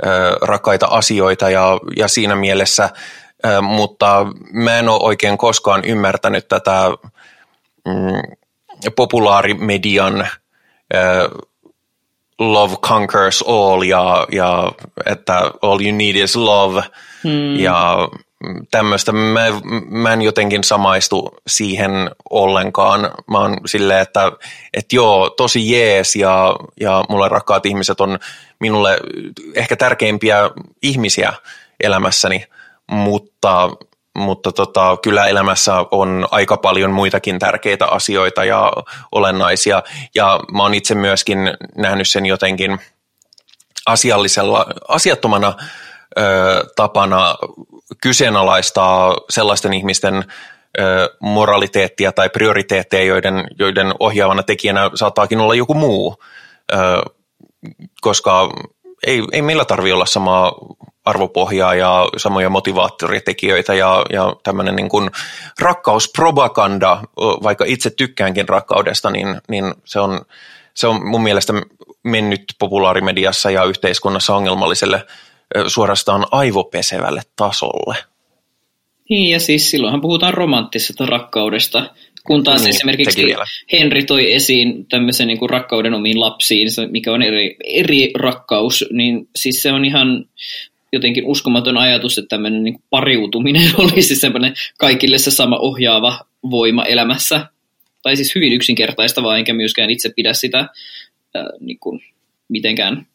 öö, 0.06 0.36
rakkaita 0.42 0.86
asioita 0.86 1.50
ja, 1.50 1.78
ja 1.96 2.08
siinä 2.08 2.36
mielessä– 2.36 2.90
mutta 3.62 4.26
mä 4.52 4.78
en 4.78 4.88
ole 4.88 5.02
oikein 5.02 5.38
koskaan 5.38 5.84
ymmärtänyt 5.84 6.48
tätä 6.48 6.90
mm, 7.86 8.36
populaarimedian 8.96 10.28
love 12.38 12.76
conquers 12.76 13.44
all 13.46 13.82
ja, 13.82 14.26
ja 14.32 14.72
että 15.06 15.50
all 15.62 15.80
you 15.80 15.96
need 15.96 16.16
is 16.16 16.36
love 16.36 16.82
hmm. 17.22 17.56
ja 17.56 18.08
tämmöistä. 18.70 19.12
Mä, 19.12 19.40
mä 19.88 20.12
en 20.12 20.22
jotenkin 20.22 20.64
samaistu 20.64 21.34
siihen 21.46 22.10
ollenkaan. 22.30 23.00
Mä 23.30 23.38
oon 23.38 23.56
silleen, 23.66 24.00
että, 24.00 24.32
että 24.74 24.96
joo, 24.96 25.30
tosi 25.30 25.72
jees 25.72 26.16
ja, 26.16 26.56
ja 26.80 27.04
mulle 27.08 27.28
rakkaat 27.28 27.66
ihmiset 27.66 28.00
on 28.00 28.18
minulle 28.60 28.98
ehkä 29.54 29.76
tärkeimpiä 29.76 30.50
ihmisiä 30.82 31.32
elämässäni– 31.80 32.44
mutta, 32.92 33.70
mutta 34.18 34.52
tota, 34.52 34.96
kyllä 35.02 35.26
elämässä 35.26 35.74
on 35.90 36.28
aika 36.30 36.56
paljon 36.56 36.90
muitakin 36.90 37.38
tärkeitä 37.38 37.86
asioita 37.86 38.44
ja 38.44 38.72
olennaisia. 39.12 39.82
Ja 40.14 40.40
mä 40.52 40.62
oon 40.62 40.74
itse 40.74 40.94
myöskin 40.94 41.38
nähnyt 41.76 42.08
sen 42.08 42.26
jotenkin 42.26 42.78
asiallisella, 43.86 44.66
asiattomana 44.88 45.54
ö, 46.18 46.22
tapana 46.76 47.34
kyseenalaistaa 48.02 49.16
sellaisten 49.30 49.72
ihmisten 49.72 50.24
ö, 50.80 51.16
moraliteettia 51.20 52.12
tai 52.12 52.30
prioriteetteja, 52.30 53.04
joiden, 53.04 53.44
joiden 53.58 53.94
ohjaavana 54.00 54.42
tekijänä 54.42 54.90
saattaakin 54.94 55.40
olla 55.40 55.54
joku 55.54 55.74
muu, 55.74 56.16
ö, 56.72 56.76
koska 58.00 58.48
ei, 59.06 59.22
ei 59.32 59.42
meillä 59.42 59.64
tarvitse 59.64 59.94
olla 59.94 60.06
samaa 60.06 60.52
arvopohjaa 61.04 61.74
ja 61.74 62.08
samoja 62.16 62.50
motivaattoritekijöitä 62.50 63.74
ja, 63.74 64.04
ja 64.12 64.36
tämmöinen 64.42 64.76
niin 64.76 64.88
kuin 64.88 65.10
rakkauspropaganda, 65.60 67.02
vaikka 67.42 67.64
itse 67.64 67.90
tykkäänkin 67.90 68.48
rakkaudesta, 68.48 69.10
niin, 69.10 69.40
niin 69.48 69.74
se, 69.84 70.00
on, 70.00 70.20
se 70.74 70.86
on 70.86 71.06
mun 71.06 71.22
mielestä 71.22 71.52
mennyt 72.04 72.42
populaarimediassa 72.58 73.50
ja 73.50 73.64
yhteiskunnassa 73.64 74.36
ongelmalliselle 74.36 75.06
suorastaan 75.66 76.26
aivopesevälle 76.30 77.22
tasolle. 77.36 77.96
Niin, 79.10 79.30
ja 79.30 79.40
siis 79.40 79.70
silloinhan 79.70 80.00
puhutaan 80.00 80.34
romanttisesta 80.34 81.06
rakkaudesta, 81.06 81.90
kun 82.26 82.44
taas 82.44 82.60
Niin, 82.60 82.70
esimerkiksi. 82.70 83.34
Henri 83.72 84.04
toi 84.04 84.32
esiin 84.32 84.86
tämmöisen 84.86 85.26
niin 85.26 85.38
kuin 85.38 85.50
rakkauden 85.50 85.94
omiin 85.94 86.20
lapsiin, 86.20 86.68
mikä 86.90 87.12
on 87.12 87.22
eri, 87.22 87.56
eri 87.64 88.10
rakkaus, 88.18 88.84
niin 88.92 89.28
siis 89.36 89.62
se 89.62 89.72
on 89.72 89.84
ihan 89.84 90.24
jotenkin 90.92 91.24
uskomaton 91.26 91.76
ajatus, 91.78 92.18
että 92.18 92.28
tämmöinen 92.28 92.64
niin 92.64 92.82
pariutuminen 92.90 93.70
olisi 93.82 94.16
semmoinen 94.16 94.54
kaikille 94.78 95.18
se 95.18 95.30
sama 95.30 95.58
ohjaava 95.58 96.20
voima 96.50 96.84
elämässä. 96.84 97.46
Tai 98.02 98.16
siis 98.16 98.34
hyvin 98.34 98.52
yksinkertaista 98.52 99.22
vaan, 99.22 99.38
enkä 99.38 99.52
myöskään 99.52 99.90
itse 99.90 100.10
pidä 100.16 100.32
sitä 100.32 100.58
äh, 100.58 101.44
niin 101.60 101.78
kuin 101.78 102.00
mitenkään 102.48 103.06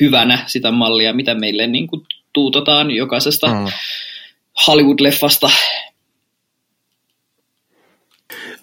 hyvänä 0.00 0.44
sitä 0.46 0.70
mallia, 0.70 1.12
mitä 1.12 1.34
meille 1.34 1.66
niin 1.66 1.86
kuin 1.86 2.02
tuutotaan 2.32 2.90
jokaisesta 2.90 3.46
Mm. 3.46 3.66
Hollywood-leffasta. 4.66 5.50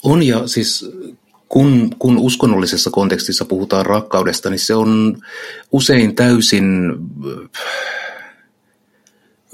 On 0.04 0.24
ja 0.24 0.48
siis 0.48 0.92
kun, 1.50 1.96
kun 2.00 2.18
uskonnollisessa 2.18 2.90
kontekstissa 2.90 3.46
puhutaan 3.46 3.86
rakkaudesta, 3.86 4.50
niin 4.50 4.60
se 4.60 4.76
on 4.76 5.18
usein 5.72 6.16
täysin 6.16 6.64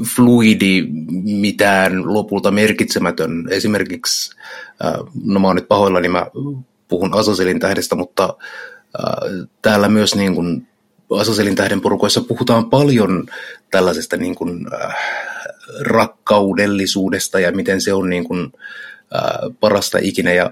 fluidi, 0.04 0.88
mitään 1.24 2.14
lopulta 2.14 2.52
merkitsemätön. 2.52 3.48
Esimerkiksi, 3.50 4.36
äh, 4.86 4.94
no 5.24 5.40
mä 5.40 5.48
oon 5.48 5.56
nyt 5.56 5.68
pahoillani, 5.68 6.08
mä 6.08 6.28
puhun 6.88 7.14
Asaselin 7.14 7.60
tähdestä, 7.60 7.96
mutta 7.96 8.38
äh, 9.00 9.48
täällä 9.62 9.90
myös 9.90 10.16
niin 10.16 10.36
kuin 10.36 10.68
Asaselin 11.10 11.56
tähden 11.56 11.82
porukoissa 11.82 12.22
puhutaan 12.22 12.70
paljon 12.70 13.26
tällaisesta 13.72 14.18
niin 14.18 14.36
kuin, 14.36 14.68
äh, 14.74 14.96
rakkaudellisuudesta 15.80 17.40
ja 17.40 17.52
miten 17.52 17.82
se 17.82 17.94
on 17.94 18.10
niin 18.10 18.24
kuin, 18.24 18.52
parasta 19.60 19.98
ikinä. 20.02 20.34
Ja 20.34 20.52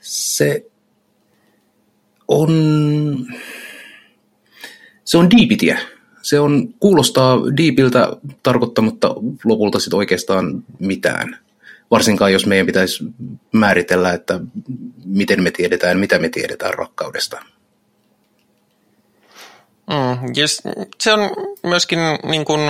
se 0.00 0.66
on, 2.28 2.50
se 5.04 5.18
on 5.18 5.30
diipitie. 5.30 5.78
Se 6.22 6.40
on, 6.40 6.68
kuulostaa 6.80 7.38
diipiltä 7.56 8.08
tarkoittamatta 8.42 9.14
lopulta 9.44 9.80
sit 9.80 9.94
oikeastaan 9.94 10.64
mitään. 10.78 11.38
Varsinkaan 11.90 12.32
jos 12.32 12.46
meidän 12.46 12.66
pitäisi 12.66 13.04
määritellä, 13.52 14.12
että 14.12 14.40
miten 15.04 15.42
me 15.42 15.50
tiedetään, 15.50 15.98
mitä 15.98 16.18
me 16.18 16.28
tiedetään 16.28 16.74
rakkaudesta. 16.74 17.44
Mm, 19.90 20.32
ja 20.36 20.48
s- 20.48 20.62
se 21.00 21.12
on 21.12 21.20
myöskin 21.62 21.98
niin 22.24 22.44
kuin, 22.44 22.60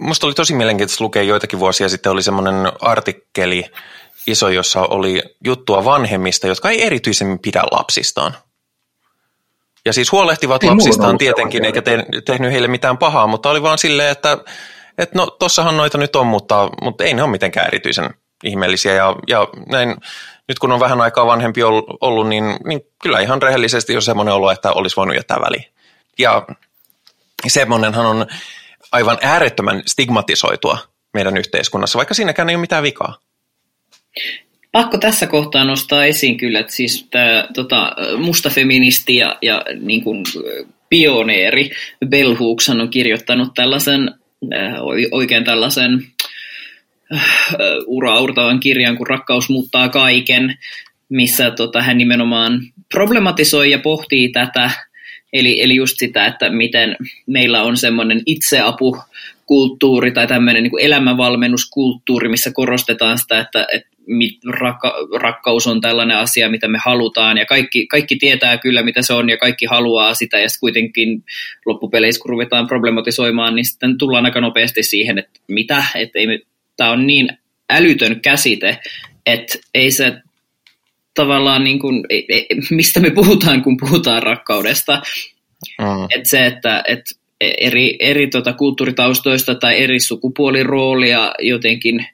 musta 0.00 0.26
oli 0.26 0.34
tosi 0.34 0.54
mielenkiintoista 0.54 1.04
lukea 1.04 1.22
joitakin 1.22 1.58
vuosia 1.58 1.88
sitten, 1.88 2.12
oli 2.12 2.22
semmoinen 2.22 2.72
artikkeli 2.80 3.64
iso, 4.26 4.48
jossa 4.48 4.80
oli 4.80 5.22
juttua 5.44 5.84
vanhemmista, 5.84 6.46
jotka 6.46 6.70
ei 6.70 6.82
erityisemmin 6.82 7.38
pidä 7.38 7.62
lapsistaan. 7.70 8.34
Ja 9.90 9.94
siis 9.94 10.12
huolehtivat 10.12 10.64
Ei 10.64 10.70
lapsistaan 10.70 11.18
tietenkin, 11.18 11.64
eikä 11.64 11.82
te, 11.82 12.04
tehnyt 12.24 12.52
heille 12.52 12.68
mitään 12.68 12.98
pahaa, 12.98 13.26
mutta 13.26 13.50
oli 13.50 13.62
vaan 13.62 13.78
silleen, 13.78 14.10
että, 14.10 14.38
että 14.98 15.18
no 15.18 15.26
tossahan 15.26 15.76
noita 15.76 15.98
nyt 15.98 16.16
on, 16.16 16.26
mutta, 16.26 16.70
mutta 16.82 17.04
ei 17.04 17.14
ne 17.14 17.22
ole 17.22 17.30
mitenkään 17.30 17.66
erityisen 17.66 18.14
ihmeellisiä. 18.44 18.94
Ja, 18.94 19.16
ja 19.28 19.48
näin, 19.66 19.96
nyt 20.48 20.58
kun 20.58 20.72
on 20.72 20.80
vähän 20.80 21.00
aikaa 21.00 21.26
vanhempi 21.26 21.62
ol- 21.62 21.82
ollut, 22.00 22.28
niin, 22.28 22.56
niin 22.64 22.80
kyllä 23.02 23.20
ihan 23.20 23.42
rehellisesti 23.42 23.96
on 23.96 24.02
semmoinen 24.02 24.34
olo, 24.34 24.50
että 24.50 24.72
olisi 24.72 24.96
voinut 24.96 25.16
jättää 25.16 25.40
väliin. 25.40 25.64
Ja 26.18 26.46
semmoinenhan 27.48 28.06
on 28.06 28.26
aivan 28.92 29.18
äärettömän 29.22 29.82
stigmatisoitua 29.86 30.78
meidän 31.14 31.36
yhteiskunnassa, 31.36 31.96
vaikka 31.96 32.14
siinäkään 32.14 32.48
ei 32.48 32.56
ole 32.56 32.60
mitään 32.60 32.82
vikaa. 32.82 33.18
Pakko 34.72 34.98
tässä 34.98 35.26
kohtaa 35.26 35.64
nostaa 35.64 36.04
esiin 36.04 36.36
kyllä, 36.36 36.60
että 36.60 36.72
siis 36.72 37.06
tämä 37.10 37.48
tota, 37.54 37.96
musta 38.18 38.50
feministi 38.50 39.16
ja, 39.16 39.38
ja 39.42 39.64
niin 39.80 40.04
kuin, 40.04 40.24
pioneeri 40.90 41.70
Bell 42.08 42.34
Hooks 42.34 42.68
on 42.68 42.88
kirjoittanut 42.90 43.54
tällaisen, 43.54 44.14
äh, 44.54 44.74
oikein 45.10 45.44
tällaisen 45.44 46.06
äh, 47.14 47.24
uraurtavan 47.86 48.60
kirjan, 48.60 48.96
kun 48.96 49.06
rakkaus 49.06 49.48
muuttaa 49.48 49.88
kaiken, 49.88 50.58
missä 51.08 51.50
tota, 51.50 51.82
hän 51.82 51.98
nimenomaan 51.98 52.60
problematisoi 52.92 53.70
ja 53.70 53.78
pohtii 53.78 54.28
tätä, 54.28 54.70
eli, 55.32 55.62
eli 55.62 55.76
just 55.76 55.98
sitä, 55.98 56.26
että 56.26 56.50
miten 56.50 56.96
meillä 57.26 57.62
on 57.62 57.76
semmoinen 57.76 58.22
itseapukulttuuri 59.50 60.12
tai 60.12 60.26
tämmöinen 60.26 60.62
niin 60.62 60.72
elämänvalmennuskulttuuri, 60.80 62.28
missä 62.28 62.50
korostetaan 62.52 63.18
sitä, 63.18 63.40
että, 63.40 63.66
että 63.72 63.88
mit, 64.06 64.38
rakka, 64.50 64.94
rakkaus 65.20 65.66
on 65.66 65.80
tällainen 65.80 66.16
asia, 66.16 66.50
mitä 66.50 66.68
me 66.68 66.78
halutaan, 66.84 67.38
ja 67.38 67.46
kaikki, 67.46 67.86
kaikki 67.86 68.16
tietää 68.16 68.58
kyllä, 68.58 68.82
mitä 68.82 69.02
se 69.02 69.12
on, 69.12 69.30
ja 69.30 69.36
kaikki 69.36 69.66
haluaa 69.66 70.14
sitä, 70.14 70.38
ja 70.38 70.48
sitten 70.48 70.60
kuitenkin 70.60 71.24
loppupeleissä, 71.66 72.20
kun 72.22 72.30
ruvetaan 72.30 72.66
problematisoimaan, 72.66 73.54
niin 73.54 73.64
sitten 73.64 73.98
tullaan 73.98 74.24
aika 74.24 74.40
nopeasti 74.40 74.82
siihen, 74.82 75.18
että 75.18 75.40
mitä, 75.48 75.84
että 75.94 76.18
tämä 76.76 76.90
on 76.90 77.06
niin 77.06 77.28
älytön 77.70 78.20
käsite, 78.20 78.78
että 79.26 79.58
ei 79.74 79.90
se 79.90 80.12
tavallaan 81.14 81.64
niin 81.64 81.78
kuin, 81.78 82.04
ei, 82.08 82.26
ei, 82.28 82.46
mistä 82.70 83.00
me 83.00 83.10
puhutaan, 83.10 83.62
kun 83.62 83.76
puhutaan 83.76 84.22
rakkaudesta. 84.22 85.02
Mm. 85.78 86.04
Et 86.14 86.26
se, 86.26 86.46
että 86.46 86.82
et 86.88 87.00
eri, 87.40 87.96
eri 88.00 88.26
tota 88.26 88.52
kulttuuritaustoista 88.52 89.54
tai 89.54 89.82
eri 89.82 90.00
sukupuoliroolia 90.00 91.32
jotenkin 91.38 92.06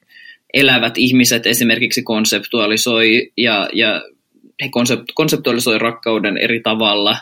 elävät 0.54 0.98
ihmiset 0.98 1.46
esimerkiksi 1.46 2.02
konseptualisoi 2.02 3.32
ja, 3.36 3.68
ja 3.72 4.02
he 4.62 4.68
konsept, 4.68 5.04
konseptualisoi 5.14 5.78
rakkauden 5.78 6.38
eri 6.38 6.60
tavalla. 6.60 7.16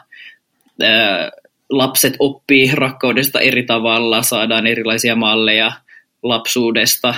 Ää, 0.82 1.31
lapset 1.70 2.16
oppii 2.18 2.70
rakkaudesta 2.74 3.40
eri 3.40 3.62
tavalla, 3.62 4.22
saadaan 4.22 4.66
erilaisia 4.66 5.16
malleja 5.16 5.72
lapsuudesta 6.22 7.14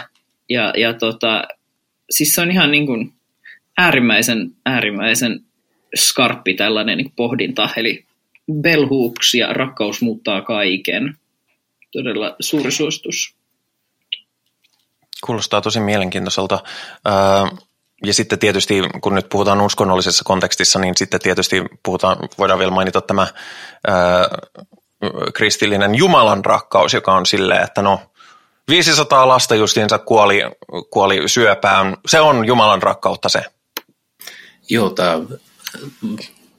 ja, 0.48 0.72
ja 0.76 0.94
tota, 0.94 1.44
siis 2.10 2.34
se 2.34 2.40
on 2.40 2.50
ihan 2.50 2.70
niin 2.70 2.86
kuin 2.86 3.12
äärimmäisen, 3.78 4.50
äärimmäisen 4.66 5.40
skarppi 5.96 6.54
tällainen 6.54 6.98
niin 6.98 7.12
pohdinta, 7.16 7.68
eli 7.76 8.05
Bell 8.52 8.86
Hooks 8.86 9.34
ja 9.34 9.52
Rakkaus 9.52 10.02
muuttaa 10.02 10.42
kaiken. 10.42 11.16
Todella 11.92 12.36
suuri 12.40 12.70
suositus. 12.70 13.34
Kuulostaa 15.26 15.60
tosi 15.60 15.80
mielenkiintoiselta. 15.80 16.58
Öö, 17.06 17.14
ja 18.04 18.14
sitten 18.14 18.38
tietysti, 18.38 18.82
kun 19.00 19.14
nyt 19.14 19.28
puhutaan 19.28 19.60
uskonnollisessa 19.60 20.24
kontekstissa, 20.24 20.78
niin 20.78 20.96
sitten 20.96 21.20
tietysti 21.20 21.62
puhutaan, 21.82 22.16
voidaan 22.38 22.58
vielä 22.58 22.72
mainita 22.72 23.00
tämä 23.00 23.26
öö, 23.88 23.94
kristillinen 25.34 25.94
Jumalan 25.94 26.44
rakkaus, 26.44 26.94
joka 26.94 27.14
on 27.14 27.26
silleen, 27.26 27.62
että 27.62 27.82
no 27.82 28.00
500 28.68 29.28
lasta 29.28 29.54
justiinsa 29.54 29.98
kuoli, 29.98 30.42
kuoli 30.90 31.28
syöpään. 31.28 31.96
Se 32.06 32.20
on 32.20 32.46
Jumalan 32.46 32.82
rakkautta 32.82 33.28
se. 33.28 33.44
Joo, 34.70 34.90
tämä 34.90 35.18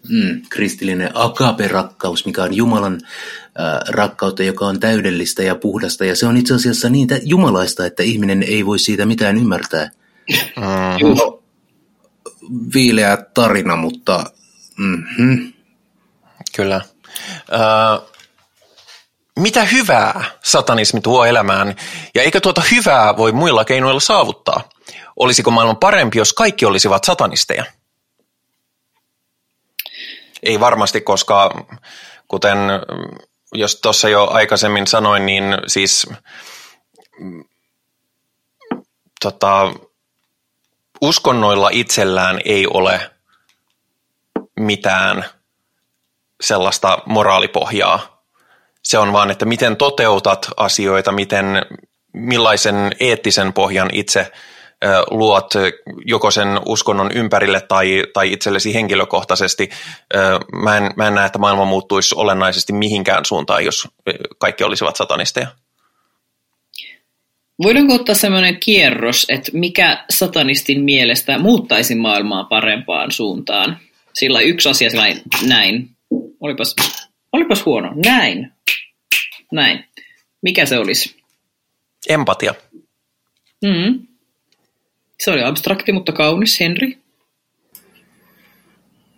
mm, 0.10 0.42
kristillinen 0.50 1.12
agape-rakkaus, 1.14 2.26
mikä 2.26 2.44
on 2.44 2.54
Jumalan 2.54 3.02
äh, 3.04 3.80
rakkautta, 3.90 4.44
joka 4.44 4.66
on 4.66 4.80
täydellistä 4.80 5.44
ja 5.44 5.56
puhdasta. 5.56 6.06
Ja 6.06 6.16
se 6.16 6.26
on 6.26 6.38
itse 6.38 6.54
asiassa 6.54 6.90
niin 6.90 7.08
tä- 7.08 7.20
jumalaista, 7.24 7.86
että 7.86 8.04
ihminen 8.04 8.44
ei 8.44 8.66
voi 8.66 8.80
siitä 8.80 9.06
mitään 9.06 9.38
ymmärtää. 9.38 9.92
Mm. 10.30 10.64
Joo. 11.00 11.44
Viileä 12.74 13.18
tarina, 13.34 13.76
mutta 13.76 14.24
mm-hmm. 14.78 15.54
Kyllä. 16.56 16.82
Öö, 17.52 17.60
mitä 19.40 19.66
hyvää 19.66 20.26
satanismi 20.44 21.02
tuo 21.02 21.26
elämään, 21.26 21.76
ja 22.16 22.24
eikö 22.24 22.40
tuota 22.40 22.62
hyvää 22.72 23.18
voi 23.18 23.32
muilla 23.32 23.66
keinoilla 23.66 24.00
saavuttaa? 24.00 24.70
Olisiko 25.16 25.52
maailman 25.52 25.78
parempi, 25.78 26.18
jos 26.18 26.34
kaikki 26.34 26.66
olisivat 26.66 27.04
satanisteja? 27.04 27.66
Ei 30.44 30.60
varmasti, 30.60 31.02
koska 31.02 31.66
kuten 32.28 32.58
jos 33.54 33.76
tuossa 33.76 34.10
jo 34.10 34.28
aikaisemmin 34.32 34.88
sanoin, 34.88 35.26
niin 35.26 35.44
siis 35.68 36.08
mm, 37.20 37.44
tota, 39.22 39.74
uskonnoilla 41.02 41.70
itsellään 41.72 42.40
ei 42.46 42.68
ole 42.68 43.12
mitään 44.60 45.26
sellaista 46.42 47.00
moraalipohjaa. 47.06 48.24
Se 48.84 48.98
on 48.98 49.14
vaan, 49.14 49.32
että 49.32 49.46
miten 49.46 49.78
toteutat 49.78 50.48
asioita, 50.58 51.12
miten, 51.12 51.46
millaisen 52.14 52.92
eettisen 53.00 53.54
pohjan 53.54 53.90
itse 53.94 54.32
luot 55.12 55.54
joko 56.06 56.32
sen 56.32 56.48
uskonnon 56.66 57.12
ympärille 57.16 57.62
tai, 57.62 58.04
tai 58.14 58.34
itsellesi 58.34 58.74
henkilökohtaisesti. 58.74 59.70
Mä 60.64 60.78
en, 60.78 60.92
mä 60.96 61.08
en 61.08 61.16
näe, 61.16 61.26
että 61.26 61.40
maailma 61.40 61.66
muuttuisi 61.66 62.16
olennaisesti 62.18 62.74
mihinkään 62.74 63.26
suuntaan, 63.26 63.66
jos 63.66 63.88
kaikki 64.38 64.64
olisivat 64.64 64.96
satanisteja. 64.96 65.48
Voidaanko 67.64 67.94
ottaa 67.94 68.16
sellainen 68.16 68.60
kierros, 68.60 69.26
että 69.30 69.52
mikä 69.54 70.06
satanistin 70.10 70.84
mielestä 70.84 71.40
muuttaisi 71.40 71.96
maailmaa 71.96 72.44
parempaan 72.44 73.12
suuntaan? 73.12 73.78
Sillä 74.14 74.40
yksi 74.40 74.70
asia 74.70 74.90
sillä 74.90 75.06
näin. 75.48 75.90
Olipas, 76.40 76.76
olipas 77.34 77.66
huono. 77.66 77.94
Näin. 78.06 78.52
Näin. 79.52 79.86
Mikä 80.42 80.66
se 80.66 80.78
olisi? 80.78 81.16
Empatia. 82.10 82.54
Mm. 83.66 84.08
Se 85.20 85.32
oli 85.32 85.44
abstrakti, 85.44 85.92
mutta 85.92 86.12
kaunis, 86.12 86.60
Henri. 86.60 86.98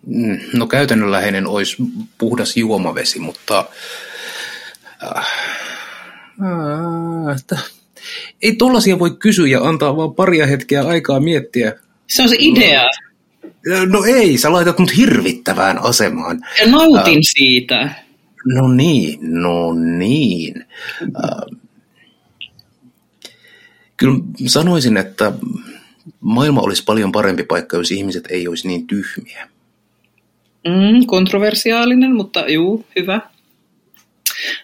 Mm, 0.08 0.40
no 0.54 0.68
käytännönläheinen 0.68 1.48
olisi 1.48 1.78
puhdas 2.18 2.58
juomavesi, 2.58 3.20
mutta 3.20 3.66
äh, 5.04 5.28
äh, 6.42 7.36
että, 7.38 7.58
ei 8.42 8.56
tollasia 8.56 9.00
voi 9.00 9.12
kysyä 9.20 9.48
ja 9.48 9.62
antaa 9.62 9.98
vaan 9.98 10.16
paria 10.16 10.48
hetkeä 10.48 10.88
aikaa 10.88 11.20
miettiä. 11.20 11.74
Se 12.08 12.24
on 12.24 12.30
se 12.30 12.36
idea. 12.40 12.82
No 13.90 14.04
ei, 14.04 14.38
sä 14.38 14.52
laitat 14.52 14.80
mut 14.80 14.98
hirvittävään 14.98 15.78
asemaan. 15.84 16.40
Ja 16.60 16.72
nautin 16.72 17.18
äh, 17.18 17.34
siitä. 17.38 17.96
No 18.46 18.68
niin, 18.68 19.20
no 19.22 19.74
niin. 19.74 20.66
Äh, 21.02 21.58
kyllä 23.98 24.20
sanoisin, 24.48 24.98
että 24.98 25.32
maailma 26.20 26.62
olisi 26.62 26.84
paljon 26.84 27.12
parempi 27.12 27.44
paikka, 27.44 27.78
jos 27.78 27.92
ihmiset 27.92 28.28
ei 28.30 28.48
olisi 28.48 28.68
niin 28.68 28.88
tyhmiä. 28.88 29.50
Mm, 30.68 31.06
kontroversiaalinen, 31.06 32.16
mutta 32.16 32.46
juu, 32.48 32.86
hyvä. 32.96 33.22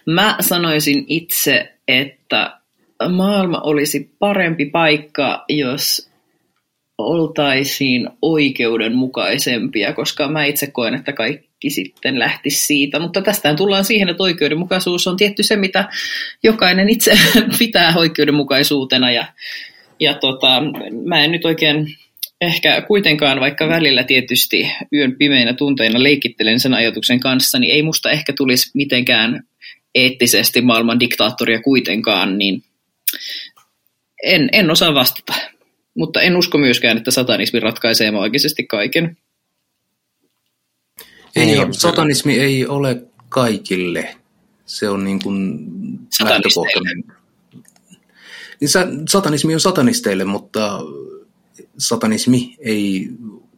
Mä 0.06 0.38
sanoisin 0.40 1.06
itse, 1.08 1.74
että 1.88 2.60
maailma 3.10 3.62
olisi 3.62 4.10
parempi 4.20 4.66
paikka, 4.66 5.46
jos 5.50 6.10
oltaisiin 6.98 8.10
oikeudenmukaisempia, 8.22 9.94
pitää, 9.94 10.28
mä 10.28 10.46
itse 10.46 10.68
koen, 10.68 10.94
että 10.94 11.14
kaikki 11.14 11.70
sitten 11.70 12.20
lähtisi 12.20 12.66
siitä. 12.66 13.00
Mutta 13.00 13.22
tästä 13.22 13.50
tullaan 13.56 13.86
siihen, 13.86 14.10
että 14.10 14.24
oikeudenmukaisuus 14.24 15.08
on 15.08 15.18
tietty 15.18 15.44
se, 15.44 15.56
mitä 15.56 15.90
jokainen 16.44 16.90
itse 16.90 17.12
pitää 17.60 17.94
oikeudenmukaisuutena. 17.96 19.12
Ja, 19.12 19.26
ja 20.00 20.14
tota, 20.14 20.62
mä 21.06 21.24
en 21.24 21.32
nyt 21.32 21.46
oikein 21.46 21.88
ehkä 22.42 22.82
kuitenkaan, 22.82 23.40
vaikka 23.40 23.68
välillä 23.68 24.04
tietysti 24.04 24.72
yön 24.94 25.16
pimeinä 25.16 25.54
tunteina 25.54 26.04
leikittelen 26.04 26.60
sen 26.60 26.74
ajatuksen 26.74 27.20
kanssa, 27.20 27.60
niin 27.60 27.74
ei 27.74 27.84
musta 27.84 28.12
ehkä 28.12 28.34
tulisi 28.34 28.72
mitenkään 28.74 29.44
eettisesti 29.96 30.62
maailman 30.62 31.00
diktaattoria 31.00 31.62
kuitenkaan, 31.62 32.38
niin 32.38 32.64
en, 34.24 34.50
en 34.52 34.72
osaa 34.72 34.94
vastata. 34.94 35.34
Mutta 35.98 36.22
en 36.22 36.38
usko 36.38 36.58
myöskään, 36.58 36.98
että 36.98 37.12
satanismi 37.12 37.60
ratkaisee 37.60 38.12
maagisesti 38.12 38.64
kaiken. 38.64 39.18
Ei, 41.36 41.46
niin, 41.46 41.74
satanismi 41.74 42.40
ei 42.40 42.68
ole 42.68 43.02
kaikille. 43.30 44.16
Se 44.66 44.90
on 44.90 45.04
niin 45.04 45.20
kuin 45.24 45.60
lähtökohtainen. 46.24 47.04
Niin 48.62 48.70
satanismi 49.10 49.54
on 49.54 49.60
satanisteille, 49.60 50.26
mutta 50.26 50.80
satanismi 51.78 52.56
ei 52.60 53.10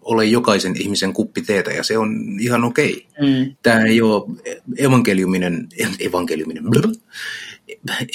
ole 0.01 0.25
jokaisen 0.25 0.81
ihmisen 0.81 1.13
kuppi 1.13 1.41
teetä 1.41 1.71
ja 1.71 1.83
se 1.83 1.97
on 1.97 2.37
ihan 2.39 2.63
okei. 2.63 3.07
Mm. 3.21 3.55
Tämä 3.63 3.83
ei 3.83 4.01
ole 4.01 4.23
evankeliuminen, 4.77 5.67
evankeliuminen, 5.99 6.63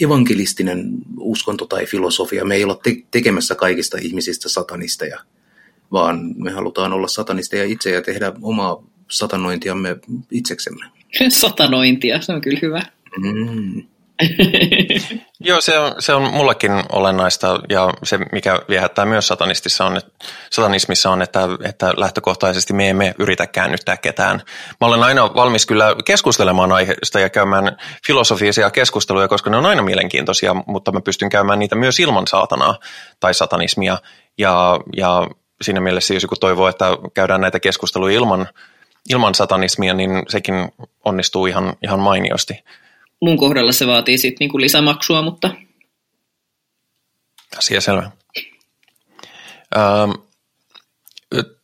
evankelistinen 0.00 0.88
uskonto 1.18 1.66
tai 1.66 1.86
filosofia. 1.86 2.44
Me 2.44 2.54
ei 2.54 2.64
ole 2.64 2.78
te- 2.82 3.02
tekemässä 3.10 3.54
kaikista 3.54 3.98
ihmisistä 4.00 4.48
satanisteja, 4.48 5.20
vaan 5.92 6.34
me 6.36 6.50
halutaan 6.50 6.92
olla 6.92 7.08
satanisteja 7.08 7.64
itse 7.64 7.90
ja 7.90 8.02
tehdä 8.02 8.32
omaa 8.42 8.84
satanointiamme 9.10 9.96
itseksemme. 10.30 10.86
Satanointia, 11.28 12.20
se 12.20 12.32
on 12.32 12.40
kyllä 12.40 12.58
hyvä. 12.62 12.82
Mm. 13.18 13.82
Joo, 15.40 15.60
se 15.60 15.78
on, 15.78 15.94
se 15.98 16.14
on 16.14 16.22
mullekin 16.22 16.72
olennaista 16.92 17.60
ja 17.68 17.90
se, 18.02 18.18
mikä 18.32 18.60
viehättää 18.68 19.04
myös 19.04 19.28
satanistissa 19.28 19.84
on, 19.84 19.96
että, 19.96 20.10
satanismissa 20.50 21.10
on, 21.10 21.22
että, 21.22 21.40
että 21.64 21.92
lähtökohtaisesti 21.96 22.72
me 22.72 22.90
emme 22.90 23.14
yritä 23.18 23.46
käännyttää 23.46 23.96
ketään. 23.96 24.42
Mä 24.80 24.86
olen 24.86 25.02
aina 25.02 25.34
valmis 25.34 25.66
kyllä 25.66 25.96
keskustelemaan 26.04 26.72
aiheesta 26.72 27.20
ja 27.20 27.30
käymään 27.30 27.76
filosofisia 28.06 28.70
keskusteluja, 28.70 29.28
koska 29.28 29.50
ne 29.50 29.56
on 29.56 29.66
aina 29.66 29.82
mielenkiintoisia, 29.82 30.54
mutta 30.66 30.92
mä 30.92 31.00
pystyn 31.00 31.28
käymään 31.28 31.58
niitä 31.58 31.76
myös 31.76 32.00
ilman 32.00 32.26
saatanaa 32.26 32.78
tai 33.20 33.34
satanismia. 33.34 33.98
Ja, 34.38 34.80
ja 34.96 35.28
siinä 35.62 35.80
mielessä, 35.80 36.14
jos 36.14 36.22
joku 36.22 36.36
toivoo, 36.36 36.68
että 36.68 36.86
käydään 37.14 37.40
näitä 37.40 37.60
keskusteluja 37.60 38.14
ilman, 38.14 38.48
ilman 39.10 39.34
satanismia, 39.34 39.94
niin 39.94 40.22
sekin 40.28 40.54
onnistuu 41.04 41.46
ihan, 41.46 41.72
ihan 41.82 42.00
mainiosti 42.00 42.64
mun 43.22 43.36
kohdalla 43.36 43.72
se 43.72 43.86
vaatii 43.86 44.18
sitten 44.18 44.36
niinku 44.40 44.60
lisämaksua, 44.60 45.22
mutta... 45.22 45.50
Asia 47.58 47.80
selvä. 47.80 48.10
Ähm, 49.76 50.10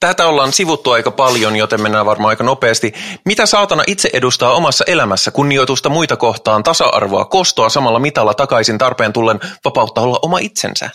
tätä 0.01 0.27
ollaan 0.27 0.53
sivuttu 0.53 0.91
aika 0.91 1.11
paljon, 1.11 1.57
joten 1.57 1.83
mennään 1.83 2.07
varmaan 2.07 2.29
aika 2.29 2.45
nopeasti. 2.45 2.95
Mitä 3.25 3.47
saatana 3.47 3.83
itse 3.87 4.11
edustaa 4.13 4.53
omassa 4.53 4.85
elämässä? 4.87 5.31
Kunnioitusta 5.31 5.89
muita 5.89 6.17
kohtaan, 6.17 6.63
tasa-arvoa, 6.63 7.25
kostoa 7.25 7.69
samalla 7.69 7.99
mitalla 7.99 8.35
takaisin 8.35 8.79
tarpeen 8.79 9.13
tullen 9.13 9.41
vapautta 9.65 10.01
olla 10.01 10.19
oma 10.23 10.39
itsensä? 10.39 10.91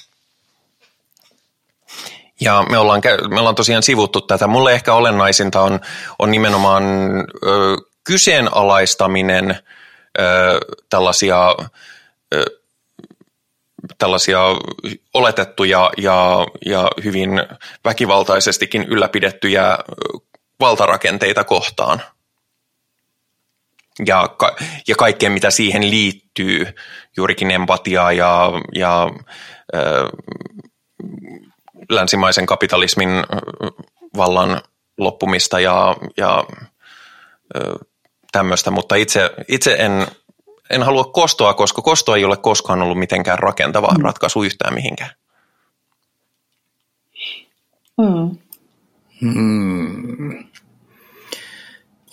Ja 2.42 2.66
me 2.70 2.78
ollaan, 2.78 3.02
me 3.30 3.40
ollaan 3.40 3.56
tosiaan 3.56 3.84
sivuttu 3.84 4.22
tätä. 4.22 4.48
Mulle 4.48 4.74
ehkä 4.74 4.94
olennaisinta 4.94 5.62
on, 5.62 5.80
on 6.20 6.32
nimenomaan 6.32 6.84
ö, 7.46 7.78
kyseenalaistaminen– 8.04 9.56
tällaisia, 10.90 11.56
tällaisia 13.98 14.40
oletettuja 15.14 15.92
ja, 15.98 16.48
ja 16.66 16.92
hyvin 17.04 17.30
väkivaltaisestikin 17.86 18.84
ylläpidettyjä 18.84 19.78
valtarakenteita 20.60 21.44
kohtaan. 21.44 22.02
Ja, 24.06 24.28
ka- 24.38 24.56
ja 24.88 24.96
kaikkea, 24.96 25.30
mitä 25.30 25.52
siihen 25.52 25.92
liittyy, 25.92 26.68
juurikin 27.18 27.52
empatiaa 27.52 28.12
ja, 28.12 28.52
ja 28.76 29.10
ö, 29.76 30.10
länsimaisen 31.90 32.46
kapitalismin 32.46 33.10
vallan 34.18 34.62
loppumista 34.98 35.60
ja, 35.60 35.96
ja 36.18 36.46
ö, 37.56 37.76
tämmöistä, 38.34 38.72
mutta 38.72 38.96
itse, 38.96 39.30
itse 39.48 39.76
en, 39.80 40.08
en 40.70 40.84
halua 40.84 41.04
kostoa, 41.04 41.54
koska 41.54 41.82
kosto 41.82 42.16
ei 42.16 42.26
ole 42.26 42.38
koskaan 42.38 42.82
ollut 42.82 43.00
mitenkään 43.00 43.40
rakentava 43.40 43.88
mm. 43.98 44.04
ratkaisu 44.04 44.44
yhtään 44.44 44.74
mihinkään. 44.74 45.12
Mm. 47.98 48.38
Hmm. 49.22 50.46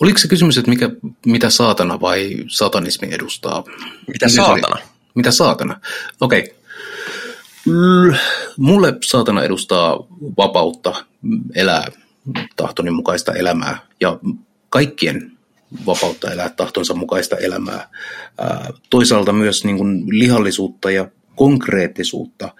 Oliko 0.01 0.17
se 0.17 0.27
kysymys, 0.27 0.57
että 0.57 0.69
mikä, 0.69 0.89
mitä 1.25 1.49
saatana 1.49 2.01
vai 2.01 2.37
satanismi 2.47 3.07
edustaa? 3.11 3.63
Mitä 4.07 4.29
saatana? 4.29 4.77
Mitä 5.15 5.31
saatana? 5.31 5.79
Okei. 6.21 6.39
Okay. 6.39 6.55
Mulle 8.57 8.93
saatana 9.05 9.43
edustaa 9.43 9.97
vapautta 10.37 11.05
elää 11.55 11.87
tahtoni 12.55 12.91
mukaista 12.91 13.33
elämää 13.33 13.77
ja 13.99 14.19
kaikkien 14.69 15.30
vapautta 15.85 16.31
elää 16.31 16.49
tahtonsa 16.49 16.93
mukaista 16.93 17.37
elämää. 17.37 17.89
Toisaalta 18.89 19.33
myös 19.33 19.65
niin 19.65 19.77
kuin 19.77 20.03
lihallisuutta 20.07 20.91
ja 20.91 21.07
konkreettisuutta. 21.35 22.53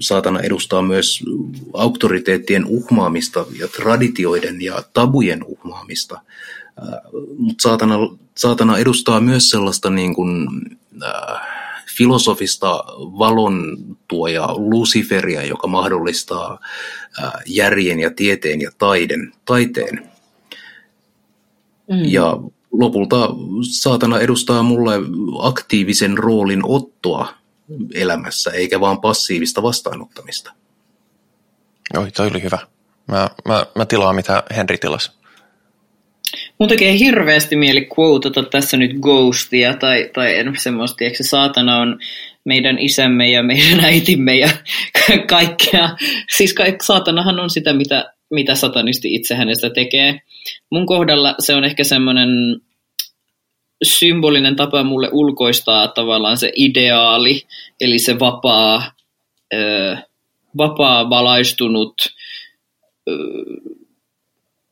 Saatana 0.00 0.40
edustaa 0.40 0.82
myös 0.82 1.24
auktoriteettien 1.72 2.64
uhmaamista 2.66 3.46
ja 3.58 3.68
traditioiden 3.68 4.62
ja 4.62 4.82
tabujen 4.92 5.44
uhmaamista. 5.44 6.20
Mutta 7.38 7.62
saatana, 7.62 7.96
saatana 8.36 8.78
edustaa 8.78 9.20
myös 9.20 9.50
sellaista 9.50 9.90
niin 9.90 10.14
kuin, 10.14 10.48
äh, 11.02 11.40
filosofista 11.96 12.84
valon 12.98 13.76
tuoja 14.08 14.48
Luciferia, 14.56 15.42
joka 15.42 15.66
mahdollistaa 15.66 16.58
äh, 17.22 17.32
järjen 17.46 18.00
ja 18.00 18.10
tieteen 18.10 18.60
ja 18.60 18.70
taiden, 18.78 19.32
taiteen 19.44 20.09
Mm. 21.90 22.04
Ja 22.04 22.36
lopulta 22.72 23.28
saatana 23.70 24.20
edustaa 24.20 24.62
mulle 24.62 24.94
aktiivisen 25.38 26.18
roolin 26.18 26.60
ottoa 26.64 27.34
elämässä, 27.94 28.50
eikä 28.50 28.80
vaan 28.80 29.00
passiivista 29.00 29.62
vastaanottamista. 29.62 30.52
Oi, 31.98 32.10
toi 32.10 32.28
oli 32.28 32.42
hyvä. 32.42 32.58
Mä, 33.08 33.28
mä, 33.48 33.66
mä 33.74 33.86
tilaan, 33.86 34.14
mitä 34.14 34.42
Henri 34.56 34.78
tilasi. 34.78 35.10
Mun 36.58 36.68
tekee 36.68 36.98
hirveästi 36.98 37.56
mieli 37.56 37.88
quotata 37.98 38.42
tässä 38.42 38.76
nyt 38.76 38.92
Ghostia 39.00 39.74
tai, 39.74 40.10
tai 40.14 40.34
semmoista, 40.58 41.04
että 41.04 41.16
se 41.16 41.28
saatana 41.28 41.78
on 41.78 41.98
meidän 42.44 42.78
isämme 42.78 43.30
ja 43.30 43.42
meidän 43.42 43.80
äitimme 43.80 44.34
ja 44.34 44.48
kaikkea. 45.30 45.96
Siis 46.36 46.54
kaik, 46.54 46.82
saatanahan 46.82 47.40
on 47.40 47.50
sitä, 47.50 47.72
mitä, 47.72 48.12
mitä 48.30 48.54
satanisti 48.54 49.14
itse 49.14 49.34
hänestä 49.34 49.70
tekee. 49.70 50.20
Mun 50.70 50.86
kohdalla 50.86 51.34
se 51.38 51.54
on 51.54 51.64
ehkä 51.64 51.84
semmoinen 51.84 52.28
symbolinen 53.82 54.56
tapa 54.56 54.82
mulle 54.82 55.08
ulkoistaa 55.12 55.88
tavallaan 55.88 56.36
se 56.36 56.52
ideaali, 56.56 57.42
eli 57.80 57.98
se 57.98 58.18
vapaa, 58.18 58.92
ö, 59.54 59.96
vapaa 60.56 61.10
valaistunut, 61.10 61.94
ö, 63.08 63.12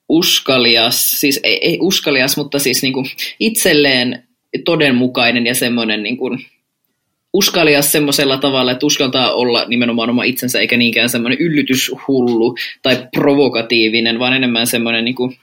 uskalias, 0.08 1.20
siis 1.20 1.40
ei, 1.42 1.58
ei 1.62 1.78
uskalias, 1.80 2.36
mutta 2.36 2.58
siis 2.58 2.82
niin 2.82 2.92
kuin 2.92 3.06
itselleen 3.40 4.28
todenmukainen 4.64 5.46
ja 5.46 5.54
semmoinen 5.54 6.02
niin 6.02 6.16
kuin 6.16 6.46
uskalias 7.32 7.92
semmoisella 7.92 8.38
tavalla, 8.38 8.72
että 8.72 8.86
uskaltaa 8.86 9.32
olla 9.32 9.64
nimenomaan 9.64 10.10
oma 10.10 10.24
itsensä, 10.24 10.60
eikä 10.60 10.76
niinkään 10.76 11.08
semmoinen 11.08 11.38
yllytyshullu 11.38 12.54
tai 12.82 13.06
provokatiivinen, 13.12 14.18
vaan 14.18 14.32
enemmän 14.32 14.66
semmoinen 14.66 15.04
niin 15.04 15.14
kuin, 15.14 15.36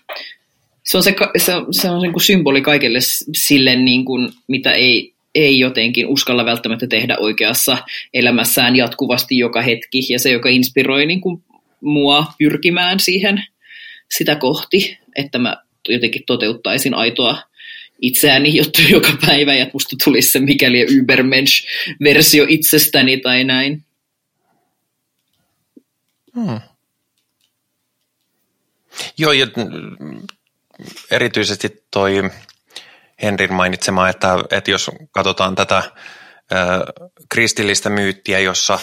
se 0.83 0.97
on 0.97 1.03
se, 1.03 1.15
se, 1.37 1.55
on, 1.55 1.67
se 1.71 1.89
on 1.89 2.01
niin 2.01 2.21
symboli 2.21 2.61
kaikille 2.61 2.99
sille, 3.35 3.75
niin 3.75 4.05
kuin, 4.05 4.29
mitä 4.47 4.71
ei, 4.71 5.13
ei 5.35 5.59
jotenkin 5.59 6.07
uskalla 6.07 6.45
välttämättä 6.45 6.87
tehdä 6.87 7.17
oikeassa 7.19 7.77
elämässään 8.13 8.75
jatkuvasti 8.75 9.37
joka 9.37 9.61
hetki, 9.61 10.01
ja 10.09 10.19
se, 10.19 10.31
joka 10.31 10.49
inspiroi 10.49 11.05
niin 11.05 11.21
kuin, 11.21 11.43
mua 11.81 12.25
pyrkimään 12.39 12.99
siihen 12.99 13.43
sitä 14.17 14.35
kohti, 14.35 14.97
että 15.15 15.37
mä 15.37 15.57
jotenkin 15.89 16.23
toteuttaisin 16.27 16.93
aitoa 16.93 17.37
itseäni 18.01 18.55
jotta 18.55 18.81
joka 18.89 19.17
päivä 19.25 19.53
ja 19.53 19.67
musta 19.73 19.95
tulisi 20.03 20.31
se 20.31 20.39
mikäli 20.39 20.85
Übermensch-versio 20.89 22.45
itsestäni 22.47 23.17
tai 23.17 23.43
näin. 23.43 23.85
Hmm. 26.35 26.59
Joo, 29.17 29.31
ja 29.31 29.47
erityisesti 31.11 31.83
toi 31.91 32.31
Henrin 33.21 33.53
mainitsema, 33.53 34.09
että, 34.09 34.35
että 34.51 34.71
jos 34.71 34.91
katsotaan 35.11 35.55
tätä 35.55 35.77
ö, 35.77 36.55
kristillistä 37.29 37.89
myyttiä, 37.89 38.39
jossa 38.39 38.79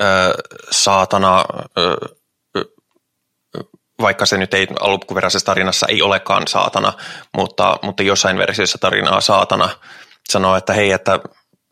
ö, 0.00 0.04
saatana 0.70 1.44
ö, 1.78 1.96
vaikka 4.02 4.26
se 4.26 4.38
nyt 4.38 4.54
ei 4.54 4.66
alkuperäisessä 4.80 5.46
tarinassa 5.46 5.86
ei 5.86 6.02
olekaan 6.02 6.48
saatana, 6.48 6.92
mutta, 7.36 7.78
mutta 7.82 8.02
jossain 8.02 8.38
versiossa 8.38 8.78
tarinaa 8.78 9.20
saatana 9.20 9.68
sanoo, 10.30 10.56
että 10.56 10.72
hei, 10.72 10.92
että 10.92 11.20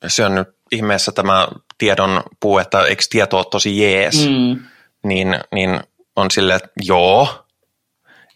se 0.07 0.24
on 0.24 0.35
nyt 0.35 0.48
ihmeessä 0.73 1.12
tämä 1.12 1.48
tiedon 1.78 2.23
puu, 2.40 2.59
että 2.59 2.82
eikö 2.82 3.02
tieto 3.11 3.36
ole 3.36 3.47
tosi 3.51 3.82
jees, 3.82 4.28
mm. 4.28 4.61
niin, 5.05 5.40
niin 5.52 5.81
on 6.16 6.31
sille, 6.31 6.55
että 6.55 6.70
joo, 6.82 7.47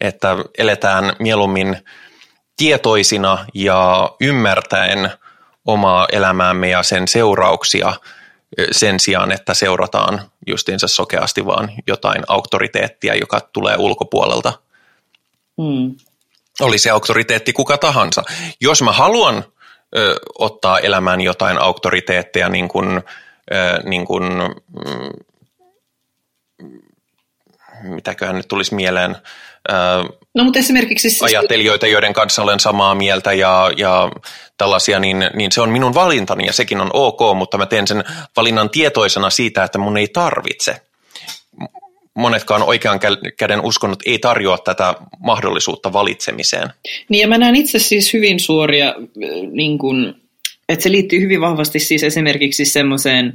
että 0.01 0.37
eletään 0.57 1.15
mieluummin 1.19 1.77
tietoisina 2.57 3.45
ja 3.53 4.09
ymmärtäen 4.21 5.11
omaa 5.65 6.07
elämäämme 6.11 6.69
ja 6.69 6.83
sen 6.83 7.07
seurauksia– 7.07 7.93
sen 8.71 8.99
sijaan, 8.99 9.31
että 9.31 9.53
seurataan 9.53 10.21
justiinsa 10.47 10.87
sokeasti 10.87 11.45
vaan 11.45 11.71
jotain 11.87 12.23
auktoriteettia, 12.27 13.15
joka 13.15 13.41
tulee 13.53 13.75
ulkopuolelta. 13.77 14.53
Mm. 15.57 15.95
Oli 16.61 16.77
se 16.77 16.89
auktoriteetti 16.89 17.53
kuka 17.53 17.77
tahansa. 17.77 18.23
Jos 18.61 18.81
mä 18.81 18.91
haluan 18.91 19.45
ö, 19.97 20.15
ottaa 20.39 20.79
elämään 20.79 21.21
jotain 21.21 21.57
auktoriteetteja, 21.57 22.49
niin 22.49 22.67
kuin, 22.67 23.03
ö, 23.53 23.81
niin 23.83 24.05
kuin 24.05 24.23
mm, 24.23 25.11
mitäköhän 27.83 28.35
nyt 28.35 28.47
tulisi 28.47 28.75
mieleen, 28.75 29.15
no, 30.35 30.43
mutta 30.43 30.59
esimerkiksi 30.59 31.09
siis... 31.09 31.23
ajattelijoita, 31.23 31.87
joiden 31.87 32.13
kanssa 32.13 32.43
olen 32.43 32.59
samaa 32.59 32.95
mieltä 32.95 33.33
ja, 33.33 33.71
ja 33.77 34.11
tällaisia, 34.57 34.99
niin, 34.99 35.29
niin 35.33 35.51
se 35.51 35.61
on 35.61 35.69
minun 35.69 35.93
valintani 35.93 36.45
ja 36.45 36.53
sekin 36.53 36.81
on 36.81 36.89
ok, 36.93 37.19
mutta 37.37 37.57
mä 37.57 37.65
teen 37.65 37.87
sen 37.87 38.03
valinnan 38.37 38.69
tietoisena 38.69 39.29
siitä, 39.29 39.63
että 39.63 39.77
mun 39.77 39.97
ei 39.97 40.07
tarvitse. 40.07 40.81
Monetkaan 42.13 42.63
oikean 42.63 42.99
käden 43.37 43.65
uskonnot 43.65 43.99
ei 44.05 44.19
tarjoa 44.19 44.57
tätä 44.57 44.93
mahdollisuutta 45.19 45.93
valitsemiseen. 45.93 46.69
Niin 47.09 47.21
ja 47.21 47.27
mä 47.27 47.37
näen 47.37 47.55
itse 47.55 47.79
siis 47.79 48.13
hyvin 48.13 48.39
suoria, 48.39 48.95
niin 49.51 49.77
kun, 49.77 50.15
että 50.69 50.83
se 50.83 50.91
liittyy 50.91 51.19
hyvin 51.19 51.41
vahvasti 51.41 51.79
siis 51.79 52.03
esimerkiksi 52.03 52.65
semmoiseen 52.65 53.33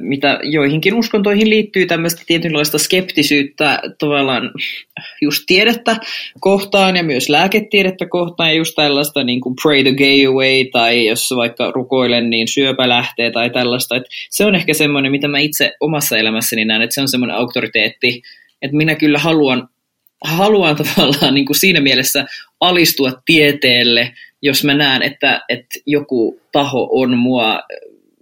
mitä 0.00 0.40
joihinkin 0.42 0.94
uskontoihin 0.94 1.50
liittyy 1.50 1.86
tämmöistä 1.86 2.22
tietynlaista 2.26 2.78
skeptisyyttä 2.78 3.82
tavallaan 3.98 4.50
just 5.22 5.42
tiedettä 5.46 5.96
kohtaan 6.40 6.96
ja 6.96 7.02
myös 7.02 7.28
lääketiedettä 7.28 8.06
kohtaan 8.06 8.48
ja 8.48 8.54
just 8.54 8.74
tällaista 8.76 9.24
niin 9.24 9.40
kuin 9.40 9.54
pray 9.62 9.82
the 9.82 9.92
gay 9.92 10.26
away 10.26 10.64
tai 10.72 11.06
jos 11.06 11.30
vaikka 11.36 11.70
rukoilen 11.70 12.30
niin 12.30 12.48
syöpä 12.48 12.88
lähtee 12.88 13.30
tai 13.30 13.50
tällaista. 13.50 13.96
Et 13.96 14.04
se 14.30 14.44
on 14.44 14.54
ehkä 14.54 14.74
semmoinen, 14.74 15.12
mitä 15.12 15.28
mä 15.28 15.38
itse 15.38 15.72
omassa 15.80 16.18
elämässäni 16.18 16.64
näen, 16.64 16.82
että 16.82 16.94
se 16.94 17.00
on 17.00 17.08
semmoinen 17.08 17.36
auktoriteetti, 17.36 18.22
että 18.62 18.76
minä 18.76 18.94
kyllä 18.94 19.18
haluan, 19.18 19.68
haluan 20.24 20.76
tavallaan 20.76 21.34
niin 21.34 21.46
kuin 21.46 21.56
siinä 21.56 21.80
mielessä 21.80 22.26
alistua 22.60 23.12
tieteelle, 23.24 24.12
jos 24.42 24.64
mä 24.64 24.74
näen, 24.74 25.02
että, 25.02 25.40
että 25.48 25.78
joku 25.86 26.40
taho 26.52 26.88
on 26.92 27.18
mua 27.18 27.60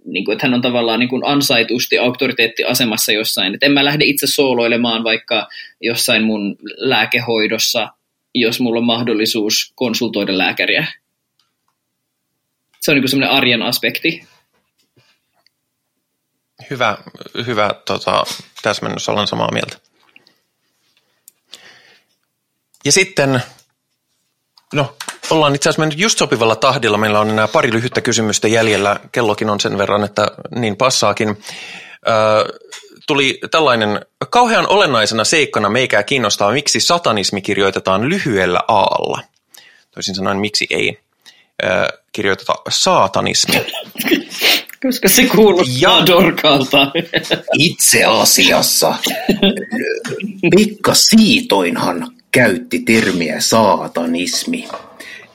niin 0.07 0.25
kuin, 0.25 0.33
että 0.33 0.47
hän 0.47 0.53
on 0.53 0.61
tavallaan 0.61 0.99
niin 0.99 1.09
kuin 1.09 1.25
ansaitusti 1.25 1.97
auktoriteettiasemassa 1.97 3.11
jossain. 3.11 3.53
Että 3.53 3.65
en 3.65 3.71
mä 3.71 3.85
lähde 3.85 4.05
itse 4.05 4.27
sooloilemaan 4.27 5.03
vaikka 5.03 5.47
jossain 5.81 6.23
mun 6.23 6.57
lääkehoidossa, 6.77 7.89
jos 8.35 8.59
mulla 8.59 8.79
on 8.79 8.85
mahdollisuus 8.85 9.71
konsultoida 9.75 10.37
lääkäriä. 10.37 10.87
Se 12.79 12.91
on 12.91 12.97
niin 12.97 13.09
semmoinen 13.09 13.35
arjen 13.35 13.61
aspekti. 13.61 14.27
Hyvä, 16.69 16.97
hyvä 17.45 17.71
tota, 17.85 18.23
täsmennys, 18.61 19.09
olen 19.09 19.27
samaa 19.27 19.51
mieltä. 19.51 19.77
Ja 22.85 22.91
sitten, 22.91 23.41
no 24.73 24.97
Ollaan 25.29 25.55
itse 25.55 25.69
asiassa 25.69 25.81
mennyt 25.81 25.99
just 25.99 26.17
sopivalla 26.17 26.55
tahdilla. 26.55 26.97
Meillä 26.97 27.19
on 27.19 27.29
enää 27.29 27.47
pari 27.47 27.71
lyhyttä 27.71 28.01
kysymystä 28.01 28.47
jäljellä. 28.47 28.99
Kellokin 29.11 29.49
on 29.49 29.59
sen 29.59 29.77
verran, 29.77 30.03
että 30.03 30.27
niin 30.55 30.77
passaakin. 30.77 31.37
Öö, 32.07 32.57
tuli 33.07 33.39
tällainen 33.51 34.05
kauhean 34.29 34.67
olennaisena 34.67 35.23
seikkana 35.23 35.69
meikää 35.69 36.03
kiinnostaa, 36.03 36.51
miksi 36.51 36.79
satanismi 36.79 37.41
kirjoitetaan 37.41 38.09
lyhyellä 38.09 38.59
aalla. 38.67 39.21
Toisin 39.91 40.15
sanoen, 40.15 40.37
miksi 40.37 40.67
ei 40.69 40.99
öö, 41.63 41.87
kirjoiteta 42.11 42.53
saatanismi. 42.69 43.65
Koska 44.83 45.09
se 45.09 45.25
kuulostaa 45.25 45.99
ja, 45.99 46.07
dorkalta. 46.07 46.91
Itse 47.53 48.03
asiassa 48.03 48.95
Pekka 50.55 50.93
Siitoinhan 50.93 52.11
käytti 52.31 52.79
termiä 52.79 53.39
saatanismi. 53.39 54.67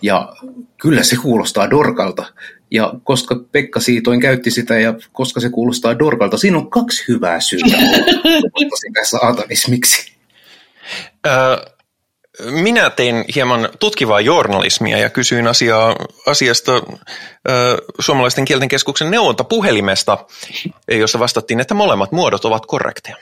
Ja 0.03 0.33
kyllä 0.81 1.03
se 1.03 1.17
kuulostaa 1.17 1.71
dorkalta. 1.71 2.25
Ja 2.71 2.95
koska 3.05 3.45
Pekka 3.53 3.81
Siitoin 3.81 4.21
käytti 4.21 4.51
sitä 4.51 4.79
ja 4.79 4.95
koska 5.13 5.41
se 5.41 5.51
kuulostaa 5.51 5.99
dorkalta, 5.99 6.37
siinä 6.37 6.59
on 6.59 6.71
kaksi 6.71 7.05
hyvää 7.09 7.41
syytä 7.41 7.77
sitä 8.75 9.05
saatanismiksi. 9.05 10.13
minä 12.51 12.91
tein 12.91 13.25
hieman 13.35 13.69
tutkivaa 13.81 14.21
journalismia 14.21 14.99
ja 14.99 15.11
kysyin 15.11 15.47
asiaa, 15.47 15.97
asiasta 16.27 16.73
ö, 16.73 16.81
Suomalaisten 18.01 18.45
kielten 18.45 18.69
keskuksen 18.69 19.11
neuvontapuhelimesta, 19.11 20.19
jossa 20.89 21.19
vastattiin, 21.19 21.61
että 21.61 21.75
molemmat 21.75 22.13
muodot 22.13 22.45
ovat 22.45 22.67
korrekteja. 22.67 23.17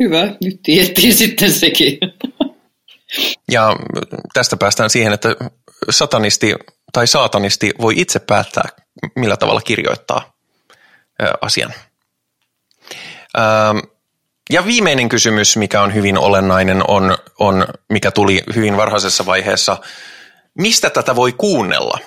Hyvä, 0.00 0.22
nyt 0.44 0.60
tiettiin 0.62 1.14
sitten 1.14 1.52
sekin. 1.52 1.98
Ja 3.50 3.76
tästä 4.34 4.56
päästään 4.56 4.90
siihen, 4.90 5.12
että 5.12 5.36
satanisti 5.90 6.54
tai 6.92 7.06
saatanisti 7.06 7.74
voi 7.80 7.94
itse 7.96 8.18
päättää, 8.18 8.68
millä 9.16 9.36
tavalla 9.36 9.60
kirjoittaa 9.60 10.32
asian. 11.40 11.74
Ja 14.50 14.64
viimeinen 14.64 15.08
kysymys, 15.08 15.56
mikä 15.56 15.82
on 15.82 15.94
hyvin 15.94 16.18
olennainen, 16.18 16.82
on, 16.88 17.18
on 17.38 17.66
mikä 17.88 18.10
tuli 18.10 18.42
hyvin 18.54 18.76
varhaisessa 18.76 19.26
vaiheessa. 19.26 19.76
Mistä 20.58 20.90
tätä 20.90 21.16
voi 21.16 21.32
kuunnella? 21.32 21.98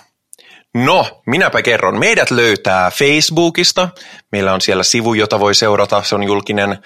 No, 0.75 1.21
minäpä 1.25 1.61
kerron. 1.61 1.99
Meidät 1.99 2.31
löytää 2.31 2.91
Facebookista. 2.91 3.89
Meillä 4.31 4.53
on 4.53 4.61
siellä 4.61 4.83
sivu, 4.83 5.13
jota 5.13 5.39
voi 5.39 5.55
seurata. 5.55 6.03
Se 6.03 6.15
on 6.15 6.23
julkinen 6.23 6.77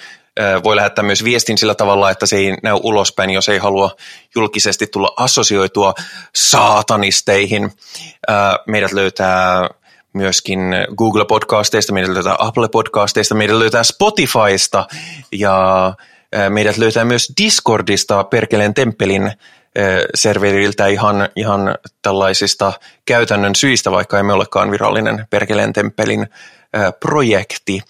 voi 0.64 0.76
lähettää 0.76 1.04
myös 1.04 1.24
viestin 1.24 1.58
sillä 1.58 1.76
tavalla, 1.76 2.12
että 2.12 2.26
se 2.26 2.36
ei 2.36 2.58
näy 2.64 2.80
ulospäin, 2.84 3.30
jos 3.30 3.50
ei 3.50 3.58
halua 3.58 3.96
julkisesti 4.36 4.88
tulla 4.88 5.14
assosioitua 5.18 5.94
saatanisteihin. 6.36 7.72
Meidät 8.68 8.92
löytää 8.92 9.70
myöskin 10.14 10.60
Google 10.98 11.26
Podcasteista, 11.26 11.94
meidät 11.94 12.12
löytää 12.12 12.36
Apple 12.40 12.70
Podcasteista, 12.70 13.36
meidät 13.36 13.56
löytää 13.56 13.84
Spotifysta 13.84 14.88
ja 15.32 15.94
meidät 16.50 16.78
löytää 16.78 17.06
myös 17.06 17.34
Discordista 17.42 18.24
Perkeleen 18.24 18.74
temppelin 18.74 19.32
serveriltä 20.16 20.88
ihan, 20.88 21.30
ihan 21.36 21.76
tällaisista 22.02 22.74
käytännön 23.06 23.56
syistä, 23.56 23.92
vaikka 23.92 24.20
emme 24.20 24.34
olekaan 24.34 24.72
virallinen 24.72 25.28
Perkeleen 25.30 25.74
temppelin 25.74 26.28
projekti. 27.00 27.82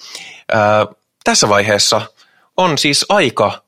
Tässä 1.23 1.49
vaiheessa 1.49 2.01
on 2.57 2.77
siis 2.77 3.05
aika 3.09 3.63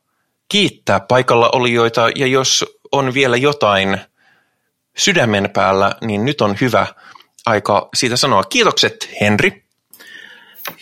kiittää 0.49 0.99
paikalla 0.99 1.49
olijoita 1.53 2.09
ja 2.15 2.27
jos 2.27 2.65
on 2.91 3.13
vielä 3.13 3.37
jotain 3.37 3.97
sydämen 4.97 5.49
päällä, 5.53 5.95
niin 6.01 6.25
nyt 6.25 6.41
on 6.41 6.57
hyvä 6.61 6.87
aika 7.45 7.89
siitä 7.95 8.17
sanoa. 8.17 8.43
Kiitokset 8.43 9.09
Henri. 9.21 9.63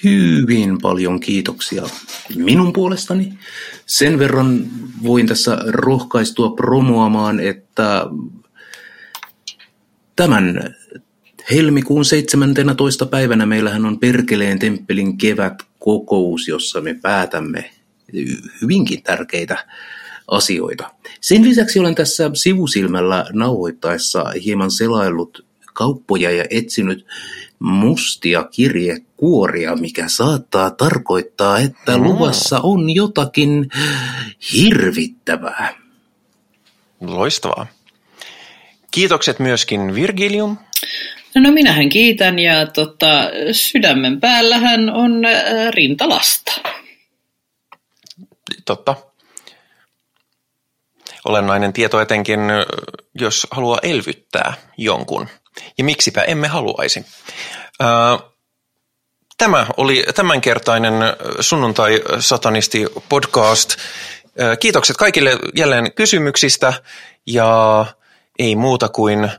Hyvin 0.04 0.82
paljon 0.82 1.20
kiitoksia 1.20 1.84
minun 2.36 2.74
puolestani. 2.74 3.34
Sen 3.86 4.20
verran 4.20 4.64
voin 5.04 5.28
tässä 5.28 5.58
rohkaistua 5.68 6.50
promoamaan, 6.50 7.40
että 7.40 8.06
tämän 10.16 10.76
helmikuun 11.52 12.06
17. 12.06 13.06
päivänä 13.06 13.46
meillähän 13.46 13.86
on 13.86 14.00
Perkeleen 14.00 14.60
temppelin 14.60 15.18
kevätkokous, 15.18 16.48
jossa 16.48 16.82
me 16.82 16.94
päätämme 16.94 17.72
hyvinkin 18.62 19.04
tärkeitä 19.04 19.66
asioita. 20.28 20.92
Sen 21.22 21.44
lisäksi 21.44 21.80
olen 21.80 21.96
tässä 21.96 22.32
sivusilmällä 22.34 23.26
nauhoittaessa 23.34 24.26
hieman 24.46 24.72
selaillut 24.72 25.46
kauppoja 25.74 26.32
ja 26.32 26.46
etsinyt 26.50 27.06
mustia 27.60 28.44
kirjekuoria, 28.44 29.76
mikä 29.76 30.08
saattaa 30.08 30.72
tarkoittaa, 30.72 31.60
että 31.60 31.98
luvassa 31.98 32.60
on 32.64 32.90
jotakin 32.90 33.70
hirvittävää. 34.54 35.74
Loistavaa. 37.02 37.68
Kiitokset 38.92 39.40
myöskin 39.40 39.96
Virgilium. 39.96 40.58
No 41.36 41.52
minähän 41.52 41.90
kiitän 41.90 42.40
ja 42.40 42.68
tota, 42.68 43.30
sydämen 43.52 44.20
päällähän 44.20 44.90
on 44.90 45.26
äh, 45.26 45.70
rintalasta. 45.70 46.52
Totta. 48.66 48.96
Olennainen 51.26 51.74
tieto 51.74 52.02
etenkin, 52.02 52.40
jos 53.16 53.48
haluaa 53.52 53.80
elvyttää 53.84 54.54
jonkun. 54.78 55.28
Ja 55.78 55.84
miksipä 55.84 56.22
emme 56.22 56.48
haluaisi. 56.48 57.06
Tämä 59.38 59.68
oli 59.78 60.06
tämänkertainen 60.16 60.94
sunnuntai-satanisti 61.40 62.86
podcast. 63.10 63.76
Kiitokset 64.60 64.98
kaikille 64.98 65.38
jälleen 65.56 65.94
kysymyksistä 65.94 66.74
ja 67.26 67.86
ei 68.40 68.56
muuta 68.56 68.90
kuin 68.90 69.32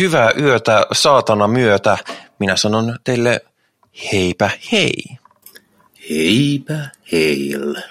hyvää 0.00 0.32
yötä 0.40 0.86
saatana 0.92 1.48
myötä. 1.48 1.98
Minä 2.38 2.56
sanon 2.56 2.98
teille 3.04 3.40
heipä 4.12 4.50
hei. 4.72 5.04
Heipä 6.10 6.88
heille. 7.12 7.82